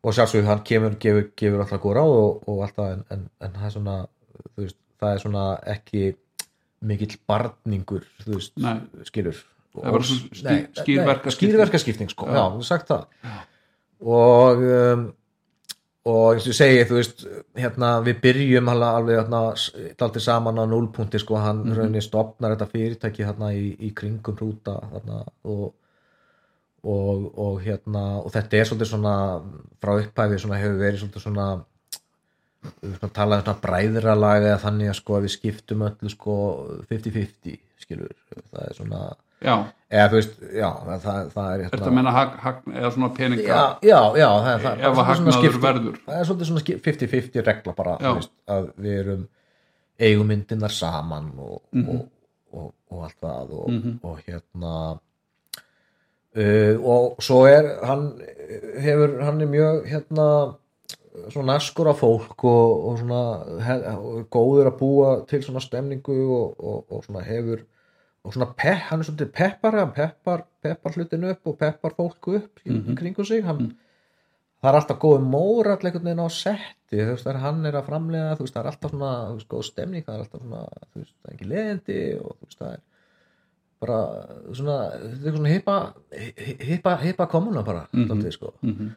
og 0.03 0.13
sjálfsög 0.13 0.45
hann 0.45 0.63
kemur, 0.63 0.95
gefur, 1.01 1.29
gefur 1.35 1.59
alltaf 1.63 1.81
góð 1.83 1.95
ráð 1.97 2.13
og, 2.21 2.47
og 2.47 2.61
alltaf 2.67 2.91
en, 2.93 3.03
en, 3.11 3.29
en 3.41 3.51
það 3.57 3.65
er 3.65 3.75
svona 3.75 3.97
veist, 4.57 4.77
það 5.01 5.13
er 5.13 5.19
svona 5.25 5.45
ekki 5.75 6.15
mikill 6.87 7.17
barningur 7.27 8.03
þú 8.23 8.33
veist, 8.37 8.53
Nei. 8.57 8.79
skilur 9.09 9.43
Það 9.77 9.85
er 9.85 9.91
bara 9.93 10.03
svona 10.03 10.33
skýr- 10.33 10.67
skýr 10.81 11.05
verkaskipting. 11.05 11.51
skýrverkaskipting 11.51 12.09
sko, 12.13 12.25
Já. 12.25 12.33
já, 12.37 12.43
þú 12.55 12.63
sagt 12.65 12.87
það 12.89 13.05
og 14.01 14.61
um, 14.63 15.07
og 16.07 16.37
eins 16.37 16.45
og 16.47 16.53
ég 16.53 16.55
segi, 16.55 16.83
þú 16.87 16.95
veist 17.01 17.23
hérna, 17.59 17.89
við 18.05 18.19
byrjum 18.23 18.69
alveg, 18.71 18.93
alveg 19.01 19.17
hérna, 19.19 19.41
dalti 19.99 20.21
saman 20.23 20.61
á 20.61 20.63
núlpunkti 20.71 21.19
sko, 21.19 21.35
hann 21.43 21.65
mm 21.65 21.73
rauninni 21.75 22.01
stopnar 22.05 22.53
þetta 22.55 22.67
fyrirtæki 22.71 23.25
hérna 23.27 23.49
í, 23.57 23.73
í 23.83 23.89
kringum 23.97 24.37
hrúta 24.39 24.77
þarna, 24.93 25.17
og, 25.51 25.73
og, 26.87 27.23
og 27.43 27.57
hérna 27.65 28.03
og 28.23 28.31
þetta 28.35 28.59
er 28.61 28.67
svolítið 28.69 28.91
svona 28.93 29.13
frá 29.83 29.93
upphæfi 30.01 30.39
svona 30.43 30.59
hefur 30.61 30.77
verið 30.81 31.01
svolítið 31.03 31.25
svona 31.27 31.47
svona 32.67 33.13
talaðum 33.15 33.45
svona 33.45 33.61
bræðralag 33.63 34.45
eða 34.49 34.59
þannig 34.65 34.89
að 34.91 34.97
sko 34.99 35.15
að 35.17 35.25
við 35.27 35.33
skiptum 35.37 35.83
öllu 35.87 36.11
sko 36.11 36.35
50-50 36.89 37.57
skilur 37.83 38.11
það 38.51 38.63
er 38.65 38.75
svona, 38.75 39.01
já. 39.45 39.53
eða 39.93 40.07
þú 40.11 40.17
veist 40.19 40.33
já, 40.57 40.69
það, 41.05 41.29
það 41.35 41.51
er 41.53 41.63
Þetta 41.75 41.93
meina 41.95 42.13
hag, 42.15 42.33
hag, 42.43 42.59
eða 42.73 42.91
svona 42.95 43.09
peninga 43.15 43.45
já, 43.47 43.61
já, 43.87 43.99
já 44.19 44.27
það, 44.27 44.51
er- 44.51 44.63
það, 44.65 44.81
er 44.81 44.91
svona 44.91 45.07
hagnaður 45.11 45.59
verður. 45.67 45.99
það 46.07 46.19
er 46.21 46.29
svolítið 46.31 46.51
svona 46.51 46.65
50-50 46.89 47.47
regla 47.51 47.75
bara 47.77 47.97
veist, 48.07 48.33
að 48.57 48.69
við 48.83 48.99
erum 49.03 49.25
eigumyndinar 50.07 50.73
saman 50.75 51.31
og, 51.41 51.61
Mhm. 51.71 51.89
og, 51.89 52.07
og, 52.57 52.73
og 52.91 53.03
allt 53.07 53.19
það 53.21 53.53
og, 53.61 53.77
og 54.03 54.19
hérna 54.27 54.73
uh, 56.37 56.75
og 56.83 57.21
svo 57.23 57.43
er 57.49 57.71
hann 57.85 58.07
hefur, 58.83 59.17
hann 59.25 59.41
er 59.41 59.49
mjög 59.51 59.87
hérna 59.91 60.27
svona 61.33 61.53
naskur 61.57 61.89
af 61.91 61.97
fólk 62.03 62.43
og, 62.45 62.85
og 62.91 62.99
svona 63.01 63.21
he, 63.65 63.77
og 63.97 64.27
góður 64.31 64.69
að 64.71 64.77
búa 64.79 65.09
til 65.27 65.41
svona 65.43 65.59
stemningu 65.63 66.17
og, 66.37 66.53
og, 66.61 66.85
og 66.93 67.03
svona 67.07 67.23
hefur 67.25 67.63
og 68.27 68.33
svona 68.35 68.49
pepp, 68.59 68.85
hann 68.89 69.01
er 69.01 69.07
svolítið 69.07 69.29
peppar 69.33 69.75
hann 69.79 69.91
peppar, 69.95 70.41
peppar 70.61 70.95
hlutinu 70.97 71.29
upp 71.31 71.47
og 71.47 71.57
peppar 71.61 71.93
fólku 71.97 72.35
upp 72.41 72.59
í 72.65 72.71
Mhm. 72.75 72.95
kringu 72.99 73.23
sig 73.25 73.43
hann, 73.45 73.71
það 74.61 74.69
er 74.71 74.77
alltaf 74.81 74.99
góð 74.99 75.21
mórall 75.23 75.77
einhvern 75.79 76.03
veginn 76.09 76.25
á 76.25 76.29
setti 76.29 76.97
þú 77.01 77.11
veist, 77.13 77.23
þegar 77.25 77.39
hann 77.45 77.65
er 77.65 77.77
að 77.79 77.87
framlega 77.89 78.35
þú 78.37 78.43
veist, 78.45 78.53
það 78.55 78.63
er 78.65 78.69
alltaf 78.71 78.91
svona, 78.91 79.11
veist, 79.33 79.47
góð 79.49 79.63
stemning 79.71 80.05
það 80.05 80.13
er 80.15 80.23
alltaf 80.25 80.41
svona, 80.41 80.61
þú 80.93 81.01
veist, 81.01 81.13
það 81.21 81.29
er 81.31 81.35
ekki 81.37 81.49
leðindi 81.53 81.99
og 82.19 82.31
þú 82.37 82.45
veist, 82.49 82.59
það 82.61 82.73
er 82.73 82.81
bara 83.81 83.99
svona, 84.53 84.77
svona 85.21 85.51
hippa 85.51 85.75
hippa, 86.69 86.95
hippa 87.01 87.27
komuna 87.29 87.63
bara 87.63 87.87
mm. 87.93 88.07
-hmm. 88.07 88.31
sko. 88.31 88.53
Mhm. 88.61 88.89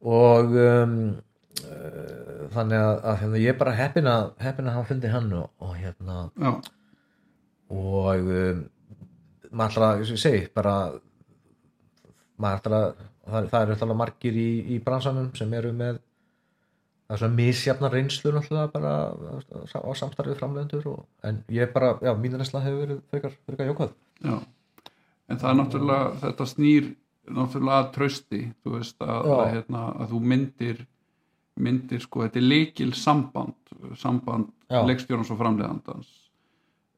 og 0.00 0.44
um, 0.44 1.16
uh, 1.64 2.48
þannig 2.52 2.78
að, 2.78 3.04
að 3.04 3.18
hérna, 3.20 3.36
ég 3.38 3.48
er 3.48 3.58
bara 3.58 3.72
heppin 3.72 4.06
að 4.06 4.30
heppin 4.38 4.68
að 4.68 4.72
hafa 4.72 4.88
fundið 4.94 5.10
hann 5.10 5.32
og, 5.32 5.50
og 5.58 5.74
hérna 5.76 6.30
Já, 6.36 6.52
og 7.70 8.20
um, 8.20 8.64
maður 9.50 9.82
og 9.82 10.00
ég 10.00 10.18
segi, 10.18 10.48
bara 10.54 10.92
maður 12.36 12.72
að 12.72 12.94
það, 13.26 13.48
það 13.50 13.62
eru 13.62 13.74
alltaf 13.74 13.96
margir 13.96 14.36
í, 14.38 14.50
í 14.74 14.78
bransanum 14.84 15.30
sem 15.34 15.52
eru 15.54 15.72
með 15.72 15.98
það 17.06 17.14
er 17.14 17.22
svona 17.22 17.38
misjafna 17.38 17.90
reynslu 17.92 18.32
náttúrulega 18.34 18.72
bara 18.74 18.92
á, 19.78 19.90
samstarfið 19.94 20.38
framlegendur 20.40 20.90
og, 20.90 21.06
en 21.26 21.40
ég 21.54 21.72
bara, 21.74 21.94
já, 22.02 22.12
mínu 22.18 22.40
nesla 22.40 22.62
hefur 22.64 22.82
verið 22.82 23.00
frekar, 23.12 23.40
frekar 23.46 23.72
jókvæð 23.72 23.96
já 24.26 24.38
En 25.26 25.40
það 25.42 25.48
er 25.50 25.56
náttúrulega, 25.58 26.10
þetta 26.20 26.44
snýr 26.46 26.84
náttúrulega 27.34 27.78
að 27.82 27.88
trausti 27.96 28.42
þú 28.62 28.74
veist, 28.76 29.00
að, 29.02 29.30
að, 29.34 29.46
hérna, 29.56 29.80
að 29.96 30.12
þú 30.12 30.20
myndir 30.32 30.84
myndir, 31.56 32.02
sko, 32.04 32.22
þetta 32.26 32.38
er 32.38 32.46
leikil 32.46 32.92
samband 32.94 33.74
samband 33.98 34.52
leikstjórnans 34.70 35.32
og 35.32 35.40
framleiðandans 35.40 36.12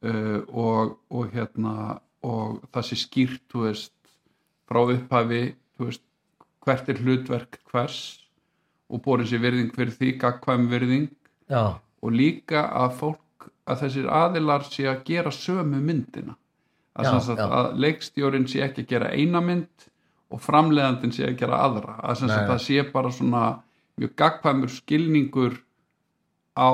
uh, 0.05 0.43
og, 0.49 0.99
og 1.09 1.33
hérna 1.33 1.75
og 2.27 2.59
það 2.75 2.89
sé 2.89 2.99
skýrt, 2.99 3.45
þú 3.53 3.65
veist 3.69 3.95
frá 4.69 4.83
upphafi, 4.83 5.43
þú 5.79 5.89
veist 5.89 6.05
hvert 6.67 6.91
er 6.93 7.01
hlutverk 7.01 7.61
hvers 7.71 8.01
og 8.89 9.03
borin 9.05 9.29
sér 9.29 9.43
virðing 9.45 9.73
fyrir 9.77 9.95
því, 9.95 10.13
gagkvæm 10.23 10.69
virðing. 10.73 11.09
Já, 11.49 11.79
og 12.03 12.15
líka 12.15 12.65
að 12.79 12.99
fólk 13.01 13.49
að 13.69 13.83
þessir 13.85 14.11
aðilar 14.13 14.67
sé 14.69 14.87
að 14.89 15.03
gera 15.09 15.33
sömu 15.35 15.81
myndina. 15.83 16.37
Að, 16.99 17.09
Já, 17.09 17.37
já. 17.39 17.45
að 17.47 17.69
leikstjórin 17.79 18.49
sé 18.51 18.63
ekki 18.65 18.83
að 18.83 18.93
gera 18.93 19.11
eina 19.15 19.43
mynd 19.45 19.85
og 20.35 20.41
framleiðandinn 20.43 21.15
sé 21.15 21.29
að 21.29 21.37
gera 21.39 21.61
aðra. 21.67 21.95
Að, 22.03 22.25
Nei. 22.27 22.35
það 22.49 22.63
sé 22.65 22.85
bara 22.93 23.13
svona 23.15 23.43
mjög 23.99 24.17
gagkvæmur 24.19 24.73
skilningur 24.73 25.61
á 26.59 26.71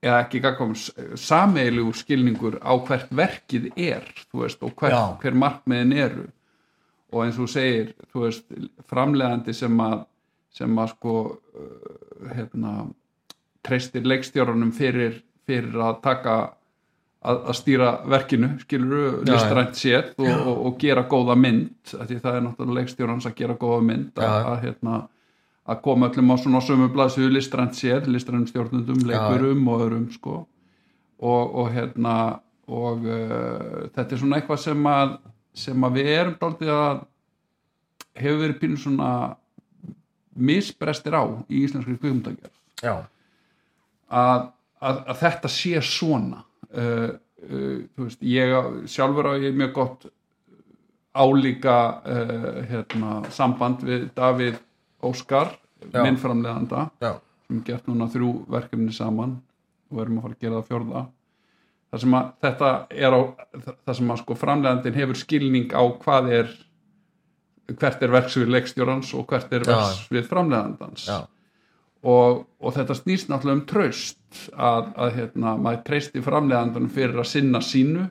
eða 0.00 0.18
ekki 0.24 0.42
gagkvæmur 0.42 1.16
sameilugur 1.20 1.98
skilningur 2.00 2.58
á 2.64 2.72
hvert 2.88 3.14
verkið 3.14 3.70
er 3.76 4.06
veist, 4.34 4.62
og 4.64 4.74
hver, 4.80 4.96
hver 5.22 5.38
markmiðin 5.38 5.96
eru. 5.96 6.26
Og 7.14 7.24
eins 7.26 7.38
og 7.42 7.50
segir 7.52 7.92
veist, 8.14 8.46
framleiðandi 8.90 9.54
sem 9.54 9.86
að 9.86 10.02
sem 10.54 10.80
að 10.82 10.94
sko 10.94 11.16
uh, 11.30 12.32
hérna 12.34 12.74
treystir 13.66 14.06
leikstjórunum 14.08 14.72
fyrir, 14.74 15.20
fyrir 15.46 15.76
að 15.84 16.00
taka 16.04 16.36
að, 17.20 17.40
að 17.52 17.56
stýra 17.58 17.90
verkinu 18.08 18.50
skilur 18.62 19.20
Já, 19.20 19.34
listrænt 19.34 19.78
séð 19.78 20.12
og, 20.16 20.28
og, 20.34 20.60
og 20.68 20.76
gera 20.80 21.04
góða 21.08 21.36
mynd 21.38 21.94
því 21.94 22.20
það 22.20 22.36
er 22.36 22.44
náttúrulega 22.46 22.78
leikstjórans 22.80 23.28
að 23.28 23.36
gera 23.42 23.56
góða 23.60 23.80
mynd 23.90 24.20
að, 24.20 24.28
Já. 24.28 24.44
að, 24.52 24.60
hérna, 24.64 25.00
að 25.70 25.82
koma 25.86 26.10
öllum 26.10 26.32
á 26.32 26.36
svona 26.40 26.62
sömu 26.64 26.88
blaðsöðu 26.94 27.34
listrænt 27.36 27.76
séð, 27.78 28.08
listrænt 28.10 28.52
stjórnundum 28.52 29.04
leikurum 29.06 29.68
og 29.70 29.84
öðrum 29.86 30.08
sko. 30.14 30.38
Og, 31.20 31.56
og 31.60 31.68
hérna 31.74 32.14
og 32.70 33.04
uh, 33.04 33.90
þetta 33.92 34.14
er 34.14 34.20
svona 34.22 34.40
eitthvað 34.40 34.64
sem 34.64 34.88
að 34.88 35.18
sem 35.60 35.84
að 35.84 35.96
við 35.98 36.10
erum 36.14 36.36
dálítið 36.38 36.72
að 36.72 37.00
hefur 38.20 38.40
verið 38.44 38.58
pínu 38.60 38.78
svona 38.78 39.10
misbrestir 40.36 41.16
á 41.16 41.24
í 41.48 41.64
íslenskri 41.64 41.96
kvikmyndagerð. 41.98 42.54
Já, 42.80 42.94
að, 44.10 44.46
að, 44.80 45.02
að 45.12 45.20
þetta 45.24 45.50
sé 45.52 45.82
svona 45.84 46.42
uh, 46.72 47.10
uh, 47.46 47.76
veist, 48.00 48.22
ég 48.24 48.88
sjálfur 48.90 49.30
á 49.30 49.32
ég 49.42 49.56
mjög 49.56 49.74
gott 49.76 50.08
álíka 51.14 51.76
uh, 52.06 52.50
hérna, 52.70 53.20
samband 53.34 53.84
við 53.86 54.08
Davíð 54.16 54.60
Óskar 55.02 55.56
Já. 55.80 56.02
minnframleðanda 56.04 56.90
já, 57.00 57.14
sem 57.46 57.60
er 57.60 57.64
gert 57.64 57.86
núna 57.88 58.08
þrjú 58.12 58.34
verkefni 58.52 58.92
saman 58.92 59.38
og 59.90 60.02
erum 60.02 60.20
að 60.20 60.26
fara 60.26 60.36
að 60.36 60.44
gera 60.44 60.58
það 60.58 60.68
fjórða. 60.68 61.04
Þar 61.90 62.02
sem 62.02 62.14
að 62.14 62.26
þetta 62.44 62.72
er 62.94 63.16
á 63.16 63.20
þar 63.66 63.96
sem 63.98 64.12
að 64.12 64.20
sko 64.20 64.36
framlegandinn 64.38 64.98
hefur 65.00 65.18
skilning 65.18 65.72
á 65.74 65.82
hvað 66.04 66.28
er 66.36 66.52
hvert 67.78 68.02
er 68.02 68.14
verksvið 68.14 68.54
leikstjórans 68.56 69.12
og 69.18 69.28
hvert 69.30 69.52
er 69.54 69.66
verksvið 69.68 70.26
framlegandans 70.30 71.06
og, 72.00 72.44
og 72.60 72.74
þetta 72.76 72.96
snýst 72.96 73.30
náttúrulega 73.30 73.58
um 73.58 73.64
traust 73.68 74.44
að, 74.54 74.90
að 74.96 75.16
hérna, 75.18 75.54
maður 75.60 75.82
treysti 75.90 76.22
framleiðandunum 76.24 76.92
fyrir 76.94 77.20
að 77.20 77.30
sinna 77.34 77.60
sínu 77.64 78.06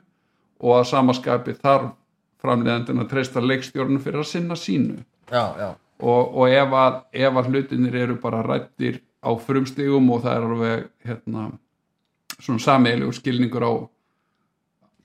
og 0.60 0.76
að 0.76 0.88
samaskapi 0.92 1.56
þarf 1.58 1.94
framleiðandun 2.40 3.02
að 3.04 3.10
treysta 3.10 3.42
leikstjórnum 3.44 4.00
fyrir 4.00 4.22
að 4.22 4.30
sinna 4.30 4.56
sínu. 4.56 5.00
Já, 5.30 5.42
já, 5.58 5.70
og, 6.00 6.36
og 6.36 6.48
ef, 6.48 6.74
að, 6.82 7.00
ef 7.12 7.40
að 7.40 7.50
hlutinir 7.52 7.96
eru 8.04 8.16
bara 8.20 8.42
rættir 8.46 9.00
á 9.20 9.30
frumstigum 9.36 10.08
og 10.14 10.22
það 10.24 10.36
er 10.36 10.46
alveg 10.48 10.84
hérna, 11.08 11.46
svona 12.38 12.64
sameiginlegur 12.64 13.18
skilningur 13.18 13.66
á 13.66 13.72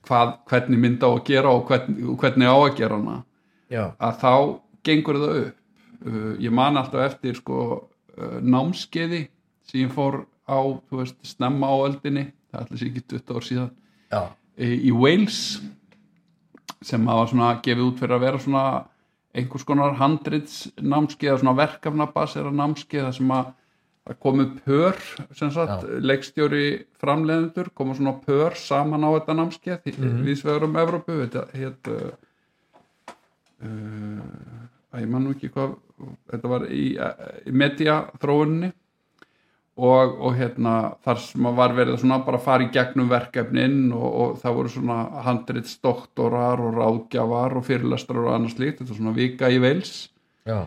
hvað, 0.06 0.36
hvernig 0.48 0.80
mynda 0.80 1.10
á 1.10 1.12
að 1.12 1.24
gera 1.28 1.52
og 1.52 1.66
hvernig, 1.68 2.06
hvernig 2.22 2.48
á 2.48 2.56
að 2.56 2.76
gera 2.78 3.00
hana 3.00 3.16
já, 3.72 3.84
að 3.98 4.18
þá 4.22 4.32
gengur 4.86 5.20
það 5.22 5.38
upp. 5.42 5.62
Uh, 6.06 6.32
ég 6.44 6.52
man 6.52 6.76
alltaf 6.76 7.06
eftir 7.06 7.38
sko 7.38 7.60
uh, 7.72 8.38
námskeiði 8.44 9.26
sem 9.66 9.86
ég 9.86 9.94
fór 9.94 10.26
á, 10.46 10.60
þú 10.60 11.00
veist, 11.00 11.16
snemma 11.26 11.70
á 11.72 11.76
öldinni 11.88 12.28
það 12.50 12.58
er 12.58 12.66
allir 12.66 12.80
sér 12.80 12.90
ekki 12.90 13.04
20 13.14 13.32
ár 13.32 13.46
síðan 13.46 13.70
já, 14.12 14.20
í, 14.60 14.68
í 14.90 14.92
Wales 14.94 15.40
sem 16.84 17.08
hafa 17.08 17.30
svona 17.32 17.54
gefið 17.64 17.88
út 17.88 18.02
fyrir 18.02 18.16
að 18.18 18.26
vera 18.26 18.42
svona 18.44 18.66
einhvers 19.36 19.66
konar 19.68 19.96
handrits 19.98 20.66
námskeið, 20.80 21.40
svona 21.40 21.56
verkefnabasera 21.58 22.52
námskeið 22.54 23.08
þar 23.08 23.16
sem 23.18 23.32
að 23.36 23.54
að 24.06 24.18
komu 24.22 24.44
pör 24.62 25.00
sem 25.34 25.50
sagt, 25.50 25.82
leikstjóri 25.98 26.86
framleiðendur, 27.00 27.72
koma 27.74 27.96
svona 27.98 28.14
pör 28.22 28.54
saman 28.58 29.02
á 29.02 29.10
þetta 29.16 29.34
námskeið 29.34 29.88
mm 29.90 29.96
-hmm. 29.96 30.20
viðsvegar 30.28 30.66
um 30.68 30.78
Evrópu 30.78 31.16
þetta 31.24 31.42
heit 31.54 31.90
uh, 33.64 34.64
að 34.92 35.04
ég 35.04 35.12
man 35.12 35.26
nú 35.26 35.36
ekki 35.36 35.52
hvað 35.54 35.76
þetta 36.30 36.50
var 36.50 36.66
í, 36.68 36.88
í 37.48 37.52
media 37.56 38.00
þróunni 38.20 38.72
og, 39.76 40.16
og 40.24 40.36
hérna 40.36 40.74
þar 41.04 41.20
sem 41.20 41.48
var 41.56 41.74
verið 41.76 42.00
svona 42.00 42.20
bara 42.24 42.40
að 42.40 42.46
fara 42.46 42.66
í 42.66 42.72
gegnum 42.72 43.08
verkefnin 43.12 43.78
og, 43.96 44.06
og 44.06 44.34
það 44.42 44.58
voru 44.58 44.72
svona 44.72 44.98
handritsdoktorar 45.26 46.62
og 46.64 46.76
ráðgjafar 46.76 47.56
og 47.58 47.66
fyrirlestrar 47.68 48.24
og 48.24 48.34
annars 48.34 48.58
líkt, 48.60 48.80
þetta 48.80 48.94
er 48.94 49.00
svona 49.00 49.16
vika 49.16 49.52
í 49.52 49.60
veils 49.62 49.94
já, 50.48 50.64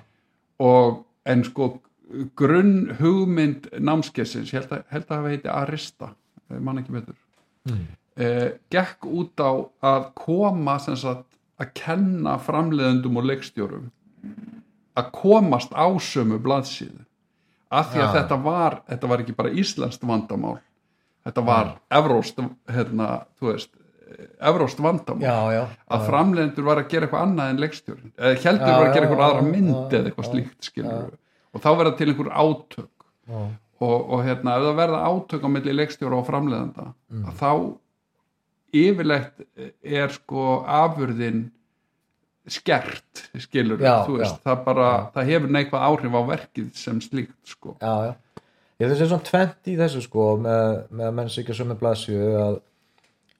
og 0.61 1.05
en 1.29 1.45
sko 1.45 1.71
grunn 2.37 2.95
hugmynd 2.99 3.69
námskessins, 3.77 4.51
held 4.55 4.73
að, 4.73 4.85
það 5.07 5.29
heiti 5.29 5.51
Arista, 5.53 6.13
eh, 6.49 6.57
man 6.57 6.81
ekki 6.81 6.95
betur. 6.95 7.17
Mm. 7.69 7.87
eh, 8.15 8.47
gekk 8.71 9.05
út 9.05 9.41
á 9.43 9.51
að 9.83 10.07
koma 10.17 10.79
sem 10.79 10.97
sagt 10.97 11.28
að 11.59 11.73
kenna 11.75 12.37
framleiðendum 12.39 13.17
og 13.19 13.27
leikstjórum 13.29 13.89
að 14.99 15.11
komast 15.15 15.71
á 15.75 15.85
sömu 16.03 16.39
blaðsíðu. 16.43 17.05
Af 17.71 17.91
því 17.93 17.99
að 18.01 18.07
Já. 18.07 18.13
þetta 18.17 18.37
var 18.43 18.79
þetta 18.89 19.07
var 19.11 19.21
ekki 19.23 19.35
bara 19.37 19.51
íslenskt 19.53 20.01
vandamál 20.09 20.57
þetta 21.27 21.43
var 21.45 21.67
evróst 21.93 22.39
hérna, 22.73 23.09
þú 23.37 23.51
veist, 23.51 23.69
evróst 24.41 24.79
vandamál. 24.81 25.21
Já, 25.27 25.37
já. 25.53 25.63
Að 25.93 26.05
framleiðendur 26.09 26.65
var 26.65 26.81
að 26.81 26.87
gera 26.89 27.05
eitthvað 27.05 27.25
annað 27.27 27.51
en 27.53 27.61
leikstjórin 27.61 28.13
eða 28.17 28.39
heldur 28.43 28.71
Já, 28.71 28.77
var 28.79 28.87
að 28.87 28.93
gera 28.95 29.05
já, 29.05 29.09
eitthvað 29.09 29.25
aðra 29.27 29.43
já, 29.43 29.49
mynd 29.51 29.75
já, 29.75 29.99
eða 29.99 30.09
eitthvað 30.09 30.25
já, 30.25 30.31
slíkt 30.31 30.69
skilur 30.71 31.11
og 31.53 31.61
þá 31.63 31.69
verða 31.79 31.91
til 31.99 32.07
einhver 32.11 32.31
átök. 32.33 32.89
Já, 33.29 33.39
og, 33.79 34.09
og 34.11 34.23
hérna 34.25 34.55
ef 34.57 34.65
það 34.65 34.79
verða 34.81 35.03
átök 35.11 35.45
á 35.45 35.49
milli 35.53 35.75
leikstjóra 35.77 36.17
og 36.23 36.25
framleiðenda 36.27 36.87
Mm. 37.09 37.25
þá 37.39 37.51
yfirleitt 38.75 39.45
er 39.83 40.13
sko 40.13 40.61
afurðin 40.69 41.47
skert 42.49 43.25
skilur 43.37 43.81
Já, 43.81 44.05
veist, 44.07 44.39
já. 44.39 44.41
það 44.47 44.63
bara, 44.65 44.87
það 45.13 45.29
hefur 45.33 45.53
neikvað 45.53 45.85
áhrif 45.89 46.17
á 46.17 46.21
verkið 46.31 46.69
sem 46.79 47.01
slíkt 47.03 47.37
sko. 47.51 47.75
Já, 47.81 48.09
já. 48.09 48.43
Ég 48.79 48.87
þessi 48.93 49.09
svona 49.11 49.27
tvent 49.27 49.69
í 49.69 49.75
þessu 49.75 50.01
sko 50.05 50.25
með, 50.39 50.69
með 50.95 51.09
að 51.09 51.15
menn 51.17 51.29
sig 51.33 51.43
ekki 51.43 51.57
sömu 51.57 51.75
blaðsju 51.81 52.19
að, 52.39 52.59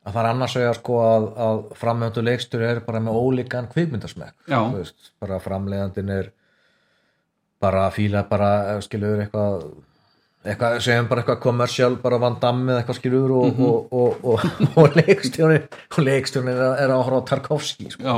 að 0.04 0.16
það 0.18 0.22
er 0.22 0.30
annars 0.34 0.56
vegar 0.60 0.80
sko 0.82 0.98
að, 1.06 1.28
að 1.48 1.62
framhjöndu 1.80 2.24
leikstur 2.28 2.66
er 2.68 2.82
bara 2.86 3.02
með 3.06 3.20
ólíkan 3.22 3.70
veist, 4.76 5.14
bara 5.24 5.40
framleiðandinn 5.44 6.12
er 6.18 6.32
bara 7.64 7.86
að 7.88 7.96
fíla 7.98 8.26
bara 8.28 8.52
skilur 8.84 9.24
eitthvað 9.24 9.64
eitthvað, 10.46 10.78
segjum 10.86 11.08
bara 11.10 11.22
eitthvað 11.24 11.42
kommersial 11.44 11.96
bara 12.04 12.20
Van 12.24 12.38
Damme 12.42 12.72
eða 12.72 12.84
eitthvað 12.84 13.00
skilur 13.02 13.34
og, 13.36 13.48
Mhm. 13.50 13.66
og, 13.66 13.94
og, 13.94 14.24
og, 14.24 14.46
og 14.84 14.96
leikstjónin 15.00 15.66
og 15.98 16.00
leikstjónin 16.06 16.54
er, 16.56 16.62
er 16.86 16.94
að 16.96 17.04
horfa 17.04 17.20
á 17.20 17.30
Tarkovski 17.34 17.90
sko. 17.92 18.18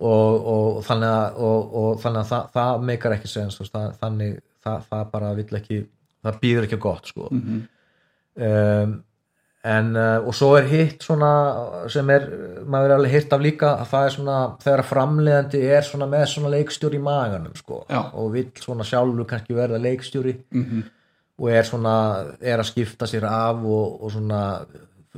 og, 0.00 0.46
og 0.54 0.80
þannig 0.86 1.08
að, 1.14 1.38
og, 1.48 1.74
og 1.82 2.00
þannig 2.02 2.20
að 2.24 2.32
það, 2.32 2.48
það 2.58 2.84
meikar 2.90 3.16
ekki 3.18 3.32
veist, 3.34 3.72
það, 3.74 3.90
þannig 4.02 4.38
það, 4.66 4.82
það 4.90 5.10
bara 5.14 5.34
vill 5.38 5.60
ekki 5.60 5.80
það 6.26 6.40
býður 6.42 6.66
ekki 6.68 6.80
gott 6.82 7.06
sko. 7.12 7.28
mhm, 7.30 7.60
um, 8.36 8.96
en 9.68 9.88
uh, 9.98 10.22
og 10.22 10.34
svo 10.38 10.52
er 10.56 10.68
hitt 10.70 11.02
svona 11.02 11.28
sem 11.90 12.08
er, 12.14 12.28
maður 12.70 12.92
er 12.92 12.94
alveg 12.94 13.10
hitt 13.16 13.32
af 13.34 13.40
líka 13.42 13.72
að 13.82 13.88
það 13.90 14.04
er 14.06 14.12
svona, 14.14 14.36
þegar 14.62 14.82
að 14.84 14.90
framleiðandi 14.92 15.62
er 15.76 15.82
svona 15.88 16.06
með 16.08 16.26
svona 16.30 16.52
leikstjóri 16.54 17.00
í 17.00 17.02
maganum 17.02 17.56
sko, 17.58 17.80
Já. 17.90 17.98
og 18.14 18.30
vill 18.36 18.46
svona 18.62 18.86
sjálfur 18.86 19.26
kannski 19.28 19.56
verða 19.58 19.80
leikstjóri 19.82 20.36
mhm, 20.54 20.84
og 21.38 21.50
er 21.54 21.62
svona, 21.68 21.92
er 22.40 22.58
að 22.58 22.66
skipta 22.72 23.06
sér 23.06 23.24
af 23.28 23.60
og, 23.64 24.00
og 24.02 24.10
svona 24.12 24.40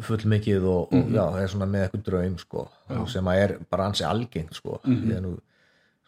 fullmikið 0.01 0.64
og, 0.64 0.93
og 0.93 0.99
Mhm. 1.01 1.14
já, 1.14 1.25
er 1.43 1.49
svona 1.49 1.66
með 1.66 1.87
eitthvað 1.89 2.05
draum 2.07 2.39
sko, 2.39 2.68
sem 3.09 3.25
að 3.25 3.41
er 3.45 3.59
bara 3.71 3.87
ansi 3.91 4.05
algengt 4.05 4.55
sko, 4.55 4.81
ég 4.87 5.16
er 5.16 5.21
nú 5.25 5.39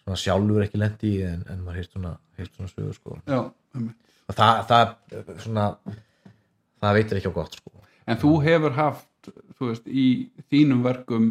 svona 0.04 0.16
sjálfur 0.18 0.62
ekki 0.64 0.78
lendi 0.80 1.10
í 1.18 1.22
en, 1.26 1.44
en 1.50 1.60
maður 1.64 1.74
heilt 1.80 1.92
svona, 1.92 2.16
heilt 2.38 2.54
svona 2.56 2.68
sögur 2.72 2.94
sko. 2.94 3.18
Já 3.26 3.38
og 4.28 4.34
það, 4.36 4.66
það 4.68 5.42
svona 5.42 5.66
það 6.82 6.94
veitir 6.98 7.18
ekki 7.20 7.30
á 7.32 7.38
gott 7.38 7.54
sko. 7.58 7.70
En 8.06 8.16
þú 8.18 8.30
hefur 8.42 8.72
haft 8.72 9.08
þú 9.58 9.68
veist, 9.68 9.86
í 9.86 10.30
þínum 10.50 10.82
verkum 10.82 11.28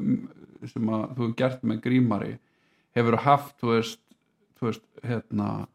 sem 0.67 0.87
að 0.89 1.07
þú 1.15 1.21
hefur 1.25 1.35
gert 1.41 1.63
með 1.67 1.81
grímari 1.83 2.37
hefur 2.95 3.17
haft 3.25 3.55
þú 3.61 3.73
veist, 3.75 3.99
þú 4.59 4.69
veist 4.69 4.83
hérna, 5.03 5.67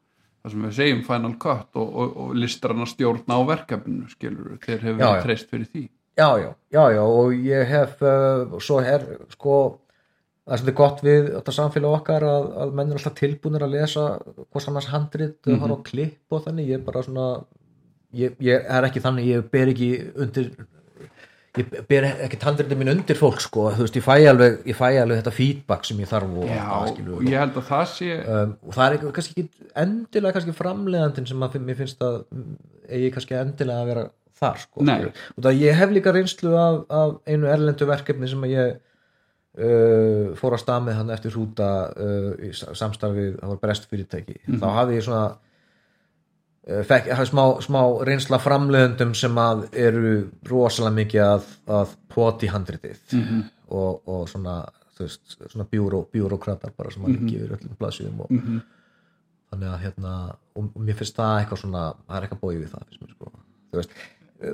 það 0.47 0.55
sem 0.55 0.66
við 0.66 0.76
segjum 0.78 1.03
Final 1.09 1.34
Cut 1.42 1.80
og, 1.80 1.88
og, 1.90 2.12
og 2.22 2.36
listrarna 2.38 2.86
stjórna 2.86 3.38
á 3.38 3.42
verkefninu 3.51 4.11
skilur, 4.12 4.55
þeir 4.62 4.84
hefur 4.84 5.03
Já, 5.03 5.22
treyst 5.24 5.51
fyrir 5.51 5.66
því 5.72 5.82
já, 6.16 6.28
já, 6.40 6.51
já, 6.72 6.84
já, 6.94 7.03
og 7.03 7.34
ég 7.34 7.66
hef 7.72 7.99
uh, 8.07 8.57
svo 8.62 8.78
er 8.80 9.05
sko 9.34 9.57
það 10.47 10.70
er 10.70 10.76
gott 10.78 11.03
við 11.03 11.28
þetta 11.34 11.55
samfélag 11.57 11.99
okkar 11.99 12.24
að, 12.24 12.49
að 12.62 12.74
menn 12.78 12.92
er 12.92 13.01
alltaf 13.01 13.18
tilbúinir 13.18 13.66
að 13.66 13.74
lesa 13.74 14.07
hvort 14.22 14.70
annars 14.70 14.90
handrit 14.92 15.40
mm. 15.42 15.59
-hmm. 15.59 15.74
og 15.74 15.84
klipp 15.88 16.32
og 16.32 16.44
þannig, 16.47 16.70
ég 16.70 16.78
er 16.78 16.86
bara 16.86 17.03
svona 17.03 17.26
ég, 18.14 18.38
ég 18.38 18.70
er 18.78 18.86
ekki 18.86 19.03
þannig, 19.03 19.30
ég 19.34 19.51
ber 19.51 19.72
ekki 19.74 19.90
undir 20.14 20.53
ég 21.61 21.72
ber 21.88 22.07
ekki 22.11 22.38
handritin 22.42 22.80
mín 22.80 22.92
undir 22.92 23.18
fólk 23.18 23.40
sko, 23.44 23.68
þú 23.74 23.86
veist, 23.86 23.98
ég 23.98 24.04
fæ 24.04 24.14
alveg, 24.30 24.59
ég 24.68 24.78
fæ 24.78 24.86
alveg 24.90 25.20
þetta 25.20 25.34
feedback 25.36 25.88
sem 25.88 26.00
ég 26.02 26.11
þarf 26.11 26.36
og, 26.42 26.48
Já, 26.50 26.66
og 27.16 27.24
ég 27.26 27.40
held 27.40 27.61
að 27.61 27.68
það 27.70 27.86
sé 27.92 28.11
um, 28.22 28.54
og 28.66 28.76
það 28.76 28.86
er 28.86 28.96
ekki, 28.98 29.12
kannski 29.18 29.34
ekki 29.44 29.68
endilega 29.84 30.36
kannski 30.36 30.57
framleiðandinn 30.61 31.30
sem 31.30 31.46
að 31.46 31.59
mér 31.66 31.80
finnst 31.80 32.04
að 32.07 32.18
mm, 32.24 32.57
eigi 32.90 33.12
kannski 33.16 33.38
endilega 33.40 33.84
að 33.84 33.92
vera 33.92 34.07
þar 34.36 34.61
sko, 34.61 34.84
og 34.84 35.46
það 35.46 35.62
ég 35.62 35.80
hef 35.80 35.94
líka 35.96 36.12
reynslu 36.12 36.52
af, 36.61 36.82
af 36.92 37.16
einu 37.24 37.48
erlendu 37.48 37.88
verkefni 37.88 38.28
sem 38.28 38.44
að 38.44 38.52
ég 38.52 38.76
uh, 38.76 40.36
fór 40.36 40.57
að 40.57 40.62
stað 40.64 40.86
með 40.86 41.00
hann 41.00 41.12
eftir 41.14 41.34
hrúta 41.34 41.70
uh, 41.96 42.62
samstarfið, 42.76 43.38
það 43.40 43.52
var 43.54 43.61
brest 43.62 43.88
fyrirtæki. 43.90 44.40
Þá 44.61 44.66
hafði 44.74 44.98
ég 44.98 45.07
svona 45.07 45.24
fekk, 46.66 47.10
hafði 47.14 47.28
smá, 47.30 47.42
smá 47.62 47.80
reynsla 48.08 48.36
af 48.40 48.44
framleiðendum 48.46 49.12
sem 49.14 49.36
að 49.38 49.66
eru 49.78 50.14
rosalega 50.50 50.96
mikið 50.96 51.22
að, 51.26 51.44
að 51.80 51.92
poti 52.08 52.48
handritið 52.50 52.98
Mhm. 53.12 53.44
og, 53.68 54.02
og 54.08 54.28
svona 54.28 54.56
veist, 54.98 55.36
svona 55.52 55.66
bjúró, 55.70 56.06
bjúrókratar 56.10 56.72
bara 56.76 56.90
sem 56.90 57.02
að 57.04 57.08
Mhm. 57.08 57.26
líka 57.28 57.38
yfir 57.44 57.56
öllum 57.58 57.76
blaðsíðum 57.78 58.20
og 58.20 58.30
Mhm. 58.30 58.60
þannig 59.52 59.68
að 59.74 59.80
hérna 59.84 60.12
og, 60.56 60.64
og 60.74 60.82
mér 60.82 60.94
finnst 60.98 61.16
það 61.16 61.38
eitthvað 61.44 61.60
svona 61.62 61.82
það 62.08 62.16
er 62.16 62.22
eitthvað 62.28 62.40
bóið 62.40 62.60
við 62.62 62.70
það 62.70 62.82
mér, 63.00 63.10
sko. 63.14 63.32
þú 63.72 63.76
veist 63.76 63.90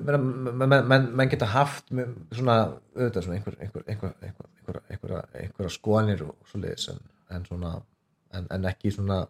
menn, 0.06 0.58
menn, 0.68 0.88
menn, 0.88 1.16
menn 1.16 1.28
geta 1.30 1.46
haft 1.46 1.88
svona, 1.88 2.72
auðvitað 2.96 3.22
svona 3.24 3.36
einhver, 3.38 3.56
einhver, 3.60 3.84
einhver, 3.88 4.12
einhver, 4.22 4.46
einhver, 4.60 4.80
einhver, 4.90 5.24
einhver 5.34 5.70
skoðanir 5.70 6.22
og 6.28 6.36
svo 6.46 6.60
leiðis 6.60 6.88
en, 6.92 7.00
en 7.30 7.44
svona 7.44 7.82
en, 8.34 8.46
en 8.50 8.62
ekki 8.64 8.92
svona 8.92 9.26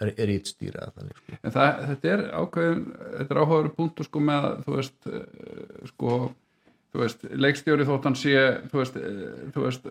rítstýra 0.00 0.90
sko. 0.90 1.36
en 1.42 1.54
það, 1.54 1.80
þetta 1.90 2.12
er 2.14 2.22
ákveðin 2.32 2.84
þetta 3.18 3.34
er 3.34 3.40
áhugaður 3.42 3.72
punktur 3.76 4.08
sko 4.08 4.22
með 4.24 4.48
þú 4.64 4.76
veist, 4.78 4.98
eh, 5.10 5.86
sko 5.90 6.16
þú 6.90 7.02
veist, 7.04 7.26
leikstjóri 7.46 7.86
þótt 7.88 8.08
hann 8.08 8.18
sé 8.18 8.34
þú 8.70 8.80
veist, 8.80 8.96
eh, 8.96 9.20
þú 9.54 9.66
veist 9.66 9.90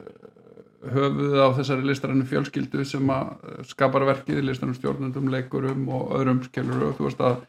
höfuð 0.80 1.38
á 1.44 1.48
þessari 1.60 1.86
listrannu 1.86 2.26
fjölskyldu 2.28 2.86
sem 2.88 3.14
að 3.14 3.64
skapar 3.68 4.06
verkið 4.08 4.44
listrannu 4.48 4.78
stjórnendum, 4.78 5.32
leikurum 5.32 5.88
og 5.92 6.14
öðrum 6.18 6.44
skellur 6.48 6.90
og 6.90 6.98
þú 6.98 7.10
veist 7.10 7.24
að 7.24 7.40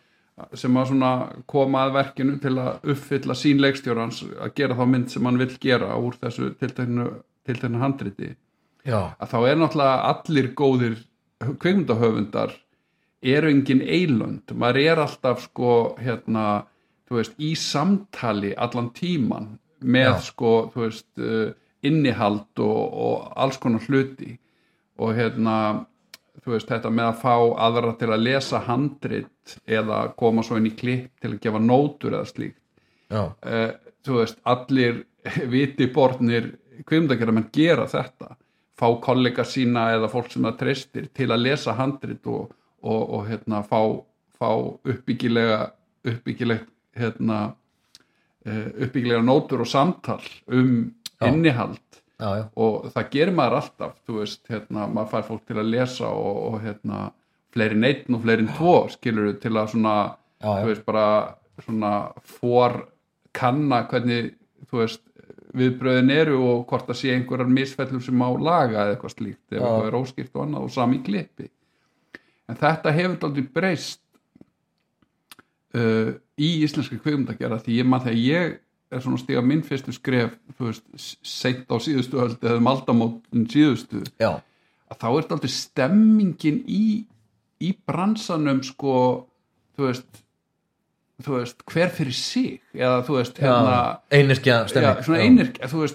sem 0.56 0.76
að 0.80 0.86
svona 0.92 1.10
koma 1.50 1.84
að 1.84 1.96
verkinu 1.98 2.38
til 2.40 2.54
að 2.58 2.92
uppfylla 2.94 3.36
sín 3.36 3.60
leikstjórans 3.60 4.22
að 4.40 4.54
gera 4.56 4.76
þá 4.78 4.84
mynd 4.88 5.12
sem 5.12 5.26
hann 5.28 5.40
vill 5.40 5.52
gera 5.60 5.96
úr 6.00 6.16
þessu 6.20 6.52
tilteknu, 6.60 7.08
tilteknu 7.46 7.80
handriti 7.82 8.30
já, 8.86 9.12
að 9.20 9.32
þá 9.32 9.38
er 9.50 9.60
náttúrulega 9.60 10.12
allir 10.14 10.50
góðir 10.56 10.96
kvikmyndahöfundar 11.40 12.52
eru 13.22 13.50
engin 13.52 13.82
eilönd. 13.84 14.52
Maður 14.56 14.80
er 14.84 15.02
alltaf 15.04 15.44
sko 15.48 15.72
hérna, 16.00 16.64
veist, 17.10 17.36
í 17.40 17.54
samtali 17.58 18.52
allan 18.56 18.90
tíman 18.96 19.52
með 19.80 20.12
Já. 20.12 20.20
sko, 20.30 20.54
veist 20.76 21.08
uh, 21.20 21.52
innihald 21.86 22.60
og, 22.60 22.80
og 23.04 23.30
alls 23.40 23.60
konar 23.60 23.84
hluti. 23.88 24.36
Og 25.00 25.14
hérna 25.16 25.56
veist, 26.44 26.68
þetta 26.68 26.92
með 26.92 27.10
að 27.10 27.20
fá 27.24 27.34
aðra 27.68 27.94
til 28.00 28.10
að 28.12 28.24
lesa 28.24 28.62
handrit 28.64 29.56
eða 29.68 30.06
koma 30.16 30.44
svo 30.46 30.60
inn 30.60 30.70
í 30.70 30.76
klipp 30.76 31.12
til 31.20 31.34
að 31.34 31.40
gefa 31.44 31.62
nótur 31.62 32.16
eða 32.16 32.28
slíkt. 32.28 32.60
Uh, 33.10 33.72
þú 34.06 34.20
veist, 34.20 34.40
allir 34.48 35.04
viti 35.54 35.88
borðnir 35.92 36.54
kvimdagjara 36.88 37.34
menn 37.36 37.50
gera 37.52 37.84
þetta 37.90 38.36
fá 38.80 38.88
kollega 39.04 39.44
sína 39.44 39.90
eða 39.96 40.08
fólk 40.12 40.30
sem 40.32 40.46
það 40.48 40.58
treystir 40.62 41.08
til 41.16 41.28
að 41.30 41.44
lesa 41.44 41.76
handrit 41.76 42.26
og, 42.30 42.50
og, 42.80 43.02
og 43.02 43.26
hérna 43.28 43.62
fá, 43.66 43.80
fá 44.40 44.50
uppbyggilega 44.56 45.60
uppbyggilegt 46.10 46.70
hérna 46.96 47.40
eh, 48.46 48.68
uppbyggilega 48.86 49.22
nótur 49.24 49.66
og 49.66 49.70
samtal 49.70 50.22
um 50.48 50.94
Já. 51.20 51.28
innihald. 51.28 51.78
Já, 52.20 52.36
já, 52.36 52.44
og 52.56 52.90
það 52.92 53.10
gerir 53.12 53.32
maður 53.36 53.56
alltaf 53.58 53.92
þú 54.04 54.18
veist, 54.18 54.40
hérna, 54.48 54.86
maður 54.92 55.10
fær 55.12 55.26
fólk 55.28 55.44
til 55.48 55.56
að 55.60 55.70
lesa 55.72 56.08
og, 56.12 56.40
og 56.50 56.56
hérna, 56.64 56.98
fleiri 57.54 57.78
neitt 57.80 58.10
og 58.12 58.20
fleiri 58.24 58.48
tvo, 58.56 58.74
skilur 58.92 59.30
til 59.40 59.54
að 59.56 59.70
svona, 59.72 59.94
þú 60.40 60.66
veist, 60.68 60.84
bara 60.84 61.06
svona 61.64 61.92
for 62.24 62.76
kanna 63.36 63.82
hvernig, 63.88 64.34
þú 64.68 64.82
veist 64.82 65.02
viðbröðin 65.56 66.12
eru 66.14 66.38
og 66.46 66.66
hvort 66.70 66.88
það 66.90 66.98
sé 67.00 67.14
einhverjar 67.14 67.50
misfellur 67.50 68.04
sem 68.04 68.16
má 68.16 68.28
laga 68.38 68.84
eða 68.84 68.94
eitthvað 68.94 69.16
slíkt 69.16 69.42
Já. 69.50 69.58
eitthvað 69.58 69.88
er 69.88 69.98
óskýrt 69.98 70.36
og 70.36 70.44
annað 70.44 70.66
og 70.66 70.74
sami 70.74 71.00
klippi 71.06 71.48
en 72.50 72.58
þetta 72.60 72.94
hefur 72.94 73.28
aldrei 73.28 73.46
breyst 73.58 74.02
uh, 75.74 76.12
í 76.40 76.50
íslenski 76.64 77.00
kvikmyndagerða 77.00 77.62
því 77.64 77.78
ég 77.80 77.88
maður 77.88 78.10
þegar 78.10 78.22
ég 78.24 78.58
er 78.90 79.04
svona 79.04 79.20
stiga 79.22 79.42
minn 79.46 79.62
fyrstu 79.66 79.94
skref 79.94 80.34
þú 80.58 80.70
veist, 80.70 80.86
seint 81.22 81.70
á 81.70 81.76
síðustu 81.82 82.22
öld 82.22 82.40
eða 82.42 82.58
um 82.58 82.70
aldamótin 82.70 83.46
síðustu 83.50 84.02
já, 84.18 84.32
að 84.90 85.02
þá 85.02 85.08
er 85.10 85.30
aldrei 85.36 85.52
stemmingin 85.54 86.64
í, 86.66 86.84
í 87.62 87.70
bransanum 87.86 88.62
sko, 88.66 88.94
þú 89.78 89.86
veist 89.90 90.24
þú 91.24 91.36
veist, 91.38 91.62
hver 91.70 91.90
fyrir 91.94 92.14
sig? 92.16 92.60
Eða 92.74 92.98
þú 93.06 93.16
veist, 93.18 93.38
hérna 93.42 93.76
einirkja 94.10 94.58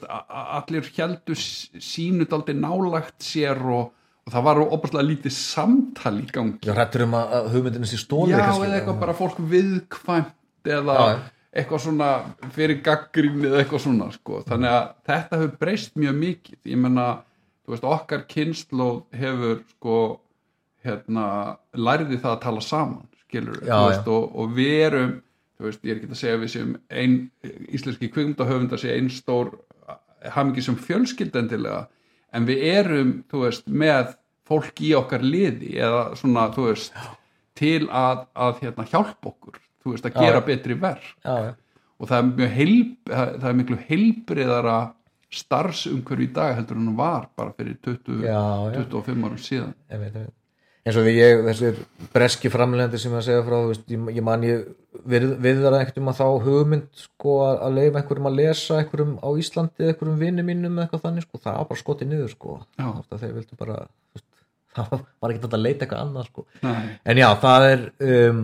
a- 0.09 0.47
allir 0.61 0.89
heldur 0.97 1.35
sínu 1.35 2.27
aldrei 2.31 2.55
nálagt 2.57 3.19
sér 3.25 3.61
og, 3.65 3.91
og 4.25 4.33
það 4.33 4.43
var 4.47 4.61
opaslega 4.65 5.07
lítið 5.09 5.31
samtal 5.37 6.17
í 6.21 6.27
gangi. 6.31 6.59
Já, 6.65 6.73
hrættur 6.73 7.05
um 7.07 7.13
að 7.19 7.49
hugmyndinu 7.53 7.85
sé 7.89 7.97
stólið 8.01 8.35
já, 8.37 8.43
eða 8.49 8.79
eitthvað 8.79 8.99
bara 8.99 9.13
fólk 9.17 9.39
viðkvæmt 9.53 10.33
eða 10.65 10.97
Já, 10.99 11.19
eitthvað 11.55 11.83
svona 11.85 12.09
fyrir 12.51 12.81
gaggrín 12.83 13.45
eða 13.45 13.61
eitthvað 13.63 13.83
svona 13.85 14.11
sko. 14.11 14.41
þannig 14.49 14.69
að 14.75 14.87
þetta 15.07 15.37
hefur 15.39 15.57
breyst 15.61 15.95
mjög 15.95 16.15
mikið. 16.19 16.57
Ég 16.73 16.77
menna, 16.77 17.05
þú 17.65 17.75
veist, 17.75 17.83
okkar 17.95 18.25
kynnslóð 18.27 19.03
hefur 19.15 19.61
sko 19.75 19.97
hérna, 20.85 21.57
lærði 21.73 22.19
það 22.21 22.31
að 22.35 22.41
tala 22.43 22.61
saman 22.61 23.05
skilur, 23.35 23.61
Já, 23.67 23.77
veist, 23.89 24.07
og, 24.07 24.31
og 24.35 24.55
við 24.55 24.75
erum 24.87 25.15
veist, 25.63 25.83
ég 25.85 25.93
er 25.93 26.01
ekki 26.01 26.11
að 26.11 26.19
segja 26.19 26.41
við 26.41 26.51
séum 26.53 26.73
ein, 26.91 27.17
íslenski 27.71 28.09
kvikmyndahöfundar 28.11 28.81
sé 28.81 28.95
ein 28.95 29.11
stór 29.13 29.53
hafum 30.33 30.51
ekki 30.53 30.65
sem 30.65 30.79
fjölskyldendilega 30.79 31.85
en 32.35 32.47
við 32.47 32.65
erum, 32.73 33.13
veist, 33.31 33.67
með 33.67 34.15
fólk 34.45 34.81
í 34.83 34.91
okkar 34.97 35.23
liði 35.25 35.77
eða 35.81 36.09
svona, 36.19 36.49
til 37.55 37.85
að, 37.87 38.25
að 38.35 38.65
hérna, 38.65 38.87
hjálpa 38.91 39.31
okkur 39.31 39.61
að 39.85 40.09
Já, 40.09 40.17
gera 40.17 40.41
betri 40.41 40.75
verk. 40.81 41.11
Og 42.01 42.09
það 42.09 42.17
er 42.17 42.29
mjög 42.31 42.55
heilb, 42.57 42.95
það 43.11 43.49
er 43.49 43.59
miklu 43.59 43.77
heilbriðara 43.87 44.77
starfsumhverfi 45.35 46.25
í 46.25 46.33
dag 46.35 46.55
heldur 46.57 46.79
en 46.79 46.89
hún 46.89 46.97
var 46.97 47.29
bara 47.37 47.53
fyrir 47.55 47.77
20, 47.85 48.25
já, 48.25 48.41
já. 48.73 48.81
25 48.81 49.29
árum 49.29 49.39
síðan. 49.41 49.77
Ég 49.93 50.01
veit, 50.01 50.09
ég 50.09 50.25
veit 50.25 50.44
eins 50.85 50.97
og 50.99 51.05
því 51.07 51.13
ég, 51.17 51.39
þessir 51.47 51.77
breski 52.13 52.51
framlegandi 52.53 52.99
sem 53.01 53.13
ég 53.13 53.21
að 53.21 53.27
segja 53.27 53.45
frá, 53.47 53.55
veist, 53.71 53.85
ég, 53.89 54.09
ég 54.13 54.25
man 54.25 54.43
ég 54.45 54.67
við, 55.09 55.27
við 55.41 55.63
það 55.63 55.77
ekkert 55.79 56.01
um 56.01 56.11
að 56.11 56.19
þá 56.19 56.27
hugmynd 56.45 57.01
sko 57.01 57.37
að, 57.47 57.55
að 57.65 57.79
leifa 57.79 58.01
einhverjum 58.01 58.29
að 58.29 58.37
lesa 58.39 58.77
einhverjum 58.79 59.15
á 59.17 59.29
Íslandi, 59.41 59.87
einhverjum 59.89 60.19
vinni 60.21 60.45
mínum 60.45 60.77
eða 60.77 60.85
eitthvað 60.85 61.07
þannig, 61.07 61.25
sko, 61.25 61.41
það 61.41 61.57
var 61.57 61.69
bara 61.71 61.81
skotið 61.81 62.11
niður 62.11 62.35
sko, 62.35 62.59
Já. 62.77 62.85
Þú 62.85 62.93
veist, 62.99 63.15
að 63.15 63.25
þeir 63.25 63.35
vildu 63.39 63.59
bara 63.63 63.79
veist, 64.13 64.27
það 64.77 64.93
var 64.93 65.33
ekki 65.33 65.43
þetta 65.47 65.59
að 65.59 65.65
leita 65.65 65.85
eitthvað 65.87 66.05
annað 66.05 66.29
sko, 66.29 66.47
Nei. 66.61 66.95
en 67.11 67.23
já, 67.23 67.27
það 67.41 67.67
er 67.71 67.85
um, 68.11 68.41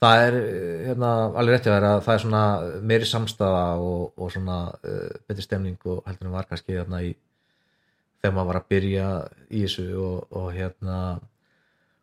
það 0.00 0.26
er 0.26 0.36
hérna, 0.88 1.14
alveg 1.42 1.58
rétti 1.58 1.72
að 1.74 1.88
það 2.06 2.14
er 2.14 2.22
svona 2.24 2.44
meiri 2.88 3.08
samstaða 3.08 3.64
og, 3.84 4.04
og 4.16 4.32
svona 4.32 4.62
uh, 4.80 5.10
betri 5.28 5.44
stemning 5.44 5.76
og 5.84 6.00
heldur 6.08 6.30
en 6.30 6.38
var 6.38 6.48
kannski 6.48 6.78
hérna 6.78 7.02
í 7.04 7.12
þegar 8.20 8.36
maður 8.36 8.50
var 8.50 8.60
að 8.60 8.70
byrja 8.72 9.10
í 9.50 9.64
þessu 9.66 9.86
og, 10.00 10.24
og 10.40 10.48
hérna 10.56 10.96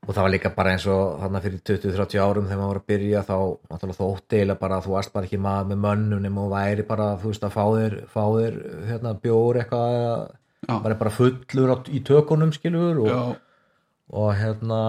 og 0.05 0.13
það 0.13 0.23
var 0.23 0.31
líka 0.31 0.51
bara 0.55 0.73
eins 0.75 0.85
og 0.91 1.17
þarna 1.21 1.41
fyrir 1.43 1.61
20-30 1.67 2.21
árum 2.23 2.45
þegar 2.47 2.59
maður 2.61 2.71
var 2.73 2.79
að 2.81 2.89
byrja 2.91 3.23
þá 3.27 3.35
náttúrulega 3.71 3.97
þótt 3.97 4.35
eiginlega 4.37 4.61
bara 4.61 4.77
að 4.77 4.85
þú 4.85 4.93
varst 4.93 5.13
bara 5.15 5.27
ekki 5.27 5.39
maður 5.43 5.71
með 5.71 5.81
mönnum 5.87 6.21
nema 6.23 6.43
og 6.45 6.53
væri 6.53 6.85
bara 6.87 7.07
þú 7.21 7.31
veist 7.33 7.47
að 7.47 7.55
fá 7.57 7.63
þér, 7.73 7.95
fá 8.13 8.21
þér 8.37 8.59
hérna, 8.91 9.13
bjór 9.25 9.59
eitthvað 9.63 9.97
Já. 10.67 10.75
bara 10.85 10.99
bara 11.01 11.13
fullur 11.17 11.73
á, 11.73 11.75
í 11.91 11.99
tökunum 12.07 12.53
skilur 12.55 13.01
og, 13.03 13.35
og 14.13 14.29
hérna 14.39 14.79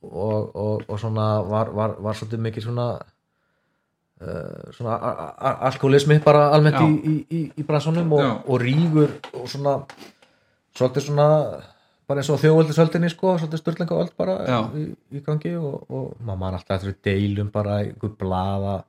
og, 0.00 0.50
og, 0.56 0.84
og 0.88 0.98
svona 1.00 1.28
var, 1.46 1.70
var, 1.76 1.94
var 2.00 2.16
svolítið 2.18 2.44
mikið 2.48 2.66
svona 2.66 2.88
a- 4.20 5.58
alkoholismi 5.70 6.18
bara 6.24 6.50
almennt 6.54 6.80
í, 6.82 6.90
í, 7.12 7.14
í, 7.30 7.40
í 7.56 7.66
bransunum 7.66 8.10
og, 8.12 8.20
og 8.48 8.60
rígur 8.60 9.14
og 9.32 9.46
svona 9.48 9.78
svolítið 10.76 11.06
svona 11.08 11.28
bara 12.10 12.22
eins 12.22 12.30
og 12.34 12.40
þjóðvöldisöldinni 12.42 13.10
sko, 13.12 13.36
svolítið 13.38 13.62
styrlinga 13.62 13.98
öld 14.02 14.14
bara 14.18 14.36
í, 14.74 14.86
í 15.14 15.24
gangi 15.26 15.54
og, 15.58 15.84
og 15.88 16.14
maður 16.18 16.40
man 16.42 16.56
alltaf 16.58 16.80
eftir 16.80 16.96
deilum 17.06 17.52
bara 17.54 17.80
einhver 17.84 18.16
blaða 18.18 18.80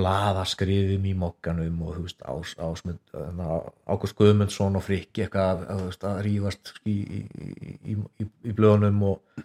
blaðaskriðum 0.00 1.08
í 1.10 1.14
mokkanum 1.18 1.80
og 1.84 1.96
þú 1.96 2.04
veist 2.06 2.22
ás, 2.24 2.52
ásmund, 2.56 3.00
hérna, 3.14 3.62
Ágúst 3.90 4.16
Guðmundsson 4.18 4.78
og 4.78 4.84
Frikki 4.86 5.26
eitthvað 5.26 5.64
að, 5.66 5.82
veist, 5.88 6.06
að 6.06 6.20
rífast 6.26 6.72
í, 6.88 6.94
í, 6.94 7.24
í, 7.26 7.98
í, 8.22 8.28
í 8.48 8.54
blöðunum 8.56 9.02
og, 9.10 9.42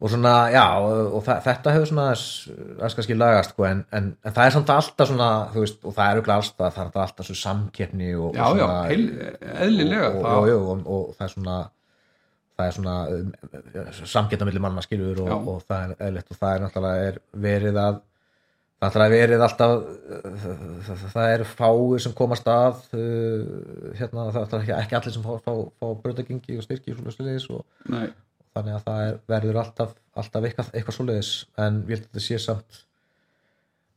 og 0.00 0.12
svona, 0.12 0.34
já 0.54 0.64
og, 0.80 1.18
og 1.18 1.26
þetta 1.26 1.76
hefur 1.76 1.90
svona 1.90 2.08
aðeins 2.14 2.98
kannski 2.98 3.18
lagast 3.18 3.54
sko, 3.54 3.68
en, 3.68 3.84
en, 3.96 4.10
en 4.22 4.36
það 4.38 4.48
er 4.48 4.56
samt 4.56 4.74
alltaf 4.76 5.12
svona, 5.12 5.30
þú 5.54 5.64
veist, 5.66 5.80
og 5.82 5.96
það 5.98 6.08
er 6.08 6.20
auðvitað 6.20 6.36
alltaf, 6.40 6.76
það 6.78 6.84
er 6.86 7.00
alltaf 7.06 7.30
svo 7.30 7.40
samkeppni 7.42 8.12
og, 8.16 8.28
já, 8.32 8.44
já, 8.46 8.50
svona, 8.62 8.82
heil, 8.90 9.08
eðlilega 9.66 10.12
og 10.16 11.16
það 11.16 11.26
er 11.28 11.34
svona 11.36 11.62
það 12.56 12.66
er 12.66 12.76
svona 12.76 14.06
samgeta 14.08 14.48
milli 14.48 14.62
manna 14.62 14.84
skilur 14.84 15.22
og, 15.26 15.48
og 15.52 15.64
það 15.66 15.82
er 15.82 16.04
eðlilegt 16.08 16.32
og 16.32 16.40
það 16.40 16.54
er 16.54 16.62
náttúrulega 16.64 17.08
er 17.10 17.18
verið 17.46 17.80
að 17.82 17.98
það 18.86 19.02
er 19.02 19.14
verið 19.14 19.44
alltaf 19.46 19.74
það, 20.86 21.04
það 21.14 21.30
er 21.32 21.44
fáir 21.48 22.04
sem 22.04 22.14
komast 22.16 22.48
að 22.52 22.80
uh, 22.96 23.92
hérna 23.98 24.28
það 24.34 24.42
er 24.44 24.58
ekki, 24.60 24.74
ekki 24.76 24.98
allir 24.98 25.16
sem 25.16 25.26
fá, 25.26 25.36
fá, 25.44 25.52
fá 25.80 25.86
brötagengi 26.02 26.58
og 26.58 26.66
styrki 26.66 26.94
og 26.94 27.00
svona 27.00 27.14
sliðis 27.14 27.48
og 27.52 27.92
nei, 27.92 28.08
þannig 28.56 28.76
að 28.78 28.88
það 28.88 29.04
er, 29.06 29.22
verður 29.32 29.60
alltaf, 29.62 29.94
alltaf 30.16 30.48
eitthvað, 30.48 30.74
eitthvað 30.74 30.98
svoleiðis 30.98 31.32
en 31.60 31.80
ég 31.86 31.96
held 31.96 32.04
að 32.04 32.10
þetta 32.10 32.26
sé 32.26 32.42
samt 32.44 32.82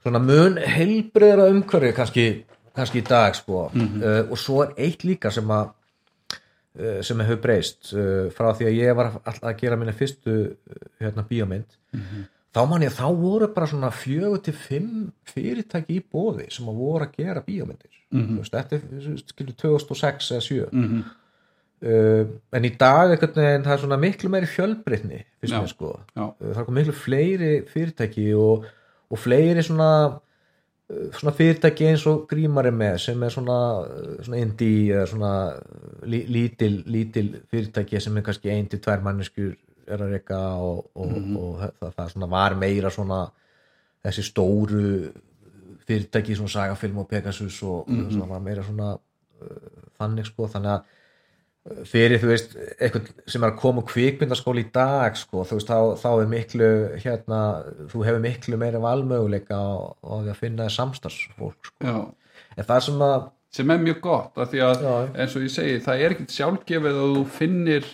svona 0.03 0.21
mun 0.23 0.59
heilbriðra 0.63 1.49
umhverfi 1.51 1.91
kannski, 1.95 2.27
kannski 2.75 3.01
í 3.01 3.07
dag 3.07 3.35
sko. 3.35 3.67
Uh, 3.75 4.23
og 4.31 4.39
svo 4.39 4.63
er 4.63 4.75
eitt 4.79 5.03
líka 5.07 5.31
sem 5.33 5.51
að 5.51 5.73
sem 7.03 7.21
hefur 7.25 7.41
breyst 7.43 7.93
uh, 7.95 8.27
frá 8.35 8.51
því 8.55 8.67
að 8.69 8.77
ég 8.77 8.97
var 8.97 9.13
alltaf 9.23 9.47
að 9.51 9.61
gera 9.63 9.79
minni 9.79 9.95
fyrstu 9.97 10.35
uh, 10.49 10.83
hérna 11.01 11.25
bíómynd 11.27 11.79
þá 12.55 12.61
man 12.69 12.83
ég 12.85 12.93
að 12.93 12.99
þá 12.99 13.21
voru 13.21 13.49
bara 13.53 13.69
svona 13.69 13.91
fjögur 13.93 14.41
til 14.45 14.55
fimm 14.57 15.07
fyrirtæki 15.29 15.99
í 15.99 16.03
bóði 16.03 16.49
sem 16.53 16.69
að 16.69 16.81
voru 16.81 17.05
að 17.05 17.17
gera 17.21 17.45
bíómyndir. 17.45 17.95
Mm 18.09 18.39
veist, 18.39 18.55
þetta 18.55 18.79
er 18.79 19.17
skilur 19.21 19.57
2006 19.61 20.31
eða 20.33 20.45
7 20.47 20.69
mhm, 20.71 21.03
uh, 21.85 22.23
en 22.57 22.65
í 22.65 22.73
dag 22.79 23.13
veginn 23.13 23.67
það 23.67 23.75
er 23.75 23.83
svona 23.83 24.01
miklu 24.01 24.31
meiri 24.33 24.49
fjölbreytni 24.49 25.21
fyrst 25.41 25.53
Já. 25.53 25.59
mér 25.61 25.73
sko. 25.73 25.93
Já, 26.15 26.25
það 26.39 26.63
er 26.63 26.73
miklu 26.79 26.97
fleiri 26.97 27.51
fyrirtæki 27.69 28.33
og, 28.33 28.65
og 29.09 29.21
fleiri 29.21 29.65
svona 29.65 29.91
svona 30.89 31.33
fyrirtæki 31.37 31.85
eins 31.85 32.05
og 32.09 32.23
grímari 32.29 32.71
með 32.73 32.97
sem 33.03 33.23
er 33.23 33.33
svona, 33.33 33.57
uh, 33.85 34.13
svona 34.25 34.41
indie 34.41 34.95
eða 34.95 35.07
svona 35.11 35.33
lí, 36.09 36.23
lítil, 36.31 36.79
lítil 36.89 37.33
fyrirtæki 37.51 38.01
sem 38.01 38.17
er 38.17 38.25
kannski 38.25 38.53
ein 38.53 38.69
til 38.69 38.81
tvær 38.81 39.03
manneskur 39.05 39.53
er 39.89 40.03
að 40.05 40.15
reyka 40.15 40.39
og, 40.61 40.85
og, 40.95 41.13
og 41.39 41.51
það, 41.61 41.93
það 41.97 42.13
svona 42.13 42.31
var 42.33 42.55
meira 42.57 42.93
svona 42.93 43.19
þessi 44.05 44.25
stóru 44.25 44.85
fyrirtæki 45.89 46.37
svona 46.37 46.53
Sagafilm 46.53 47.01
og 47.03 47.09
Pegasus 47.09 47.61
og 47.63 47.89
mm 47.89 48.11
svona 48.13 48.29
var 48.33 48.41
meira 48.45 48.63
svona 48.63 48.93
uh, 48.95 49.83
þannig 49.99 50.25
sko. 50.29 50.47
Þannig 50.47 50.73
að 50.75 50.95
fyrir 51.89 52.21
þú 52.21 52.29
veist 52.31 52.53
eitthvað 52.79 53.09
sem 53.29 53.43
er 53.43 53.51
að 53.51 53.59
koma 53.61 53.83
kvikmyndaskóli 53.87 54.65
í 54.65 54.69
dag 54.73 55.17
sko 55.19 55.45
þú 55.47 55.59
veist 55.59 55.71
þá, 55.71 55.79
þá 56.01 56.09
er 56.11 56.29
miklu 56.31 56.69
hérna 57.03 57.41
þú 57.91 58.05
hefur 58.07 58.23
miklu 58.23 58.59
meira 58.61 58.81
valmöguleika 58.83 59.57
á, 59.57 59.69
því 60.01 60.33
að 60.33 60.39
finna 60.39 60.69
samstarfsfólk 60.73 61.71
sko. 61.71 61.95
en 62.55 62.69
það 62.69 62.85
sem 62.87 63.03
að 63.09 63.19
sem 63.49 63.73
er 63.73 63.81
mjög 63.81 64.01
gott 64.03 64.37
af 64.37 64.51
því 64.51 64.61
að 64.61 64.85
Já. 64.85 64.93
eins 65.15 65.35
og 65.35 65.45
ég 65.45 65.53
segi 65.53 65.81
það 65.85 66.03
er 66.03 66.15
ekkert 66.15 66.35
sjálfgefið 66.35 67.01
að 67.01 67.15
þú 67.15 67.25
finnir 67.39 67.89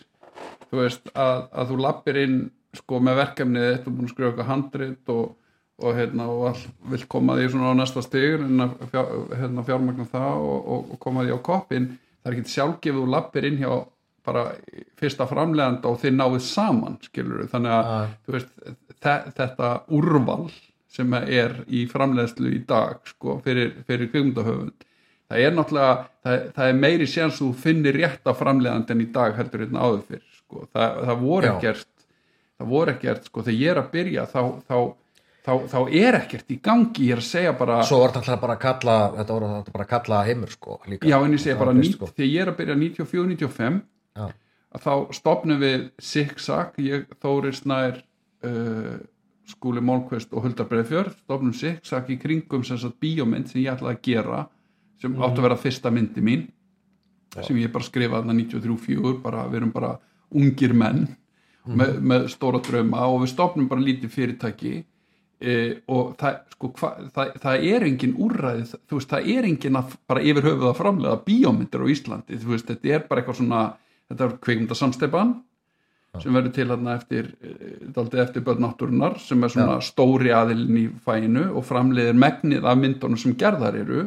þú 0.67 0.81
veist 0.81 1.11
að, 1.13 1.37
að 1.51 1.71
þú 1.71 1.79
lappir 1.85 2.21
inn 2.25 2.37
sko 2.75 2.99
með 2.99 3.19
verkefnið 3.21 3.67
þetta 3.69 3.93
búin 3.93 4.07
að 4.07 4.13
skrifa 4.13 4.31
eitthvað 4.31 4.49
handrit 4.49 5.13
og, 5.13 5.29
og, 5.79 5.91
hérna, 5.95 6.27
og 6.31 6.47
all, 6.49 6.65
vill 6.91 7.05
koma 7.11 7.37
því 7.39 7.51
svona 7.53 7.71
á 7.71 7.79
næsta 7.79 8.03
stigur 8.03 8.43
en 8.43 8.65
að 8.65 8.73
fjár, 8.91 9.13
hérna, 9.39 9.65
fjármagna 9.69 10.07
það 10.11 10.41
og, 10.41 10.57
og, 10.59 10.89
og 10.91 11.01
koma 11.05 11.23
því 11.23 11.37
á 11.37 11.39
koppin 11.45 11.87
það 12.25 12.31
er 12.31 12.37
ekkert 12.39 12.53
sjálfgefið 12.55 13.01
þú 13.03 13.09
lappir 13.13 13.45
inn 13.51 13.59
hjá 13.61 13.71
bara 14.25 14.43
fyrsta 14.97 15.27
framleganda 15.29 15.85
og 15.91 15.99
þið 16.01 16.15
náið 16.17 16.39
saman 16.41 16.95
skilur 17.05 17.45
þannig 17.51 17.75
að 17.75 17.89
þú 18.25 18.33
veist, 18.33 18.55
þe- 19.05 19.33
þetta 19.37 19.69
úrval 19.93 20.47
sem 20.95 21.13
er 21.19 21.53
í 21.69 21.83
framleiðslu 21.91 22.49
í 22.55 22.61
dag 22.65 23.01
sko, 23.11 23.37
fyrir, 23.45 23.75
fyrir 23.85 24.09
kvikmyndahöfund 24.09 24.85
það 25.29 25.41
er 25.45 25.53
náttúrulega 25.57 25.93
það, 26.25 26.39
það 26.55 26.69
er 26.71 26.79
meiri 26.81 27.07
séns 27.11 27.37
þú 27.41 27.51
finnir 27.61 27.97
rétta 27.99 28.33
framleiðandinn 28.37 29.03
í 29.05 29.09
dag 29.13 29.35
heldur 29.37 29.65
hérna 29.65 29.83
áður 29.85 30.03
fyrir 30.09 30.25
sko. 30.39 30.65
það, 30.73 30.99
það 31.09 31.21
voru 31.27 31.51
ekkert 31.51 31.87
það 32.55 32.69
voru 32.71 32.93
ekkert, 32.95 33.25
sko, 33.29 33.43
þegar 33.45 33.59
ég 33.61 33.71
er 33.75 33.81
að 33.83 33.89
byrja 33.93 34.25
þá, 34.31 34.41
þá, 34.69 34.77
þá, 35.45 35.51
þá 35.69 35.79
er 35.93 36.15
ekkert 36.19 36.51
í 36.51 36.57
gangi, 36.61 37.07
ég 37.09 37.11
er 37.15 37.21
að 37.21 37.27
segja 37.29 37.53
bara 37.59 37.79
svo 37.85 37.99
var 38.01 38.13
þetta 38.15 38.37
bara 38.41 38.55
að 38.57 38.61
kalla 38.65 38.95
þetta 39.19 39.33
voru 39.37 39.49
þetta 39.53 39.71
bara 39.75 39.85
að 39.85 39.89
kalla 39.93 40.23
heimur 40.25 40.49
sko 40.55 40.79
líka. 40.89 41.07
já, 41.07 41.17
en 41.25 41.31
ég 41.37 41.39
segja 41.43 41.57
bara, 41.59 41.73
var 41.73 41.81
fyrst, 41.83 41.97
sko. 41.99 42.09
þegar 42.15 42.31
ég 42.31 42.41
er 42.41 42.51
að 42.53 42.57
byrja 42.61 42.75
94-95 42.75 43.81
Já. 44.15 44.25
að 44.75 44.81
þá 44.85 44.93
stopnum 45.13 45.59
við 45.61 45.83
Zigzag, 46.01 46.73
ég, 46.79 47.05
Þórir 47.21 47.55
Snær 47.55 47.99
uh, 48.45 48.95
Skúli 49.45 49.81
Málkvist 49.85 50.31
og 50.33 50.41
Huldar 50.47 50.65
Breiðfjörð, 50.71 51.13
stopnum 51.27 51.53
Zigzag 51.53 52.07
í 52.09 52.17
kringum 52.21 52.63
sem 52.65 52.79
sagt 52.81 52.97
bíómynd 53.03 53.51
sem 53.51 53.61
ég 53.61 53.75
ætlaði 53.75 53.95
að 53.99 54.01
gera 54.09 54.39
sem 55.01 55.11
Mhm. 55.11 55.21
áttu 55.21 55.39
að 55.43 55.47
vera 55.49 55.57
fyrsta 55.59 55.91
myndi 55.91 56.21
mín 56.23 56.47
sem 57.43 57.57
ég 57.59 57.71
bara 57.71 57.83
skrifaði 57.83 58.23
þarna 58.23 58.33
93-4 58.33 59.21
bara, 59.21 59.43
við 59.51 59.55
erum 59.59 59.71
bara 59.75 59.97
ungir 60.33 60.73
menn 60.73 61.07
Mhm. 61.67 61.77
með, 61.77 61.93
með 62.01 62.27
stóra 62.29 62.59
drauma 62.63 63.05
og 63.11 63.21
við 63.23 63.33
stopnum 63.35 63.67
bara 63.67 63.81
lítið 63.81 64.09
fyrirtæki 64.09 64.85
e, 65.41 65.55
og 65.91 66.13
það, 66.19 66.37
sko, 66.55 66.69
hva, 66.79 66.91
það, 67.15 67.33
það 67.43 67.65
er 67.71 67.87
engin 67.89 68.15
úrræði, 68.25 68.67
þú 68.85 68.99
veist, 68.99 69.11
það 69.11 69.31
er 69.35 69.49
engin 69.49 69.79
að 69.79 69.97
bara 70.09 70.23
yfir 70.23 70.47
höfuð 70.49 70.69
að 70.69 70.79
framlega 70.79 71.23
bíómyndir 71.25 71.83
á 71.83 71.91
Íslandi, 71.95 72.39
þú 72.41 72.53
veist, 72.53 72.69
þetta 72.71 72.95
er 72.95 73.09
bara 73.09 73.21
eitthvað 73.21 73.41
svona 73.41 73.65
þetta 74.09 74.25
er 74.27 74.39
kveikmyndasamsteipan 74.45 75.35
sem 76.21 76.35
verður 76.35 76.53
til 76.55 76.67
hérna 76.69 76.95
eftir 76.95 77.31
e, 77.43 77.53
daldið 77.95 78.21
eftir 78.23 78.43
börn 78.45 78.63
náttúrunar 78.63 79.17
sem 79.19 79.41
er 79.43 79.51
svona 79.51 79.79
stóri 79.83 80.31
aðilin 80.31 80.79
í 80.79 80.85
fæinu 81.03 81.49
og 81.51 81.65
framleiðir 81.67 82.15
megnið 82.19 82.67
af 82.69 82.79
myndunum 82.79 83.19
sem 83.19 83.35
gerðar 83.35 83.75
eru. 83.81 84.05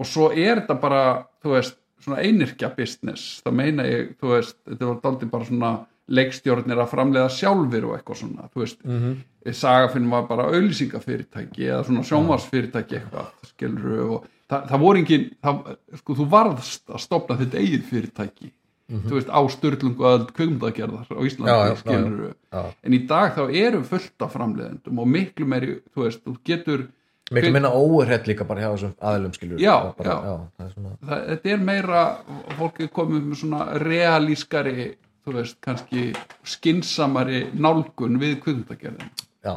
Og 0.00 0.08
svo 0.08 0.30
er 0.32 0.62
þetta 0.62 0.78
bara, 0.80 1.02
þú 1.44 1.52
veist, 1.52 1.76
svona 2.02 2.22
einirkja 2.24 2.72
business, 2.74 3.42
það 3.44 3.58
meina 3.58 3.84
ég, 3.86 4.14
þú 4.22 4.32
veist, 4.32 4.56
þetta 4.70 4.88
var 4.88 5.02
daldið 5.04 5.32
bara 5.34 5.48
svona 5.50 5.72
leikstjórnir 6.12 6.82
að 6.82 6.90
framleiða 6.92 7.32
sjálfur 7.32 7.88
og 7.88 7.96
eitthvað 7.96 8.20
svona, 8.20 8.48
þú 8.52 8.62
veist, 8.64 8.80
mm. 8.84 8.98
-hmm. 9.00 9.52
sagafinn 9.62 10.10
var 10.10 10.26
bara 10.28 10.48
auðlýsingafyrirtæki 10.52 11.68
eða 11.68 11.84
svona 11.88 12.06
sjómarsfyrirtæki 12.08 12.98
eitthvað, 12.98 13.30
skilur 13.52 14.00
og 14.06 14.26
það, 14.48 14.66
það 14.70 14.84
voru 14.84 15.02
engin, 15.02 15.30
það, 15.42 15.62
sko, 16.02 16.18
þú 16.20 16.28
varðst 16.36 16.90
að 16.90 17.04
stopna 17.06 17.38
þetta 17.40 17.62
eigið 17.64 17.86
fyrirtæki 17.90 18.52
þú 18.92 19.16
veist, 19.16 19.30
á 19.32 19.40
styrlungu 19.48 20.08
að 20.08 20.24
kvöngdagerðar 20.36 21.08
á 21.08 21.20
Íslandi. 21.24 21.52
Já, 21.52 21.58
já, 21.64 21.76
já, 21.86 22.32
já. 22.52 22.64
en 22.84 22.96
í 22.96 23.00
dag 23.08 23.36
þá 23.36 23.44
eru 23.48 23.84
fullt 23.88 24.24
af 24.26 24.34
framleiðendum 24.36 24.98
og 25.00 25.08
miklu 25.08 25.48
meiri, 25.48 25.78
þú 25.94 26.04
veist, 26.04 26.24
þú 26.26 26.34
getur 26.44 26.84
miklu 27.32 27.52
minna 27.54 27.70
óerhett 27.72 28.28
líka 28.28 28.44
bara 28.48 28.64
hjá 28.64 28.70
þessum 28.74 28.92
aðilum 29.00 29.36
skilur 29.36 29.62
Já, 29.62 29.76
bara, 29.96 30.16
já. 30.18 30.34
það 30.58 30.66
er 30.66 30.74
svona 30.74 30.92
það, 30.98 31.24
þetta 31.30 31.54
er 31.54 31.64
meira 31.70 32.02
fólk 32.58 32.80
er 32.82 32.92
komið 32.98 33.24
með 33.28 33.40
svona 33.42 33.68
realískari 33.80 34.88
þú 35.22 35.36
veist, 35.38 35.58
kannski 35.64 36.10
skinsamari 36.54 37.44
nálgun 37.54 38.18
við 38.22 38.38
kvöngdagerðin 38.44 39.10
já, 39.44 39.54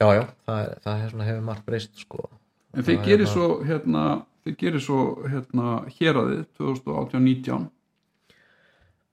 já, 0.00 0.06
já 0.06 0.24
það, 0.46 0.58
er, 0.58 0.74
það 0.84 1.04
er 1.06 1.14
svona 1.14 1.28
hefur 1.28 1.46
margt 1.48 1.66
breyst 1.68 2.04
sko. 2.04 2.28
En 2.72 2.86
er 2.88 3.02
gerir 3.04 3.28
svo 3.28 3.48
hérna, 3.68 4.04
þið 4.46 4.58
gerir 4.64 4.84
svo 4.84 5.00
hérna 5.28 5.78
héraðið 5.98 6.44
2018-19 6.60 7.66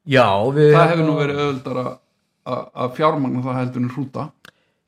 já, 0.10 0.28
við 0.56 0.76
það 0.76 0.94
hefur 0.94 1.10
nú 1.10 1.18
verið 1.20 1.42
auðvöldar 1.44 1.82
að 2.50 2.94
fjármagna 2.98 3.44
það 3.46 3.60
heldur 3.60 3.84
en 3.84 3.92
hrúta. 3.94 4.30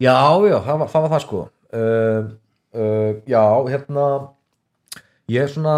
Já, 0.02 0.18
já, 0.50 0.58
það 0.66 0.80
var 0.82 0.88
það, 0.90 1.04
var 1.04 1.12
það 1.12 1.24
sko. 1.26 1.42
Uh, 1.72 2.30
uh, 2.74 3.12
já, 3.30 3.44
hérna 3.70 4.06
ég 5.32 5.52
svona 5.52 5.76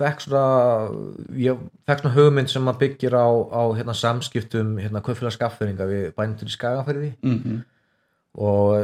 fekk 0.00 0.24
svona 0.24 0.44
svona 1.86 2.14
hugmynd 2.16 2.50
sem 2.50 2.70
að 2.70 2.80
byggir 2.82 3.14
á, 3.14 3.28
á 3.30 3.62
hérna, 3.78 3.94
samskiptum 3.94 4.76
hérna, 4.82 5.02
kaupfélags 5.04 5.38
skafferinga 5.38 5.86
við 5.90 6.08
bændur 6.18 6.50
í 6.50 6.54
Skagaferði 6.54 7.10
mm 7.22 7.36
-hmm. 7.42 7.60
og 8.38 8.74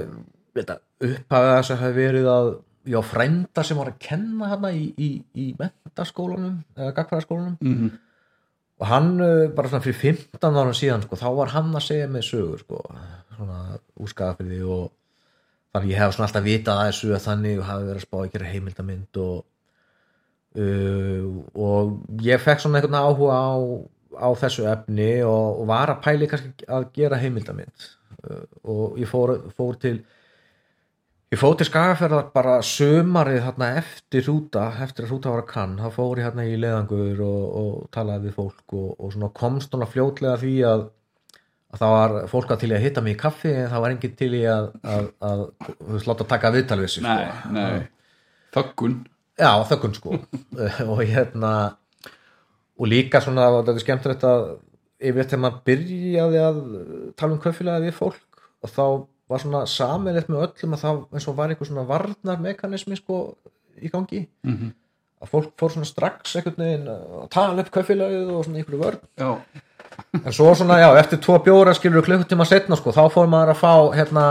upphafið 1.01 1.55
þess 1.57 1.71
að 1.71 1.83
hafa 1.83 1.97
verið 1.97 2.31
að 2.31 2.53
ég 2.91 2.97
á 2.99 3.05
frænda 3.05 3.65
sem 3.65 3.77
var 3.77 3.91
að 3.91 3.99
kenna 3.99 4.49
hérna 4.51 4.71
í, 4.73 4.87
í, 4.97 5.11
í 5.35 5.51
mentaskólanum 5.59 6.63
eða 6.77 6.95
gagfæðaskólanum 6.97 7.59
Mm 7.61 7.91
og 8.81 8.87
hann 8.89 9.21
uh, 9.21 9.51
bara 9.53 9.69
svona 9.69 9.85
fyrir 9.85 9.99
15 9.99 10.57
árum 10.57 10.77
síðan 10.77 11.05
sko, 11.05 11.19
þá 11.21 11.29
var 11.37 11.53
hann 11.53 11.75
að 11.77 11.85
segja 11.85 12.09
með 12.09 12.25
sögur 12.31 12.63
sko, 12.63 12.81
svona 13.37 13.79
úrskaða 14.01 14.39
og 14.65 14.87
þannig 15.75 15.93
ég 15.93 16.01
hef 16.01 16.15
svona 16.15 16.29
alltaf 16.29 16.47
vitað 16.47 16.81
að 16.81 16.89
þessu 16.89 17.13
að 17.15 17.27
þannig 17.27 17.61
hafi 17.69 17.89
verið 17.89 18.01
að 18.01 18.07
spá 18.07 18.17
gera 18.33 18.53
heimildamind 18.55 19.21
og 19.23 19.45
uh, 20.59 21.25
og 21.55 22.23
ég 22.27 22.43
fekk 22.43 22.65
svona 22.65 22.81
einhvern 22.81 22.99
áhuga 23.01 23.37
á, 23.39 23.51
á 24.17 24.29
þessu 24.41 24.67
efni 24.71 25.13
og, 25.27 25.61
og 25.63 25.69
var 25.71 25.95
að 25.95 26.03
pæli 26.07 26.31
kannski 26.31 26.69
að 26.69 26.89
gera 26.97 27.21
heimildamind 27.21 27.91
uh, 28.25 28.47
og 28.65 28.99
ég 29.01 29.11
fór, 29.11 29.37
fór 29.57 29.79
til 29.83 30.01
Ég 31.31 31.39
fór 31.39 31.53
til 31.55 31.69
Skagaferðar 31.69 32.33
bara 32.35 32.57
sömarið 32.67 33.45
hérna 33.45 33.69
eftir 33.79 34.25
rúta, 34.27 34.65
eftir 34.83 35.05
að 35.07 35.13
rúta 35.13 35.31
var 35.31 35.45
að 35.45 35.53
kann, 35.53 35.77
þá 35.79 35.93
fór 35.95 36.19
ég 36.19 36.27
hérna 36.27 36.43
í 36.43 36.57
leðangur 36.59 37.21
og, 37.23 37.45
og 37.61 37.85
talaði 37.95 38.25
við 38.25 38.33
fólk 38.41 38.75
og, 38.75 38.89
og 38.97 39.13
svona 39.15 39.29
komst 39.39 39.71
svona 39.71 39.87
fljótlega 39.93 40.41
því 40.41 40.55
að, 40.67 40.83
að 41.71 41.85
það 41.85 41.95
var 41.95 42.15
fólk 42.33 42.51
að 42.51 42.65
til 42.65 42.73
í 42.73 42.77
að 42.81 42.83
hitta 42.83 43.05
mig 43.07 43.15
í 43.15 43.21
kaffi 43.21 43.53
en 43.53 43.71
það 43.71 43.85
var 43.85 43.95
enginn 43.95 44.19
til 44.19 44.31
í 44.41 44.43
að, 44.57 44.67
að, 44.97 45.07
að, 45.29 45.45
sláta 46.03 46.27
að 46.27 46.33
taka 46.35 46.53
viðtal 46.57 46.81
við 46.83 46.93
sig 46.97 47.07
nei, 47.07 47.15
sko. 47.29 47.55
nei, 47.55 48.19
þöggun 48.59 48.99
Já, 49.41 49.53
þökkun 49.71 49.95
sko. 49.97 50.19
Og 50.91 51.05
hérna 51.05 51.53
og 52.81 52.89
líka 52.89 53.21
svona, 53.21 53.49
þetta 53.61 53.75
er 53.75 53.85
skemmtilegt 53.85 54.27
að 54.27 54.45
yfir 55.01 55.27
þegar 55.29 55.43
maður 55.45 55.63
byrjaði 55.69 56.43
að 56.45 56.61
tala 57.19 57.37
um 57.37 57.41
kaufélagi 57.43 57.89
við 57.89 57.97
fólk 57.97 58.45
og 58.61 58.73
þá 58.73 58.85
var 59.31 59.43
svona 59.43 59.63
samilegt 59.71 60.31
með 60.33 60.45
öllum 60.47 60.77
að 60.77 60.85
það 60.85 61.01
eins 61.15 61.29
og 61.31 61.37
var 61.39 61.53
einhver 61.53 61.69
svona 61.69 61.87
varnarmekanismi 61.89 62.99
sko 62.99 63.21
í 63.81 63.91
gangi. 63.93 64.25
Mm 64.45 64.57
-hmm. 64.57 64.73
að 65.21 65.33
fólk 65.33 65.53
fór 65.61 65.73
svona 65.75 65.89
strax 65.89 66.37
einhvern 66.37 66.65
veginn 66.65 66.89
að 66.89 67.29
tala 67.31 67.63
upp 67.63 67.71
kaufélagið 67.71 68.33
og 68.33 68.45
svona 68.45 68.59
einhverju 68.59 68.81
vörn. 68.81 69.01
Já, 69.17 69.31
en 70.25 70.33
svo 70.33 70.55
svona, 70.55 70.79
já, 70.81 70.89
eftir 70.99 71.21
tvo 71.21 71.39
bjóra 71.45 71.75
skilur 71.75 72.05
klukkutíma 72.05 72.45
setna 72.45 72.77
sko, 72.77 72.93
þá 72.93 73.05
fór 73.13 73.29
maður 73.31 73.55
að 73.55 73.61
fá 73.61 73.75
hérna, 73.97 74.25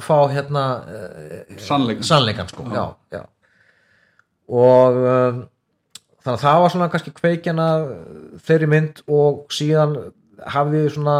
fá 0.00 0.16
hérna 0.32 0.64
eh, 0.88 1.56
sannleikan 1.58 2.48
sko, 2.48 2.66
já, 2.72 2.94
já. 3.12 3.22
Og 4.52 4.98
um, 5.00 5.40
þannig 6.22 6.36
að 6.36 6.44
það 6.44 6.60
var 6.62 6.74
svona 6.74 6.90
kannski 6.92 7.14
kveikjana 7.16 7.68
þeirri 8.46 8.68
mynd 8.70 9.02
og 9.10 9.46
síðan 9.54 9.96
hafði 10.52 10.84
svona 10.92 11.16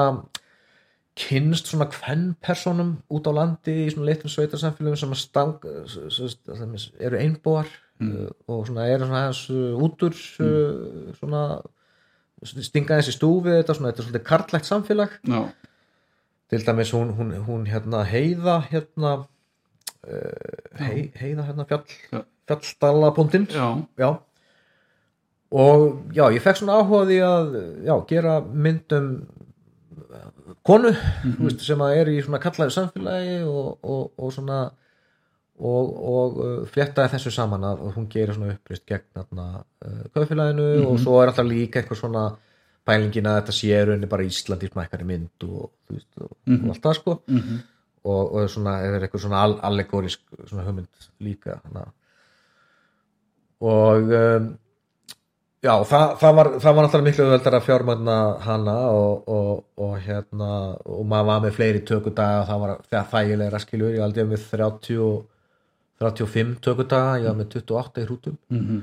kynst 1.18 1.68
svona 1.68 1.88
kvennpersonum 1.92 2.94
út 3.12 3.28
á 3.28 3.32
landi 3.36 3.74
í 3.84 3.90
svona 3.92 4.08
litlum 4.08 4.32
sveitarsamfélagum 4.32 5.00
sem 5.00 5.14
stang 5.18 5.66
sem 5.88 6.76
eru 7.00 7.20
einbúar 7.20 7.68
mm. 8.00 8.30
og 8.48 8.66
svona 8.68 8.86
eru 8.88 9.08
svona 9.08 9.26
aðeins 9.26 9.42
uh, 9.52 9.82
útur 9.84 10.16
uh, 10.16 11.12
svona 11.18 11.44
stinga 12.42 12.98
þessi 12.98 13.14
stúfi 13.16 13.52
þetta, 13.52 13.76
svona, 13.76 13.92
þetta 13.92 14.02
er 14.02 14.08
svolítið 14.08 14.24
karlægt 14.26 14.68
samfélag. 14.68 15.18
Já, 15.28 15.42
til 16.52 16.64
dæmis 16.66 16.92
hún, 16.96 17.12
hún, 17.16 17.36
hún 17.46 17.68
hérna 17.70 18.02
heiða 18.08 18.58
hérna 18.70 19.12
uh, 19.22 20.80
hei, 20.80 21.12
heiða 21.20 21.46
hérna 21.50 21.68
fjall. 21.68 21.84
Já. 22.12 22.22
Já. 23.98 24.10
Og 25.52 26.12
já, 26.16 26.24
ég 26.32 26.40
fekk 26.40 26.62
svona 26.62 26.78
áhuga 26.80 27.04
á 27.04 27.08
því 27.08 27.18
að 27.28 27.56
já, 27.86 27.94
gera 28.08 28.36
myndum 28.40 29.08
konu 30.64 30.92
þú 30.94 31.48
veist, 31.48 31.64
sem 31.66 31.82
að 31.84 31.96
er 32.00 32.12
í 32.12 32.20
svona 32.24 32.40
kallaði 32.42 32.76
samfélagi 32.76 33.34
og, 33.48 33.74
og, 33.82 34.06
og 34.16 34.32
svona 34.32 34.60
og, 35.62 35.90
og 36.12 36.38
uh, 36.40 36.54
fléttaði 36.72 37.12
þessu 37.14 37.34
saman 37.34 37.66
að 37.68 37.82
hún 37.96 38.08
gerir 38.10 38.34
svona 38.36 38.54
upprist 38.56 38.86
gegn 38.88 39.20
uh, 39.20 39.60
kaufélaginu 40.14 40.86
og 40.86 40.96
svo 41.02 41.20
er 41.20 41.30
alltaf 41.30 41.46
líka 41.46 41.82
einhver 41.82 42.00
svona 42.00 42.24
pælingin 42.88 43.28
að 43.30 43.42
þetta 43.42 43.56
sé 43.58 43.82
rauninni 43.82 44.10
bara 44.10 44.26
Ísland 44.26 44.64
í 44.64 44.72
smækkari 44.72 45.06
mynd 45.06 45.46
og, 45.46 45.68
veist, 45.92 46.08
og, 46.18 46.32
og 46.32 46.72
allt 46.72 46.88
það 46.88 46.98
sko. 46.98 47.18
Mm 47.28 47.44
og, 48.04 48.34
og 48.34 48.50
svona, 48.50 48.78
er 48.82 49.04
eitthvað 49.04 49.26
svona 49.26 49.42
all, 49.46 49.56
allegórisk 49.68 50.22
svona 50.48 50.64
hugmynd 50.66 51.10
líka 51.22 51.58
hana. 51.62 51.86
Og 53.62 54.12
um, 54.18 54.46
já, 55.62 55.74
það, 55.88 56.06
það 56.20 56.38
var 56.38 56.50
það 56.56 56.76
var 56.76 56.86
náttúrulega 56.86 57.08
miklu 57.08 57.26
veldar 57.30 57.58
að 57.58 57.66
fjármagna 57.68 58.16
hana 58.46 58.78
og, 58.90 59.28
og, 59.30 59.52
og 59.78 59.92
hérna 60.02 60.52
og 60.84 61.04
maður 61.10 61.28
var 61.30 61.44
með 61.44 61.58
fleiri 61.58 61.84
tökudaga 61.88 62.46
það 62.48 62.64
var 62.64 62.74
þegar 62.88 63.12
þægilega 63.12 63.62
skilur 63.62 63.94
ég 63.96 64.06
aldrei 64.06 64.26
með 64.32 64.48
30 64.50 65.12
35 66.02 66.56
tökudaga, 66.64 67.20
ég 67.22 67.30
var 67.30 67.38
með 67.38 67.60
28 67.60 68.02
í 68.02 68.08
hrútum. 68.08 68.38
-hmm. 68.50 68.82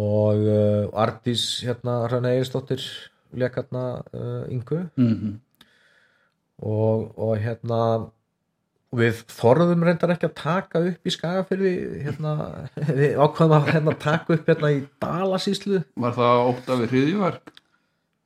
og 0.00 0.48
uh, 0.48 1.02
Ardís 1.02 1.44
hérna 1.66 2.06
Rönne 2.08 2.32
Eirstóttir 2.38 2.80
leik 3.32 3.58
hérna 3.58 4.02
uh, 4.14 4.44
Ingu. 4.48 4.86
Mm 4.96 5.38
og, 6.60 7.18
og 7.18 7.36
hérna 7.40 8.10
við 8.96 9.22
þorðum 9.30 9.84
reyndar 9.86 10.12
ekki 10.16 10.26
að 10.26 10.36
taka 10.40 10.82
upp 10.88 11.06
í 11.06 11.14
skagafyrði 11.14 11.72
hérna, 12.06 12.34
við 12.98 13.16
ákvæðum 13.20 13.56
að 13.56 13.72
hérna, 13.76 13.96
taka 14.02 14.34
upp 14.36 14.50
hérna 14.50 14.72
í 14.74 14.80
Dalasíslu 15.02 15.82
Var 16.04 16.16
það 16.16 16.44
ótt 16.48 16.70
af 16.70 16.82
við 16.82 16.94
hriðjuverk? 16.96 17.56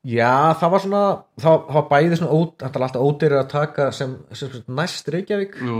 já 0.04 0.52
það 0.60 0.72
var 0.74 0.82
svona 0.84 1.02
það, 1.40 1.54
það 1.66 1.76
var 1.78 1.86
bæði 1.90 2.16
svona 2.20 2.38
út, 2.38 2.54
þetta 2.60 2.78
er 2.78 2.86
alltaf 2.86 3.04
ódýrið 3.08 3.40
að 3.40 3.52
taka 3.54 3.86
sem, 3.96 4.16
sem, 4.36 4.56
næst 4.76 5.06
Reykjavík. 5.14 5.54
Jú, 5.64 5.78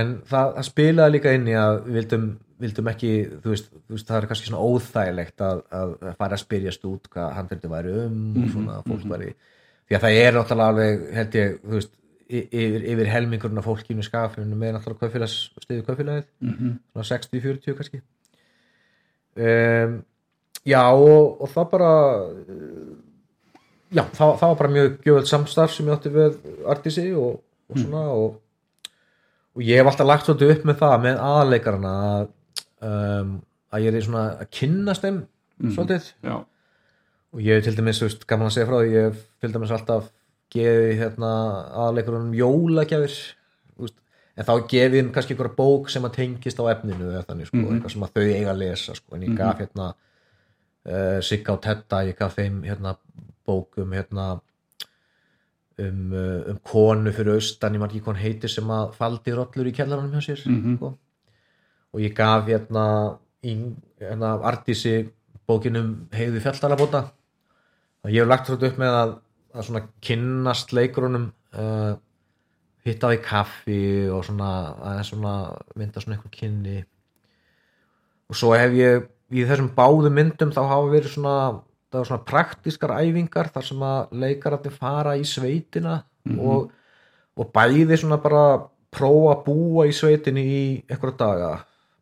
en 0.00 0.10
það, 0.28 0.50
það 0.58 0.66
spilaði 0.68 1.14
líka 1.16 1.34
inn 1.36 1.48
í 1.48 1.54
að 1.56 1.78
við 1.86 1.96
vildum, 1.98 2.26
vildum 2.60 2.90
ekki 2.92 3.12
þú 3.40 3.54
veist, 3.54 3.70
þú 3.72 3.96
veist, 3.96 4.10
það 4.10 4.18
er 4.18 4.28
kannski 4.32 4.50
svona 4.50 4.66
óþægilegt 4.66 5.46
að, 5.46 5.62
að 5.80 5.94
fara 6.10 6.36
að 6.36 6.42
spyrjast 6.44 6.84
út 6.90 7.08
hvað 7.14 7.32
handverði 7.38 7.72
væri 7.72 7.96
um 8.04 8.20
og 8.34 8.52
svona 8.52 8.76
að 8.76 8.92
fólk 8.92 9.08
væri 9.14 9.30
því 9.32 9.96
að 9.96 10.04
það 10.04 10.20
er 10.20 10.36
náttúrulega 10.36 10.74
alveg 10.74 11.08
held 11.16 11.40
ég, 11.40 11.56
þú 11.64 11.78
veist 11.78 11.96
yfir, 12.30 12.84
yfir 12.92 13.10
helmingurinn 13.10 13.60
af 13.60 13.66
fólkinu 13.66 14.02
í 14.02 14.06
skafinu 14.06 14.58
með 14.58 14.76
náttúrulega 14.76 15.06
kaufélags, 15.06 15.36
stiðu 15.64 15.84
kaufélagið 15.86 16.26
mhm, 16.46 16.74
svona 16.92 17.08
60-40 17.10 17.78
kannski. 17.78 18.02
Um, 19.40 19.96
já 20.66 20.82
og, 20.92 21.40
og 21.40 21.50
það 21.50 21.70
bara 21.72 21.90
já, 23.90 24.04
það, 24.04 24.34
það 24.40 24.46
var 24.46 24.58
bara 24.60 24.72
mjög 24.76 24.92
gjöfald 25.06 25.30
samstarf 25.30 25.74
sem 25.74 25.88
ég 25.88 25.96
átti 25.96 26.14
við 26.14 26.38
Artísi 26.70 27.06
og, 27.16 27.40
og 27.70 27.80
svona 27.80 28.04
og, 28.14 28.38
og 29.56 29.64
ég 29.66 29.80
hef 29.80 29.90
alltaf 29.90 30.10
lagt 30.10 30.28
svolítið 30.28 30.54
upp 30.56 30.68
með 30.68 30.80
það 30.82 30.96
með 31.06 31.24
aðleikarana 31.30 31.96
að, 32.10 32.30
um, 32.90 33.34
að 33.70 33.86
ég 33.86 33.98
er 33.98 34.06
svona 34.06 34.24
að 34.36 34.54
kynnast 34.60 35.06
þeim 35.06 35.20
svolítið. 35.60 36.14
Já, 36.26 36.36
og 37.30 37.44
ég 37.46 37.58
hef 37.58 37.66
til 37.66 37.76
dæmis, 37.78 38.00
þú 38.00 38.08
veist, 38.08 38.24
gaman 38.30 38.50
að 38.50 38.56
segja 38.56 38.68
frá 38.70 38.78
því 38.80 38.94
ég 38.94 39.08
hef 39.08 39.22
til 39.42 39.52
dæmis 39.54 39.74
alltaf 39.74 40.10
gefið 40.50 40.94
hérna 41.00 41.32
aðleikurunum 41.86 42.34
jólagjafir 42.38 43.16
en 44.40 44.46
þá 44.46 44.52
gefið 44.70 44.96
þeim 44.96 45.10
kannski 45.14 45.34
einhverja 45.34 45.56
bók 45.56 45.90
sem 45.92 46.06
að 46.06 46.16
tengist 46.16 46.60
á 46.62 46.64
efninu 46.72 47.10
eða 47.10 47.26
þannig, 47.28 47.50
sko, 47.50 47.64
eitthvað 47.66 47.94
sem 47.94 48.06
að 48.06 48.14
þau 48.14 48.22
eiga 48.24 48.52
að 48.52 48.62
lesa 48.62 48.94
sko, 48.96 49.16
en 49.16 49.26
ég 49.26 49.34
gaf 49.36 49.58
hérna 49.60 49.88
uh, 49.90 51.18
Sigga 51.26 51.56
og 51.56 51.64
Tedda, 51.64 52.04
ég 52.08 52.18
gaf 52.18 52.38
þeim 52.38 52.62
hérna 52.64 52.94
bókum 53.48 53.92
hérna 53.96 54.26
um, 55.80 56.02
uh, 56.14 56.50
um 56.52 56.60
konu 56.64 57.12
fyrir 57.16 57.36
austan, 57.36 57.76
ég 57.76 57.82
man 57.82 57.92
ekki 57.92 58.04
hún 58.06 58.20
heitir 58.20 58.52
sem 58.52 58.74
að 58.74 58.94
faldi 58.98 59.36
rollur 59.36 59.70
í 59.70 59.74
kjallaranum 59.76 60.14
hjá 60.16 60.30
sér 60.30 60.44
sko. 60.44 60.94
og 61.90 62.04
ég 62.04 62.14
gaf 62.16 62.46
hérna, 62.48 62.84
í, 63.44 63.56
hérna 64.00 64.36
Artísi 64.46 65.10
bókinum 65.48 66.08
heiði 66.14 66.42
fjalltalabóta 66.44 67.08
og 68.04 68.12
ég 68.12 68.22
hef 68.22 68.30
lagt 68.30 68.48
þetta 68.48 68.70
upp 68.70 68.80
með 68.80 68.96
að, 69.02 69.16
að 69.54 69.66
svona 69.66 69.82
kynnast 70.04 70.74
leikurunum 70.76 71.30
uh, 71.58 71.94
hitta 72.86 73.10
á 73.10 73.16
í 73.16 73.20
kaffi 73.24 73.80
og 74.12 74.24
svona 74.28 74.50
svona 75.06 75.34
mynda 75.76 76.02
svona 76.02 76.16
einhver 76.16 76.34
kynni. 76.34 76.84
Og 78.30 78.38
svo 78.38 78.54
hef 78.54 78.76
ég 78.78 79.08
í 79.30 79.46
þessum 79.46 79.72
báðu 79.76 80.10
myndum 80.14 80.52
þá 80.54 80.62
hafa 80.64 80.92
verið 80.92 81.14
svona 81.14 81.36
það 81.90 81.98
var 81.98 82.08
svona 82.10 82.26
praktískar 82.26 82.92
æfingar 83.02 83.50
þar 83.50 83.66
sem 83.66 83.80
að 83.82 84.12
leikararnir 84.22 84.74
fara 84.74 85.16
í 85.18 85.24
sveitina 85.26 85.96
og, 86.38 86.70
og 87.34 87.50
bæði 87.54 87.98
svona 87.98 88.20
bara 88.22 88.44
prófa 88.94 89.34
að 89.34 89.42
búa 89.46 89.86
í 89.88 89.94
sveitinni 89.94 90.44
í 90.44 90.62
einhverja 90.90 91.18
daga. 91.18 91.50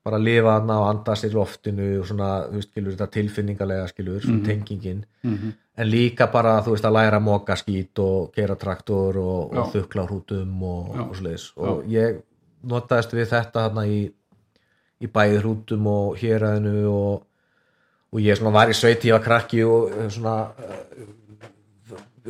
Bara 0.04 0.20
lifa 0.20 0.54
þarna 0.56 0.76
og 0.80 0.88
andast 0.88 1.26
í 1.26 1.32
loftinu 1.32 1.88
og 2.00 2.06
svona, 2.08 2.28
þú 2.48 2.60
veist, 2.60 2.70
skilur 2.72 2.94
þetta 2.94 3.08
tilfinningalega 3.12 3.88
skilur, 3.90 4.20
svona 4.24 4.46
tengingin. 4.46 5.02
Mhm, 5.22 5.54
en 5.78 5.86
líka 5.86 6.26
bara, 6.32 6.56
þú 6.66 6.74
veist, 6.74 6.86
að 6.88 6.96
læra 6.96 7.20
að 7.20 7.26
moka 7.28 7.56
skít 7.58 8.00
og 8.02 8.32
gera 8.34 8.56
traktor 8.58 9.18
og, 9.22 9.54
og 9.54 9.70
þukla 9.74 10.06
hrútum 10.08 10.64
og, 10.66 10.88
og 11.04 11.12
svoleiðis. 11.18 11.46
Og 11.62 11.84
ég 11.92 12.18
notaðist 12.68 13.14
við 13.14 13.30
þetta 13.30 13.68
þarna 13.68 13.84
í, 13.86 14.00
í 14.98 15.10
bæði 15.14 15.38
hrútum 15.44 15.86
og 15.92 16.18
héræðinu 16.18 16.82
og, 16.90 17.22
og 18.10 18.24
ég 18.24 18.40
svona 18.40 18.56
var 18.56 18.72
í 18.72 18.76
sveiti, 18.76 19.12
ég 19.12 19.18
var 19.18 19.24
krakki 19.24 19.62
og 19.68 19.94
eh, 19.94 20.10
svona 20.10 20.34
eh, 20.64 21.06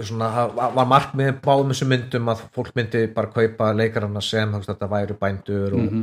svona, 0.07 0.29
var 0.55 0.87
markmið 0.89 1.41
báðum 1.45 1.73
þessum 1.73 1.93
myndum 1.93 2.31
að 2.31 2.45
fólk 2.55 2.75
myndi 2.77 3.07
bara 3.15 3.33
kaupa 3.33 3.73
leikarana 3.75 4.23
sem 4.23 4.53
þetta 4.63 4.89
væri 4.91 5.17
bændur 5.19 5.77
og, 5.79 6.01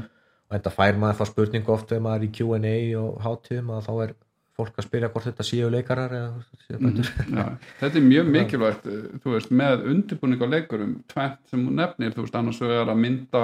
og 0.50 0.56
þetta 0.58 0.74
fær 0.74 1.00
maður 1.00 1.22
þá 1.22 1.32
spurningu 1.32 1.74
oft 1.76 1.92
þegar 1.92 2.06
maður 2.08 2.24
er 2.24 2.28
í 2.28 2.32
Q&A 2.36 2.76
og 3.02 3.22
hátíðum 3.24 3.74
að 3.76 3.88
þá 3.88 3.94
er 4.08 4.16
fólk 4.56 4.77
að 4.80 4.86
spyrja 4.88 5.10
hvort 5.11 5.26
þetta 5.27 5.45
séu 5.48 5.69
leikarar 5.73 6.14
eða 6.15 6.30
veist, 6.38 6.53
séu 6.65 6.80
bændur. 6.80 7.10
Já. 7.27 7.45
Þetta 7.82 7.99
er 7.99 8.06
mjög 8.10 8.30
mikilvægt 8.38 8.86
eh, 8.91 9.06
þú 9.23 9.34
veist, 9.36 9.52
með 9.61 9.86
undirbúning 9.94 10.44
á 10.44 10.48
leikurum 10.53 10.94
tvent 11.11 11.41
sem 11.52 11.65
hún 11.68 11.80
nefnir, 11.82 12.14
þú 12.15 12.23
veist, 12.26 12.38
annars 12.40 12.61
vegar 12.64 12.91
að 12.94 13.02
mynda 13.03 13.44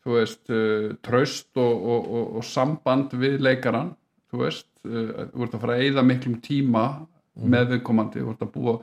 þú 0.00 0.14
veist, 0.16 0.44
uh, 0.54 0.86
traust 1.04 1.50
og, 1.60 1.82
og, 1.94 2.06
og, 2.20 2.30
og 2.40 2.46
samband 2.48 3.12
við 3.20 3.40
leikaran, 3.44 3.90
þú 4.32 4.44
veist 4.46 4.68
uh, 4.86 5.26
þú 5.34 5.44
ert 5.44 5.56
að 5.58 5.64
fara 5.66 5.74
að 5.76 5.84
eyða 5.88 6.06
miklum 6.08 6.38
tíma 6.40 6.84
með 7.40 7.74
viðkomandi, 7.74 8.22
þú 8.24 8.32
ert 8.32 8.46
að 8.46 8.54
búa 8.54 8.78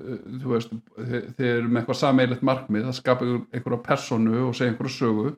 þú 0.00 0.52
veist, 0.54 0.70
þið 1.36 1.46
eru 1.46 1.68
með 1.68 1.82
eitthvað 1.82 1.98
sameilegt 2.00 2.44
markmið, 2.48 2.86
það 2.86 2.94
skapa 2.96 3.26
einhver- 3.26 3.58
einhverja 3.58 3.80
personu 3.84 4.38
og 4.46 4.54
segja 4.56 4.72
einhverja 4.72 4.94
sögu. 4.94 5.32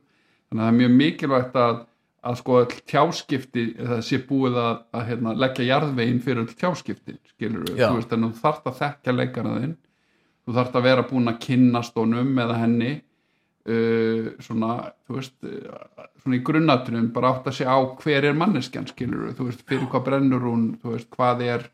Þannig 0.47 0.61
að 0.61 0.63
það 0.63 0.71
er 0.71 0.77
mjög 0.79 0.93
mikilvægt 1.01 1.57
að, 1.59 1.81
að 2.23 2.39
sko 2.39 2.59
öll 2.63 2.75
tjáskipti, 2.91 3.65
það 3.79 4.03
sé 4.07 4.19
búið 4.29 4.59
að, 4.63 4.75
að 4.95 5.07
hérna, 5.11 5.37
leggja 5.43 5.69
jarðvegin 5.69 6.21
fyrir 6.23 6.45
öll 6.45 6.59
tjáskipti 6.59 7.17
skilur 7.33 7.65
við, 7.67 7.81
þú 7.83 7.95
veist, 7.99 8.13
en 8.15 8.29
þú 8.29 8.33
þarft 8.45 8.69
að 8.71 8.79
þekkja 8.83 9.17
leikana 9.17 9.55
þinn, 9.63 9.77
þú 10.47 10.57
þarft 10.59 10.79
að 10.79 10.87
vera 10.89 11.07
búin 11.11 11.33
að 11.33 11.41
kynnast 11.47 11.99
honum 11.99 12.33
eða 12.45 12.59
henni 12.63 12.93
uh, 12.95 14.33
svona, 14.47 14.79
þú 15.07 15.19
veist 15.19 15.37
uh, 15.51 16.09
svona 16.23 16.39
í 16.39 16.43
grunnatunum, 16.47 17.11
bara 17.15 17.35
átt 17.35 17.51
að 17.51 17.59
sé 17.59 17.67
á 17.67 17.79
hver 18.05 18.31
er 18.31 18.39
manneskjan, 18.39 18.91
skilur 18.91 19.29
við, 19.29 19.39
þú 19.41 19.49
veist 19.51 19.67
fyrir 19.67 19.91
hvað 19.91 20.07
brennur 20.11 20.47
hún, 20.47 20.69
þú 20.83 20.95
veist, 20.95 21.11
hvað 21.17 21.47
er 21.49 21.71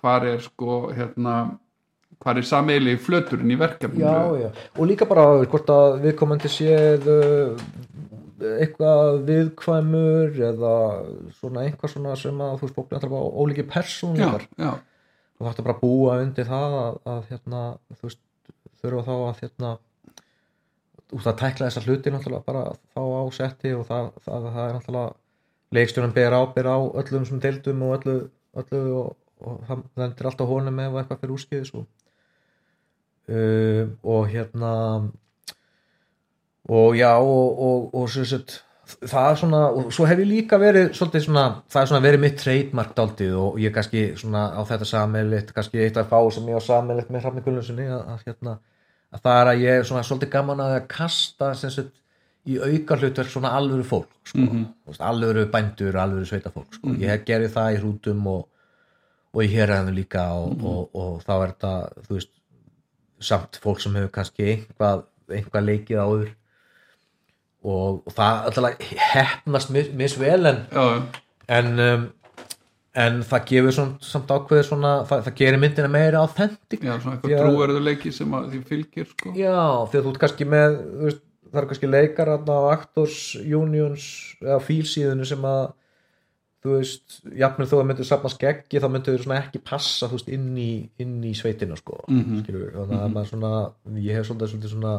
hvað 0.00 0.30
er 0.34 0.44
sko, 0.44 0.78
hérna 0.96 1.34
hvað 2.20 2.40
er 2.40 2.46
sameili 2.48 2.96
flöturinn 3.00 3.52
í 3.54 3.58
verkefninu. 3.60 4.04
Já, 4.04 4.44
já, 4.44 4.48
og 4.76 4.88
líka 4.88 5.08
bara 5.08 5.24
hvort 5.40 5.70
að 5.72 6.00
viðkomandi 6.04 6.50
séð 6.52 7.06
uh, 7.08 7.62
eitthvað 8.60 9.20
viðkvæmur 9.28 10.40
eða 10.50 10.74
svona 11.38 11.66
eitthvað 11.66 11.94
svona 11.94 12.16
sem 12.18 12.40
að 12.44 12.56
þú 12.60 12.68
veist 12.68 12.78
er 12.80 12.98
alltaf 13.00 13.66
persónlegar 13.70 14.46
já, 14.56 14.72
og 14.74 15.46
það 15.46 15.52
er 15.52 15.68
bara 15.68 15.76
að 15.76 15.84
búa 15.84 16.18
undir 16.24 16.48
það 16.48 16.76
að, 16.80 16.98
að 17.14 17.22
hérna, 17.30 17.62
þú 17.96 18.08
veist, 18.08 18.20
þurfa 18.80 19.06
þá 19.06 19.14
að 19.16 19.44
hérna 19.44 19.72
út 21.10 21.26
að 21.26 21.40
tækla 21.40 21.68
þessa 21.68 21.84
hluti 21.86 22.12
náttúrulega 22.14 22.46
bara 22.46 22.64
þá 22.94 23.00
á 23.02 23.22
setti 23.34 23.72
og 23.74 23.86
það, 23.88 24.10
það, 24.26 24.50
það 24.54 24.66
er 24.66 24.76
náttúrulega 24.76 25.16
leikstjónum 25.76 26.14
ber 26.14 26.36
ábyrð 26.36 26.70
á 26.70 26.78
öllum 27.02 27.26
sem 27.26 27.40
deildum 27.42 27.82
og 27.86 27.96
öllu, 27.98 28.18
öllu 28.62 28.82
og, 29.00 29.16
og 29.42 29.64
það 29.68 29.82
lendir 30.02 30.30
alltaf 30.30 30.50
honum 30.50 30.84
ef 30.84 31.00
eitthvað 31.00 31.24
fyrir 31.24 31.34
úrskiðis 31.36 31.72
og 31.78 31.88
uh, 33.30 33.84
og 34.02 34.30
hérna 34.30 34.72
og 36.68 36.96
já 36.96 37.12
og, 37.16 37.62
og, 37.68 37.94
og 37.94 38.10
svo 38.10 38.24
sett 38.24 38.60
það 38.98 39.28
er 39.30 39.38
svona, 39.38 39.60
og 39.70 39.92
svo 39.94 40.06
hef 40.08 40.18
ég 40.22 40.28
líka 40.28 40.58
verið 40.60 40.90
svolítið 40.96 41.24
svona, 41.26 41.44
það 41.70 41.82
er 41.82 41.90
svona 41.90 42.04
verið 42.04 42.22
mitt 42.24 42.36
trademark 42.40 42.96
daldið 42.96 43.36
og 43.38 43.60
ég 43.62 43.74
kannski 43.74 44.02
svona 44.18 44.42
á 44.50 44.60
þetta 44.66 44.88
sammeilitt, 44.88 45.52
kannski 45.56 45.82
eitt 45.84 46.00
af 46.00 46.10
fá 46.10 46.18
sem 46.34 46.48
ég 46.50 46.58
á 46.58 46.62
sammeilitt 46.64 47.10
með 47.12 47.24
Hrafni 47.24 47.44
Gullunsinni 47.44 47.86
að, 47.86 48.02
að 48.14 48.26
hérna, 48.26 48.56
að 49.10 49.24
það 49.26 49.40
er 49.40 49.50
að 49.52 49.64
ég 49.64 49.78
er 49.78 49.88
svona 49.88 50.04
svolítið 50.08 50.32
gaman 50.34 50.64
að 50.64 50.76
kasta 50.90 51.52
sagt 51.54 51.92
í 52.48 52.56
auka 52.56 52.96
hlutverk 52.96 53.30
svona 53.30 53.52
alvöru 53.56 53.84
fólk 53.84 54.10
sko, 54.24 54.38
mm 54.38 54.48
-hmm. 54.48 54.98
alvöru 54.98 55.46
bændur, 55.52 55.96
alvöru 55.96 56.24
sveita 56.26 56.50
fólk 56.50 56.74
sko. 56.74 56.88
ég 56.88 57.10
hef 57.10 57.24
gerði 57.24 57.48
það 57.48 57.74
í 57.74 57.80
hrútum 57.80 58.26
og, 58.26 58.48
og 59.34 59.44
í 59.44 59.48
héræðinu 59.54 59.94
líka 59.94 60.32
og, 60.32 60.64
og, 60.64 60.90
og 60.94 61.22
þá 61.22 61.32
er 61.42 61.48
þetta, 61.52 61.90
veist 62.08 62.30
samt 63.20 63.60
fólk 63.62 63.80
sem 63.80 63.94
hefur 63.94 64.10
kannski 64.10 64.42
einhvað, 64.52 65.04
einhvað 65.28 65.64
leikið 65.64 65.98
áður 65.98 66.30
og, 67.64 68.00
og 68.06 68.14
það 68.16 68.46
alltaf 68.50 68.88
hefnast 69.12 69.70
mis, 69.74 69.90
misvel 69.96 70.46
en, 70.48 70.60
já, 70.72 70.84
en, 71.58 71.72
um, 71.84 72.06
en 73.04 73.18
það 73.26 73.44
gefur 73.50 73.76
svona, 73.76 73.98
samt 74.02 74.30
ákveður 74.34 74.68
svona, 74.70 74.92
það, 75.08 75.24
það 75.28 75.36
gerir 75.42 75.60
myndina 75.62 75.90
meira 75.92 76.22
authentic 76.24 76.80
já, 76.86 76.94
svona 77.02 77.18
eitthvað 77.18 77.42
trúverðuleiki 77.44 78.12
sem 78.16 78.32
því 78.50 78.62
fylgir 78.70 79.10
sko. 79.12 79.34
Já, 79.36 79.58
því 79.90 80.00
að 80.00 80.06
þú 80.08 80.14
ert 80.14 80.22
kannski 80.24 80.48
með 80.48 80.78
veist, 81.04 81.20
það 81.50 81.60
eru 81.62 81.70
kannski 81.74 81.90
leikar 81.92 82.32
á 82.32 82.58
Actors 82.72 83.20
Unions 83.42 84.08
eða 84.40 84.58
fílsíðunu 84.66 85.28
sem 85.28 85.46
að 85.50 85.62
þú 86.60 86.74
veist, 86.76 87.20
jafnir 87.40 87.68
þó 87.70 87.76
að 87.80 87.86
myndir 87.88 88.04
safna 88.08 88.30
skeggi 88.32 88.80
þá 88.82 88.88
myndir 88.92 89.14
þau 89.16 89.22
svona 89.24 89.38
ekki 89.44 89.62
passa 89.64 90.08
veist, 90.12 90.28
inn, 90.28 90.50
í, 90.60 90.72
inn 91.00 91.14
í 91.24 91.30
sveitina 91.38 91.76
sko 91.80 92.02
Mhm. 92.08 92.42
skilur, 92.42 92.74
þannig 92.74 93.00
að 93.04 93.14
maður 93.14 93.30
svona 93.32 93.52
ég 94.04 94.18
hef 94.18 94.28
svolítið 94.28 94.68
svona 94.74 94.98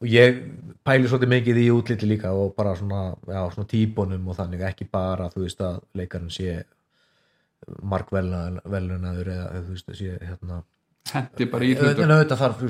og 0.00 0.08
ég 0.08 0.42
pæli 0.86 1.08
svolítið 1.08 1.32
mikið 1.34 1.60
í 1.60 1.68
útliti 1.74 2.08
líka 2.08 2.32
og 2.32 2.54
bara 2.56 2.74
svona, 2.78 3.14
já, 3.28 3.40
svona 3.52 3.70
típunum 3.70 4.28
og 4.32 4.38
þannig 4.38 4.66
ekki 4.70 4.88
bara, 4.92 5.28
þú 5.32 5.44
veist, 5.44 5.60
að 5.64 5.80
leikarinn 6.00 6.32
sé 6.32 6.60
mark 7.84 8.12
velunaður 8.12 9.32
eða 9.34 9.48
þú 9.58 9.74
veist 9.74 9.90
þessi 9.90 10.14
hérna 10.16 10.62
hendi 11.10 11.48
bara 11.52 11.66
í 11.66 11.74
en 11.74 11.82
hlutur 11.84 12.14
auðvitað 12.14 12.42
þarf, 12.44 12.64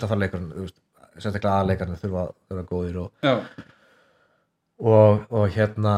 þarf 0.00 0.16
leikarinn 0.22 0.70
sérstaklega 1.20 1.58
aðleikarinn 1.60 2.00
þurfa 2.00 2.24
þurfa 2.48 2.66
góðir 2.70 3.00
og, 3.02 3.26
og, 4.80 5.24
og 5.28 5.46
hérna 5.56 5.96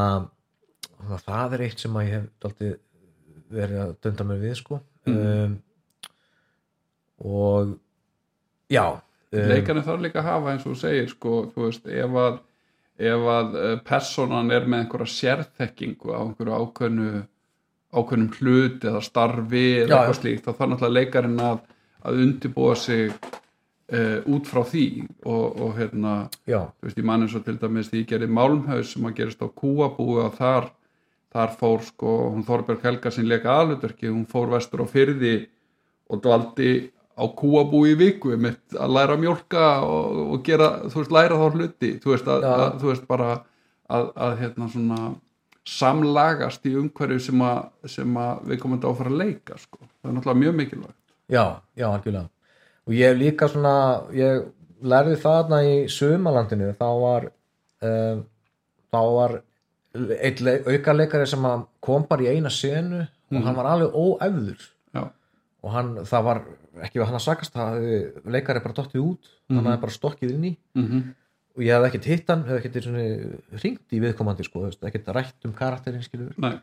það 1.27 1.55
er 1.57 1.65
eitt 1.67 1.83
sem 1.83 1.95
að 1.99 2.07
ég 2.07 2.17
hef 2.17 2.27
dálítið 2.43 2.75
verið 3.53 3.81
að 3.83 3.95
dönda 4.03 4.25
mér 4.27 4.39
við 4.41 4.55
sko. 4.57 4.79
Um, 5.07 5.57
og 7.23 7.73
já 8.71 8.85
leikarinn 9.33 9.85
þarf 9.85 10.03
líka 10.03 10.21
að 10.21 10.29
hafa 10.29 10.51
eins 10.53 10.65
og 10.65 10.73
þú 10.73 10.79
segir 10.81 11.11
sko, 11.11 11.35
þú 11.53 11.67
veist, 11.67 11.87
ef 11.89 12.17
að 12.23 12.41
ef 13.03 13.29
að 13.33 13.55
eh, 13.57 13.77
personan 13.85 14.51
er 14.53 14.67
með 14.69 14.83
einhverja 14.83 15.13
sérþekkingu 15.13 16.13
á 16.13 16.21
einhverju 16.21 16.57
ákveðnu 16.59 17.23
ákveðnum 17.93 18.33
hlut 18.39 18.85
eða 18.89 19.01
starfi 19.05 19.63
eða 19.83 19.87
Já, 19.87 19.95
eitthvað 19.97 20.19
slíkt, 20.19 20.43
þá 20.45 20.51
þarf 20.51 20.69
náttúrulega 20.71 20.97
leikarinn 20.97 21.41
að, 21.45 21.57
að 22.03 22.21
undibúa 22.23 22.75
sig 22.79 23.11
uh, 23.13 24.19
út 24.33 24.49
frá 24.49 24.63
því 24.65 24.85
og, 25.29 25.59
og 25.61 25.75
hérna, 25.77 26.13
já, 26.49 26.59
þú 26.79 26.87
veist, 26.87 27.01
ég 27.01 27.09
man 27.09 27.25
eins 27.25 27.35
og 27.37 27.43
til 27.45 27.59
dæmis 27.61 27.91
því 27.91 28.01
ég 28.01 28.09
gerði 28.09 28.31
Málmhaus 28.33 28.95
sem 28.95 29.05
að 29.09 29.19
gerist 29.19 29.45
á 29.45 29.47
Kúabúi 29.61 30.23
og 30.23 30.33
þar, 30.39 30.71
þar 31.33 31.53
fór 31.59 31.85
sko, 31.85 32.15
hún 32.33 32.47
Þorbjörg 32.47 32.87
Helga 32.87 33.13
sem 33.13 33.29
leika 33.29 33.53
aðluturki, 33.59 34.09
hún 34.09 34.25
fór 34.29 34.49
vestur 34.55 34.85
á 34.85 34.87
fyrði 34.89 35.35
og 36.09 36.25
dvaldi 36.25 36.71
á 37.13 37.23
Kúabúi 37.37 37.93
í 37.93 37.99
viku 37.99 38.33
mitt 38.41 38.77
að 38.77 38.95
læra 38.95 39.17
að 39.17 39.23
mjólka 39.25 39.67
og, 39.85 40.21
og 40.33 40.41
gera, 40.45 40.69
þú 40.89 41.01
veist, 41.01 41.13
læra 41.13 41.39
þá 41.39 41.57
hluti. 41.57 41.91
Þú 42.01 42.13
veist, 42.13 42.31
að, 42.31 42.47
að, 42.49 42.65
þú 42.81 42.89
veist 42.91 43.05
bara 43.09 43.29
að, 43.33 44.09
að 44.27 44.35
hérna 44.41 44.69
svona 44.73 44.99
samlagast 45.63 46.65
í 46.67 46.73
umhverju 46.79 47.21
sem 47.23 47.45
að, 47.45 47.61
sem 47.91 48.17
að 48.19 48.43
við 48.49 48.61
komum 48.63 48.79
þetta 48.79 48.89
á 48.89 48.91
að 48.91 48.99
fara 48.99 49.13
að 49.13 49.21
leika 49.21 49.59
sko. 49.61 49.79
það 49.79 50.09
er 50.09 50.17
náttúrulega 50.17 50.41
mjög 50.41 50.57
mikilvægt. 50.59 50.99
Já, 51.31 51.45
já, 51.79 51.87
algjörlega. 51.87 52.27
Og 52.83 52.97
ég 52.97 53.13
hef 53.13 53.19
líka 53.21 53.47
svona 53.47 53.77
ég 54.17 54.43
lærði 54.83 55.15
þarna 55.21 55.61
í 55.63 55.73
Sumalandinu 55.91 56.73
þá 56.75 56.87
var 56.99 57.29
um, 57.87 58.23
þá 58.91 59.01
var 59.15 59.35
einn 59.93 60.49
aukaleikari 60.67 61.27
sem 61.29 61.47
kom 61.83 62.07
bara 62.09 62.25
í 62.25 62.35
eina 62.35 62.51
senu 62.51 63.03
og 63.03 63.45
hann 63.45 63.57
var 63.57 63.69
alveg 63.71 63.95
óæfður. 63.95 64.65
Já, 64.93 65.03
og 65.63 65.71
hann, 65.71 65.91
það 66.05 66.25
var 66.27 66.39
ekki 66.83 66.99
við 66.99 67.07
hann 67.07 67.19
að 67.19 67.25
sakast 67.27 67.53
það 67.55 67.69
hafði 67.71 67.99
leikari 68.35 68.63
bara 68.63 68.77
dottið 68.79 69.03
út 69.03 69.29
hann 69.53 69.67
hafði 69.69 69.83
bara 69.85 69.95
stokkið 69.97 70.33
inn 70.35 70.47
í. 70.51 70.55
Mm 70.77 70.87
og 71.53 71.61
ég 71.61 71.75
hafði 71.75 71.89
ekkert 71.91 72.09
hitt 72.09 72.31
hann, 72.31 72.45
hafði 72.47 72.61
ekkert 72.61 73.61
ringt 73.63 73.93
í 73.93 73.99
viðkomandi 74.01 74.45
sko, 74.47 74.67
ekkert 74.73 75.11
rætt 75.13 75.47
um 75.47 75.53
karakterinn 75.57 76.05
skilur 76.05 76.33
nei, 76.41 76.55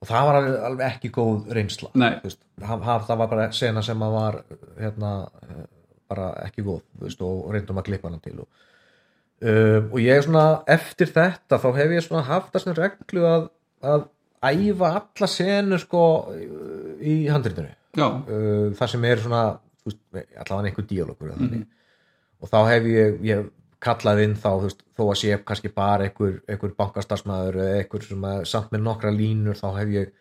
og 0.00 0.08
það 0.08 0.28
var 0.28 0.38
alveg, 0.40 0.56
alveg 0.70 0.86
ekki 0.94 1.10
góð 1.12 1.50
reynsla 1.56 1.90
hann, 1.92 2.80
það 3.08 3.20
var 3.20 3.32
bara 3.32 3.50
sena 3.56 3.84
sem 3.84 4.06
að 4.06 4.16
var 4.16 4.40
hérna, 4.80 5.12
bara 6.08 6.30
ekki 6.46 6.64
góð 6.64 6.82
veist, 7.02 7.24
og 7.24 7.50
reyndum 7.52 7.82
að 7.82 7.90
klippa 7.90 8.10
hann 8.10 8.24
til 8.24 8.38
og, 8.40 8.48
um, 9.44 9.92
og 9.92 9.98
ég 10.00 10.16
er 10.16 10.24
svona 10.24 10.46
eftir 10.78 11.12
þetta 11.12 11.60
þá 11.60 11.70
hef 11.82 11.96
ég 11.98 12.06
svona 12.08 12.26
haft 12.30 12.54
það 12.54 12.66
svona 12.66 12.80
reglu 12.80 13.26
að, 13.28 13.48
að 13.84 14.08
æfa 14.46 14.92
alla 15.00 15.28
senur 15.28 15.80
sko 15.82 16.02
í 17.02 17.26
handritinu. 17.28 17.68
já, 17.68 17.85
uh, 17.96 18.74
það 18.76 18.92
sem 18.92 19.06
er 19.08 19.22
svona 19.22 19.42
veist, 19.86 20.02
allavega 20.14 20.70
einhver 20.70 20.88
díalogur 20.90 21.30
eða 21.30 21.40
þannig. 21.42 21.66
Og 22.42 22.52
þá 22.52 22.58
hef 22.70 22.90
ég, 22.90 23.20
ég 23.24 23.46
kallað 23.86 24.22
inn 24.24 24.36
þá, 24.40 24.50
veist, 24.64 24.82
þó 24.96 25.02
að 25.06 25.18
sé 25.22 25.38
kannski 25.46 25.72
bara 25.74 26.08
einhver, 26.08 26.40
einhver 26.50 26.74
bankastarsmaður 26.78 27.60
eða 27.64 27.80
einhver 27.82 28.44
samt 28.48 28.72
með 28.74 28.84
nokkra 28.88 29.12
línur 29.14 29.58
þá 29.58 29.68
hef 29.78 29.94
ég 29.94 30.12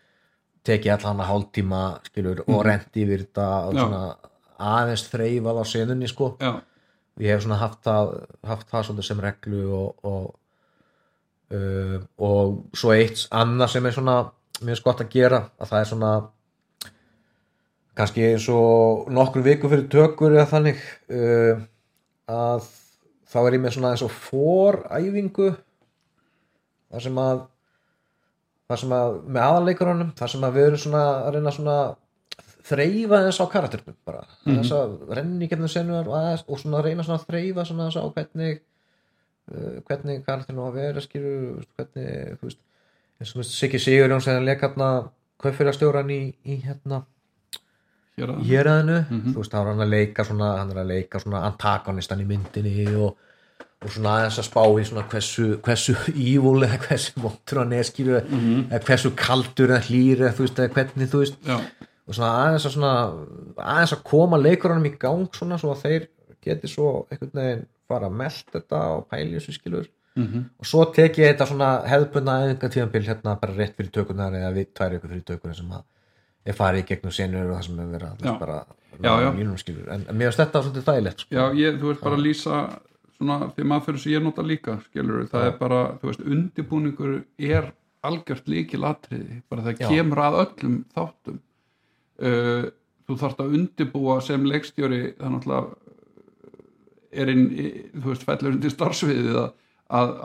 tekið 0.66 0.96
allan 0.96 1.22
að 1.22 1.30
hálftíma 1.32 1.82
skilur 2.08 2.42
og 2.48 2.64
rent 2.66 2.98
yfir 2.98 3.26
þetta 3.26 3.50
og 3.68 3.76
Já. 3.76 3.82
svona 3.84 4.02
aðeins 4.76 5.04
þreifað 5.12 5.60
á 5.62 5.64
senunni 5.70 6.10
sko. 6.10 6.32
Já, 6.42 6.52
ég 7.22 7.36
hef 7.36 7.44
svona 7.46 7.60
haft 7.62 7.84
það, 7.86 8.14
haft 8.50 8.72
það 8.72 9.04
sem 9.06 9.22
reglu 9.22 9.66
og 9.76 10.08
og, 10.10 10.32
uh, 11.54 12.00
og 12.18 12.78
svo 12.78 12.96
eitt 12.96 13.28
annað 13.36 13.76
sem 13.76 13.86
er 13.86 13.98
svona 13.98 14.18
mjög 14.66 14.84
gott 14.86 15.04
að 15.04 15.12
gera 15.14 15.42
að 15.60 15.72
það 15.72 15.80
er 15.82 15.92
svona 15.92 16.14
kannski 17.96 18.26
eins 18.28 18.46
og 18.52 19.10
nokkur 19.16 19.44
viku 19.46 19.70
fyrir 19.72 19.88
tökur 19.92 20.34
eða 20.36 20.48
þannig 20.52 20.80
uh, 21.16 21.62
að 22.32 22.66
þá 23.32 23.38
er 23.48 23.58
ég 23.58 23.64
með 23.66 23.76
svona 23.78 23.92
eins 23.96 24.04
og 24.06 24.12
foræfingu 24.16 25.52
þar 26.92 27.06
sem 27.08 27.20
að 27.22 27.44
þar 28.70 28.82
sem 28.82 28.94
að 28.98 29.16
með 29.30 29.46
aðaleikaranum 29.50 30.12
þar 30.18 30.32
sem 30.34 30.46
að 30.48 30.56
við 30.58 30.68
erum 30.70 30.82
svona 30.86 31.02
að 31.26 31.32
reyna 31.36 31.54
svona 31.56 31.78
þreyfa 32.66 33.20
þess 33.28 33.42
á 33.42 33.46
karakternum 33.54 33.98
bara 34.08 34.24
Mhm. 34.46 34.56
þess 34.62 34.72
að 34.74 34.94
renni 35.20 35.48
getnum 35.52 35.70
senuar 35.70 36.08
og, 36.10 36.46
og 36.50 36.60
svona 36.62 36.82
reyna 36.86 37.04
svona 37.06 37.20
að 37.22 37.28
þreyfa 37.30 37.66
svona 37.70 37.90
þess 37.90 38.02
á 38.02 38.06
hvernig 38.16 38.62
uh, 39.54 39.76
hvernig 39.86 40.24
karakterinu 40.26 40.66
á 40.66 40.68
að 40.72 40.80
vera 40.80 41.04
skilur 41.06 41.66
hvernig, 41.78 42.40
þú 42.40 42.50
veist 42.50 42.62
eins 43.20 43.30
og 43.30 43.36
þú 43.36 43.44
veist, 43.44 43.54
Siggi 43.60 43.80
Sigurjón 43.80 44.24
sem 44.26 44.42
leik 44.44 44.64
hérna 44.66 44.90
kaupfélagstjóran 45.44 46.10
í, 46.12 46.22
í 46.44 46.58
hérna 46.66 47.04
að 48.24 48.44
héræðinu, 48.48 48.98
Mhm. 49.10 49.34
þú 49.34 49.38
veist, 49.42 49.52
þá 49.52 49.60
er 49.62 49.68
hann 49.72 49.84
að 49.86 49.90
leika 49.90 50.24
svona, 50.26 50.58
hann 50.58 50.72
er 50.72 50.76
að 50.84 50.88
leika 50.88 51.20
svona 51.20 51.42
antagonistan 51.50 52.22
í 52.22 52.26
myndinni 52.26 52.88
og, 52.96 53.18
og 53.82 53.90
svona 53.92 54.14
aðeins 54.20 54.40
að 54.40 54.48
spá 54.50 54.62
í 54.80 54.86
svona 54.88 55.04
hversu, 55.10 55.58
hversu 55.62 55.96
evil 56.16 56.64
eða 56.64 56.80
hversu 56.88 57.12
móttur 57.20 57.60
hann 57.60 57.74
er 57.74 57.84
skýru 57.84 58.22
Mhm. 58.24 58.70
eða 58.72 58.84
hversu 58.88 59.12
kaldur 59.16 59.68
eða 59.68 59.84
hlýr 59.90 60.18
eða 60.24 60.34
þú 60.34 60.46
veist, 60.48 60.60
eða 60.60 60.74
hvernig 60.74 61.10
þú 61.12 61.20
veist. 61.24 61.36
Já, 61.46 61.60
og 62.08 62.14
svona 62.14 62.32
aðeins 62.46 62.66
að 62.66 62.76
svona 62.78 62.94
aðeins 63.58 63.94
að 63.94 64.04
koma 64.04 64.38
leikurunum 64.38 64.86
í 64.86 64.98
gang 65.00 65.28
svona 65.34 65.58
svo 65.60 65.74
að 65.76 65.82
þeir 65.84 66.08
geti 66.42 66.68
svo 66.68 67.06
einhvern 67.12 67.34
veginn 67.34 67.66
fara 67.90 68.08
að 68.08 68.14
melta 68.16 68.52
þetta 68.60 68.80
og 68.96 69.10
pæli 69.10 69.36
þessu 69.40 69.54
skilur 69.60 69.88
mm 70.16 70.46
og 70.60 70.66
svo 70.66 70.86
tek 70.94 71.18
ég 71.18 71.36
þetta 71.36 71.48
svona 71.50 71.84
hefðbundna 71.86 72.36
eðinga 72.46 72.70
tíðanbíl 72.72 73.04
hérna 73.06 73.36
bara 73.42 73.54
rétt 73.54 73.76
fyrir 73.76 73.92
tökunar 73.92 74.32
eða 74.32 74.54
við 74.56 74.68
tvær 74.74 74.94
ykkur 74.96 75.10
fyrir 75.10 75.26
tökunar 75.26 75.56
sem 75.56 75.70
að 75.70 75.84
er 76.46 76.58
farið 76.58 76.84
í 76.84 76.90
gegnum 76.92 77.14
senur 77.16 77.50
og 77.50 77.56
það 77.58 77.64
sem 77.68 77.80
er 77.84 77.94
verið 77.94 78.26
að 78.32 78.42
bara 78.42 78.60
já. 79.02 79.32
línum 79.36 79.58
skilur 79.60 79.88
en, 79.92 80.06
mér 80.12 80.30
finnst 80.30 80.44
þetta 80.44 80.62
svolítið 80.66 80.90
þægilegt 80.90 81.24
sko. 81.26 81.36
já 81.36 81.44
ég, 81.60 81.80
þú 81.82 81.90
veist 81.92 82.04
bara 82.06 82.20
að 82.20 82.26
lýsa 82.28 82.60
svona 83.16 83.40
því 83.56 83.66
maður 83.72 84.00
sem 84.02 84.14
ég 84.14 84.24
nota 84.24 84.46
líka 84.46 84.78
skilur 84.90 85.26
það 85.32 85.50
er 85.50 85.58
bara, 85.60 85.82
þú 86.02 86.12
veist, 86.12 86.24
undibúningur 86.36 87.18
er 87.40 87.72
algjört 88.06 88.50
líkil 88.52 88.84
atriði 88.88 89.42
bara 89.50 89.66
það 89.66 89.82
Já. 89.82 89.88
kemur 89.92 90.22
að 90.22 90.40
öllum 90.44 90.76
þáttum. 90.96 91.40
Uh, 92.16 92.68
þú 93.06 93.18
þarft 93.22 93.42
að 93.44 93.56
undibúa 93.60 94.20
sem 94.24 94.46
leikstjóri 94.48 95.02
það 95.18 95.34
náttúrulega 95.34 95.82
er 97.16 97.32
inn, 97.32 97.46
þú 97.96 98.12
veist, 98.12 98.28
fellur 98.28 98.56
undir 98.56 98.74
starfsviðið 98.74 99.40
að, 99.40 99.50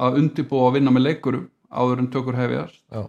að 0.07 0.21
undibúa 0.23 0.69
að 0.69 0.77
vinna 0.79 0.95
með 0.95 1.07
leikurum 1.07 1.49
áður 1.71 2.03
en 2.03 2.11
tökur 2.15 2.39
hefjast. 2.39 2.81
Já, 2.91 3.05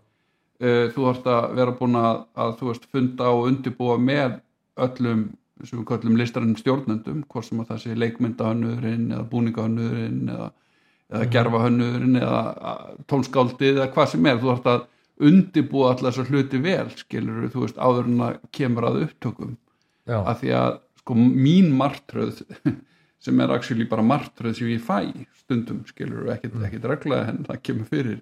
uh, 0.61 0.87
þú 0.93 1.05
þarft 1.07 1.29
að 1.33 1.45
vera 1.59 1.75
búin 1.77 1.99
að, 1.99 2.23
að 2.45 2.55
þú 2.59 2.71
veist, 2.71 2.87
funda 2.93 3.29
og 3.33 3.47
undibúa 3.49 3.97
með 4.01 4.39
öllum 4.81 5.29
sem 5.61 5.77
við 5.77 5.87
kallum 5.91 6.17
listarinn 6.17 6.57
stjórnendum 6.57 7.23
hvort 7.29 7.47
sem 7.47 7.59
að 7.61 7.73
það 7.73 7.81
sé 7.83 7.97
leikmyndahönnurinn 8.01 9.11
eða 9.11 9.25
búningahönnurinn 9.29 10.31
eða, 10.33 10.47
eða 11.11 11.27
gerfahönnurinn 11.35 12.21
eða 12.21 12.39
tónskáldið 13.11 13.75
eða 13.75 13.89
hvað 13.93 14.09
sem 14.13 14.29
er. 14.31 14.39
Þú 14.41 14.49
þarft 14.51 14.71
að 14.71 14.87
undibúa 15.21 15.91
allar 15.91 16.15
þessar 16.15 16.31
hluti 16.31 16.61
vel 16.63 16.87
skilur 16.97 17.51
þú 17.53 17.65
veist 17.67 17.77
áður 17.77 18.09
en 18.09 18.23
að 18.25 18.39
kemur 18.57 18.87
að 18.89 19.03
upptökum. 19.05 19.51
Já, 20.09 20.17
að 20.17 20.39
því 20.41 20.55
að 20.57 20.71
sko 21.01 21.17
mín 21.19 21.69
martröð 21.77 22.41
sem 23.23 23.43
er 23.43 23.53
actually 23.53 23.85
bara 23.89 24.05
martröð 24.05 24.57
sem 24.57 24.71
ég 24.71 24.81
fæ 24.81 25.27
stundum 25.43 25.83
skilur 25.89 26.31
ekkit, 26.33 26.57
ekkit 26.65 26.89
regla 26.89 27.23
en 27.29 27.43
það 27.45 27.63
kemur 27.67 27.89
fyrir 27.91 28.21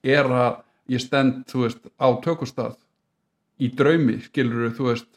er 0.00 0.28
að 0.32 0.60
ég 0.90 1.00
stend 1.04 1.44
þú 1.50 1.64
veist 1.66 1.84
á 2.00 2.08
tökustað. 2.24 2.74
Í 3.60 3.68
draumi 3.76 4.18
skilur 4.24 4.72
þú 4.76 4.88
veist 4.90 5.08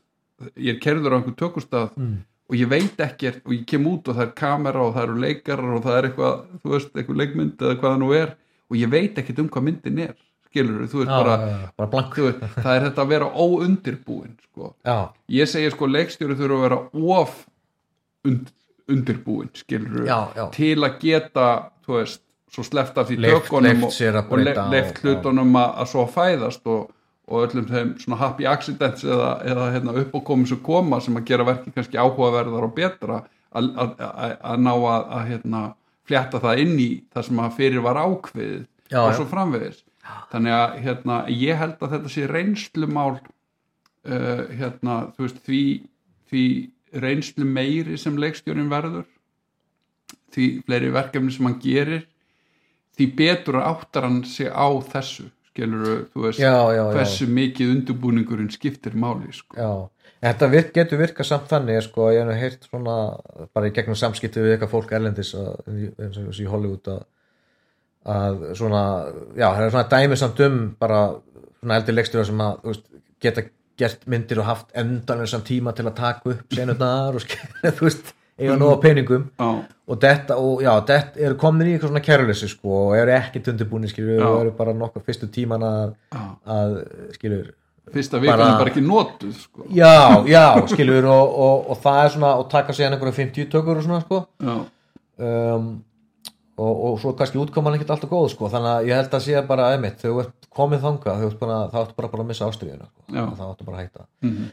ég 0.60 0.76
er 0.76 0.80
kerður 0.84 1.16
á 1.16 1.18
einhver 1.22 1.36
tökustað 1.40 1.92
Mm. 1.98 2.18
og 2.50 2.56
ég 2.60 2.68
veit 2.70 2.98
ekkert 3.00 3.42
og 3.48 3.54
ég 3.56 3.66
kem 3.66 3.86
út 3.88 4.08
og 4.12 4.18
það 4.18 4.26
er 4.28 4.34
kamera 4.38 4.82
og 4.84 4.94
það 4.96 5.04
eru 5.08 5.20
leikarar 5.24 5.74
og 5.78 5.84
það 5.86 5.98
er 5.98 6.08
eitthvað 6.10 6.42
þú 6.64 6.74
veist 6.74 6.94
eitthvað 7.00 7.20
leikmynd 7.22 7.62
eða 7.64 7.78
hvað 7.80 7.94
það 7.94 8.02
nú 8.04 8.10
er 8.18 8.34
og 8.70 8.78
ég 8.78 8.90
veit 8.92 9.18
ekkert 9.22 9.40
um 9.40 9.50
hvað 9.50 9.64
myndin 9.70 10.00
er 10.04 10.14
skilur 10.50 10.84
þú 10.92 11.00
veist 11.02 11.10
já, 11.14 11.18
bara, 11.24 11.38
já, 11.48 11.70
bara 11.78 12.04
þú 12.14 12.26
veist, 12.28 12.44
það 12.60 12.76
er 12.76 12.84
þetta 12.90 13.02
að 13.06 13.14
vera 13.14 13.30
óundirbúin 13.46 14.36
sko. 14.44 14.74
Já, 14.86 14.98
ég 15.40 15.50
segi 15.50 15.72
sko 15.74 15.88
leikstjóri 15.90 16.36
þurfa 16.38 16.58
að 16.60 16.66
vera 16.68 16.80
of 17.18 17.40
und, 18.28 18.52
undirbúin 18.92 19.50
skilur 19.58 20.06
til 20.54 20.76
að 20.84 21.00
geta 21.02 21.48
þú 21.88 21.98
veist, 22.02 22.22
svo 22.54 22.64
sleppt 22.68 22.98
af 23.02 23.08
því 23.10 23.18
tökunum 23.24 23.86
og, 23.88 23.94
og 23.94 24.38
le, 24.40 24.44
breyta 24.54 24.66
leift 24.72 24.98
og- 25.00 25.04
hlutunum 25.08 25.56
að, 25.58 25.86
svo 25.90 26.04
fæðast 26.14 26.68
og, 26.70 26.92
og 27.28 27.46
öllum 27.48 27.70
þeim 27.72 27.94
svona 28.02 28.20
happy 28.20 28.46
accidents 28.50 29.04
eða, 29.08 29.30
eða 29.50 29.70
hérna, 29.74 29.96
uppákomum 30.04 30.46
sem 30.50 30.60
koma 30.66 31.00
sem 31.02 31.16
að 31.18 31.26
gera 31.32 31.48
verki 31.48 31.72
kannski 31.74 31.98
áhugaverðar 31.98 32.68
og 32.68 32.76
betra 32.78 33.24
að, 33.54 33.72
ná 34.60 34.74
að, 34.74 35.08
að 35.18 35.26
hérna, 35.32 35.64
flétta 36.04 36.40
það 36.44 36.62
inn 36.66 36.78
í 36.84 36.90
það 37.14 37.26
sem 37.30 37.40
að 37.40 37.58
fyrir 37.58 37.84
var 37.86 38.00
ákveðið 38.04 38.64
Já, 38.92 39.00
og 39.06 39.14
svo 39.18 39.26
framvegis. 39.30 39.84
Þannig 40.34 40.54
að 40.58 40.74
hérna, 40.84 41.18
ég 41.32 41.58
held 41.58 41.78
að 41.80 41.94
þetta 41.96 42.10
sé 42.12 42.26
reynslumál 42.28 43.14
uh, 43.16 44.44
hérna, 44.52 44.98
þú 45.16 45.24
veist, 45.26 45.40
því, 45.48 45.62
því 46.30 46.44
reynslu 47.06 47.46
meiri 47.48 47.96
sem 47.98 48.18
leikstjórin 48.20 48.68
verður 48.70 49.06
því 50.34 50.48
fleiri 50.68 50.92
verkefni 50.94 51.32
sem 51.34 51.48
hann 51.48 51.60
gerir 51.64 52.04
því 52.98 53.08
betur 53.18 53.60
áttar 53.62 54.08
hann 54.08 54.22
sig 54.28 54.50
á 54.52 54.68
þessu 54.94 55.30
skilur 55.54 56.06
þú 56.14 56.28
veist, 56.28 56.42
já, 56.42 56.54
já, 56.54 56.80
já, 56.80 56.84
hversu 56.98 57.28
mikið 57.30 57.74
undurbúningurinn 57.78 58.54
skiptir 58.54 58.96
máli 58.98 59.34
sko. 59.34 59.58
já. 59.58 59.90
Þetta 60.24 60.48
virk, 60.48 60.70
getur 60.72 61.02
virkað 61.02 61.28
samt 61.28 61.50
þannig 61.52 61.82
sko, 61.84 62.06
ég 62.16 62.24
hef 62.24 62.40
heirt 62.40 62.70
svona 62.70 62.94
bara 63.52 63.68
í 63.68 63.74
gegnum 63.76 63.98
samskipti 64.00 64.40
við 64.40 64.56
eitthvað 64.56 64.72
fólk 64.72 64.94
erlendis 64.96 65.34
að, 65.36 65.50
eins 66.00 66.20
og 66.22 66.40
í 66.40 66.48
Hollywood 66.48 66.88
að, 66.94 67.02
að 68.14 68.46
svona 68.56 68.84
já, 69.36 69.50
það 69.50 69.66
er 69.66 69.74
svona 69.76 69.90
dæmi 69.92 70.20
samt 70.22 70.40
um 70.48 70.58
bara 70.80 71.02
svona 71.60 71.82
eldir 71.82 71.98
leikstjóra 71.98 72.26
sem 72.30 72.46
að 72.46 72.70
veist, 72.70 72.88
geta 73.24 73.46
gert 73.84 74.08
myndir 74.08 74.40
og 74.40 74.48
haft 74.48 74.74
endanlega 74.80 75.42
tíma 75.44 75.74
til 75.76 75.90
að 75.90 75.98
taka 76.00 76.34
upp 76.36 76.56
senurnar 76.56 77.20
og 77.20 77.26
skilja, 77.26 77.74
þú 77.78 77.90
veist, 77.90 78.14
eiga 78.44 78.60
nóga 78.60 78.78
peningum 78.84 79.26
já, 79.40 79.50
og 79.88 80.00
þetta, 80.04 80.38
og 80.40 80.62
já, 80.64 80.72
þetta 80.92 81.24
eru 81.28 81.40
komin 81.42 81.68
í 81.70 81.74
eitthvað 81.76 81.92
svona 81.94 82.04
kæruleysi 82.08 82.50
sko 82.52 82.78
og 82.86 82.96
eru 83.00 83.16
ekkert 83.18 83.50
undirbúin 83.54 83.90
skilur 83.92 84.24
og 84.28 84.40
eru 84.46 84.54
bara 84.58 84.76
nokkuð 84.78 85.06
fyrstu 85.10 85.30
tíman 85.34 85.66
að, 85.68 85.96
að 86.58 86.76
skilur 87.18 87.52
fyrsta 87.94 88.20
vikan 88.24 88.42
er 88.42 88.60
bara 88.62 88.72
ekki 88.72 88.82
notuð 88.86 89.34
sko. 89.38 89.66
já, 89.70 89.92
já, 90.30 90.46
skilur 90.72 91.06
og, 91.12 91.34
og, 91.48 91.66
og 91.74 91.82
það 91.84 92.04
er 92.04 92.14
svona, 92.18 92.36
og 92.42 92.48
taka 92.54 92.74
síðan 92.78 92.96
einhverja 92.96 93.18
50 93.20 93.50
tökur 93.54 93.82
og 93.82 93.84
svona 93.86 94.00
sko. 94.06 94.22
Um, 95.24 95.68
og, 96.58 96.74
og 96.88 96.96
svo 97.02 97.14
kannski 97.18 97.38
útkoman 97.42 97.76
ekkert 97.78 97.92
alltaf 97.96 98.10
góð 98.12 98.28
sko, 98.34 98.50
þannig 98.54 98.72
að 98.72 98.88
ég 98.90 99.00
held 99.00 99.16
að 99.18 99.24
sé 99.26 99.42
bara 99.50 99.68
einmitt, 99.76 100.02
þú 100.02 100.20
ert 100.24 100.48
komið 100.54 100.84
þangað 100.86 101.22
þú 101.24 101.30
ert 101.32 101.40
bara, 101.42 101.58
þá 101.74 101.78
áttu 101.84 101.96
bara, 101.98 102.10
bara 102.14 102.26
að 102.26 102.30
missa 102.32 102.50
ástriðuna 102.50 102.88
sko. 102.90 103.06
Þá 103.14 103.44
áttu 103.48 103.68
bara 103.68 103.78
að 103.78 103.84
hætta. 103.84 104.06
Mhm, 104.26 104.52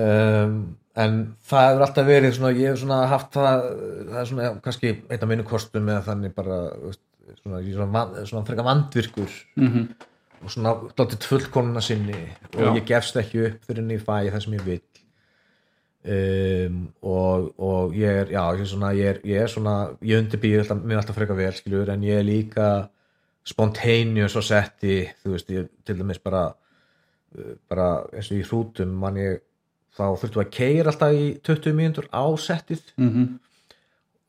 um, 0.00 0.56
en 0.94 1.20
það 1.42 1.68
hefur 1.68 1.84
alltaf 1.86 2.08
verið 2.08 2.34
svona, 2.36 2.54
ég 2.54 2.70
hef 2.70 2.80
svona 2.82 3.00
haft 3.10 3.34
það 3.34 3.68
það 4.08 4.18
er 4.20 4.30
svona 4.30 4.50
kannski 4.64 4.92
einn 4.94 5.24
af 5.26 5.30
minni 5.30 5.46
kostum 5.48 5.90
eða 5.90 6.06
þannig 6.08 6.34
bara 6.36 6.58
svona, 7.40 7.62
svona, 7.66 8.04
svona 8.30 8.44
frekar 8.46 8.68
vandvirkur 8.68 9.38
mhm, 9.58 9.86
og 10.44 10.54
svona 10.54 10.74
dálítið 10.94 11.30
fullkomna 11.32 11.82
sinni 11.82 12.20
og 12.54 12.60
Já. 12.60 12.70
ég 12.78 12.90
gefst 12.92 13.18
ekki 13.18 13.46
upp 13.48 13.68
fyrir 13.68 13.82
en 13.82 13.94
ég 13.96 14.04
fæ 14.04 14.16
það 14.28 14.40
sem 14.46 14.58
ég 14.58 14.66
vil 14.68 14.82
um, 16.14 16.80
og, 17.02 17.52
og 17.58 17.94
ég 17.98 18.24
er 18.24 18.34
já, 18.36 18.42
ég 18.54 18.64
er 18.66 18.72
svona, 18.74 18.92
ég 18.94 19.22
ég 19.24 20.10
ég 20.10 20.18
undirbýr 20.20 20.62
alltaf, 20.62 20.82
mér 20.84 21.00
alltaf 21.00 21.16
frekar 21.18 21.38
vel 21.38 21.54
skilur, 21.56 21.90
en 21.90 22.04
ég 22.06 22.20
er 22.20 22.28
líka 22.28 22.68
spontaneous 23.44 24.36
og 24.38 24.46
setti 24.46 25.02
þú 25.24 25.34
veist, 25.34 25.50
ég 25.50 25.72
til 25.84 25.98
dæmis 25.98 26.22
bara 26.22 26.52
bara 27.68 27.88
eins 28.14 28.30
og 28.30 28.38
í 28.38 28.44
hrútum 28.46 28.94
man 29.00 29.18
ég, 29.18 29.40
þá 29.94 30.04
þurftum 30.20 30.40
við 30.40 30.44
að 30.44 30.52
keira 30.58 30.92
alltaf 30.92 31.16
í 31.16 31.24
20 31.46 31.76
mínútur 31.78 32.08
á 32.10 32.24
settið. 32.40 32.82
Mhm, 32.98 33.26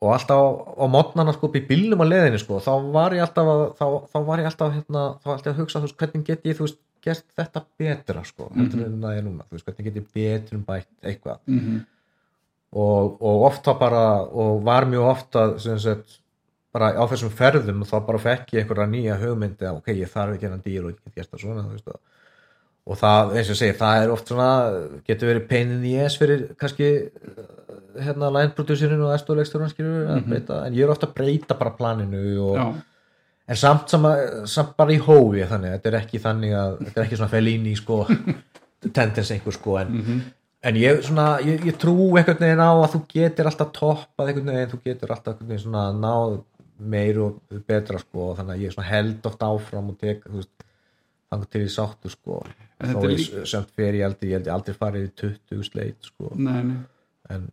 og 0.04 0.12
alltaf 0.12 0.76
á 0.76 0.84
mótnana 0.92 1.32
sko 1.34 1.48
upp 1.48 1.56
í 1.58 1.64
bílnum 1.66 2.04
á 2.04 2.06
leðinni 2.06 2.40
sko, 2.42 2.60
þá 2.62 2.72
var 2.92 3.16
ég 3.16 3.24
alltaf 3.24 3.48
að, 3.48 3.62
þá, 3.78 3.86
þá 4.12 4.18
var 4.28 4.42
ég 4.42 4.50
alltaf 4.50 4.74
hérna, 4.74 5.04
þá 5.24 5.30
alltaf 5.34 5.52
að 5.52 5.62
hugsa 5.62 5.80
þú 5.80 5.88
veist, 5.88 5.98
hvernig 6.02 6.26
get 6.26 6.44
ég, 6.46 6.58
þú 6.58 6.66
veist, 6.66 6.80
gert 7.06 7.24
þetta 7.38 7.62
betra 7.78 8.24
sko, 8.26 8.50
það 8.52 9.16
er 9.16 9.24
núna 9.24 9.46
veist, 9.50 9.64
hvernig 9.66 9.88
get 9.88 10.00
ég 10.02 10.08
betur 10.14 10.58
um 10.58 10.66
bætt 10.66 10.90
eitthvað. 11.02 11.40
Mhm, 11.46 11.80
og, 12.76 13.16
og 13.22 13.46
ofta 13.48 13.74
bara, 13.78 14.04
og 14.26 14.62
var 14.66 14.86
mjög 14.90 15.10
ofta 15.14 15.46
sem 15.62 15.78
sagt, 15.80 16.20
bara 16.76 16.92
á 16.92 17.04
þessum 17.08 17.32
ferðum 17.32 17.84
þá 17.88 17.96
bara 18.04 18.20
fekk 18.20 18.52
ég 18.52 18.64
einhverja 18.64 18.90
nýja 18.90 19.16
hugmyndi 19.22 19.64
að 19.64 19.78
ok, 19.80 19.94
ég 19.96 20.10
þarf 20.12 20.36
ekki 20.36 20.48
hennan 20.48 20.64
dýr 20.64 20.84
og 20.84 20.92
ég 20.92 20.98
get 21.00 21.22
gert 21.22 21.32
það 21.32 21.44
svona, 21.46 21.64
þú 21.64 21.76
veist, 21.76 21.88
og 21.88 22.15
og 22.86 22.98
það, 23.00 23.32
eins 23.34 23.48
og 23.48 23.56
ég 23.56 23.60
segi, 23.60 23.76
það 23.80 24.00
er 24.02 24.12
oft 24.14 24.30
svona 24.30 24.50
getur 25.06 25.32
verið 25.32 25.46
peinin 25.50 25.86
í 25.86 25.96
es 26.04 26.16
fyrir 26.20 26.44
kannski 26.60 26.90
hérna 28.02 28.30
line 28.30 28.52
producerinn 28.54 29.02
og 29.02 29.14
estóleikstjóran 29.16 29.72
skilur 29.72 30.10
að 30.12 30.28
breyta, 30.28 30.60
en 30.66 30.76
ég 30.76 30.86
er 30.86 30.92
ofta 30.92 31.08
að 31.08 31.16
breyta 31.16 31.56
bara 31.58 31.74
planinu 31.76 32.22
og, 32.44 32.78
en 33.46 33.58
samt, 33.58 33.90
sama, 33.90 34.14
samt 34.50 34.74
bara 34.78 34.94
í 34.94 35.00
hófi 35.02 35.46
þannig, 35.48 35.76
þetta 35.76 35.90
er 35.90 35.98
ekki 36.00 36.22
þannig 36.22 36.56
að 36.60 36.74
þetta 36.84 37.00
er 37.00 37.06
ekki 37.06 37.20
svona 37.20 37.32
Fellini 37.32 37.76
sko 37.78 38.00
tendens 38.98 39.32
einhver 39.34 39.56
sko 39.56 39.78
en, 39.80 40.20
en 40.66 40.78
ég, 40.80 41.00
svona, 41.06 41.28
ég, 41.46 41.64
ég 41.70 41.78
trú 41.80 41.96
einhvern 42.12 42.42
veginn 42.44 42.62
á 42.62 42.70
að 42.70 42.90
þú 42.96 43.02
getur 43.16 43.50
alltaf 43.50 43.72
toppað 43.76 44.30
einhvern 44.32 44.52
veginn, 44.52 44.74
þú 44.74 44.82
getur 44.84 45.14
alltaf 45.16 45.34
einhvern 45.34 45.54
veginn 45.54 45.64
svona 45.64 45.88
náð 45.96 46.38
meir 46.76 47.18
og 47.24 47.60
betra 47.66 47.98
sko 48.02 48.34
þannig 48.36 48.58
að 48.58 48.64
ég 48.66 48.90
held 48.90 49.30
oft 49.30 49.46
áfram 49.46 49.94
og 49.94 49.98
tek, 50.00 50.26
þú 50.28 50.42
veist 50.42 50.55
þannig 51.32 51.50
til 51.50 51.60
ég 51.64 51.72
sáttu 51.74 52.10
sko. 52.12 52.40
Þó 52.80 53.02
er 53.04 53.10
ég 53.10 53.18
líka- 53.18 53.46
semt 53.46 53.70
fyrir 53.76 54.00
ég 54.00 54.04
aldrei, 54.06 54.28
ég 54.30 54.36
held 54.36 54.46
ég 54.46 54.54
aldrei 54.54 54.74
farið 54.76 55.06
í 55.06 55.12
20 55.50 55.62
sleit 55.64 55.96
sko. 56.02 56.32
Nei, 56.36 56.62
nei. 56.62 56.76
En 57.30 57.48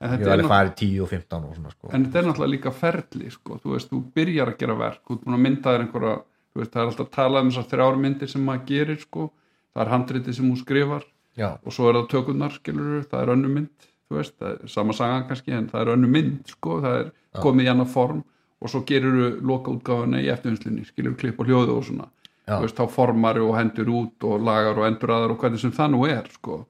ég 0.00 0.10
hef 0.10 0.20
er 0.20 0.32
alveg 0.34 0.48
farið 0.50 0.74
10 0.76 1.00
og 1.02 1.08
15 1.08 1.44
og 1.44 1.56
svona 1.56 1.70
sko. 1.74 1.90
En 1.92 2.04
þetta 2.06 2.18
er 2.18 2.28
náttúrulega 2.28 2.54
líka 2.54 2.72
ferli 2.72 3.30
sko. 3.30 3.58
þú 3.62 3.72
veist, 3.74 3.90
þú 3.90 4.02
byrjar 4.14 4.52
að 4.52 4.58
gera 4.58 4.74
verk 4.78 5.00
þú 5.04 5.16
ert 5.18 5.24
búin 5.24 5.34
að 5.38 5.44
mynda 5.46 5.74
þér 5.74 5.84
einhverja 5.86 6.14
þú 6.54 6.60
veist, 6.60 6.72
það 6.72 6.82
er 6.82 6.86
alltaf 6.90 7.06
að 7.06 7.10
tala 7.10 7.40
um 7.40 7.50
þessar 7.50 7.70
þrjár 7.72 7.98
myndir 8.00 8.28
sem 8.30 8.44
maður 8.46 8.66
gerir 8.66 9.00
sko. 9.00 9.30
það 9.74 9.82
er 9.86 9.90
handritið 9.90 10.34
sem 10.34 10.50
hún 10.50 10.60
skrifar 10.62 11.04
já, 11.36 11.58
og 11.66 11.72
svo 11.72 11.88
er 11.90 11.94
það 11.98 12.08
tökurnar 12.12 12.52
skilur 12.54 13.04
það 13.10 13.22
er 13.22 13.32
önnu 13.34 13.48
mynd 13.50 13.88
þú 14.08 14.16
veist, 14.16 14.34
það 14.38 14.62
er 14.62 14.68
sama 14.68 14.92
sagan 14.92 15.28
kannski 15.28 15.52
en 15.52 15.68
það 15.68 15.80
er 15.80 15.96
önnu 15.96 16.08
mynd 16.08 16.46
sko, 16.46 16.80
það 16.80 17.00
er 17.00 17.10
komið 17.42 17.64
í 17.66 17.70
annað 17.72 17.88
form 17.90 18.24
og 18.62 18.70
svo 18.70 18.84
gerir 18.86 19.10
þú 19.10 19.42
loka 19.42 19.72
útgáfuna 19.74 20.22
í 20.22 20.30
eftirvinslinni 20.30 20.84
skilur 20.86 21.16
klipp 21.18 21.40
og 21.40 21.46
hljóðu 21.46 21.74
og 21.76 21.84
svona. 21.84 22.06
Já. 22.06 22.23
Veist, 22.44 22.76
þá 22.76 22.90
formar 22.92 23.38
og 23.40 23.54
hendur 23.56 23.90
út 23.94 24.24
og 24.28 24.42
lagar 24.44 24.80
og 24.80 24.86
endur 24.88 25.12
aðar 25.14 25.34
og 25.34 25.40
hvernig 25.40 25.62
sem 25.62 25.72
það 25.72 25.92
nú 25.94 26.00
er 26.08 26.26
sko. 26.32 26.64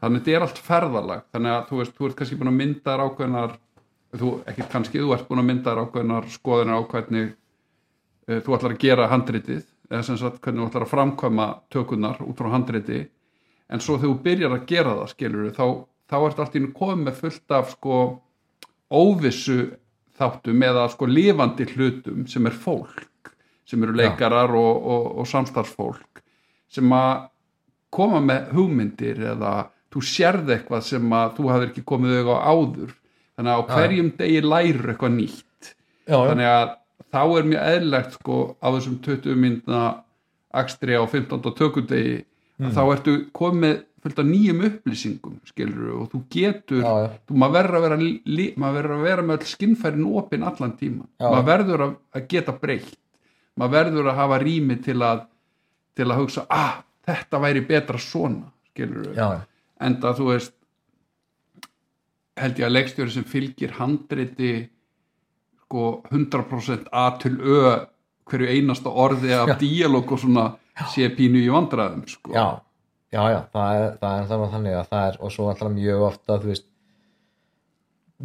þannig 0.00 0.20
að 0.20 0.28
þetta 0.28 0.36
er 0.36 0.46
allt 0.46 0.60
ferðalag. 0.68 1.24
Þannig 1.34 1.54
að 1.54 1.66
þú 1.68 1.80
veist, 1.80 1.96
þú 1.96 2.08
ert 2.08 2.18
kannski 2.20 2.38
búin 2.38 2.52
að 2.52 2.60
mynda 2.60 2.94
þér 2.94 3.02
ákveðnar 3.04 3.58
þú, 4.22 4.30
ekki 4.48 4.68
kannski, 4.72 5.02
þú 5.02 5.12
ert 5.16 5.26
búin 5.28 5.42
að 5.42 5.50
mynda 5.50 5.74
þér 5.74 5.82
ákveðnar 5.84 6.30
skoðunar 6.32 6.80
á 6.80 6.82
hvernig 6.92 7.26
uh, 7.28 8.38
þú 8.38 8.56
ætlar 8.56 8.76
að 8.76 8.86
gera 8.86 9.10
handritið 9.12 9.66
eða 9.88 10.02
sem 10.08 10.20
sagt 10.20 10.40
hvernig 10.44 10.62
þú 10.62 10.70
ætlar 10.70 10.86
að 10.86 10.94
framkvæma 10.94 11.48
tökurnar 11.72 12.24
út 12.24 12.40
frá 12.40 12.48
handriti. 12.54 13.02
En 13.68 13.84
svo 13.84 13.98
þegar 13.98 14.14
þú 14.14 14.22
byrjar 14.24 14.56
að 14.56 14.66
gera 14.70 14.96
það 15.02 15.12
skilur 15.12 15.52
þá, 15.56 15.66
þá 16.08 16.16
ert 16.22 16.40
allt 16.40 16.56
í 16.56 16.62
einu 16.62 16.72
komið 16.76 17.04
með 17.04 17.20
fullt 17.20 17.56
af 17.58 17.70
sko 17.74 18.00
óvissu 18.88 19.58
þáttum 20.18 20.64
eða 20.64 20.88
sko 20.92 21.06
lifandi 21.08 21.66
hlutum 21.74 22.24
sem 22.30 22.48
er 22.48 22.56
fólk 22.56 23.04
sem 23.68 23.82
eru 23.84 23.96
leikarar 23.98 24.54
og, 24.56 24.86
og, 24.94 25.08
og 25.22 25.28
samstarfsfólk 25.28 26.22
sem 26.72 26.92
að 26.96 27.26
koma 27.94 28.20
með 28.24 28.50
hugmyndir 28.56 29.20
eða 29.34 29.52
þú 29.92 30.02
sérð 30.04 30.50
eitthvað 30.56 30.82
sem 30.84 31.12
að 31.16 31.30
þú 31.38 31.46
hafðir 31.52 31.70
ekki 31.72 31.84
komið 31.88 32.16
auðvitað 32.18 32.42
áður 32.52 32.90
þannig 33.38 33.52
að 33.54 33.60
á 33.60 33.68
hverjum 33.74 34.10
degi 34.18 34.42
lærir 34.44 34.90
eitthvað 34.92 35.14
nýtt 35.16 35.70
já, 35.70 36.16
já. 36.16 36.18
þannig 36.28 36.50
að 36.52 36.74
þá 37.08 37.20
er 37.38 37.48
mjög 37.52 37.68
eðlegt 37.74 38.16
sko 38.18 38.38
á 38.60 38.66
þessum 38.74 38.98
20 39.06 39.38
myndna 39.44 39.82
akstri 40.62 40.96
á 40.98 41.04
15. 41.04 41.52
tökudegi 41.60 42.24
Mm. 42.58 42.72
þá 42.74 42.80
ertu 42.90 43.12
komið 43.38 43.76
fullt 44.02 44.16
af 44.18 44.26
nýjum 44.26 44.62
upplýsingum 44.66 45.34
skilur 45.46 45.92
og 45.94 46.08
þú 46.10 46.18
getur 46.34 46.80
Já, 46.82 46.94
já. 47.04 47.10
þú 47.30 47.36
maður 47.38 47.54
verður 47.54 47.76
að 47.78 47.84
vera, 47.84 47.98
li, 48.34 48.46
maður 48.58 48.74
verður 48.80 48.94
að 48.96 49.04
vera 49.06 49.24
með 49.28 49.44
skinnfærin 49.46 50.08
opinn 50.18 50.42
allan 50.48 50.72
tíma 50.80 51.04
Já. 51.22 51.28
maður 51.30 51.46
verður 51.52 51.84
að, 51.86 51.92
að 52.18 52.24
geta 52.34 52.54
breytt 52.58 52.96
maður 53.58 53.74
verður 53.78 54.12
að 54.12 54.20
hafa 54.22 54.38
rými 54.42 54.78
til 54.84 55.00
að 55.02 55.26
til 55.98 56.06
að 56.06 56.20
hugsa, 56.20 56.44
ah, 56.54 56.78
þetta 57.08 57.40
væri 57.42 57.64
betra 57.66 57.98
svona, 57.98 58.52
skilur 58.70 59.10
já. 59.16 59.40
enda 59.82 60.12
þú 60.14 60.28
veist 60.30 60.54
held 62.38 62.60
ég 62.60 62.68
að 62.68 62.74
leikstjóri 62.76 63.14
sem 63.14 63.26
fylgir 63.26 63.74
handriti 63.80 64.52
sko 65.64 65.88
100% 66.12 66.86
A 66.94 67.08
til 67.18 67.34
Ö 67.42 67.62
hverju 68.28 68.48
einasta 68.52 68.92
orði 68.92 69.32
af 69.34 69.54
díalóg 69.60 70.12
og 70.12 70.20
svona 70.22 70.46
sé 70.92 71.08
pínu 71.16 71.40
í 71.40 71.50
vandræðum 71.52 72.04
sko. 72.08 72.32
já, 72.34 72.60
já, 73.12 73.22
já, 73.32 73.40
það 73.54 73.78
er, 73.78 73.94
það 74.02 74.18
er 74.18 74.52
þannig 74.52 74.76
að 74.78 74.90
það 74.92 75.06
er, 75.06 75.18
og 75.20 75.32
svo 75.34 75.48
alltaf 75.50 75.72
mjög 75.72 76.04
ofta 76.10 76.38
þú 76.42 76.52
veist 76.52 76.66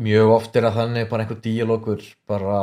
mjög 0.07 0.33
oft 0.35 0.59
er 0.59 0.67
að 0.67 0.79
þannig 0.81 1.09
bara 1.09 1.25
einhver 1.25 1.41
díalógur 1.43 2.05
bara 2.29 2.59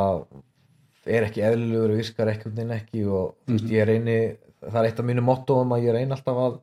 er 1.05 1.25
ekki 1.25 1.41
eðlilegur 1.45 1.93
og 1.95 2.01
virkar 2.01 2.29
ekkert 2.33 2.57
neinn 2.57 2.75
ekki 2.75 3.05
og 3.07 3.33
þú 3.47 3.55
veist, 3.55 3.71
ég 3.73 3.87
reyni 3.89 4.17
það 4.61 4.79
er 4.81 4.89
eitt 4.89 4.99
af 5.01 5.07
mínu 5.07 5.23
mottóum 5.25 5.73
að 5.73 5.87
ég 5.87 5.95
reyni 5.97 6.13
alltaf 6.15 6.37
að 6.37 6.59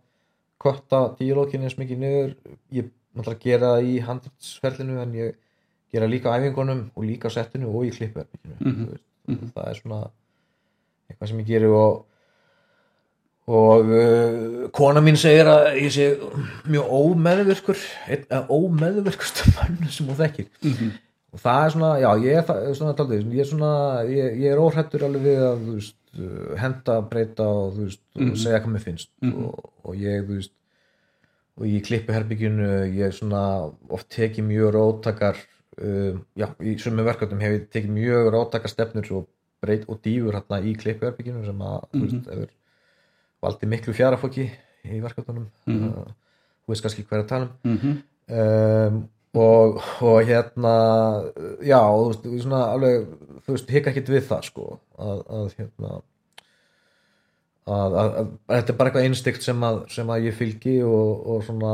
kotta 0.62 1.00
díalógin 1.18 1.64
eins 1.66 1.78
mikið 1.78 1.98
niður. 2.02 2.32
Ég 2.74 2.90
náttúrulega 3.14 3.44
gera 3.44 3.72
það 3.74 3.88
í 3.88 3.98
handelsferlinu 4.06 5.00
en 5.02 5.14
ég 5.18 5.36
gera 5.94 6.10
líka 6.10 6.34
æfingunum 6.36 6.84
og 6.94 7.06
líka 7.06 7.30
settinu 7.32 7.70
og 7.72 7.88
í 7.88 7.94
klippu 7.94 8.24
mm 8.60 9.50
það 9.54 9.66
er 9.68 9.74
svona 9.80 9.98
eitthvað 11.08 11.28
sem 11.28 11.40
ég 11.42 11.46
geri 11.48 11.66
og 11.66 12.04
og 13.48 13.88
uh, 13.88 14.68
kona 14.76 15.00
mín 15.00 15.16
segir 15.16 15.48
að 15.48 15.78
ég 15.80 15.92
sé 15.92 16.08
mjög 16.68 16.90
af 18.30 18.50
ómeðvirkustu 18.52 19.48
mönnu 19.56 19.88
sem 19.90 20.06
hún 20.06 20.18
þekkir. 20.18 20.48
Mhm. 20.62 20.90
Og 21.38 21.42
það 21.44 21.64
er 21.64 21.74
svona, 21.76 21.92
já, 22.02 22.10
ég 22.24 22.36
er 22.40 22.46
það- 22.50 22.74
svona 22.80 22.98
taldið, 22.98 23.32
ég 23.38 23.44
er 23.44 23.50
svona, 23.52 23.72
ég, 24.10 24.38
ég 24.42 24.52
er 24.52 24.62
óhrættur 24.62 25.06
alveg 25.06 25.22
við 25.22 25.42
að, 25.46 25.64
þú 25.64 25.74
veist, 25.78 25.98
uh, 26.18 26.54
henda 26.58 27.00
breyta 27.12 27.46
og 27.46 27.74
þú 27.76 27.84
veist, 27.86 28.04
og 28.18 28.38
segja 28.42 28.62
hvað 28.64 28.74
mér 28.74 28.86
finnst. 28.88 29.10
Og, 29.22 29.70
og 29.84 29.94
ég, 29.94 30.24
þú 30.26 30.40
veist 30.40 30.54
og 31.58 31.66
í 31.66 31.80
klippuherbygginu 31.82 32.68
ég 32.94 33.14
svona 33.14 33.42
oft 33.90 34.08
tekið 34.14 34.46
mjög 34.46 34.70
róttakar 34.76 35.40
um, 35.82 36.20
já, 36.38 36.46
í 36.62 36.76
sumum 36.78 37.08
verkefnum 37.08 37.42
hef 37.42 37.56
ég 37.56 37.66
tekið 37.74 37.96
mjög 37.96 38.30
róttakar 38.34 38.72
stefnur 38.72 39.10
og 39.18 39.26
breyt 39.62 39.88
og 39.90 39.98
dýfur 40.04 40.38
hérna 40.38 40.60
í 40.62 40.76
klippuherbygginu 40.78 41.42
sem 41.44 41.58
að 41.58 41.80
mm 41.80 41.88
-hmm. 41.90 42.04
veist, 42.04 42.30
hefur 42.30 42.50
valdið 43.42 43.68
miklu 43.68 43.92
fjarafóki 43.92 44.50
í 44.84 45.00
verkefnunum. 45.02 45.50
Mm 45.66 45.78
-hmm. 45.78 45.98
uh, 45.98 46.12
þú 46.64 46.68
veist 46.72 46.82
kannski 46.82 47.02
hver 47.02 47.24
að 47.24 47.28
tala 47.28 47.48
og, 49.38 49.80
og 50.04 50.18
hérna 50.28 50.74
já, 51.64 51.80
og 51.80 52.14
þú 52.18 52.30
veist, 52.32 52.44
svona 52.44 52.62
alveg 52.74 53.08
þú 53.44 53.56
veist, 53.56 53.74
hika 53.74 53.92
ekkit 53.92 54.12
við 54.14 54.24
það 54.28 54.46
sko 54.48 54.68
að, 54.98 55.20
að 55.38 55.50
hérna 55.58 55.92
að, 57.68 57.98
að, 58.02 58.16
að 58.18 58.32
þetta 58.54 58.72
er 58.72 58.78
bara 58.80 58.90
eitthvað 58.90 59.08
einstygt 59.08 59.46
sem 59.46 59.68
að, 59.70 59.80
sem 59.94 60.12
að 60.14 60.28
ég 60.28 60.38
fylgi 60.38 60.76
og, 60.86 61.22
og 61.34 61.46
svona 61.46 61.72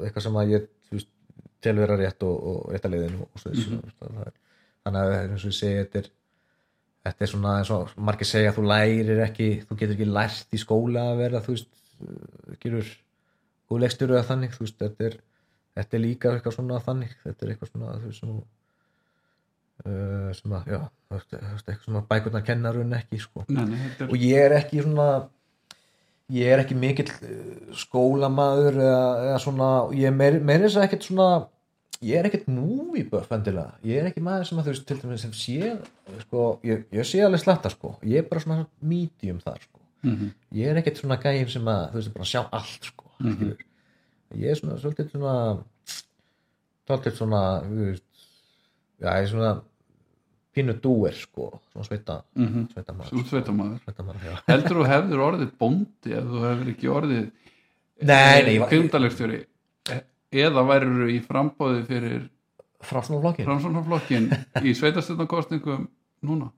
eitthvað 0.00 0.26
sem 0.28 0.40
að 0.42 0.56
ég 0.56 0.66
veist, 0.94 1.12
tel 1.62 1.76
vera 1.82 2.00
rétt 2.00 2.26
og, 2.28 2.48
og 2.52 2.72
rétt 2.72 2.88
að 2.88 2.96
leiðinu 2.96 3.22
og 3.26 3.42
svo 3.42 3.52
þessu 3.52 3.70
mm 3.70 3.84
-hmm. 3.84 4.34
þannig 4.86 5.00
að 5.02 5.16
eins 5.20 5.46
og 5.46 5.52
ég 5.52 5.58
segi 5.60 5.80
þetta 5.82 6.02
er 6.02 6.10
þetta 7.02 7.24
er 7.24 7.30
svona 7.30 7.58
eins 7.58 7.70
og 7.74 7.94
margir 7.96 8.28
segja 8.28 8.52
að 8.52 8.58
þú 8.58 8.66
lærir 8.70 9.22
ekki, 9.26 9.48
þú 9.66 9.78
getur 9.78 9.96
ekki 9.96 10.08
lært 10.10 10.54
í 10.54 10.60
skóla 10.60 11.08
að 11.10 11.22
vera, 11.24 11.42
þú 11.42 11.56
veist 11.56 11.70
gerur 12.62 12.90
góðlegstur 13.70 14.12
eða 14.14 14.28
þannig, 14.28 14.54
þú 14.54 14.66
veist, 14.66 14.78
þetta 14.78 15.08
er 15.08 15.16
þetta 15.76 15.96
er 15.96 16.02
líka 16.04 16.32
eitthvað 16.32 16.56
svona 16.58 16.80
þannig 16.84 17.12
þetta 17.24 17.44
er 17.46 17.52
eitthvað 17.54 17.70
svona 17.72 17.92
þú 17.98 18.10
veist 18.10 18.20
sem 18.20 18.32
uh, 19.86 20.32
sem 20.38 20.56
að, 20.58 20.72
já 20.74 20.80
eitthvað 21.12 21.84
svona 21.84 22.02
bækurnar 22.08 22.44
kennarun 22.46 22.96
ekki 22.98 23.20
sko. 23.22 23.44
nei, 23.48 23.64
nei, 23.70 23.78
þetta 23.84 24.10
og 24.10 24.16
ég 24.26 24.46
er 24.46 24.56
ekki 24.58 24.84
svona 24.84 25.08
ég 26.32 26.52
er 26.54 26.62
ekki 26.64 26.76
mikill 26.78 27.08
uh, 27.12 27.72
skólamaður 27.82 28.78
eða, 28.80 29.02
eða 29.30 29.40
svona, 29.46 29.70
ég 29.98 30.08
er 30.12 30.16
meir, 30.16 30.38
meir 30.44 30.64
þess 30.66 30.78
að 30.80 30.86
ekkert 30.88 31.08
svona 31.08 31.28
ég 32.02 32.18
er 32.18 32.26
ekkert 32.28 32.48
movie 32.50 33.04
buff 33.10 33.30
endilega, 33.34 33.76
ég 33.86 34.00
er 34.00 34.08
ekki 34.10 34.22
maður 34.24 34.48
sem 34.48 34.58
að 34.58 34.68
þú 34.68 34.72
veist 34.74 34.86
til 34.88 34.98
dæmis 35.02 35.22
sem 35.26 35.34
sé 35.38 35.74
sko, 36.24 36.46
ég, 36.66 36.86
ég 36.94 37.06
sé 37.06 37.20
alveg 37.22 37.44
slatta 37.44 37.70
sko, 37.70 37.96
ég 38.02 38.24
er 38.24 38.30
bara 38.30 38.42
svona 38.42 38.64
medium 38.80 39.38
þar 39.44 39.60
sko, 39.62 39.78
mm 40.02 40.16
-hmm. 40.16 40.32
ég 40.58 40.66
er 40.72 40.80
ekkert 40.80 40.98
svona 40.98 41.20
gæðin 41.22 41.48
sem 41.52 41.68
að 41.70 41.84
þú 41.92 42.00
veist 42.00 42.14
bara 42.16 42.30
sjá 42.32 42.40
allt 42.50 42.90
sko 42.90 43.04
Mhm. 43.22 43.34
skilur. 43.36 43.58
Ég 44.36 44.50
er 44.50 44.58
svona 44.60 44.78
svolítið 44.80 45.10
svona 45.12 45.34
svolítið 46.88 47.16
svona 47.18 47.42
þú 47.66 47.90
já 49.02 49.10
ég 49.18 49.22
er 49.22 49.30
svona 49.32 49.52
pínu 50.52 50.74
dúer 50.84 51.14
sko, 51.16 51.60
svona 51.72 51.86
sveita 51.88 52.16
Mhm. 52.36 52.66
sveita 52.74 52.92
maður, 52.92 53.10
Þú 53.12 53.18
ert 53.22 53.30
sveitamaður. 53.32 53.78
sveitamaður 53.84 54.26
já. 54.28 54.34
heldur 54.48 54.76
þú 54.76 54.88
hefður 54.92 55.22
orðið 55.28 55.50
bóndi 55.58 56.12
ef 56.18 56.24
þú 56.24 56.42
hefur 56.48 56.72
ekki 56.74 56.88
orðið 56.92 57.30
Nei, 58.02 58.42
nei, 58.42 58.54
ég 58.56 58.60
var- 58.60 58.68
krimdalegstjóri 58.68 59.44
eða 60.32 60.62
værið 60.66 61.10
í 61.12 61.20
frambóði 61.26 61.84
fyrir 61.86 62.28
framsvonarflokkin 62.82 64.28
í 64.66 64.74
sveitastöndakostningum 64.74 65.88
núna 66.24 66.50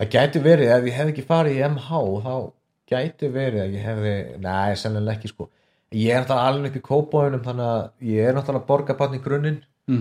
það 0.00 0.08
gæti 0.10 0.40
verið, 0.42 0.70
ef 0.78 0.84
ég 0.88 0.92
hef 0.96 1.08
ekki 1.12 1.24
farið 1.28 1.58
í 1.58 1.64
MH 1.68 1.88
þá 2.24 2.52
gæti 2.92 3.28
verið 3.32 3.60
að 3.62 3.74
ég 3.76 3.84
hefði 3.86 4.14
nei, 4.40 4.74
sennilega 4.74 5.18
ekki 5.18 5.28
sko 5.28 5.48
ég 5.94 6.12
er 6.12 6.22
náttúrulega 6.22 6.48
alveg 6.52 6.70
upp 6.70 6.78
í 6.78 6.86
kópáinum 6.88 7.44
þannig 7.44 7.68
að 7.72 8.12
ég 8.12 8.28
er 8.28 8.36
náttúrulega 8.36 8.68
borgarbarn 8.68 9.18
í 9.18 9.22
grunninn. 9.24 9.60
Mm 9.90 9.98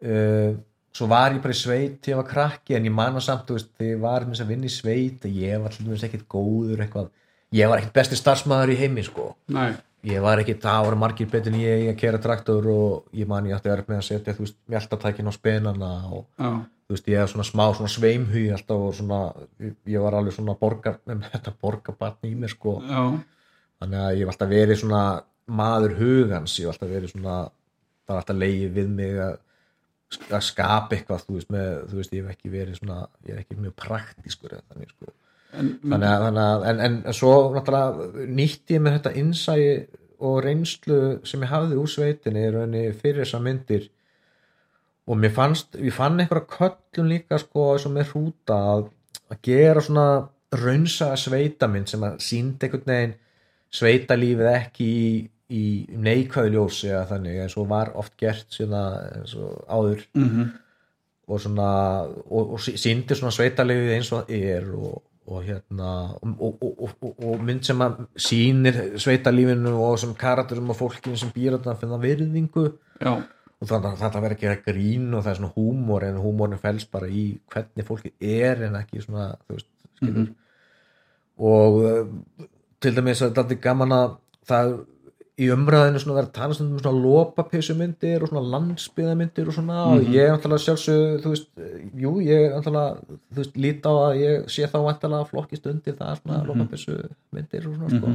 uh, 0.00 0.56
svo 0.96 1.06
var 1.10 1.34
ég 1.34 1.42
bara 1.42 1.54
í 1.54 1.58
sveit 1.58 2.00
þegar 2.02 2.10
ég 2.12 2.18
var 2.20 2.28
krakki 2.30 2.76
en 2.76 2.88
ég 2.88 2.94
manna 2.94 3.22
samt, 3.22 3.46
þú 3.48 3.58
veist, 3.58 3.70
þegar 3.78 3.92
ég 3.92 4.00
var 4.02 4.26
að 4.26 4.50
vinna 4.50 4.66
í 4.66 4.74
sveit 4.74 5.26
að 5.26 5.38
ég 5.44 5.62
var 5.62 5.74
til 5.74 5.86
dæmis 5.86 6.06
ekkert 6.06 6.26
góður 6.30 6.82
eitthvað, 6.84 7.12
ég 7.54 7.70
var 7.70 7.82
ekkert 7.82 7.96
besti 8.00 8.18
starfsmæður 8.18 8.74
í 8.74 8.80
heimi 8.80 9.04
sko, 9.06 9.28
nei, 9.54 9.70
ég 10.10 10.24
var 10.24 10.42
ekkert 10.42 10.64
það 10.64 10.88
voru 10.88 11.00
margir 11.04 11.30
betur 11.30 11.54
en 11.54 11.62
ég 11.62 11.86
að 11.92 12.00
kera 12.02 12.22
traktor 12.22 12.68
og 12.72 13.16
ég 13.16 13.30
man 13.30 13.46
ég 13.46 13.56
átti 13.56 13.70
að 13.70 13.84
með 13.86 14.00
að 14.00 14.06
setja, 14.08 14.34
þú 14.34 14.46
veist, 14.46 14.58
mjöltatækin 14.74 15.30
á 15.30 15.32
spenana 15.36 15.92
og 16.10 16.24
já, 16.34 16.50
þú 16.58 16.96
veist, 16.96 17.12
ég 17.12 17.22
hef 17.22 17.34
svona 17.34 17.46
smá 17.46 17.64
svona 17.70 17.94
sveimhugi 17.94 18.48
alltaf 18.56 18.86
og 18.88 18.96
svona, 18.98 19.20
ég 19.86 20.02
var 20.02 20.18
alveg 20.18 20.34
svona 20.34 20.58
borgar, 20.58 20.98
með 22.34 22.50
þannig 23.80 24.02
að 24.04 24.16
ég 24.16 24.24
hef 24.24 24.32
alltaf 24.34 24.50
verið 24.50 24.80
svona 24.82 25.04
maður 25.60 25.96
hugans 25.98 26.56
ég 26.58 26.66
hef 26.66 26.74
alltaf 26.74 26.92
verið 26.92 27.14
svona 27.14 27.36
það 27.46 28.12
var 28.12 28.20
alltaf 28.22 28.40
leiði 28.40 28.68
við 28.74 28.90
mig 28.98 29.22
að, 29.24 29.38
að 30.30 30.44
skapa 30.46 30.96
eitthvað 30.96 31.24
þú 31.26 31.38
veist, 31.38 31.54
með, 31.54 31.70
þú 31.90 32.00
veist, 32.00 32.14
ég 32.16 32.26
hef 32.26 32.34
ekki 32.34 32.52
verið 32.52 32.80
svona 32.80 33.00
ég 33.26 33.34
er 33.34 33.42
ekki 33.44 33.58
mjög 33.60 33.76
praktískur 33.84 34.58
þannig 34.58 34.92
sko. 34.92 35.14
en, 35.54 35.72
þannig 35.84 36.10
að, 36.10 36.26
þannig 36.26 36.44
að 36.44 36.66
en, 36.72 36.84
en, 36.86 37.00
en 37.06 37.18
svo 37.20 37.32
náttúrulega 37.54 38.28
nýtti 38.40 38.76
ég 38.76 38.84
með 38.84 38.98
þetta 38.98 39.16
innsæi 39.22 39.64
og 40.20 40.42
reynslu 40.44 41.00
sem 41.24 41.46
ég 41.46 41.52
hafði 41.54 41.80
úr 41.80 41.88
sveitinni 41.88 42.84
fyrir 43.00 43.22
þessar 43.22 43.44
myndir 43.44 43.88
og 45.10 45.18
mér 45.18 45.32
fannst, 45.34 45.78
ég 45.80 45.94
fann 45.94 46.20
einhverja 46.20 46.46
köllun 46.50 47.08
líka 47.10 47.38
sko 47.40 47.72
eins 47.72 47.86
og 47.88 47.94
með 47.94 48.12
hrúta 48.12 48.58
að, 48.74 48.84
að 49.32 49.40
gera 49.46 49.82
svona 49.82 50.06
raunsa 50.60 51.14
sveitamynd 51.18 51.90
sem 51.90 52.04
að 52.06 52.20
síndi 52.26 52.66
einhvern 52.66 52.90
veginn 52.90 53.16
sveitalífið 53.74 54.50
ekki 54.54 54.88
í, 54.88 55.12
í 55.50 55.64
neikvæðu 55.94 56.56
ljósi 56.56 56.90
eða 56.90 57.06
þannig 57.12 57.44
eins 57.44 57.56
og 57.60 57.70
var 57.70 57.92
oft 57.98 58.16
gert 58.20 58.58
eins 58.60 59.36
og 59.38 59.62
áður. 59.68 60.04
Mm 60.18 60.50
og 61.30 61.38
svona 61.40 61.70
og, 62.26 62.56
og 62.56 62.60
síndi 62.60 63.16
svona 63.16 63.32
sveitalífið 63.34 63.94
eins 63.94 64.10
og 64.14 64.26
það 64.26 64.46
er 64.50 64.70
og, 64.74 65.02
og 65.30 65.42
hérna 65.46 65.90
og, 66.18 66.48
og, 66.48 66.86
og, 66.88 67.10
og 67.30 67.44
mynd 67.46 67.66
sem 67.66 67.84
að 67.84 68.00
sýnir 68.28 68.80
sveitalífinu 69.00 69.74
og 69.78 69.98
sem 70.02 70.14
karakterum 70.18 70.72
og 70.74 70.80
fólkinu 70.80 71.18
sem 71.20 71.30
býr 71.34 71.58
þarna 71.58 71.76
finna 71.78 72.00
virðingu. 72.02 72.66
Já, 73.00 73.12
og 73.60 73.68
þannig 73.70 73.90
að 73.92 74.02
þetta 74.04 74.24
verður 74.24 74.38
að 74.38 74.44
gera 74.44 74.62
grín 74.66 75.08
og 75.14 75.24
það 75.24 75.32
er 75.32 75.40
svona 75.40 75.54
húmor 75.56 76.06
en 76.08 76.22
húmorinn 76.24 76.62
fælst 76.62 76.90
bara 76.92 77.10
í 77.10 77.26
hvernig 77.52 77.88
fólki 77.88 78.14
er 78.18 78.66
en 78.66 78.78
ekki 78.80 79.04
svona 79.04 79.30
þú 79.44 79.58
veist, 79.58 79.70
skilur. 80.00 80.30
Og 81.50 81.78
uh, 81.80 82.48
til 82.80 82.94
dæmis 82.96 83.22
að 83.22 83.34
þetta 83.36 83.54
er 83.56 83.62
gaman 83.64 83.94
að 83.96 84.16
það 84.50 84.72
í 85.40 85.46
umræðinu 85.54 86.00
svona 86.02 86.16
verður 86.18 86.28
að 86.28 86.36
tala 86.36 86.56
stundum 86.56 86.76
um 86.76 86.82
svona 86.82 87.02
lópapísumyndir 87.04 88.24
og 88.24 88.30
svona 88.30 88.42
landsbyðamyndir 88.54 89.48
og 89.48 89.56
svona 89.56 89.78
og 89.94 90.10
ég 90.12 90.26
er 90.26 90.34
náttúrulega 90.34 90.64
sjálfsög 90.66 91.22
þú 91.22 91.32
veist, 91.32 91.48
jú, 92.02 92.12
ég 92.26 92.44
er 92.44 92.56
náttúrulega 92.56 93.16
þú 93.30 93.40
veist, 93.40 93.56
lít 93.64 93.88
á 93.88 93.92
að 93.92 94.20
ég 94.20 94.50
sé 94.52 94.68
þá 94.68 94.76
vantilega 94.84 95.28
flokkist 95.30 95.68
undir 95.70 95.96
það 95.96 96.20
svona 96.20 96.40
mm 96.42 96.50
lópapísumyndir 96.50 97.68
og 97.70 97.78
svona 97.78 97.92
sko. 97.94 98.14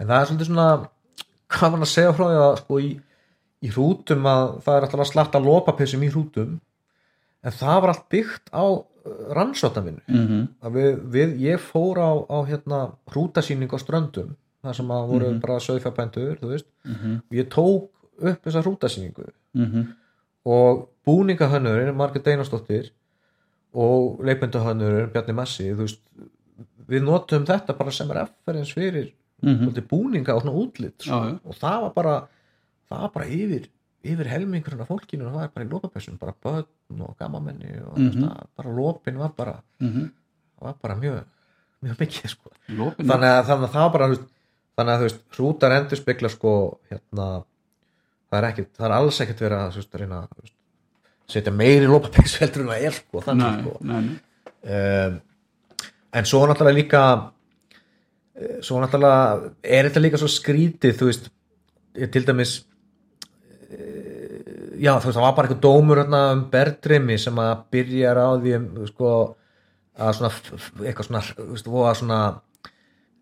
En 0.00 0.08
það 0.08 0.16
er 0.18 0.30
svolítið 0.30 0.50
svona 0.50 0.68
hvað 1.52 1.74
mann 1.74 1.86
að 1.86 1.92
segja 1.92 2.14
frá 2.16 2.24
því 2.24 2.40
að 2.46 2.54
sko 2.62 2.80
í, 2.80 2.90
í 3.62 3.74
hrútum 3.74 4.30
að 4.32 4.46
það 4.64 4.78
er 4.78 4.86
alltaf 4.86 5.04
að 5.04 5.10
slatta 5.12 5.42
lópapissum 5.42 6.06
í 6.06 6.12
hrútum 6.14 6.56
en 7.42 7.58
það 7.58 7.82
var 7.82 7.92
allt 7.92 8.08
byggt 8.14 8.54
á 8.56 8.64
rannsóttaminu 9.36 10.02
mm 10.08 10.46
að 10.62 10.76
við, 10.78 11.00
við, 11.14 11.34
ég 11.42 11.60
fór 11.60 11.98
á, 11.98 12.10
á 12.30 12.38
hérna 12.46 12.80
hrútasýning 13.10 13.70
á 13.72 13.78
ströndum 13.82 14.36
það 14.62 14.76
sem 14.78 14.92
að 14.94 15.08
voru 15.10 15.30
bara 15.42 15.58
sögfjabændur 15.60 16.36
þú 16.38 16.50
veist, 16.52 16.68
og 17.30 17.34
ég 17.34 17.48
tók 17.50 17.88
upp 18.22 18.44
þessa 18.44 18.62
hrútasýningu. 18.62 19.24
Og 20.44 20.88
búningahönnurinn 21.06 21.96
Margrét 21.96 22.26
Einarsdóttir 22.30 22.92
og 23.74 24.20
leikmyndahönnurinn 24.22 25.10
Bjarni 25.12 25.34
Massi 25.34 25.66
þú 25.72 25.86
veist, 25.86 26.00
við 26.88 27.02
notum 27.06 27.46
þetta 27.46 27.74
bara 27.78 27.90
sem 27.90 28.10
referens 28.10 28.72
fyrir 28.74 29.12
mm 29.42 29.58
búninga 29.90 30.34
og 30.36 30.42
svona 30.44 30.58
útlit 30.62 31.02
sko. 31.02 31.18
Og 31.44 31.54
það 31.58 31.80
var 31.82 31.92
bara 31.94 32.14
það 32.88 33.00
var 33.00 33.10
bara 33.14 33.26
yfir, 33.26 33.68
yfir 34.02 34.28
helmingurinn 34.30 34.82
af 34.82 34.90
fólkinu 34.90 35.30
það 35.30 35.44
er 35.44 35.52
bara 35.54 35.66
í 35.66 35.70
lópapessum, 35.70 36.18
bara 36.20 36.34
börn 36.42 37.04
og 37.06 37.14
gammamenni 37.18 37.70
og 37.80 37.98
mm 37.98 38.10
-hmm. 38.10 38.46
bara 38.56 38.74
lópin 38.78 39.18
var 39.18 39.32
bara 39.36 39.62
var 40.60 40.74
bara 40.82 40.96
mjög, 40.96 41.24
mjög 41.82 41.98
mikið 41.98 42.30
sko. 42.30 42.50
lópin 42.68 43.06
þannig, 43.06 43.28
að, 43.28 43.44
þannig 43.46 43.68
að 43.68 43.72
það 43.72 43.82
var 43.82 43.92
bara 43.92 44.08
þannig 44.76 44.92
að 44.92 44.98
þú 45.00 45.08
veist, 45.08 45.22
hrútar 45.36 45.76
endur 45.76 46.00
spekla 46.00 46.28
sko, 46.28 46.54
hérna 46.90 47.28
það 48.30 48.38
er, 48.38 48.48
ekki, 48.48 48.66
það 48.78 48.86
er 48.88 48.96
alls 48.96 49.20
ekkert 49.20 49.44
verið 49.44 49.58
að, 49.58 49.76
veist, 49.76 49.94
reyna 50.00 50.18
að 50.22 50.28
þú 50.32 50.42
veist, 50.42 50.56
setja 51.28 51.52
meiri 51.52 51.86
lópapessu 51.86 52.42
heldur 52.42 52.64
en 52.64 52.72
það 52.72 52.88
er 52.88 52.98
sko, 52.98 53.22
þannig 53.26 53.46
nei, 53.46 53.62
sko 53.62 53.76
nei, 53.80 54.00
nei. 54.00 54.16
um, 54.78 55.20
en 56.12 56.28
svo 56.28 56.42
náttúrulega 56.46 56.78
líka 56.78 57.04
eh, 58.34 58.58
svo 58.60 58.80
náttúrulega 58.82 59.52
er 59.62 59.88
þetta 59.88 60.04
líka 60.04 60.20
svo 60.20 60.28
skrítið 60.28 60.98
þú 60.98 61.10
veist, 61.10 61.30
til 62.12 62.26
dæmis 62.26 62.58
já 64.82 64.92
þú 64.96 65.08
veist 65.08 65.18
það 65.18 65.26
var 65.26 65.36
bara 65.36 65.48
eitthvað 65.48 65.64
dómur 65.66 66.02
um 66.04 66.44
Bertrimi 66.52 67.18
sem 67.20 67.38
að 67.42 67.52
byrjar 67.74 68.18
á 68.18 68.28
því 68.42 68.54
um, 68.58 68.66
sko, 68.88 69.12
að 69.96 70.16
svona 70.18 70.32
eitthvað 70.88 71.08
svona, 71.08 71.22
voða 71.76 71.94
svona 72.00 72.20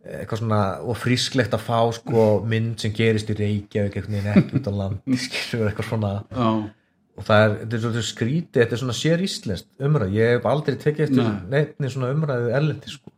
eitthvað 0.01 0.41
svona 0.41 0.61
og 0.89 0.97
frísklegt 0.97 1.55
að 1.57 1.65
fá 1.66 1.78
sko 1.93 2.27
mynd 2.49 2.81
sem 2.81 2.95
gerist 2.97 3.31
í 3.32 3.37
Reykjavík 3.37 3.99
eitthvað 3.99 4.15
neginn 4.16 4.32
ekki 4.32 4.61
út 4.61 4.70
á 4.70 4.73
landi 4.73 5.19
eitthvað 5.69 5.91
svona. 5.91 6.12
Já, 6.32 6.51
og 7.20 7.27
það 7.28 7.45
er, 7.45 7.57
þetta 7.61 7.77
er 7.77 7.85
svona 7.85 8.05
skrítið, 8.09 8.61
þetta 8.62 8.77
er 8.77 8.82
svona 8.85 8.97
sér 8.97 9.24
íslenskt 9.27 9.89
umræð, 9.89 10.15
ég 10.16 10.37
hef 10.37 10.47
aldrei 10.49 10.78
tekið 10.81 11.07
eftir 11.09 11.32
neittni 11.53 11.93
svona 11.93 12.15
umræðu 12.15 12.55
erlendi 12.57 12.95
sko 12.95 13.12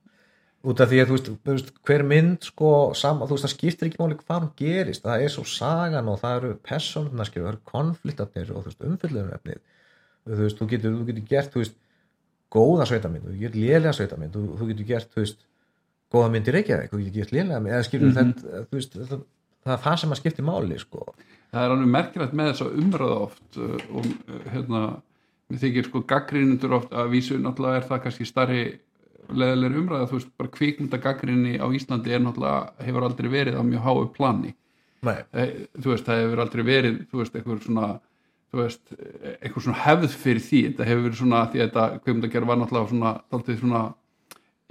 út 0.63 0.81
af 0.83 0.91
því 0.91 0.99
að 1.03 1.09
þú 1.11 1.17
veist, 1.17 1.29
þú 1.33 1.55
veist 1.57 1.71
hver 1.89 2.05
mynd 2.07 2.47
sko, 2.47 2.71
sama, 2.99 3.27
þú 3.27 3.37
veist 3.37 3.47
það 3.47 3.55
skiptir 3.57 3.89
ekki 3.89 4.01
máli 4.01 4.19
hvað 4.21 4.45
hún 4.45 4.51
gerist, 4.59 5.05
það 5.05 5.25
er 5.25 5.33
svo 5.35 5.45
sagan 5.49 6.11
og 6.13 6.21
það 6.23 6.37
eru 6.39 6.51
skilur, 6.69 7.47
það 7.47 7.53
eru 7.53 7.63
konfliktarnir 7.73 8.53
og 8.55 8.69
umfyllunarefnið 8.71 9.61
þú 10.29 10.41
veist, 10.45 10.61
þú 10.61 10.69
getur, 10.71 10.97
þú 10.99 11.09
getur 11.11 11.27
gert, 11.33 11.53
þú 11.55 11.65
veist 11.65 11.79
góða 12.53 12.87
sveitamynd, 12.91 13.27
þú 13.27 13.39
getur 13.41 13.65
lélega 13.65 13.97
sveitamynd 13.97 14.37
þú, 14.37 14.45
þú 14.61 14.71
getur 14.71 14.91
gert, 14.93 15.11
þú 15.11 15.25
veist 15.25 15.47
góða 16.13 16.33
mynd 16.35 16.51
í 16.51 16.57
Reykjavík, 16.57 16.93
þú 16.93 17.03
getur 17.03 17.19
gert 17.19 17.37
lélega 17.37 17.63
mynd 17.65 17.75
eða 17.75 17.87
skilur 17.89 18.17
þetta, 18.19 18.65
þú 18.69 18.79
veist 18.79 18.99
það, 18.99 19.23
það 19.65 19.77
er 19.77 19.85
það 19.87 20.01
sem 20.03 20.15
að 20.15 20.21
skipti 20.21 20.47
máli, 20.47 20.79
sko. 20.83 21.07
Það 21.53 21.65
er 21.67 21.75
alveg 21.75 21.91
merkilegt 21.93 22.37
með 22.37 22.53
þessa 22.53 22.69
umröða 22.83 23.17
oft 23.27 23.59
uh, 23.61 23.87
og 23.93 24.07
uh, 24.07 24.45
hérna 24.53 24.83
mér 25.53 25.63
þykir 25.63 25.89
sko 25.89 26.03
leðilegri 29.31 29.83
umræða, 29.83 30.09
þú 30.11 30.19
veist, 30.19 30.31
bara 30.41 30.55
kvikmynda 30.57 31.01
gaggrinni 31.03 31.59
á 31.63 31.67
Íslandi 31.71 32.13
er 32.13 32.25
náttúrulega, 32.25 32.73
hefur 32.87 33.07
aldrei 33.07 33.31
verið 33.33 33.59
á 33.59 33.63
mjög 33.63 33.87
háu 33.87 34.07
plani. 34.17 34.55
Nei. 35.03 35.19
Eh, 35.33 35.53
þú 35.79 35.95
veist, 35.95 36.07
það 36.07 36.25
hefur 36.25 36.43
aldrei 36.45 36.65
verið 36.67 36.99
þú 37.11 37.23
veist, 37.23 37.37
eitthvað 37.37 37.63
svona 37.67 37.93
veist, 38.53 38.83
eitthvað 39.41 39.65
svona 39.67 39.81
hefð 39.87 40.15
fyrir 40.21 40.45
því. 40.45 40.61
Þetta 40.69 40.89
hefur 40.89 41.07
verið 41.07 41.19
svona, 41.23 41.43
því 41.49 41.61
að 41.61 41.67
þetta 41.67 41.87
kvikmyndagerð 42.05 42.51
var 42.51 42.61
náttúrulega 42.61 42.93
svona, 42.93 43.13
þáttið 43.33 43.59
svona 43.63 43.83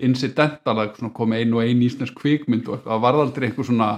incidental 0.02 0.78
að 0.78 0.96
svona 1.00 1.14
komið 1.18 1.44
ein 1.44 1.56
og 1.56 1.64
ein 1.66 1.84
íslensk 1.86 2.18
kvikmynd 2.18 2.70
og 2.70 2.78
eitthvað, 2.78 2.94
það 2.94 3.04
var 3.06 3.20
aldrei 3.22 3.48
eitthvað 3.48 3.70
svona 3.70 3.90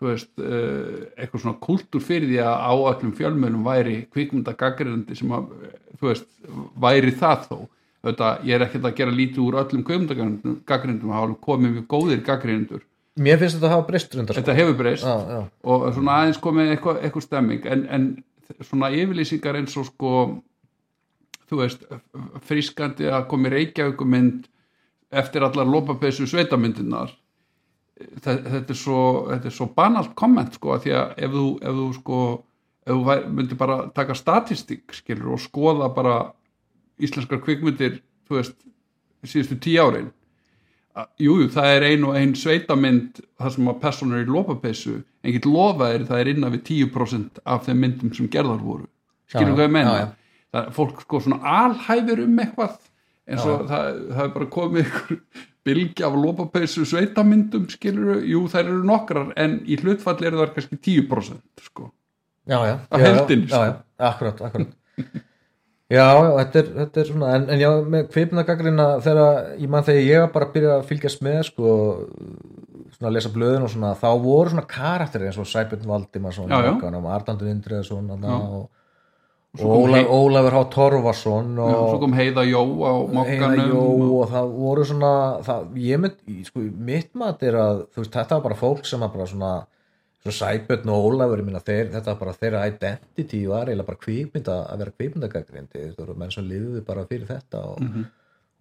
þú 0.00 0.08
veist, 0.10 0.30
eh, 0.40 1.00
eitthvað 1.20 1.44
svona 1.44 1.60
kultúr 1.62 2.04
fyrir 2.04 2.28
því 2.30 2.40
að 2.42 2.56
á 2.64 2.72
öllum 2.74 3.14
fjölmjölum 3.18 3.66
væri 3.66 3.96
kvikmyndagagrindi 4.12 5.16
sem 5.16 5.34
að 5.36 5.50
þú 6.00 6.10
veist, 6.10 6.28
væri 6.80 7.14
það 7.14 7.48
þó 7.48 7.58
þetta, 8.04 8.32
ég 8.46 8.56
er 8.56 8.66
ekkert 8.66 8.88
að 8.88 8.98
gera 9.00 9.14
lítið 9.14 9.44
úr 9.44 9.60
öllum 9.62 9.84
það 11.10 11.16
hafa 11.18 11.38
komið 11.48 11.78
mjög 11.78 11.88
góðir 11.94 12.24
gagrindur, 12.26 12.84
Mér 13.14 13.38
finnst 13.38 13.60
þetta 13.60 13.68
að 13.68 13.74
hafa 13.76 13.86
breyst 13.86 14.14
rundar, 14.16 14.34
sko. 14.34 14.42
Þetta 14.42 14.54
hefur 14.58 14.78
breyst 14.78 15.04
Já, 15.06 15.14
já, 15.30 15.42
og 15.70 15.84
svona 15.94 16.14
aðeins 16.18 16.40
komið 16.42 16.70
eitthvað, 16.72 16.96
eitthvað 17.06 17.24
stemming 17.28 17.68
en, 17.70 17.84
en 17.94 18.64
svona 18.66 18.90
yfirlýsingar 18.90 19.58
eins 19.60 19.76
og 19.78 19.86
sko 19.86 20.14
þú 21.50 21.60
veist, 21.60 21.84
frískandi 22.48 23.06
að 23.12 23.28
komi 23.30 23.52
Reykjavíkumynd 23.52 24.48
eftir 25.14 25.46
allar 25.46 25.68
lópapessu 25.68 26.26
sveitamyndirnar. 26.26 27.12
Þetta, 28.24 28.64
er 28.74 28.78
svo 28.78 29.00
þetta 29.28 29.50
er 29.50 29.54
svo 29.54 29.68
banalt 29.76 30.16
komment 30.18 30.56
sko 30.58 30.74
að 30.74 30.86
því 30.86 30.94
að 30.98 31.12
ef 31.26 31.36
þú, 31.36 31.46
ef 31.62 31.78
þú 31.78 31.88
sko 32.00 32.20
ef 32.84 32.96
þú 32.96 33.18
myndir 33.36 33.60
bara 33.60 33.76
taka 33.94 34.16
statistík 34.18 34.96
skilur 34.96 35.36
og 35.36 35.44
skoða 35.44 35.92
bara 35.94 36.16
íslenskar 37.00 37.40
kvikmyndir 37.44 38.00
þú 38.28 38.38
veist, 38.38 38.54
síðustu 39.24 39.58
tíu 39.60 39.82
árin. 39.82 40.10
Að- 40.94 41.08
Jú, 41.18 41.32
jú, 41.42 41.48
það 41.50 41.70
er 41.76 41.82
ein 41.88 42.04
og 42.06 42.14
ein 42.16 42.34
sveitamynd 42.38 43.20
þar 43.40 43.50
sem 43.56 43.66
að 43.72 43.80
personur 43.82 44.22
í 44.22 44.28
lopapeysu 44.30 45.00
en 45.24 45.32
get 45.32 45.46
lofa 45.48 45.88
er 45.94 46.04
það 46.06 46.20
er 46.20 46.28
innan 46.34 46.52
við 46.54 46.62
10% 46.68 47.40
af 47.44 47.64
þeim 47.66 47.80
myndum 47.82 48.12
sem 48.14 48.28
gerðar 48.28 48.60
voru. 48.62 48.86
Skilur 49.26 49.48
Já, 49.50 49.56
hvað 49.56 49.66
ég 49.66 49.72
meina? 49.74 49.90
Já, 49.90 50.04
já. 50.04 50.12
það 50.54 50.66
er 50.68 50.70
fólk 50.76 51.00
sko 51.02 51.20
svona 51.24 51.40
alhæfur 51.42 52.22
um 52.28 52.38
eitthvað 52.38 52.76
eins 53.26 53.44
og 53.48 53.66
það, 53.66 53.98
það 54.14 54.22
er 54.28 54.32
bara 54.36 54.46
komið 54.54 54.84
ykkur 54.86 55.18
bylgi 55.64 56.04
af 56.04 56.14
lopapeysu 56.20 56.84
sveitamyndum 56.86 57.66
skilur, 57.72 58.22
jú 58.22 58.44
þær 58.52 58.66
eru 58.68 58.82
nokkrar 58.84 59.32
en 59.40 59.58
í 59.66 59.78
hlutfalli 59.80 60.28
eru 60.28 60.42
það 60.44 60.54
kannski 60.54 60.78
10% 61.08 61.64
sko. 61.64 61.90
Já, 62.46 62.58
já, 62.68 62.74
já, 62.92 62.98
já, 63.00 63.64
já, 63.64 63.74
akkurat, 63.98 64.40
akkurat 64.44 64.68
já, 65.92 66.04
já, 66.16 66.30
þetta 66.40 66.60
er, 66.62 66.68
þetta 66.78 67.00
er 67.02 67.08
svona 67.10 67.32
en, 67.36 67.48
en 67.52 67.60
já, 67.60 67.70
með 67.94 68.06
kvipnagagrina 68.14 68.86
þegar, 69.04 69.50
ég 69.60 69.68
man 69.74 69.84
þegar 69.86 70.06
ég 70.08 70.22
var 70.24 70.30
bara 70.36 70.48
að 70.48 70.54
byrja 70.56 70.76
að 70.78 70.86
fylgjast 70.90 71.24
með 71.26 71.40
sko, 71.50 71.74
svona 72.94 73.10
að 73.10 73.16
lesa 73.18 73.32
blöðin 73.34 73.66
og 73.66 73.72
svona, 73.74 73.90
þá 74.00 74.08
voru 74.22 74.54
svona 74.54 74.66
karakter 74.70 75.26
eins 75.26 75.40
og 75.42 75.48
Sæbjörn 75.50 75.88
Valdimarsson 75.90 76.48
Já, 76.48 76.62
já. 76.70 76.72
og 76.78 77.10
Arnaldur 77.18 77.50
Indriðarsson 77.52 78.08
og, 78.14 78.24
Já. 78.24 78.38
og 78.38 78.70
kom 79.60 79.70
Ólaf, 79.84 80.00
Hei- 80.00 80.08
Ólafur 80.10 80.56
H. 80.56 80.62
Torfarsson 80.74 81.52
Já, 81.54 81.68
svo 81.68 81.92
og 81.94 82.00
kom 82.02 82.16
Heiða 82.18 82.42
Jó 82.48 82.62
á 82.82 82.92
Heiða 82.94 83.12
mokkanum 83.18 83.68
Jó 83.70 83.84
og, 83.84 84.08
og 84.24 84.32
það 84.32 84.48
voru 84.64 84.86
svona 84.88 85.12
það, 85.46 85.68
ég 85.84 86.00
mynd, 86.02 86.16
sko, 86.48 86.64
mitt 86.88 87.12
mat 87.14 87.42
er 87.46 87.60
að 87.60 87.84
þú 87.94 88.02
veist, 88.02 88.16
þetta 88.16 88.38
var 88.40 88.46
bara 88.48 88.58
fólk 88.64 88.88
sem 88.88 89.04
að 89.06 89.12
bara 89.18 89.28
svona 89.30 89.52
svo 90.24 90.32
Sæbjörn 90.32 90.88
og 90.88 91.06
Ólafur, 91.10 91.42
minna 91.44 91.60
þeir, 91.60 91.90
þetta 91.92 92.12
var 92.14 92.20
bara 92.22 92.36
þeirra 92.40 92.66
identity 92.70 93.42
var 93.50 93.68
eiginlega 93.68 93.88
bara 93.90 94.00
kvikmynda 94.06 94.54
að 94.72 94.78
vera 94.84 94.94
kvikmyndagagrindi, 94.98 95.82
þú 95.94 95.98
voru 96.04 96.14
menn 96.22 96.30
sem 96.32 96.46
liðuðu 96.48 96.84
bara 96.86 97.04
fyrir 97.10 97.26
þetta 97.28 97.64
og 97.74 97.80
Mhm. 97.84 98.06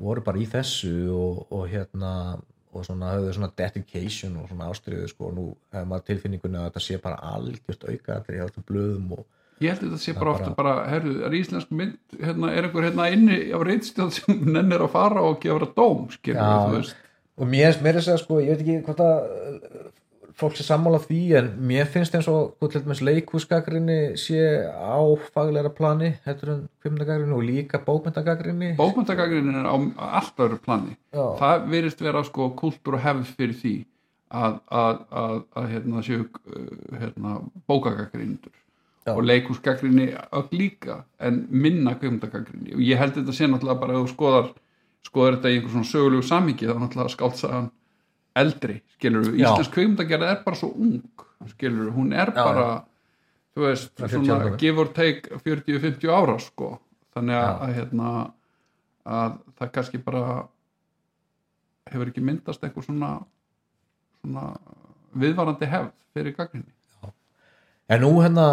voru 0.03 0.23
bara 0.25 0.37
í 0.41 0.47
þessu 0.49 0.95
og, 1.15 1.45
og 1.51 1.67
hérna 1.69 2.41
og 2.73 2.81
svona 2.87 3.11
höfðu 3.13 3.33
svona 3.37 3.51
dedication 3.55 4.35
og 4.41 4.49
svona 4.49 4.65
ástriðu 4.73 5.07
sko. 5.07 5.27
Og 5.29 5.33
nú 5.37 5.43
hefur 5.71 5.85
maður 5.91 6.05
tilfinningunni 6.07 6.57
að 6.57 6.71
þetta 6.71 6.81
sé 6.81 6.97
bara 7.03 7.19
algjört 7.21 7.83
auka 7.87 8.15
þegar 8.25 8.47
hafði 8.47 8.63
blöðum 8.71 9.11
og 9.13 9.25
ég 9.61 9.69
held 9.69 9.83
að 9.83 9.91
þetta 9.93 10.01
sé 10.03 10.13
bara 10.17 10.31
ofta 10.33 10.49
bara, 10.57 10.73
herru, 10.89 11.13
er 11.23 11.35
íslensk 11.37 11.69
mynd 11.71 11.97
hérna, 12.19 12.49
er 12.51 12.63
einhver 12.67 12.87
hérna 12.89 13.05
inni 13.13 13.37
á 13.53 13.59
reitstjóð 13.61 14.11
sem 14.17 14.41
nennir 14.57 14.81
að 14.81 14.89
fara 14.95 15.21
og 15.21 15.39
gefa 15.39 15.69
dóm 15.77 16.09
skilur 16.11 16.41
þú 16.41 16.75
veist? 16.79 16.95
Og 17.37 17.47
mér, 17.47 17.77
er 17.77 17.95
þess 18.01 18.09
að 18.17 18.19
sko, 18.25 18.39
ég 18.41 18.57
veit 18.57 18.65
ekki 18.65 18.81
hvort 18.89 18.99
að 19.05 19.93
fólk 20.39 20.55
sé 20.57 20.65
sammála 20.65 20.99
því 21.03 21.19
en 21.37 21.49
mér 21.69 21.87
finnst 21.91 22.15
eins 22.17 22.27
og 22.31 22.55
leikhúsgagrinni 23.07 24.15
sé 24.19 24.39
á 24.69 24.97
faglegra 25.33 25.69
plani 25.73 26.13
heldur 26.25 26.53
en 26.53 26.63
kvimdagagrinni 26.81 27.35
og 27.37 27.43
líka 27.45 27.81
bókmyndagagrinni 27.85 28.73
bókmyndagagrin 28.79 29.53
er 29.53 29.67
á 29.69 29.75
allt 30.19 30.43
öðru 30.45 30.59
plani 30.63 30.97
Já. 31.13 31.25
það 31.41 31.67
virðist 31.73 32.01
vera 32.01 32.23
sko 32.23 32.49
kultúr 32.57 32.97
og 32.97 33.05
hefð 33.05 33.35
fyrir 33.37 33.59
því 33.61 33.75
að, 34.33 34.57
að, 34.73 35.05
að, 35.21 35.37
að 35.53 35.69
hérna 35.75 36.03
séu 36.07 36.25
uh, 36.25 36.97
hérna, 36.97 37.37
bókagagrindur 37.69 38.55
Já. 39.05 39.13
og 39.13 39.23
leikúsgagrinni 39.27 40.09
öll 40.31 40.49
líka 40.51 41.03
en 41.19 41.45
minna 41.49 41.93
kvimdagagrinni 41.99 42.73
og 42.73 42.81
ég 42.81 42.97
held 43.01 43.19
þetta 43.19 43.37
sé 43.37 43.49
náttúrulega 43.49 43.81
bara 43.85 43.99
ef 43.99 44.05
þú 44.05 44.13
skoðar 44.15 44.51
skoðar 45.03 45.37
þetta 45.37 45.51
í 45.51 45.57
einhver 45.59 45.73
svona 45.75 45.91
sögulegu 45.91 46.25
samhengi 46.25 46.69
þá 46.69 46.77
náttúrulega 46.79 47.13
skáltsagan 47.17 47.71
eldri 48.35 48.79
skilur 48.95 49.27
við, 49.27 49.39
Já. 49.41 49.49
íslensk 49.53 49.73
kvimdagerð 49.75 50.23
er 50.31 50.39
bara 50.45 50.55
svo 50.59 50.71
ung 50.73 51.01
skilur 51.53 51.87
við, 51.89 51.93
hún 51.97 52.13
er 52.13 52.31
Já, 52.33 52.43
bara 52.45 52.67
þú 53.53 53.65
veist, 53.67 53.91
Það 53.97 54.05
er 54.05 54.13
40 54.15 54.25
svona 54.25 54.39
ára. 54.47 54.57
give 54.57 54.79
or 54.81 54.87
take 54.93 55.29
40-50 55.43 56.09
ára 56.09 56.37
sko 56.41 56.69
þannig 57.13 57.35
að, 57.37 57.49
Já. 57.49 57.59
að 57.67 57.73
hérna 57.77 58.13
að 59.05 59.37
það 59.59 59.71
kannski 59.75 59.97
bara 60.03 60.23
hefur 61.91 62.09
ekki 62.13 62.23
myndast 62.23 62.63
eitthvað 62.63 62.85
svona 62.87 63.11
svona 64.23 64.45
viðvarandi 65.19 65.67
hefð 65.69 65.91
fyrir 66.15 66.35
gaggrinni 66.37 66.71
En 67.91 67.99
nú 67.99 68.13
hérna, 68.23 68.43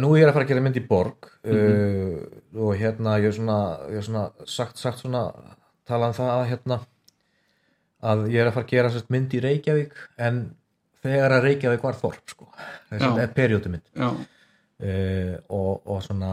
nú 0.00 0.14
er 0.16 0.22
ég 0.22 0.30
að 0.30 0.32
fara 0.32 0.46
að 0.46 0.48
gera 0.48 0.62
mynd 0.64 0.78
í 0.80 0.86
borg 0.88 1.26
Mhm. 1.44 1.54
uh, 1.54 2.62
og 2.64 2.70
hérna 2.80 3.18
ég 3.20 3.28
er 3.28 3.34
svona, 3.36 3.56
ég 3.92 3.98
er 4.00 4.02
svona 4.06 4.22
sagt, 4.48 4.78
sagt 4.80 4.98
svona, 4.98 5.20
talað 5.86 6.08
um 6.08 6.16
það 6.16 6.30
að 6.32 6.48
hérna 6.50 6.78
að 8.02 8.28
ég 8.30 8.40
er 8.40 8.46
að 8.50 8.54
fara 8.54 8.64
að 8.66 8.70
gera 8.70 8.90
sérst 8.94 9.10
mynd 9.10 9.34
í 9.34 9.40
Reykjavík 9.42 9.92
en 10.18 10.42
þegar 11.02 11.32
að 11.38 11.42
Reykjavík 11.48 11.82
var 11.82 11.94
þorp 11.98 12.30
sko, 12.30 12.48
þess 12.90 13.02
Já. 13.02 13.08
að 13.12 13.22
er 13.24 13.32
periódumynd 13.34 13.86
uh, 13.98 15.38
og, 15.48 15.82
og 15.86 16.02
svona 16.06 16.32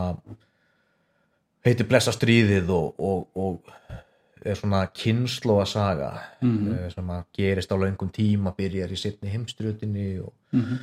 heitir 1.66 1.88
Blessa 1.90 2.14
stríðið 2.14 2.70
og, 2.74 3.00
og, 3.02 3.28
og 3.36 4.46
er 4.46 4.58
svona 4.60 4.84
kynnslóa 4.94 5.66
saga 5.66 6.12
Mhm. 6.42 6.68
uh, 6.76 6.90
sem 6.94 7.08
að 7.10 7.24
gerist 7.34 7.72
á 7.74 7.78
löngum 7.82 8.12
tíma 8.14 8.54
byrjar 8.58 8.92
í 8.94 9.00
setni 9.00 9.32
heimströðinni 9.34 10.20
og, 10.22 10.34
Mhm. 10.54 10.76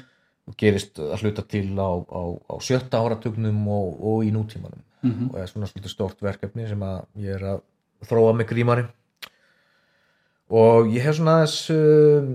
og 0.49 0.57
gerist 0.59 0.99
að 0.99 1.21
hluta 1.23 1.43
til 1.47 1.69
á, 1.79 1.91
á, 2.03 2.23
á 2.51 2.55
sjötta 2.59 2.99
áratugnum 2.99 3.61
og, 3.69 4.01
og 4.03 4.25
í 4.27 4.33
nútímanum 4.35 4.83
Mhm. 5.03 5.31
og 5.31 5.39
er 5.39 5.47
svona 5.47 5.67
stort 5.89 6.19
verkefni 6.23 6.67
sem 6.69 6.81
að 6.81 7.05
ég 7.19 7.35
er 7.37 7.43
að 7.55 7.61
þróa 8.07 8.35
með 8.35 8.47
grímari 8.51 8.85
og 10.53 10.91
ég 10.93 11.05
hef 11.07 11.17
svona 11.17 11.39
aðeins 11.41 11.59
um, 11.73 12.33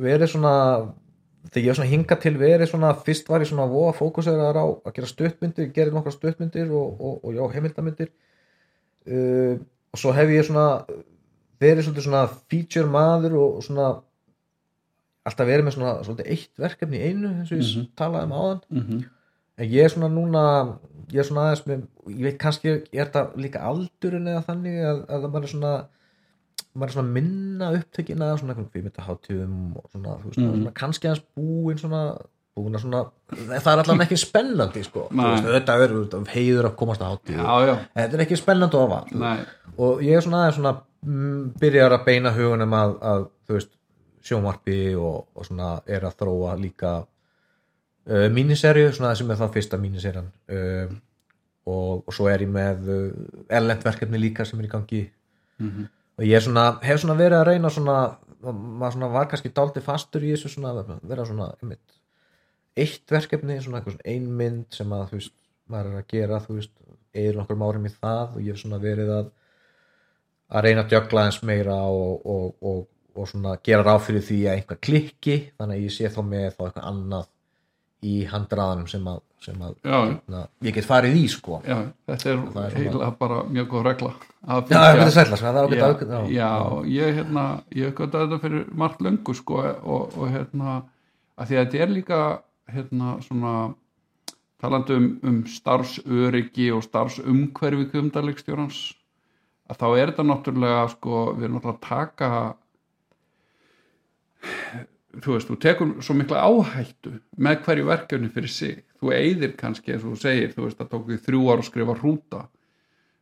verið 0.00 0.30
svona 0.32 0.52
þegar 1.50 1.62
ég 1.62 1.70
hef 1.70 1.78
svona 1.78 1.90
hingað 1.92 2.22
til 2.24 2.34
verið 2.40 2.70
svona 2.70 2.94
fyrst 3.06 3.28
var 3.30 3.44
ég 3.44 3.50
svona 3.50 3.66
voða 3.70 3.92
fókuseraðar 3.98 4.58
á 4.60 4.66
að 4.88 4.94
gera 4.96 5.10
stuttmyndir, 5.10 5.68
gerði 5.76 5.94
nokkra 5.96 6.12
stuttmyndir 6.14 6.72
og, 6.74 6.96
og, 7.00 7.18
og 7.28 7.36
já, 7.36 7.42
heimildamindir 7.54 8.10
uh, 9.06 9.54
og 9.92 10.00
svo 10.00 10.12
hef 10.16 10.32
ég 10.34 10.48
svona 10.48 10.66
verið 11.62 11.90
svona 12.02 12.24
feature 12.50 12.88
maður 12.92 13.36
og, 13.40 13.60
svona 13.64 13.90
alltaf 15.26 15.48
verið 15.48 15.66
með 15.66 15.74
svona 15.78 15.92
svolítið 16.06 16.28
eitt 16.34 16.60
verkefni 16.62 16.98
í 17.00 17.06
einu 17.10 17.30
eins 17.32 17.52
og 17.52 17.58
ég 17.58 17.70
Mhm. 17.76 17.86
talaði 17.98 18.26
um 18.28 18.34
áðan 18.36 18.60
Mhm. 18.70 19.04
en 19.58 19.70
ég 19.72 19.84
er 19.84 19.88
svona 19.90 20.10
núna 20.12 20.42
ég 21.12 21.18
er 21.18 21.24
svona 21.24 21.46
aðeins 21.48 21.66
með 21.66 21.86
ég 22.12 22.22
veit 22.26 22.38
kannski, 22.38 22.68
er 22.92 23.06
þetta 23.06 23.36
líka 23.36 23.62
aldurinn 23.66 24.28
eða 24.28 24.44
þannig 24.46 24.76
að, 24.84 25.00
að 25.08 25.26
maður 25.32 25.42
er 25.42 25.52
svona 25.54 25.72
maður 26.76 26.90
er 26.92 26.96
svona 26.96 27.14
minna 27.16 27.68
upptökin 27.76 28.22
að 28.24 28.38
svona 28.40 28.54
einhvern 28.54 28.70
kvímyndaháttíðum 28.74 29.60
og 29.80 29.90
svona, 29.92 30.16
þú 30.22 30.30
veist, 30.30 30.40
Mhm. 30.40 30.56
svona 30.56 30.72
kannski 30.80 31.08
aðeins 31.10 31.24
búin 31.36 31.78
svona 31.80 32.02
búin 32.56 32.72
að 32.78 32.80
svona, 32.86 33.00
það 33.60 33.66
er 33.72 33.80
allan 33.82 34.00
ekki 34.06 34.16
spennandi 34.16 34.82
sko, 34.86 35.08
veist, 35.12 35.44
þetta 35.44 35.74
er 35.84 35.90
heiður 36.32 36.68
að 36.70 36.76
komast 36.80 37.02
að 37.04 37.18
já, 37.68 37.74
þetta 37.98 38.16
er 38.16 38.22
ekki 38.24 38.38
spennandi 38.40 38.78
að 38.80 38.88
val 38.94 39.04
nei. 39.12 39.38
og 39.76 40.00
ég 40.00 40.16
er 40.16 40.24
svona 40.24 40.44
aðeins 40.44 40.56
svona 40.56 40.72
mm, 41.04 41.42
byrjar 41.60 41.92
að 41.98 42.06
beina 42.06 42.32
hugunum 42.32 42.72
að, 42.78 42.94
að 43.02 43.26
þú 43.46 43.58
veist, 43.58 43.74
sjónvarpi 44.26 44.78
og, 44.96 45.26
og 45.36 45.44
svona 45.46 45.74
er 45.86 46.06
að 46.08 46.16
þróa 46.22 46.54
líka 46.58 46.94
uh, 48.08 48.28
míniserju, 48.32 48.88
svona 48.96 49.12
sem 49.14 49.30
er 49.30 49.36
það 49.36 49.52
fyrsta 49.58 49.78
míniserjan 49.82 50.30
uh, 50.48 50.96
og, 51.66 52.06
og 52.08 52.14
svo 52.14 52.28
er 52.32 52.46
ég 52.46 52.50
með 52.56 52.88
uh, 52.88 53.12
erlent 53.50 53.84
verkefni 53.84 54.18
líka 54.22 54.46
sem 54.48 54.58
er 54.60 54.66
í 54.70 54.72
gangi 54.72 55.04
og 56.16 56.24
ég 56.24 56.44
svona, 56.44 56.66
hef 56.84 57.02
svona 57.02 57.18
verið 57.18 57.38
að 57.40 57.48
reyna 57.50 57.72
svona, 57.72 57.96
maður 58.42 58.96
svona 58.96 59.12
var 59.14 59.30
kannski 59.30 59.52
dálítið 59.54 59.86
fastur 59.86 60.24
í 60.24 60.34
þessu 60.34 60.54
svona, 60.56 60.98
vera 61.02 61.26
svona 61.28 61.50
einmitt, 61.60 61.98
eitt 62.76 63.12
verkefni, 63.12 63.58
svona 63.64 63.82
ein 64.04 64.30
mynd 64.38 64.76
sem 64.76 64.92
að 64.92 65.10
þú 65.10 65.20
veist, 65.20 65.36
maður 65.72 65.92
er 65.92 66.00
að 66.00 66.12
gera 66.14 66.42
þú 66.44 66.60
veist, 66.60 66.74
eður 67.16 67.40
nokkur 67.40 67.64
árum 67.64 67.88
í 67.88 67.92
það 67.92 68.36
og 68.36 68.40
ég 68.44 68.52
hef 68.52 68.62
svona 68.62 68.80
verið 68.82 69.12
að 69.16 69.32
að 70.46 70.66
reyna 70.66 70.84
að 70.84 70.92
djögla 70.92 71.24
eins 71.26 71.40
meira 71.46 71.76
og, 71.90 72.26
og, 72.26 72.50
og, 72.62 72.82
og 73.16 73.30
svona 73.30 73.56
gera 73.66 73.86
ráð 73.86 74.04
fyrir 74.06 74.26
því 74.26 74.40
að 74.46 74.58
einhver 74.58 74.80
klikki, 74.88 75.38
þannig 75.58 75.78
að 75.78 75.86
ég 75.86 75.94
sé 75.94 76.10
þá 76.12 76.20
með 76.26 76.46
þá 76.52 76.62
eitthvað 76.66 76.90
annað 76.90 77.32
í 78.06 78.16
handraðanum 78.30 78.90
sem 78.90 79.08
að, 79.10 79.22
sem 79.44 79.62
að 79.62 79.74
Já, 79.84 79.98
na, 80.32 80.42
ég 80.64 80.76
get 80.76 80.88
farið 80.88 81.18
í 81.20 81.24
sko. 81.30 81.60
Já, 81.66 81.78
þetta 82.08 82.30
er, 82.32 82.42
er 82.62 82.76
eiginlega 82.80 83.10
bara 83.20 83.38
mjög 83.50 83.70
góð 83.72 83.86
regla 83.86 84.12
að 84.46 84.72
Já, 84.72 84.80
er 84.88 85.12
sætla, 85.14 85.38
sko, 85.38 85.46
það 85.46 85.58
er 85.60 85.84
ágætt 85.86 86.32
já, 86.32 86.50
ég 86.90 87.18
hérna 87.20 87.46
ég 87.76 87.92
uppgötta 87.92 88.24
þetta 88.24 88.42
fyrir 88.44 88.68
margt 88.82 89.02
löngu 89.04 89.36
sko 89.36 89.62
og, 89.62 90.16
og 90.16 90.30
hérna 90.32 90.76
að 91.36 91.50
því 91.50 91.58
að 91.58 91.64
þetta 91.66 91.82
er 91.84 91.92
líka 91.92 92.20
hérna 92.72 93.16
svona 93.26 93.54
talandi 94.62 94.96
um, 94.96 95.08
um 95.28 95.40
starfsöryggi 95.50 96.70
og 96.74 96.84
starfsumhverfi 96.86 97.90
kumdarleikstjórans 97.92 98.80
að 99.66 99.82
þá 99.82 99.86
er 99.90 100.12
þetta 100.12 100.26
náttúrulega 100.30 100.86
sko, 100.94 101.26
við 101.36 101.48
erum 101.48 101.58
náttúrulega 101.58 101.76
að 101.76 101.86
taka 101.90 102.30
þú 105.22 105.36
veist, 105.36 105.48
þú 105.50 105.58
tekur 105.62 105.94
svo 106.04 106.16
mikla 106.16 106.44
áhættu 106.46 107.16
með 107.42 107.62
hverju 107.66 107.88
verkefni 107.88 108.32
fyrir 108.32 108.52
sig 108.52 108.82
þú 109.00 109.12
eyðir 109.16 109.56
kannski, 109.58 109.94
eins 109.94 110.04
og 110.04 110.14
þú 110.14 110.20
segir 110.22 110.52
þú 110.54 110.66
veist, 110.66 110.78
það 110.80 110.92
tók 110.92 111.08
því 111.08 111.18
þrjú 111.26 111.42
ár 111.48 111.62
að 111.62 111.68
skrifa 111.70 111.96
hrúta. 112.00 112.42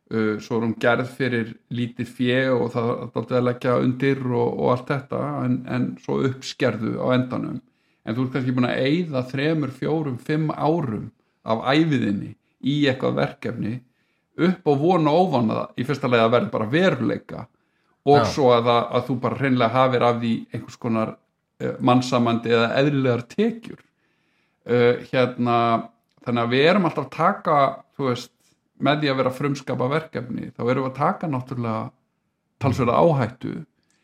Uh, 0.05 0.35
svo 0.37 0.59
er 0.59 0.67
hún 0.67 0.75
gerð 0.81 1.07
fyrir 1.17 1.55
lítið 1.73 2.09
fjö 2.13 2.41
og 2.53 2.67
það 2.75 3.15
er 3.23 3.39
að 3.39 3.47
leggja 3.47 3.79
undir 3.81 4.19
og, 4.27 4.51
og 4.53 4.73
allt 4.75 4.91
þetta 4.91 5.21
en, 5.47 5.55
en 5.65 5.87
svo 6.03 6.19
uppskerðu 6.29 6.99
á 7.01 7.07
endanum. 7.15 7.57
En 8.05 8.13
þú 8.13 8.27
ert 8.27 8.35
kannski 8.35 8.53
búin 8.53 8.69
að 8.69 8.83
eyða 8.85 9.23
þremur, 9.31 9.73
fjórum, 9.73 10.19
fimm 10.21 10.51
árum 10.53 11.09
af 11.45 11.65
æfiðinni 11.73 12.35
í 12.65 12.77
eitthvað 12.89 13.19
verkefni 13.19 13.79
upp 14.45 14.67
og 14.67 14.81
vona 14.81 15.13
ofan 15.15 15.51
það 15.51 15.81
í 15.81 15.85
fyrsta 15.87 16.09
lega 16.11 16.27
að 16.27 16.33
verða 16.35 16.53
bara 16.53 16.69
veruleika 16.71 17.43
og 18.05 18.19
Já. 18.19 18.27
svo 18.35 18.51
að, 18.53 18.69
að 18.69 19.05
þú 19.07 19.17
bara 19.23 19.39
hreinlega 19.39 19.73
hafir 19.73 20.05
af 20.05 20.17
því 20.21 20.33
einhvers 20.53 20.79
konar 20.81 21.13
uh, 21.15 21.75
mannsamandi 21.79 22.53
eða 22.53 22.71
eðlilegar 22.81 23.25
tekjur 23.31 23.81
uh, 24.69 25.03
hérna 25.11 25.57
þannig 26.25 26.41
að 26.41 26.55
við 26.55 26.65
erum 26.71 26.87
alltaf 26.89 27.05
að 27.05 27.15
taka 27.15 27.59
þú 27.95 28.09
veist, 28.09 28.33
með 28.85 29.01
því 29.01 29.11
að 29.11 29.21
vera 29.21 29.35
frumskapa 29.37 29.87
verkefni, 29.91 30.49
þá 30.51 30.61
erum 30.65 30.83
við 30.85 30.91
að 30.91 30.99
taka 30.99 31.29
náttúrulega 31.31 31.85
talsverða 32.59 32.99
áhættu. 32.99 33.55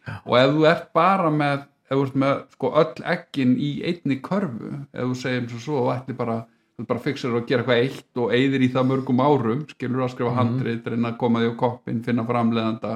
Já. 0.01 0.15
og 0.25 0.33
ef 0.39 0.55
þú 0.55 0.63
ert 0.65 0.87
bara 0.97 1.29
með 1.29 1.59
ef 1.61 1.91
þú 1.91 2.03
ert 2.07 2.15
með 2.23 2.37
sko 2.55 2.69
öll 2.81 3.03
ekkin 3.13 3.51
í 3.59 3.71
einni 3.85 4.17
körfu, 4.23 4.71
ef 4.95 5.09
þú 5.11 5.17
segir 5.19 5.43
eins 5.43 5.55
og 5.57 5.61
svo 5.65 5.81
og 5.83 5.91
ætli 5.93 6.15
bara, 6.17 6.37
þú 6.79 6.85
bara 6.89 7.03
fixir 7.03 7.35
að 7.35 7.45
gera 7.51 7.65
eitthvað 7.65 7.81
eitt 7.83 8.21
og 8.23 8.33
eyðir 8.37 8.65
í 8.65 8.69
það 8.73 8.87
mörgum 8.91 9.21
árum 9.21 9.65
skilur 9.69 10.05
að 10.05 10.13
skrifa 10.15 10.33
handrit, 10.39 10.87
reyna 10.87 11.11
að 11.11 11.19
koma 11.21 11.43
því 11.43 11.51
á 11.51 11.61
koppin 11.61 12.01
finna 12.05 12.25
framleiðanda, 12.25 12.95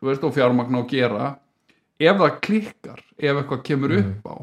þú 0.00 0.10
veist 0.10 0.26
og 0.26 0.34
fjármagna 0.36 0.82
og 0.82 0.90
gera. 0.90 1.30
Ef 1.94 2.18
það 2.20 2.40
klikkar, 2.44 3.00
ef 3.16 3.38
eitthvað 3.38 3.64
kemur 3.70 3.96
upp 4.00 4.28
á 4.28 4.36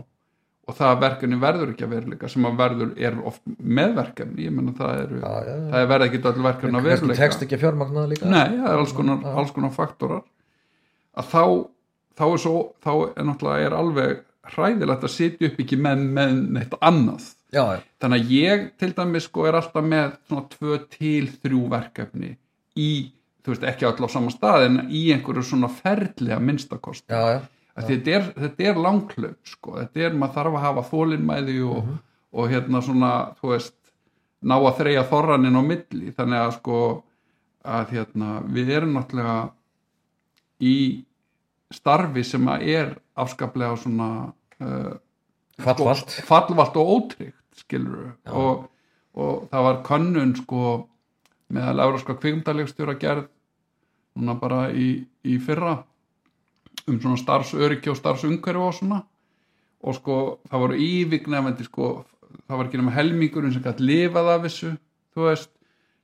og 0.70 0.76
það 0.78 1.00
verkefni 1.02 1.38
verður 1.42 1.72
ekki 1.74 1.86
að 1.88 1.94
veruleika 1.96 2.30
sem 2.32 2.46
að 2.48 2.58
verður 2.62 2.92
er 3.02 3.16
oft 3.32 3.42
meðverkefni, 3.58 4.46
ég 4.46 4.54
menna 4.56 4.74
það 4.78 5.00
eru 5.04 5.20
Já, 5.22 5.32
já, 5.42 5.52
já. 5.52 5.68
það 5.72 5.80
er 5.82 5.90
verið 5.92 6.08
ekki 6.08 6.22
öll 6.32 6.44
verkefni 6.46 6.80
að 6.82 6.90
veruleika. 6.92 7.20
tekst 7.24 7.46
ekki 7.46 7.58
að 7.58 7.64
fjármagna 7.66 8.04
það 8.04 8.12
líka? 8.14 8.30
Nei, 8.32 8.58
það 8.62 8.72
er 8.74 8.82
alls 8.84 8.94
konar, 9.00 9.24
alls 9.42 9.54
konar 9.56 9.74
faktorar. 9.76 10.22
Að 11.18 11.32
þá, 11.34 11.44
þá 12.22 12.26
er 12.30 12.42
svo 12.46 12.56
þá 12.86 12.92
er 13.18 13.26
náttúrulega 13.32 13.66
er 13.72 13.76
alveg 13.82 14.20
hræðilegt 14.52 15.04
að 15.08 15.14
sitja 15.16 15.50
upp 15.52 15.60
ekki 15.66 15.78
með, 15.82 16.04
með 16.18 16.36
neitt 16.58 16.76
annað. 16.82 17.26
Þannig 18.02 18.22
að 18.22 18.32
ég 18.38 18.68
til 18.80 18.92
dæmis 18.96 19.26
sko 19.28 19.44
er 19.50 19.58
alltaf 19.60 19.84
með 19.84 20.14
svona 20.30 20.46
tvö 20.54 20.78
til 20.94 21.26
þrjú 21.42 21.64
verkefni 21.74 22.30
í, 22.80 22.92
þú 23.44 23.52
veist 23.52 23.66
ekki 23.68 23.90
öll 23.90 24.08
á 24.08 24.10
sama 24.14 24.32
stað 24.32 24.68
en 24.70 24.78
í 24.88 25.02
einhverju 25.12 25.44
svona 25.50 25.68
ferli 25.74 26.32
að 26.32 26.46
minnstakost 26.48 27.04
já, 27.12 27.20
já. 27.36 27.42
Að 27.78 27.92
þetta 27.92 28.16
er, 28.18 28.26
þetta 28.46 28.68
er 28.70 28.82
langklöp 28.86 29.48
sko. 29.48 29.78
þetta 29.80 30.08
er, 30.08 30.18
maður 30.18 30.38
þarf 30.38 30.58
að 30.58 30.66
hafa 30.66 30.88
þólinmæði 30.90 31.60
og, 31.68 31.94
og 32.32 32.52
hérna 32.52 32.82
svona 32.86 33.12
þú 33.40 33.54
veist, 33.54 33.78
ná 34.42 34.58
að 34.58 34.78
þreja 34.82 35.08
þorranin 35.12 35.60
á 35.60 35.64
milli, 35.64 36.12
þannig 36.18 36.42
að 36.42 36.54
sko 36.58 36.82
að 37.62 37.96
hérna, 37.96 38.30
við 38.50 38.72
erum 38.74 38.96
náttúrulega 38.98 39.38
í 40.62 40.76
starfi 41.72 42.24
sem 42.28 42.48
að 42.52 42.68
er 42.74 42.94
afskaplega 43.22 43.78
svona 43.80 44.10
uh, 44.62 44.96
fallvalt. 45.62 46.10
sko, 46.10 46.26
fallvalt 46.28 46.80
og 46.82 46.94
ótryggt 46.96 47.62
skilur 47.62 48.16
og, 48.32 48.66
og 49.14 49.46
það 49.52 49.68
var 49.68 49.80
könnun 49.86 50.34
sko 50.40 50.64
meðal 51.52 51.86
euróska 51.86 52.16
kvikmdalegstjóra 52.20 52.98
gerð 53.00 53.30
núna 54.18 54.36
bara 54.40 54.66
í, 54.72 55.04
í 55.24 55.38
fyrra 55.44 55.82
um 56.90 57.00
svona 57.02 57.20
starfsöryggi 57.22 57.92
og 57.92 58.00
starfsumhverfi 58.00 58.66
og 58.66 58.76
svona. 58.78 59.02
Og 59.82 59.98
sko 59.98 60.18
það 60.50 60.64
voru 60.66 60.80
ívignefandi 60.86 61.68
sko 61.68 61.92
það 62.48 62.58
var 62.58 62.68
ekki 62.68 62.82
nema 62.82 62.96
helmingurinn 62.96 63.54
sem 63.56 63.64
gætt 63.66 63.82
lifað 63.84 64.32
af 64.36 64.46
þessu 64.48 64.76
þú 65.16 65.28
veist. 65.30 65.52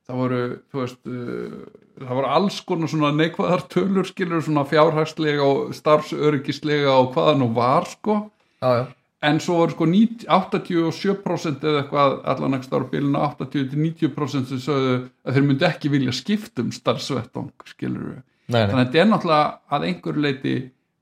Það 0.07 0.19
voru, 0.21 0.41
þú 0.71 0.79
veist 0.79 1.09
uh, 1.11 1.55
það 1.99 2.19
voru 2.19 2.29
alls 2.37 2.59
konar 2.63 2.91
svona 2.91 3.09
neikvæðar 3.15 3.65
tölur 3.73 4.07
skilur 4.07 4.45
svona 4.45 4.63
fjárhagslega 4.69 5.43
og 5.43 5.73
starfsöryggislega 5.75 6.93
og 6.93 7.11
hvaða 7.15 7.33
nú 7.41 7.49
var 7.55 7.89
sko. 7.91 8.21
Já, 8.63 8.69
já, 8.79 8.85
en 9.21 9.39
svo 9.41 9.57
voru 9.61 9.73
sko 9.73 9.87
90 9.89 10.27
87% 10.29 11.65
eða 11.65 11.81
eitthvað 11.83 12.15
allan 12.33 12.57
ekki 12.57 12.69
stára 12.69 12.89
bíluna 12.91 13.25
80-90% 13.33 14.51
sem 14.51 14.61
sögðu 14.61 14.95
að 15.25 15.37
þeir 15.37 15.47
myndi 15.47 15.67
ekki 15.67 15.91
vilja 15.93 16.15
skipta 16.15 16.63
um 16.63 16.73
starfsvettung 16.75 17.51
skilur 17.67 18.11
við 18.11 18.23
nei, 18.47 18.61
nei, 18.61 18.69
þannig 18.71 18.79
að 18.79 18.87
þetta 18.87 19.03
er 19.03 19.11
náttúrulega 19.11 19.77
að 19.77 19.87
einhver 19.89 20.19
leiti 20.25 20.55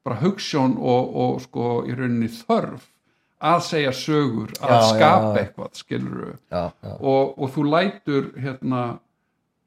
bara 0.06 0.20
hugssjón 0.22 0.76
og, 0.78 1.16
og 1.24 1.40
sko 1.46 1.72
í 1.90 1.96
rauninni 1.98 2.30
þörf 2.30 2.92
að 3.46 3.62
segja 3.68 3.92
sögur, 3.94 4.54
að 4.64 4.74
Já, 4.74 4.86
skapa 4.90 5.32
já. 5.34 5.40
eitthvað 5.42 5.78
skilur 5.78 6.22
við 6.22 6.36
já, 6.56 6.64
já, 6.72 6.94
og, 6.96 7.34
og 7.36 7.52
þú 7.54 7.66
lætur 7.74 8.30
hérna 8.42 8.82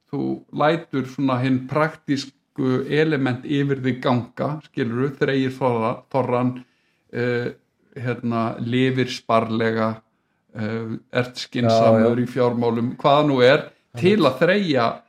þú 0.08 0.24
lætur 0.62 1.08
svona 1.12 1.38
hinn 1.42 1.60
praktísku 1.70 2.82
element 2.88 3.44
yfir 3.44 3.82
því 3.84 3.94
ganga 4.02 4.50
skilur 4.66 5.04
við, 5.04 5.16
þreigir 5.20 5.56
þorra, 5.58 5.92
þorran 6.12 6.54
uh, 6.58 7.50
hérna 7.98 8.44
lifir 8.62 9.12
sparlega 9.12 9.90
uh, 9.98 10.96
ert 11.12 11.44
skinsamur 11.44 12.22
í 12.22 12.26
fjármálum 12.30 12.94
hvaða 12.98 13.28
nú 13.28 13.42
er, 13.44 13.68
til 13.98 14.18
að 14.22 14.46
veist, 14.48 15.04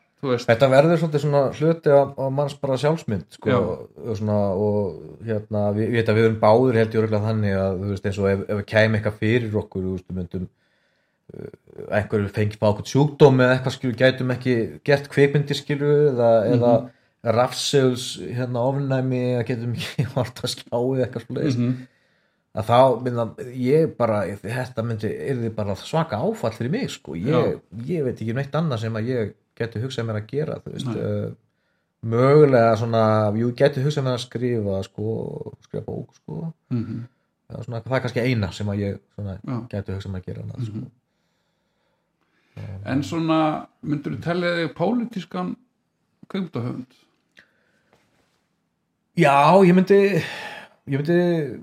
Þetta 0.50 0.68
verður 0.74 1.00
svolítið 1.00 1.22
svona 1.24 1.41
hluti 1.56 1.91
á, 1.96 2.02
á 2.12 2.26
manns 2.28 2.56
bara 2.60 2.76
sjálfsmynd 2.82 3.38
sko, 3.38 3.50
og, 4.04 4.16
svona, 4.20 4.38
og 4.52 5.24
hérna, 5.24 5.62
við, 5.78 5.94
við, 5.96 6.10
við, 6.12 6.24
erum 6.28 6.40
báður 6.41 6.80
held 6.82 6.94
ég 6.98 7.04
örgulega 7.04 7.28
þannig 7.30 7.56
að 7.56 7.78
þú 7.84 7.91
veist 7.94 8.10
eins 8.10 8.20
og 8.20 8.28
ef, 8.34 8.41
við 8.50 8.66
kæmi 8.74 9.00
eitthvað 9.00 9.20
fyrir 9.22 9.56
okkur 9.64 9.86
þú 9.86 9.94
veist, 9.96 10.08
við 10.10 10.18
myndum 10.20 10.48
uh, 10.50 11.52
einhverju 12.00 12.34
fengi 12.36 12.60
á 12.60 12.68
okkur 12.74 12.90
sjúkdóm 12.91 13.40
eða 13.46 13.56
eitthvað 13.56 13.78
skilur, 13.78 13.98
gætum 14.04 14.34
ekki 14.36 14.58
gert 14.91 15.08
kvikmyndir 15.14 15.60
skilur 15.62 16.10
eða, 16.12 16.32
eða 16.52 16.74
rafsegls 17.40 18.10
hérna 18.24 18.62
ofnæmi 18.70 19.24
eða 19.38 19.48
getum 19.54 19.74
ekki 19.80 20.06
hort 20.18 20.44
að 20.44 20.54
skjáið 20.58 21.06
eitthvað 21.06 21.26
slúið 21.30 21.58
Mhm. 21.60 21.74
að 22.60 22.70
þá 22.70 22.78
mynda 23.06 23.26
ég 23.56 23.91
bara 24.00 24.22
þetta 24.41 24.84
myndi, 24.84 25.10
er 25.32 25.38
þið 25.46 25.52
bara 25.56 25.76
svaka 25.80 26.18
áfall 26.20 26.56
fyrir 26.56 26.72
mig 26.74 26.90
sko, 26.91 27.16
ég, 27.16 27.60
ég 27.88 28.04
veit 28.08 28.18
ekki 28.20 28.34
neitt 28.36 28.56
annað 28.58 28.82
sem 28.84 28.96
að 29.00 29.12
ég 29.14 29.36
geti 29.60 29.84
hugsað 29.84 30.07
mér 30.07 30.19
að 30.22 30.30
gera 30.31 30.60
þú 30.64 30.73
veist, 30.76 30.91
uh, 30.95 31.30
mögulega 32.10 32.76
svona, 32.80 33.03
jú, 33.40 33.52
geti 33.60 33.84
hugsað 33.86 34.07
mér 34.07 34.18
að 34.18 34.26
skrifa 34.26 34.84
sko, 34.88 35.15
skrifa 35.68 35.86
bók 35.88 36.19
sko. 36.22 36.53
Mm 36.73 37.07
Eða 37.49 37.64
svona, 37.65 37.80
það 37.81 37.95
er 37.98 38.02
kannski 38.03 38.23
eina 38.30 38.52
sem 38.53 38.68
að 38.69 38.80
ég 38.84 38.98
geti 39.72 39.94
hugsað 39.95 40.11
mér 40.14 40.22
að 40.22 40.27
gera 40.27 40.44
annað, 40.44 40.68
sko. 40.68 40.81
en 42.94 43.03
svona 43.03 43.40
myndur 43.81 44.18
þú 44.18 44.19
tellja 44.27 44.52
þig 44.60 44.73
pólitískan 44.77 45.56
kvimtahöfund 46.30 46.99
Já, 49.19 49.57
ég 49.65 49.73
myndi 49.76 49.99
ég 50.90 51.02
myndi 51.02 51.18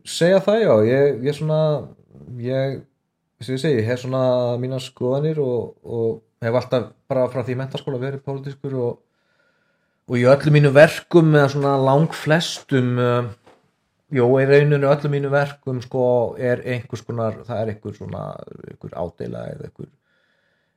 segja 0.04 0.42
það 0.44 0.58
já. 0.60 0.72
Ég, 0.90 1.22
ég 1.24 1.36
svona 1.36 1.60
ég, 2.42 2.80
þess 3.38 3.48
að 3.48 3.54
ég 3.54 3.62
segi, 3.62 3.78
ég 3.80 3.88
hef 3.88 4.02
svona 4.02 4.24
mína 4.60 4.80
skoðanir 4.82 5.40
og, 5.42 5.76
og 5.82 6.20
hef 6.46 6.60
alltaf 6.60 6.86
bara 7.10 7.26
frá 7.32 7.42
því 7.42 7.58
mentaskóla 7.60 8.00
verið 8.02 8.24
pólitískur 8.26 8.76
og, 8.82 9.02
og 10.06 10.18
í 10.20 10.24
öllum 10.30 10.56
mínu 10.58 10.72
verkum 10.76 11.34
eða 11.34 11.52
svona 11.54 11.74
lang 11.82 12.14
flestum 12.14 12.96
uh, 13.02 13.28
jó, 14.14 14.26
í 14.40 14.46
rauninu 14.48 14.90
öllum 14.90 15.16
mínu 15.16 15.30
verkum 15.32 15.80
sko 15.84 16.06
er 16.38 16.62
einhvers 16.64 17.04
konar 17.06 17.40
það 17.46 17.62
er 17.62 17.72
einhver 17.74 17.96
svona 17.96 18.26
einhver 18.70 18.94
ádeila 18.94 19.46
eða 19.54 19.70
einhver, 19.70 19.90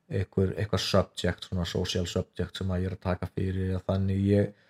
einhver 0.10 0.56
eitthvað 0.56 0.86
subject, 0.86 1.50
svona 1.50 1.68
social 1.70 2.10
subject 2.10 2.58
sem 2.58 2.74
að 2.74 2.86
ég 2.86 2.92
er 2.92 2.98
að 2.98 3.06
taka 3.06 3.30
fyrir 3.30 3.78
þannig. 3.86 4.26
Ég 4.30 4.69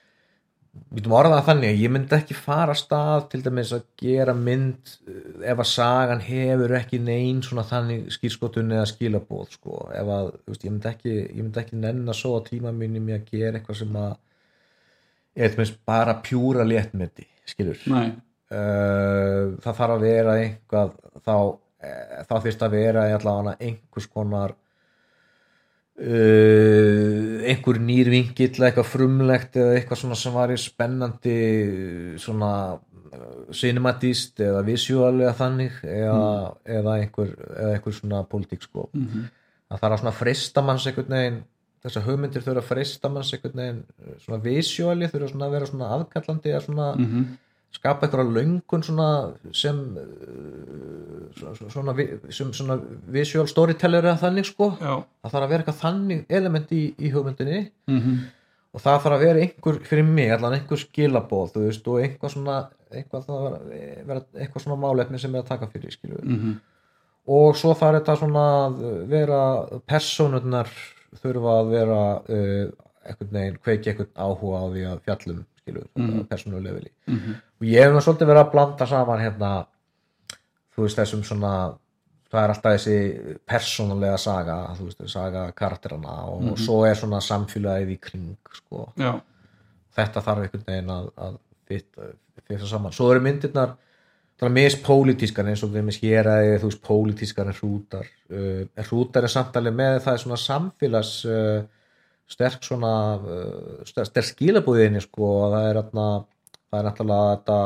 við 0.70 1.00
getum 1.00 1.16
orðað 1.18 1.36
það 1.36 1.48
þannig 1.50 1.72
að 1.72 1.82
ég 1.84 1.92
myndi 1.94 2.16
ekki 2.18 2.36
fara 2.38 2.76
stað 2.78 3.26
til 3.32 3.42
dæmis 3.46 3.72
að 3.76 3.86
gera 4.00 4.36
mynd 4.38 4.92
uh, 5.10 5.20
ef 5.52 5.62
að 5.64 5.70
sagan 5.72 6.24
hefur 6.24 6.76
ekki 6.78 7.02
neyn 7.04 7.42
svona 7.46 7.66
þannig 7.68 8.10
skýrskotun 8.16 8.76
eða 8.78 8.88
skilabóð 8.90 9.56
sko, 9.58 9.82
ef 9.98 10.12
að 10.16 10.32
veist, 10.46 10.66
ég 10.66 10.74
myndi 10.74 10.92
ekki, 10.92 11.16
ekki 11.64 11.82
nenn 11.82 12.06
að 12.06 12.20
svo 12.22 12.38
á 12.38 12.42
tíma 12.48 12.74
minni 12.76 13.02
mér 13.04 13.22
að 13.22 13.32
gera 13.34 13.60
eitthvað 13.60 13.82
sem 13.82 14.00
að 14.00 14.16
til 15.40 15.52
dæmis 15.56 15.74
bara 15.88 16.18
pjúra 16.26 16.66
léttmyndi, 16.68 17.28
skilur. 17.48 17.82
Uh, 18.50 19.56
það 19.62 19.76
þarf 19.78 19.94
að 19.94 20.06
vera 20.08 20.38
einhvað 20.42 20.96
þá, 21.22 21.36
uh, 21.38 22.16
þá 22.26 22.34
þyrst 22.46 22.66
að 22.66 22.76
vera 22.76 23.06
í 23.10 23.14
allavega 23.18 23.58
einhvers 23.62 24.10
konar 24.10 24.56
uh, 26.00 27.48
einhver 27.50 27.80
nýr 27.84 28.10
vingill 28.14 28.64
eitthvað 28.66 28.92
frumlegt 28.92 29.58
eða 29.60 29.76
eitthvað 29.78 30.02
svona 30.04 30.20
sem 30.20 30.36
var 30.36 30.54
í 30.54 30.60
spennandi 30.60 31.40
svona 32.22 32.52
cinematíst 33.56 34.42
eða 34.46 34.64
visual 34.68 35.16
eða 35.24 35.36
þannig 35.38 35.78
eða, 35.84 36.26
eða, 36.78 36.96
einhver, 37.02 37.32
eða 37.56 37.72
einhver 37.76 37.96
svona 37.96 38.24
politík 38.30 38.66
sko. 38.66 38.90
Mhm, 38.94 39.30
það 39.70 39.84
þarf 39.84 39.96
að 39.96 40.04
svona 40.04 40.18
frista 40.18 40.66
manns 40.66 40.88
einhvern 40.90 41.16
veginn 41.16 41.40
þessar 41.84 42.06
hugmyndir 42.10 42.44
þurfa 42.46 42.64
að 42.64 42.70
frista 42.70 43.12
manns 43.12 43.34
einhvern 43.34 43.62
veginn 43.62 43.84
svona 44.24 44.42
visuali 44.44 45.10
þurfa 45.12 45.32
svona 45.32 45.48
að 45.48 45.56
vera 45.56 45.70
svona 45.70 45.92
aðkallandi 45.98 46.54
eða 46.54 46.66
svona 46.66 46.90
mhm, 46.98 47.28
skapa 47.76 48.08
einhverja 48.08 48.34
löngun 48.34 48.84
svona 48.86 49.10
sem 49.56 49.78
uh, 50.02 51.70
svona, 51.70 51.96
sem 52.34 52.50
svona 52.56 52.80
visual 53.14 53.48
storyteller 53.50 54.08
eða 54.10 54.22
þannig 54.24 54.50
sko. 54.50 54.72
Já, 54.82 54.96
það 55.24 55.36
þarf 55.36 55.46
að 55.46 55.54
vera 55.54 55.64
eitthvað 55.64 55.82
þannig 55.84 56.36
element 56.40 56.76
í, 56.76 56.84
í 56.98 57.14
hugmyndinni. 57.14 57.62
Mhm, 57.92 58.20
og 58.74 58.84
það 58.84 59.00
þarf 59.04 59.16
að 59.16 59.24
vera 59.26 59.46
einhver 59.46 59.80
fyrir 59.90 60.10
mig 60.10 60.34
allan 60.34 60.58
einhver 60.58 60.82
skilabóð 60.82 61.54
þú 61.56 61.64
veist 61.66 61.88
og 61.90 62.04
einhvað 62.04 62.34
svona 62.36 62.58
eitthvað, 62.90 63.24
það 63.26 63.46
var, 63.46 63.56
vera, 64.10 64.26
eitthvað 64.38 64.66
svona 64.66 64.82
málefni 64.82 65.22
sem 65.22 65.36
er 65.36 65.44
að 65.44 65.50
taka 65.52 65.70
fyrir 65.74 65.94
skilur 65.94 66.22
mhm, 66.26 66.60
og 67.40 67.58
svo 67.58 67.74
þarf 67.78 68.00
þetta 68.00 68.18
svona 68.22 68.46
að 68.60 68.78
vera 69.10 69.42
personurnar 69.90 70.70
þurfa 71.20 71.56
að 71.64 71.74
vera 71.74 72.02
uh, 72.22 72.70
einhvern 73.10 73.34
veginn, 73.34 73.60
kveiki 73.66 73.94
einhvern 73.94 74.14
áhuga 74.14 74.62
á 74.62 74.66
því 74.70 74.86
að 74.92 75.04
fjallum 75.08 75.44
skilur, 75.70 75.88
mm 75.96 76.08
Mhm. 76.10 76.24
persónulefili 76.30 76.92
mhm, 77.08 77.36
og 77.62 77.68
ég 77.68 77.84
hef 77.86 78.04
svolítið 78.04 78.28
verið 78.34 78.44
að 78.46 78.52
blanda 78.52 78.86
saman 78.88 79.20
hérna 79.24 79.52
þú 80.76 80.86
veist 80.86 80.98
þessum 81.00 81.24
svona 81.24 81.54
það 82.30 82.44
er 82.44 82.52
alltaf 82.54 82.76
þessi 82.78 83.38
persónulega 83.50 84.18
saga 84.22 84.58
þú 84.78 84.86
veist, 84.90 85.04
saga 85.10 85.52
karakterana 85.52 86.18
og 86.30 86.42
Mhm. 86.44 86.56
svo 86.58 86.84
er 86.86 86.96
svona 86.96 87.20
samfélagið 87.22 87.90
í 87.96 88.00
kring 88.02 88.38
sko. 88.54 88.92
já, 88.98 89.22
þetta 89.98 90.22
þarf 90.22 90.44
einhvern 90.44 90.66
veginn 90.68 90.90
að, 90.90 91.12
að 91.18 91.38
fitta 91.68 92.66
saman 92.68 92.92
svo 92.92 93.12
eru 93.12 93.20
myndirnar 93.22 93.76
það 94.40 94.46
er 94.48 94.54
mist 94.56 94.84
pólitískar 94.84 95.46
eins 95.50 95.64
og 95.64 95.70
við 95.74 95.84
með 95.84 95.98
skeraði 96.00 96.60
þú 96.62 96.70
veist 96.70 96.82
pólitískar 96.84 97.48
en 97.48 97.54
hrútar 97.54 98.06
uh, 98.32 98.84
hrútar 98.88 99.24
er 99.24 99.28
samtalið 99.34 99.74
með 99.76 100.00
það 100.06 100.14
er 100.14 100.18
svona 100.24 100.38
samfélags 100.38 101.26
uh, 101.26 101.64
sterk 102.30 102.64
svona 102.66 102.92
uh, 103.18 103.80
sterk, 103.90 104.20
skilabúðinni 104.34 105.02
sko 105.04 105.30
og 105.44 105.54
það 105.56 105.70
er 105.72 105.80
atna, 105.84 106.08
það 106.70 106.80
er 106.80 106.88
náttúrulega 106.90 107.32
þetta 107.36 107.60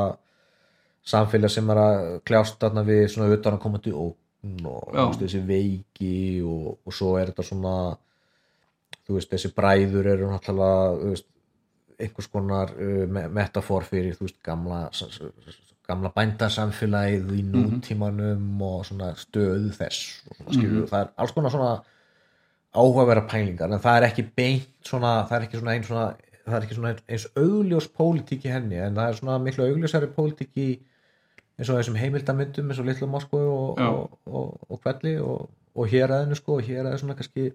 samfélag 1.13 1.51
sem 1.51 1.69
er 1.73 1.81
að 1.83 1.97
kljást 2.27 2.59
þarna 2.63 2.83
við 2.87 3.03
svona 3.11 3.35
utan 3.35 3.57
að 3.57 3.63
koma 3.65 3.81
til 3.83 3.93
ógn 3.99 4.67
og 4.67 4.87
þú 4.93 5.03
veist, 5.09 5.21
þessi 5.25 5.41
veiki 5.47 6.15
og, 6.47 6.69
og 6.87 6.95
svo 6.95 7.13
er 7.19 7.31
þetta 7.31 7.45
svona 7.47 7.75
þú 9.03 9.17
veist 9.17 9.31
þessi 9.35 9.51
bræður 9.55 10.09
eru 10.13 10.29
náttúrulega 10.31 11.09
veist, 11.11 11.27
einhvers 11.99 12.29
konar 12.31 12.71
uh, 12.75 13.03
me- 13.07 13.27
metafor 13.35 13.83
fyrir 13.87 14.15
þú 14.17 14.29
veist 14.29 14.39
gamla 14.43 14.85
gamla 15.83 16.13
bændasamfélagið 16.15 17.31
í 17.35 17.41
nútímanum 17.51 18.61
og 18.63 18.85
svona 18.87 19.09
stöðu 19.19 19.73
þess 19.75 20.21
og 20.29 20.37
svona, 20.37 20.53
skilur, 20.55 20.85
það 20.87 21.01
er 21.03 21.09
alls 21.19 21.33
konar 21.35 21.51
svona 21.51 21.73
áhugaverða 22.73 23.27
pælingar 23.29 23.71
en 23.71 23.81
það 23.83 23.97
er 23.99 24.07
ekki 24.09 24.25
beint 24.37 24.69
svona 24.87 25.13
það 25.29 25.37
er 25.37 25.47
ekki 25.47 25.59
svona 25.61 25.75
eins 25.77 25.89
svona 25.89 26.07
er 26.45 26.65
ekki 26.65 26.77
svona 26.77 26.93
eins 27.07 27.27
augljós 27.39 27.89
pólitík 27.99 28.47
í 28.47 28.53
henni 28.53 28.79
en 28.81 28.97
það 28.97 29.09
er 29.09 29.19
svona 29.19 29.37
miklu 29.43 29.67
augljósari 29.67 30.09
pólitík 30.15 30.57
í 30.59 30.69
eins 31.57 31.69
og 31.69 31.77
þessum 31.77 31.99
heimildamyndum 32.01 32.71
eins 32.71 32.81
og 32.81 32.89
litlu 32.89 33.09
Moskvu 33.09 33.43
og, 33.43 33.83
og, 33.83 34.17
og, 34.25 34.55
og 34.69 34.81
kvelli 34.81 35.17
og, 35.21 35.51
og 35.77 35.91
hér 35.91 36.15
aðeinu 36.15 36.37
sko 36.39 36.57
og 36.57 36.65
hér 36.67 36.87
aðeinu 36.87 37.03
svona 37.03 37.17
kannski 37.19 37.51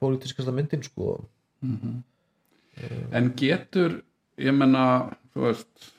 pólitískasta 0.00 0.54
myndin 0.54 0.84
sko. 0.86 1.18
Mhm. 1.60 1.98
En 3.12 3.32
getur 3.36 3.98
ég 4.40 4.54
menna, 4.56 5.10
þú 5.34 5.48
veist 5.48 5.90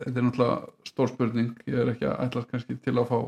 þetta 0.00 0.18
er 0.18 0.24
náttúrulega 0.26 0.88
stór 0.88 1.12
spurning, 1.12 1.52
ég 1.68 1.78
er 1.82 1.92
ekki 1.92 2.08
að 2.08 2.22
ætlast 2.26 2.50
kannski 2.50 2.78
til 2.82 2.96
að 2.96 3.10
fá 3.12 3.18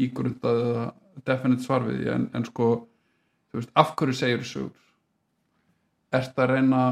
ígrundað 0.00 0.62
eða 0.64 0.86
definite 1.26 1.64
svar 1.64 1.84
við 1.86 2.00
því, 2.00 2.08
en, 2.14 2.26
en 2.34 2.46
sko 2.48 2.70
þú 3.50 3.60
veist, 3.60 3.72
af 3.82 3.94
hverju 3.98 4.16
segir 4.16 4.46
sögur? 4.46 4.76
Ertu 6.14 6.42
að 6.44 6.54
reyna 6.54 6.82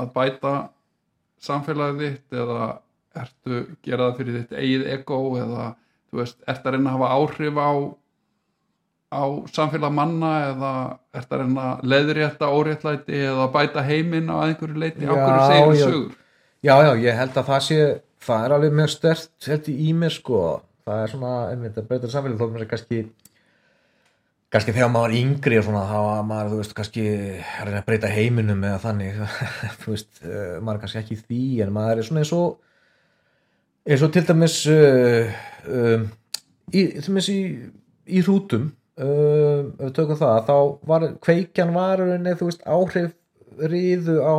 að 0.00 0.12
bæta 0.14 0.54
samfélagið 1.42 2.02
þitt 2.02 2.38
eða 2.44 2.68
ertu 3.22 3.56
að 3.58 3.72
gera 3.84 4.06
það 4.06 4.20
fyrir 4.20 4.38
þitt 4.38 4.54
eigið 4.58 4.86
ego 4.94 5.18
eða 5.40 5.66
þú 6.12 6.22
veist, 6.22 6.38
ertu 6.48 6.70
að 6.70 6.76
reyna 6.76 6.92
að 6.92 6.96
hafa 6.96 7.12
áhrif 7.18 7.60
á 7.60 7.70
á 9.12 9.22
samfélag 9.52 9.92
manna 9.92 10.32
eða 10.48 10.72
ertu 11.12 11.36
að 11.36 11.42
reyna 11.42 11.66
að 11.68 11.84
leiðrétta 11.92 12.48
óréttlæti 12.48 13.18
eða 13.28 13.48
bæta 13.52 13.84
heiminn 13.84 14.32
á 14.32 14.36
einhverju 14.46 14.80
leiti 14.80 15.04
á 15.04 15.12
hverju 15.12 15.42
segir 15.50 15.76
já. 15.76 15.84
sögur? 15.84 16.14
Já, 16.62 16.74
já, 16.86 16.92
ég 17.02 17.18
held 17.18 17.36
að 17.36 17.48
það 17.50 17.64
sé 17.66 17.80
það 18.22 18.44
er 18.46 18.54
alveg 18.56 18.76
mjög 18.78 18.92
stert 18.94 19.48
held 19.50 19.68
í 19.72 19.90
mér 19.98 20.14
sko. 20.14 20.40
Það 20.86 21.02
er 21.02 21.12
svona, 21.12 21.32
einmitt, 21.50 21.76
að 21.78 21.88
breyta 21.90 22.10
samfélag 22.10 22.40
þó 22.40 22.46
mér 22.54 22.64
er 22.64 22.70
kannski 22.70 23.02
kannski 24.52 24.74
þegar 24.74 24.90
maður 24.92 25.06
var 25.06 25.16
yngri 25.16 25.58
og 25.58 25.64
svona 25.66 25.84
þá 25.88 25.96
var 26.04 26.26
maður, 26.28 26.50
þú 26.52 26.58
veist, 26.60 26.74
kannski 26.76 27.06
að 27.40 27.68
reyna 27.68 27.80
að 27.80 27.86
breyta 27.88 28.10
heiminum 28.12 28.66
eða 28.68 28.82
þannig. 28.82 29.22
Þú 29.80 29.94
veist, 29.94 30.10
uh, 30.26 30.58
maður 30.60 30.74
er 30.74 30.82
kannski 30.82 31.00
ekki 31.00 31.18
því 31.22 31.46
en 31.64 31.72
maður 31.76 32.02
er 32.02 32.08
svona 32.08 32.24
eins 32.24 32.34
og 32.36 32.60
eins 33.88 34.04
og 34.04 34.12
til 34.14 34.24
dæmis 34.28 34.58
uh, 34.70 35.32
um, 35.66 36.06
í, 36.70 36.84
til 36.84 37.08
dæmis 37.08 37.30
í, 37.32 37.40
í 38.12 38.22
rútum 38.26 38.68
uh, 39.00 39.64
ef 39.72 39.88
við 39.88 39.96
tökum 39.98 40.20
það, 40.20 40.38
þá 40.50 40.56
var 40.92 41.08
kveikjan 41.24 41.74
var 41.74 42.02
í 42.02 42.06
rauninni, 42.06 42.36
þú 42.38 42.50
veist, 42.50 42.64
áhrif 42.68 43.16
riðu 43.72 44.18
á 44.24 44.36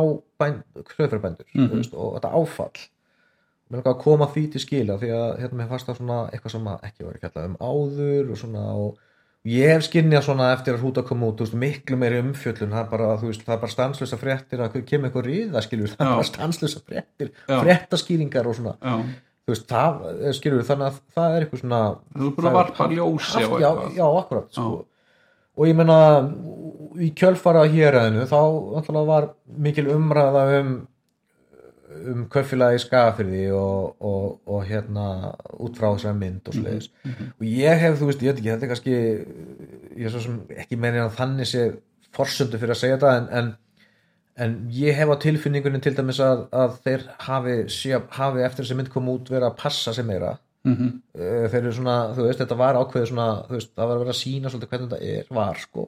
hlöfrabændur 0.94 1.46
mm 1.54 1.70
veist, 1.76 1.94
og 1.94 2.16
þetta 2.16 2.34
áfall. 2.34 2.86
Mér 3.70 3.80
langar 3.80 3.94
að 3.94 4.02
koma 4.02 4.28
því 4.30 4.44
til 4.52 4.62
skila 4.62 4.96
því 5.00 5.10
að 5.16 5.28
hérna 5.40 5.58
mér 5.58 5.68
fannst 5.70 5.88
það 5.88 6.00
svona 6.00 6.18
eitthvað 6.30 6.54
sem 6.54 6.66
að 6.70 6.88
ekki 6.88 7.06
var 7.06 7.20
fjallað 7.22 7.46
um 7.48 7.54
áður 7.64 8.32
og 8.34 8.40
svona 8.40 8.64
og 8.78 9.03
ég 9.44 9.74
hef 9.74 9.84
skinnjað 9.84 10.24
svona 10.24 10.48
eftir 10.54 10.76
að 10.76 10.84
hrúta 10.84 11.04
koma 11.04 11.28
út 11.28 11.42
veist, 11.42 11.56
miklu 11.58 11.98
meiri 12.00 12.22
umfjöllun 12.22 12.72
það 12.72 12.80
er 12.80 12.88
bara, 12.92 13.10
bara 13.50 13.72
stanslösa 13.72 14.18
fréttir 14.20 14.62
að 14.64 14.78
kemur 14.88 15.10
eitthvað 15.10 15.28
ríða 15.28 15.62
skilur, 15.64 15.92
það 15.92 16.00
er 16.00 16.08
Já. 16.08 16.14
bara 16.14 16.28
stanslösa 16.30 16.80
fréttir 16.80 17.30
Já. 17.34 17.58
fréttaskýringar 17.60 18.48
og 18.48 18.56
svona 18.56 18.74
já, 18.80 18.94
veist, 19.50 19.68
það 19.68 20.00
er 20.14 20.38
skilur 20.38 20.64
þannig 20.70 20.88
að 20.88 20.98
það 21.18 21.36
er 21.36 21.44
eitthvað 21.46 21.62
svona 21.64 21.82
þú 22.14 22.30
er 22.30 22.34
búin 22.38 22.50
að 22.50 22.58
varpa 22.58 22.88
ljósi 22.94 23.36
haft, 23.36 23.60
já, 23.60 23.70
já, 23.98 24.06
akkurat 24.08 24.56
sko. 24.56 24.80
og 25.54 25.68
ég 25.68 25.78
meina 25.82 26.00
í 27.04 27.12
kjölfara 27.20 27.68
hér 27.68 28.00
aðeinu 28.00 28.26
þá 28.30 29.00
var 29.04 29.30
mikil 29.60 29.90
umræða 29.92 30.48
um 30.62 30.74
um 32.12 32.22
kaufélagi 32.32 32.82
skafirði 32.84 33.42
og, 33.56 33.96
og, 34.04 34.38
og 34.46 34.62
hérna 34.68 35.06
út 35.58 35.76
frá 35.78 35.90
þessari 35.94 36.18
mynd 36.20 36.48
og 36.50 36.56
sliðis 36.58 36.88
og 37.08 37.44
ég 37.48 37.82
hef, 37.82 37.98
þú 38.00 38.08
veist, 38.10 38.22
ég 38.24 38.32
veit 38.34 38.40
ekki, 38.42 38.50
þetta 38.52 38.66
er 38.66 38.72
kannski 38.74 38.96
ég 39.98 40.06
er 40.08 40.14
svo 40.14 40.22
sem 40.24 40.40
ekki 40.64 40.78
meina 40.80 41.08
þannig 41.14 41.48
sé 41.50 41.66
forsöndu 42.14 42.60
fyrir 42.62 42.74
að 42.76 42.80
segja 42.82 42.96
þetta 42.98 43.12
en, 43.18 43.28
en, 43.40 43.52
en 44.44 44.56
ég 44.74 44.94
hef 44.98 45.10
á 45.10 45.16
tilfinningunni 45.24 45.80
til 45.82 45.94
dæmis 45.98 46.20
að, 46.22 46.44
að 46.54 46.76
þeir 46.86 47.06
hafi, 47.28 47.56
sé, 47.74 47.98
hafi 48.18 48.44
eftir 48.46 48.64
þessi 48.64 48.76
mynd 48.78 48.92
kom 48.94 49.08
út 49.12 49.30
verið 49.32 49.48
að 49.50 49.56
passa 49.64 49.94
sig 49.96 50.06
meira. 50.06 50.36
Mhm, 50.64 50.92
Eh, 51.14 51.44
þeir 51.52 51.60
eru 51.60 51.72
svona, 51.76 51.96
þú 52.16 52.24
veist, 52.24 52.38
þetta 52.40 52.56
var 52.56 52.78
ákveðið 52.80 53.10
svona, 53.10 53.26
þú 53.46 53.52
veist, 53.58 53.68
það 53.76 53.88
var 53.90 53.98
að 53.98 54.00
vera 54.04 54.12
að 54.14 54.16
sína 54.20 54.50
svolítið 54.50 54.70
hvernig 54.72 54.88
þetta 54.94 55.10
er, 55.18 55.26
var, 55.36 55.58
sko. 55.60 55.84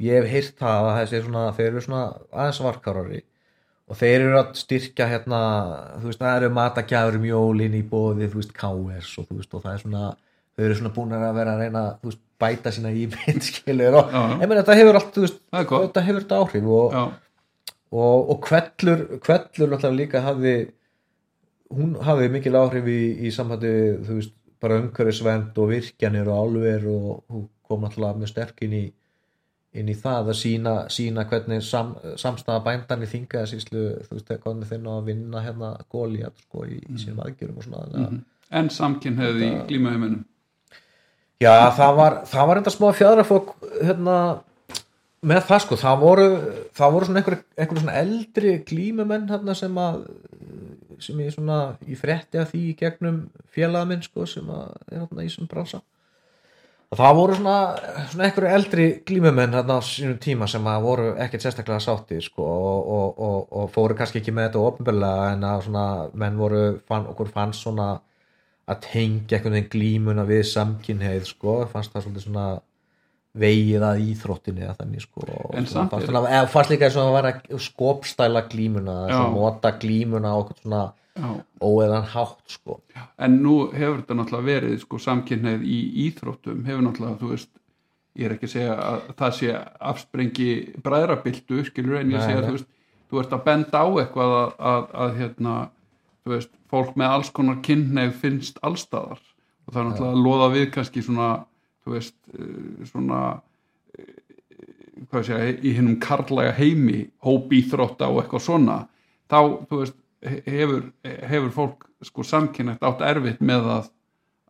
Ég 0.00 0.14
hef 0.20 0.28
heyrt 0.30 0.54
það 0.60 0.86
að 0.88 0.98
þessi 1.00 1.20
svona, 1.24 1.42
þeir 1.56 1.66
eru 1.72 1.82
svona 1.84 2.02
aðeins 2.30 2.60
varkárari 2.62 3.18
og 3.88 3.96
þeir 3.96 4.16
eru 4.20 4.38
að 4.42 4.54
styrkja 4.60 5.08
hérna 5.08 5.42
þú 5.98 6.10
veist, 6.10 6.22
það 6.22 6.38
eru 6.40 6.54
matagjafur 6.58 7.18
um 7.18 7.28
jólin 7.28 7.76
í 7.78 7.84
bóði, 7.88 8.28
þú 8.28 8.42
veist, 8.42 8.54
KS 8.56 9.12
og 9.20 9.28
þú 9.28 9.38
veist, 9.38 9.54
og 9.54 9.64
það 9.64 9.74
er 9.74 9.84
svona, 9.84 10.08
þau 10.54 10.64
eru 10.66 10.78
svona 10.80 10.94
búin 10.96 11.14
að 11.16 11.38
vera 11.38 11.54
að 11.54 11.62
reyna, 11.64 11.84
þú 12.02 12.10
veist, 12.12 12.24
bæta 12.38 12.72
sína 12.74 12.92
ímynd 12.94 13.46
skilur 13.48 14.00
og, 14.02 14.12
ég 14.14 14.44
meina, 14.44 14.60
þetta 14.60 14.78
hefur 14.78 15.00
allt, 15.00 15.14
þú 15.14 15.24
veist 15.24 15.40
Það 15.48 15.70
þetta 15.74 16.04
hefur 16.08 16.26
þetta 16.26 16.42
áhrif 16.42 16.72
og, 16.78 16.98
já, 16.98 17.04
og, 17.88 18.32
og 18.34 18.42
kvellur 18.44 19.06
kvellur 19.24 19.72
náttúrulega 19.72 19.96
líka 19.96 20.24
hafði 20.26 20.56
hún 21.74 21.96
hafði 22.04 22.28
mikil 22.32 22.56
áhrif 22.60 22.88
í, 22.88 23.00
í 23.24 23.32
samhætti 23.34 23.72
þú 24.04 24.18
veist, 24.20 24.34
bara 24.62 24.80
umhverfisvend 24.82 25.58
og 25.62 25.72
virkjanir 25.72 26.28
og 26.28 26.44
álver 26.44 26.86
og 26.90 27.08
hún 27.30 27.44
kom 27.68 27.84
náttúrulega 27.84 28.20
með 28.20 28.32
sterk 28.32 28.64
inn 28.66 28.76
í 28.76 28.84
inn 29.78 29.92
í 29.92 29.96
það 29.98 30.32
að 30.32 30.38
sína, 30.40 30.74
sína 30.92 31.24
hvernig 31.30 31.62
sam, 31.64 31.94
samstæða 32.20 32.64
bændan 32.66 33.04
í 33.04 33.10
þingaða 33.10 33.50
síslu 33.52 33.84
þú 34.06 34.16
veist, 34.16 34.32
hvernig 34.44 34.70
þeir 34.70 34.82
ná 34.84 34.90
að 34.96 35.12
vinna 35.12 35.44
hérna 35.44 35.70
góliat 35.92 36.42
sko 36.46 36.66
í, 36.66 36.80
í 36.82 36.98
sínum 36.98 37.22
aðgjörum 37.24 37.60
og 37.60 37.68
svona 37.68 37.84
þannig 37.86 38.08
að 38.08 38.18
en 38.58 38.70
samkinn 38.72 39.20
hefði 39.20 39.48
í 39.48 39.54
glímaðumunum 39.70 40.26
Já, 41.38 41.70
það 41.70 41.98
var, 42.00 42.14
það 42.26 42.48
var 42.50 42.58
enda 42.58 42.70
smá 42.74 42.86
fjadrafók 42.98 43.50
hérna, 43.78 44.14
með 45.22 45.44
það 45.46 45.60
sko, 45.62 45.76
það 45.78 46.00
voru, 46.00 46.24
það 46.74 46.94
voru 46.96 47.08
svona 47.08 47.20
einhver, 47.20 47.36
einhver 47.54 47.78
svona 47.78 48.00
eldri 48.00 48.54
glímumenn 48.66 49.28
hérna, 49.30 49.54
sem 49.58 49.78
að 49.78 50.00
sem 50.98 51.20
ég 51.22 51.30
svona, 51.36 51.58
ég 51.86 52.00
frétti 52.00 52.40
að 52.40 52.50
því 52.52 52.64
í 52.72 52.74
gegnum 52.80 53.20
félagamenn 53.54 54.02
sko, 54.02 54.26
sem 54.26 54.50
að 54.50 54.74
er 54.88 55.04
hérna 55.04 55.22
í 55.22 55.28
þessum 55.28 55.50
bransa 55.50 55.80
það 56.96 57.16
voru 57.18 57.36
svona, 57.36 57.56
svona 58.08 58.26
einhverju 58.26 58.50
eldri 58.56 58.84
glímumenn 59.08 59.56
hérna 59.58 59.76
á 59.76 59.80
sínum 59.84 60.16
tíma 60.24 60.46
sem 60.48 60.68
voru 60.84 61.10
ekkert 61.20 61.44
sérstaklega 61.44 61.80
sátti 61.84 62.20
sko, 62.24 62.44
og, 62.44 62.88
og, 62.96 63.18
og, 63.26 63.48
og 63.52 63.72
fóru 63.74 63.96
kannski 63.98 64.22
ekki 64.22 64.32
með 64.32 64.48
þetta 64.48 64.62
ofnbörlega 64.70 65.26
en 65.34 65.44
að 65.44 65.64
svona 65.66 65.86
menn 66.14 66.38
voru, 66.40 66.62
fann, 66.88 67.08
okkur 67.12 67.28
fannst 67.34 67.66
svona 67.66 67.90
að 68.68 68.80
tengja 68.88 69.36
einhvern 69.36 69.58
veginn 69.58 69.72
glímuna 69.74 70.24
við 70.28 70.46
samkynheið 70.48 71.28
sko, 71.28 71.58
fannst 71.72 71.92
það 71.92 72.06
svolítið 72.06 72.26
svona 72.26 72.48
vegið 73.38 73.84
að 73.84 74.00
íþróttinni 74.08 74.64
eða 74.64 74.76
þannig 74.80 75.04
sko 75.04 75.24
og 75.26 75.54
En 75.58 75.66
samt 75.68 75.90
fannst, 75.92 76.08
er- 76.08 76.30
eða 76.38 76.48
fannst 76.48 76.70
líka 76.72 76.88
eins 76.88 76.96
og 76.96 77.10
að 77.10 77.18
vera 77.18 77.58
skopstæla 77.68 78.46
glímuna 78.48 78.96
svona 79.08 79.34
nota 79.34 79.72
glímuna 79.78 80.32
á 80.32 80.36
okkur 80.40 80.62
svona 80.62 80.92
Já. 81.18 81.28
óeðan 81.60 82.06
hátt 82.14 82.42
sko 82.46 82.80
en 83.18 83.38
nú 83.42 83.70
hefur 83.74 84.00
þetta 84.02 84.16
náttúrulega 84.18 84.48
verið 84.48 84.80
sko, 84.80 84.98
samkynneið 85.02 85.62
í 85.66 85.78
íþróttum 86.08 86.64
hefur 86.66 86.84
náttúrulega, 86.86 87.18
þú 87.20 87.30
veist 87.34 87.50
ég 88.18 88.26
er 88.26 88.34
ekki 88.34 88.48
að 88.48 88.54
segja 88.54 88.74
að 88.82 89.00
það 89.18 89.34
sé 89.38 89.50
afsprengi 89.92 90.50
bræðrabildu, 90.82 91.64
skilur 91.68 92.00
en 92.00 92.10
ég 92.14 92.22
segja, 92.22 92.40
nei. 92.40 92.48
þú 92.48 92.54
veist, 92.56 92.68
þú 93.10 93.20
ert 93.22 93.34
að 93.36 93.44
benda 93.44 93.82
á 93.82 93.86
eitthvað 94.02 94.32
að, 94.38 94.54
að, 94.70 94.88
að 95.04 95.18
hérna 95.20 95.54
þú 96.24 96.32
veist, 96.34 96.50
fólk 96.70 96.96
með 96.98 97.14
alls 97.18 97.30
konar 97.30 97.60
kynneið 97.66 98.14
finnst 98.22 98.58
allstaðar 98.62 99.20
og 99.22 99.74
það 99.74 99.80
er 99.82 99.88
náttúrulega 99.90 100.16
að 100.16 100.24
loða 100.26 100.48
við 100.54 100.66
kannski 100.74 101.02
svona 101.04 101.28
þú 101.88 101.94
veist, 101.96 102.14
eh, 102.36 102.86
svona 102.92 103.20
eh, 103.96 104.14
hvað 105.08 105.22
ég 105.22 105.28
segja, 105.30 105.52
í 105.64 105.72
hinnum 105.78 105.98
karlæga 106.02 106.52
heimi 106.58 107.06
hóp 107.24 107.52
íþrótta 107.56 108.08
og 108.12 108.20
eitthvað 108.22 108.44
svona 108.44 108.78
þá, 109.30 109.38
þú 109.70 109.80
veist, 109.82 109.96
he- 110.22 110.42
hefur, 110.46 110.82
hefur 111.04 111.50
fólk 111.54 111.86
sko 112.04 112.22
samkynnætt 112.26 112.82
átt 112.84 113.00
erfitt 113.06 113.40
með 113.40 113.70
að, 113.78 113.88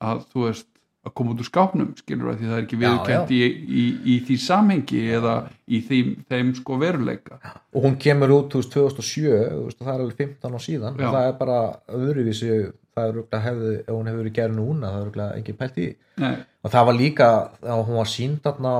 að 0.04 0.24
þú 0.32 0.44
veist, 0.48 0.68
að 1.06 1.14
koma 1.14 1.32
út 1.32 1.42
úr 1.42 1.46
skápnum 1.46 1.92
skilur 1.98 2.32
að 2.32 2.40
því 2.40 2.48
það 2.48 2.56
er 2.56 2.64
ekki 2.64 2.78
viðurkent 2.80 3.30
í, 3.34 3.38
í, 3.82 3.84
í 4.12 4.16
því 4.26 4.36
samhengi 4.42 5.02
eða 5.18 5.34
í 5.70 5.80
þeim, 5.86 6.10
þeim 6.28 6.50
sko 6.58 6.78
veruleika. 6.80 7.38
Og 7.76 7.86
hún 7.86 7.96
kemur 8.02 8.34
út 8.34 8.58
veist, 8.58 8.74
2007 8.74 9.30
þú 9.30 9.62
veist, 9.68 9.80
það 9.80 9.94
er 9.94 10.04
alveg 10.04 10.20
15 10.24 10.58
á 10.58 10.60
síðan 10.66 10.98
og 10.98 11.16
það 11.16 11.30
er 11.30 11.36
bara 11.38 11.58
öðruvísi 11.98 12.52
það 12.98 13.04
er 13.04 13.16
rúglega 13.16 13.42
hefði, 13.44 13.74
ef 13.84 13.92
hún 13.94 14.10
hefur 14.10 14.22
verið 14.24 14.36
gerð 14.40 14.56
núna 14.58 14.92
það 14.92 15.00
er 15.00 15.08
rúglega 15.08 15.40
engin 15.40 15.58
pælt 15.58 15.78
í. 15.78 15.88
Nei, 16.18 16.32
og 16.64 16.74
það 16.74 16.88
var 16.90 16.98
líka, 16.98 17.28
hún 17.68 18.00
var 18.00 18.10
sínd 18.10 18.48
á, 18.48 18.78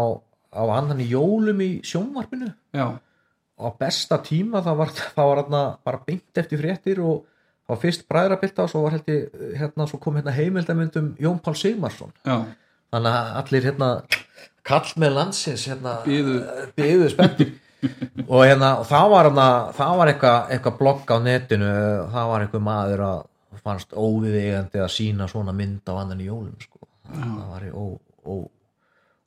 á 0.59 0.63
annan 0.75 1.05
í 1.05 1.11
jólum 1.13 1.63
í 1.63 1.71
sjónvarpinu. 1.87 2.51
Já, 2.75 2.87
á 3.59 3.67
besta 3.79 4.21
tíma 4.27 4.63
það 4.67 4.81
var, 4.83 4.95
það 5.17 5.33
var 5.33 5.45
bara 5.87 6.03
beint 6.07 6.43
eftir 6.43 6.63
fréttir 6.63 7.03
og 7.03 7.27
var 7.69 7.81
fyrst 7.83 8.07
bræðrabylta 8.09 8.65
og 8.65 8.73
svo 8.73 8.83
var 8.87 8.97
held 8.97 9.09
ég 9.13 9.47
hérna, 9.61 9.87
svo 9.91 10.01
kom 10.01 10.17
hérna 10.19 10.35
heimildamöndum 10.37 11.15
Jón 11.21 11.41
Pál 11.45 11.57
Sigmarsson. 11.59 12.13
Þannig 12.89 13.17
að 13.19 13.33
allir 13.43 13.67
hérna 13.69 13.89
kall 14.69 14.93
með 15.01 15.17
landsins 15.17 15.67
hérna 15.69 15.99
byðu 16.77 17.09
spenntir. 17.13 17.57
Og 18.27 18.41
hérna 18.43 18.73
og 18.81 18.89
það 18.91 19.05
var 19.13 19.29
hérna 19.29 19.49
það 19.77 19.99
var 20.01 20.11
eitthvað 20.11 20.49
eitthvað 20.51 20.79
blogg 20.81 21.11
á 21.15 21.17
netinu 21.23 21.69
það 22.11 22.31
var 22.33 22.43
eitthvað 22.43 22.65
maður 22.67 23.03
að 23.07 23.21
fannst 23.63 23.95
óviðeigandi 23.95 24.83
að 24.83 24.91
sína 24.91 25.29
svona 25.31 25.55
mynd 25.55 25.87
á 25.87 25.95
annan 26.01 26.23
í 26.23 26.27
jólum 26.27 26.57
sko. 26.59 26.81
það 27.07 27.45
var 27.53 27.67
í 27.69 27.71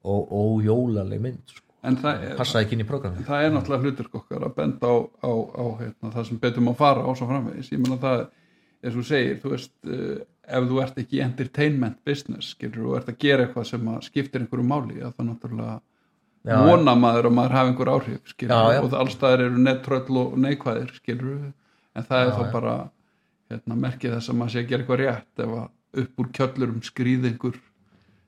ójólaleg 0.03 1.23
mynd 1.23 1.55
sko. 1.55 1.70
En 1.87 1.97
það 2.01 2.25
er, 2.27 2.35
passaði 2.39 2.65
ekki 2.65 2.77
inn 2.77 2.83
í 2.83 2.89
programmi 2.89 3.25
það 3.27 3.45
er 3.45 3.53
náttúrulega 3.55 3.87
hlutur 3.87 4.09
okkar 4.19 4.45
að 4.47 4.57
benda 4.57 4.91
á, 4.91 4.95
á, 5.25 5.31
á 5.33 5.65
hérna, 5.81 6.11
það 6.13 6.27
sem 6.29 6.41
betur 6.43 6.65
má 6.65 6.73
fara 6.77 7.05
á 7.05 7.11
svo 7.17 7.29
framvegis. 7.29 7.71
Ég 7.73 7.81
meina 7.81 7.97
það, 8.01 8.25
eins 8.85 8.99
og 9.01 9.07
segir 9.07 9.39
þú 9.41 9.53
veist, 9.55 9.73
uh, 9.87 10.19
ef 10.51 10.67
þú 10.69 10.81
ert 10.83 10.99
ekki 11.01 11.23
entertainment 11.25 11.97
business, 12.05 12.51
skilur, 12.55 12.91
og 12.91 12.99
ert 12.99 13.09
að 13.13 13.19
gera 13.25 13.47
eitthvað 13.47 13.67
sem 13.71 13.89
að 13.93 14.05
skiptir 14.09 14.43
einhverju 14.43 14.67
máli, 14.67 15.01
að 15.01 15.15
það 15.17 15.29
náttúrulega 15.31 15.79
vona 16.65 16.95
maður 16.97 17.29
að 17.29 17.35
maður 17.37 17.57
hafi 17.57 17.71
einhver 17.71 17.91
áhrif, 17.95 18.21
skilur, 18.33 18.55
Já, 18.55 18.77
já. 18.77 18.81
og 18.81 18.95
allstaðar 18.97 19.43
eru 19.45 19.61
nettröll 19.61 20.21
og 20.23 20.39
neikvæðir, 20.41 20.95
skilur 20.97 21.35
en 21.51 22.07
það 22.07 22.23
er 22.23 22.31
Já, 22.31 22.33
þá 22.37 22.55
bara 22.55 22.75
hérna, 23.51 23.77
merkið 23.83 24.15
þess 24.15 24.31
að 24.31 24.39
maður 24.39 24.53
sé 24.53 24.63
að 24.63 24.71
gera 24.71 24.83
eitthvað 24.83 25.01
rétt 25.03 25.43
ef 25.45 25.53
að 25.59 26.01
upp 26.01 26.23
úr 26.23 26.31
kjöllurum 26.37 26.81
skrýð 26.87 27.27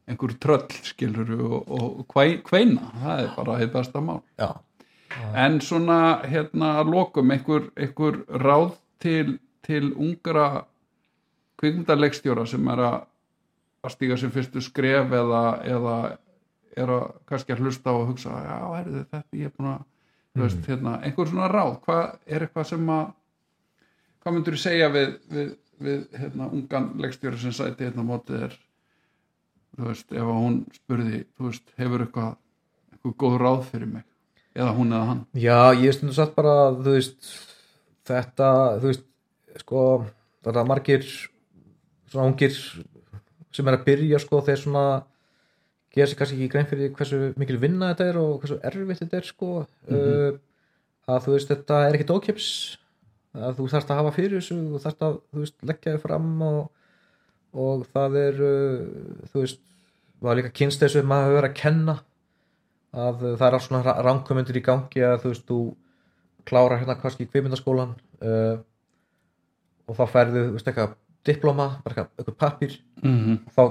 einhver, 0.09 0.35
tröll, 0.43 0.67
skilur 0.83 1.33
og, 1.37 1.73
og 1.73 2.15
kveina, 2.47 2.91
það 3.01 3.23
er 3.23 3.33
bara 3.37 3.57
heitt 3.61 3.73
besta 3.73 4.01
mál. 4.03 4.21
Já, 4.39 4.51
En 5.37 5.59
svona 5.61 6.23
hérna 6.25 6.77
að 6.81 6.91
lokum 6.93 7.31
einhver, 7.33 7.69
einhver 7.77 8.23
ráð 8.41 8.75
til, 9.03 9.37
til 9.65 9.91
ungra 9.93 10.65
kvikmyndarleikstjóra 11.61 12.45
sem 12.49 12.67
er 12.73 12.83
að, 12.87 12.99
stíga 13.93 14.17
sem 14.17 14.31
fyrstu 14.31 14.61
skref 14.63 15.11
eða, 15.13 15.43
eða 15.67 15.95
er 16.79 16.93
að 16.95 17.09
kannski 17.29 17.53
að 17.53 17.65
hlusta 17.65 17.93
og 17.93 18.07
hugsa 18.13 18.31
já, 18.31 18.55
herrðu 18.77 19.01
þetta, 19.01 19.23
ég 19.37 19.49
er 19.49 19.57
búin 19.57 19.73
að 19.73 19.81
þú 20.33 20.45
veist, 20.45 20.61
hérna, 20.69 20.93
einhver 21.05 21.29
svona 21.29 21.49
ráð, 21.51 21.73
hvað 21.83 22.05
er 22.25 22.45
eitthvað 22.45 22.69
sem 22.71 22.93
að 22.95 23.03
hvað 24.23 24.37
myndur 24.37 24.57
þú 24.57 24.61
segja 24.63 24.87
við, 24.93 25.11
við, 25.35 25.49
við 25.83 26.05
hérna, 26.21 26.47
ungan 26.47 26.89
leikstjóra 27.03 27.41
sem 27.41 27.53
sæti 27.53 27.89
hérna 27.89 28.07
mótið 28.07 28.47
er 28.47 28.57
þú 29.77 29.89
veist, 29.89 30.09
ef 30.11 30.29
hún 30.29 30.59
spurði 30.75 31.23
þú 31.37 31.49
veist, 31.49 31.65
hefur 31.79 32.05
eitthvað 32.05 32.31
eitthvað 32.93 33.15
góð 33.23 33.37
ráð 33.41 33.63
fyrir 33.71 33.91
mig? 33.93 34.05
Eða 34.53 34.75
hún 34.77 34.93
eða 34.93 35.09
hann? 35.09 35.23
Já, 35.33 35.59
ég 35.81 35.95
stundu 35.95 36.15
satt 36.17 36.35
bara 36.37 36.55
þú 36.77 36.97
veist 36.97 37.31
þetta, 38.07 38.49
þú 38.81 38.91
veist, 38.91 39.07
sko 39.63 39.81
þetta 40.43 40.67
margir 40.69 41.07
svona 42.11 42.29
ungir 42.29 42.53
sem 43.53 43.67
er 43.69 43.77
að 43.77 43.85
byrja 43.87 44.21
sko 44.21 44.41
þeir 44.45 44.61
svona 44.61 44.85
gera 45.93 46.09
sér 46.09 46.19
kannski 46.19 46.37
ekki 46.39 46.51
grein 46.53 46.69
fyrir 46.69 46.93
hversu 46.97 47.19
mikil 47.39 47.59
vinna 47.61 47.91
þetta 47.91 48.07
er 48.09 48.19
og 48.21 48.37
hversu 48.41 48.57
erfitt 48.65 49.03
þetta 49.03 49.19
er 49.19 49.27
sko. 49.27 49.49
Uh, 49.89 50.39
að 51.09 51.25
þú 51.25 51.35
veist 51.35 51.51
þetta 51.51 51.81
er 51.87 51.97
ekkit 51.97 52.13
ókjöps 52.15 52.47
að 53.33 53.59
þú 53.59 53.67
þarft 53.73 53.91
að 53.91 53.99
hafa 53.99 54.13
fyrir 54.15 54.37
þessu 54.37 54.57
þú 54.57 54.81
þarft 54.85 55.05
að 55.05 55.19
þú 55.19 55.43
veist 55.43 55.67
leggja 55.69 55.95
þig 55.95 56.03
fram 56.05 56.29
og, 56.47 56.59
og 57.53 57.85
það 57.93 58.17
er 58.21 58.41
uh, 58.41 59.29
þú 59.31 59.45
veist 59.45 59.61
var 60.23 60.39
líka 60.39 60.53
kynst 60.55 60.83
þessu 60.83 61.03
maður 61.05 61.29
hefur 61.29 61.39
verið 61.39 61.51
að 61.51 61.61
kenna 61.61 61.95
að 62.93 63.23
uh, 63.23 63.37
það 63.37 63.47
er 63.47 63.57
alls 63.57 63.69
svona 63.69 63.95
ránkumundir 64.07 64.59
í 64.59 64.65
gangi 64.65 65.05
að 65.05 65.17
þú 65.23 65.33
veist 65.33 65.47
þú 65.49 65.61
klárar 66.49 66.81
hérna 66.81 66.97
kannski 66.99 67.27
í 67.27 67.31
kvimindaskólan 67.31 67.95
uh, 68.23 68.57
og 69.87 69.97
þá 69.99 70.05
færðu 70.11 70.45
þú 70.47 70.57
veist 70.57 70.69
eitthvað 70.71 70.99
diploma, 71.23 71.67
eitthvað 71.87 72.37
pappir 72.37 72.79
mm 73.01 73.19
-hmm. 73.19 73.37
þá 73.55 73.63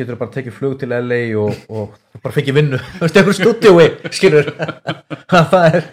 getur 0.00 0.18
bara 0.20 0.32
tekið 0.34 0.56
flug 0.56 0.74
til 0.80 0.90
LA 0.90 1.20
og, 1.40 1.60
og 1.70 1.94
bara 2.18 2.34
fengið 2.34 2.56
vinnu. 2.58 2.80
Einhver 3.06 3.36
stúdíói, 3.36 3.86
skilur. 4.16 4.50
Það 5.30 5.52
er, 5.68 5.84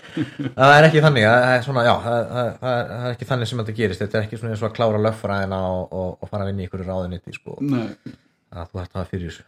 það 0.55 0.71
er 0.73 0.85
ekki 0.87 1.01
þannig. 1.03 1.25
Það 1.27 1.51
er 1.51 1.65
svona, 1.67 1.81
já, 1.85 1.91
það, 2.01 2.15
það, 2.31 2.47
það, 2.61 2.77
er, 2.79 2.87
það 2.89 3.11
ekki 3.11 3.27
þannig 3.29 3.49
sem 3.49 3.59
þetta 3.61 3.75
gerist, 3.77 4.01
þetta 4.01 4.17
er 4.17 4.23
ekki 4.25 4.39
svona 4.39 4.53
eins 4.55 4.63
og 4.63 4.67
að 4.67 4.75
klára 4.79 5.01
löffræðina 5.03 5.59
og, 5.69 5.83
og, 5.93 6.07
og 6.17 6.31
fara 6.31 6.47
að 6.47 6.49
vinna 6.49 6.63
í 6.63 6.65
einhverju 6.65 6.87
ráðuniti 6.87 7.35
sko, 7.35 7.57
að 7.61 8.71
þú 8.71 8.81
ert 8.81 8.95
að 8.95 8.97
hafa 8.97 9.11
fyrir 9.11 9.27
þessu. 9.29 9.45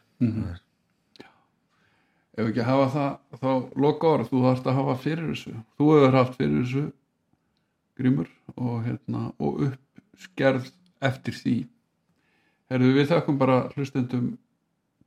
Ef 2.39 2.51
ekki 2.51 2.67
hafa 2.67 2.85
það 2.93 3.41
þá 3.41 3.49
loka 3.83 4.11
orð, 4.13 4.29
þú 4.29 4.43
þarfst 4.45 4.69
að 4.69 4.77
hafa 4.77 4.95
fyrir 5.07 5.25
þessu. 5.31 5.55
Þú 5.79 5.89
hefur 5.95 6.19
haft 6.19 6.37
fyrir 6.37 6.61
þessu 6.61 6.85
grímur 7.99 8.29
og, 8.55 8.75
hérna, 8.85 9.25
og 9.41 9.65
uppskerð 9.67 10.69
eftir 11.09 11.35
því. 11.35 11.55
Herðu, 12.69 12.93
við 12.95 13.09
þakkum 13.09 13.39
bara 13.41 13.57
hlustendum 13.73 14.29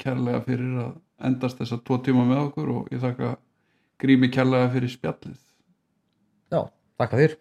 kærlega 0.01 0.43
fyrir 0.47 0.77
að 0.87 0.93
endast 1.29 1.61
þessa 1.61 1.79
tvo 1.85 1.99
tíma 2.05 2.25
með 2.29 2.45
okkur 2.49 2.71
og 2.75 2.93
ég 2.95 3.03
þakka 3.03 3.35
grími 4.03 4.31
kærlega 4.33 4.71
fyrir 4.73 4.93
spjallið. 4.93 5.41
Já, 6.53 6.61
þakka 7.01 7.21
þér 7.23 7.37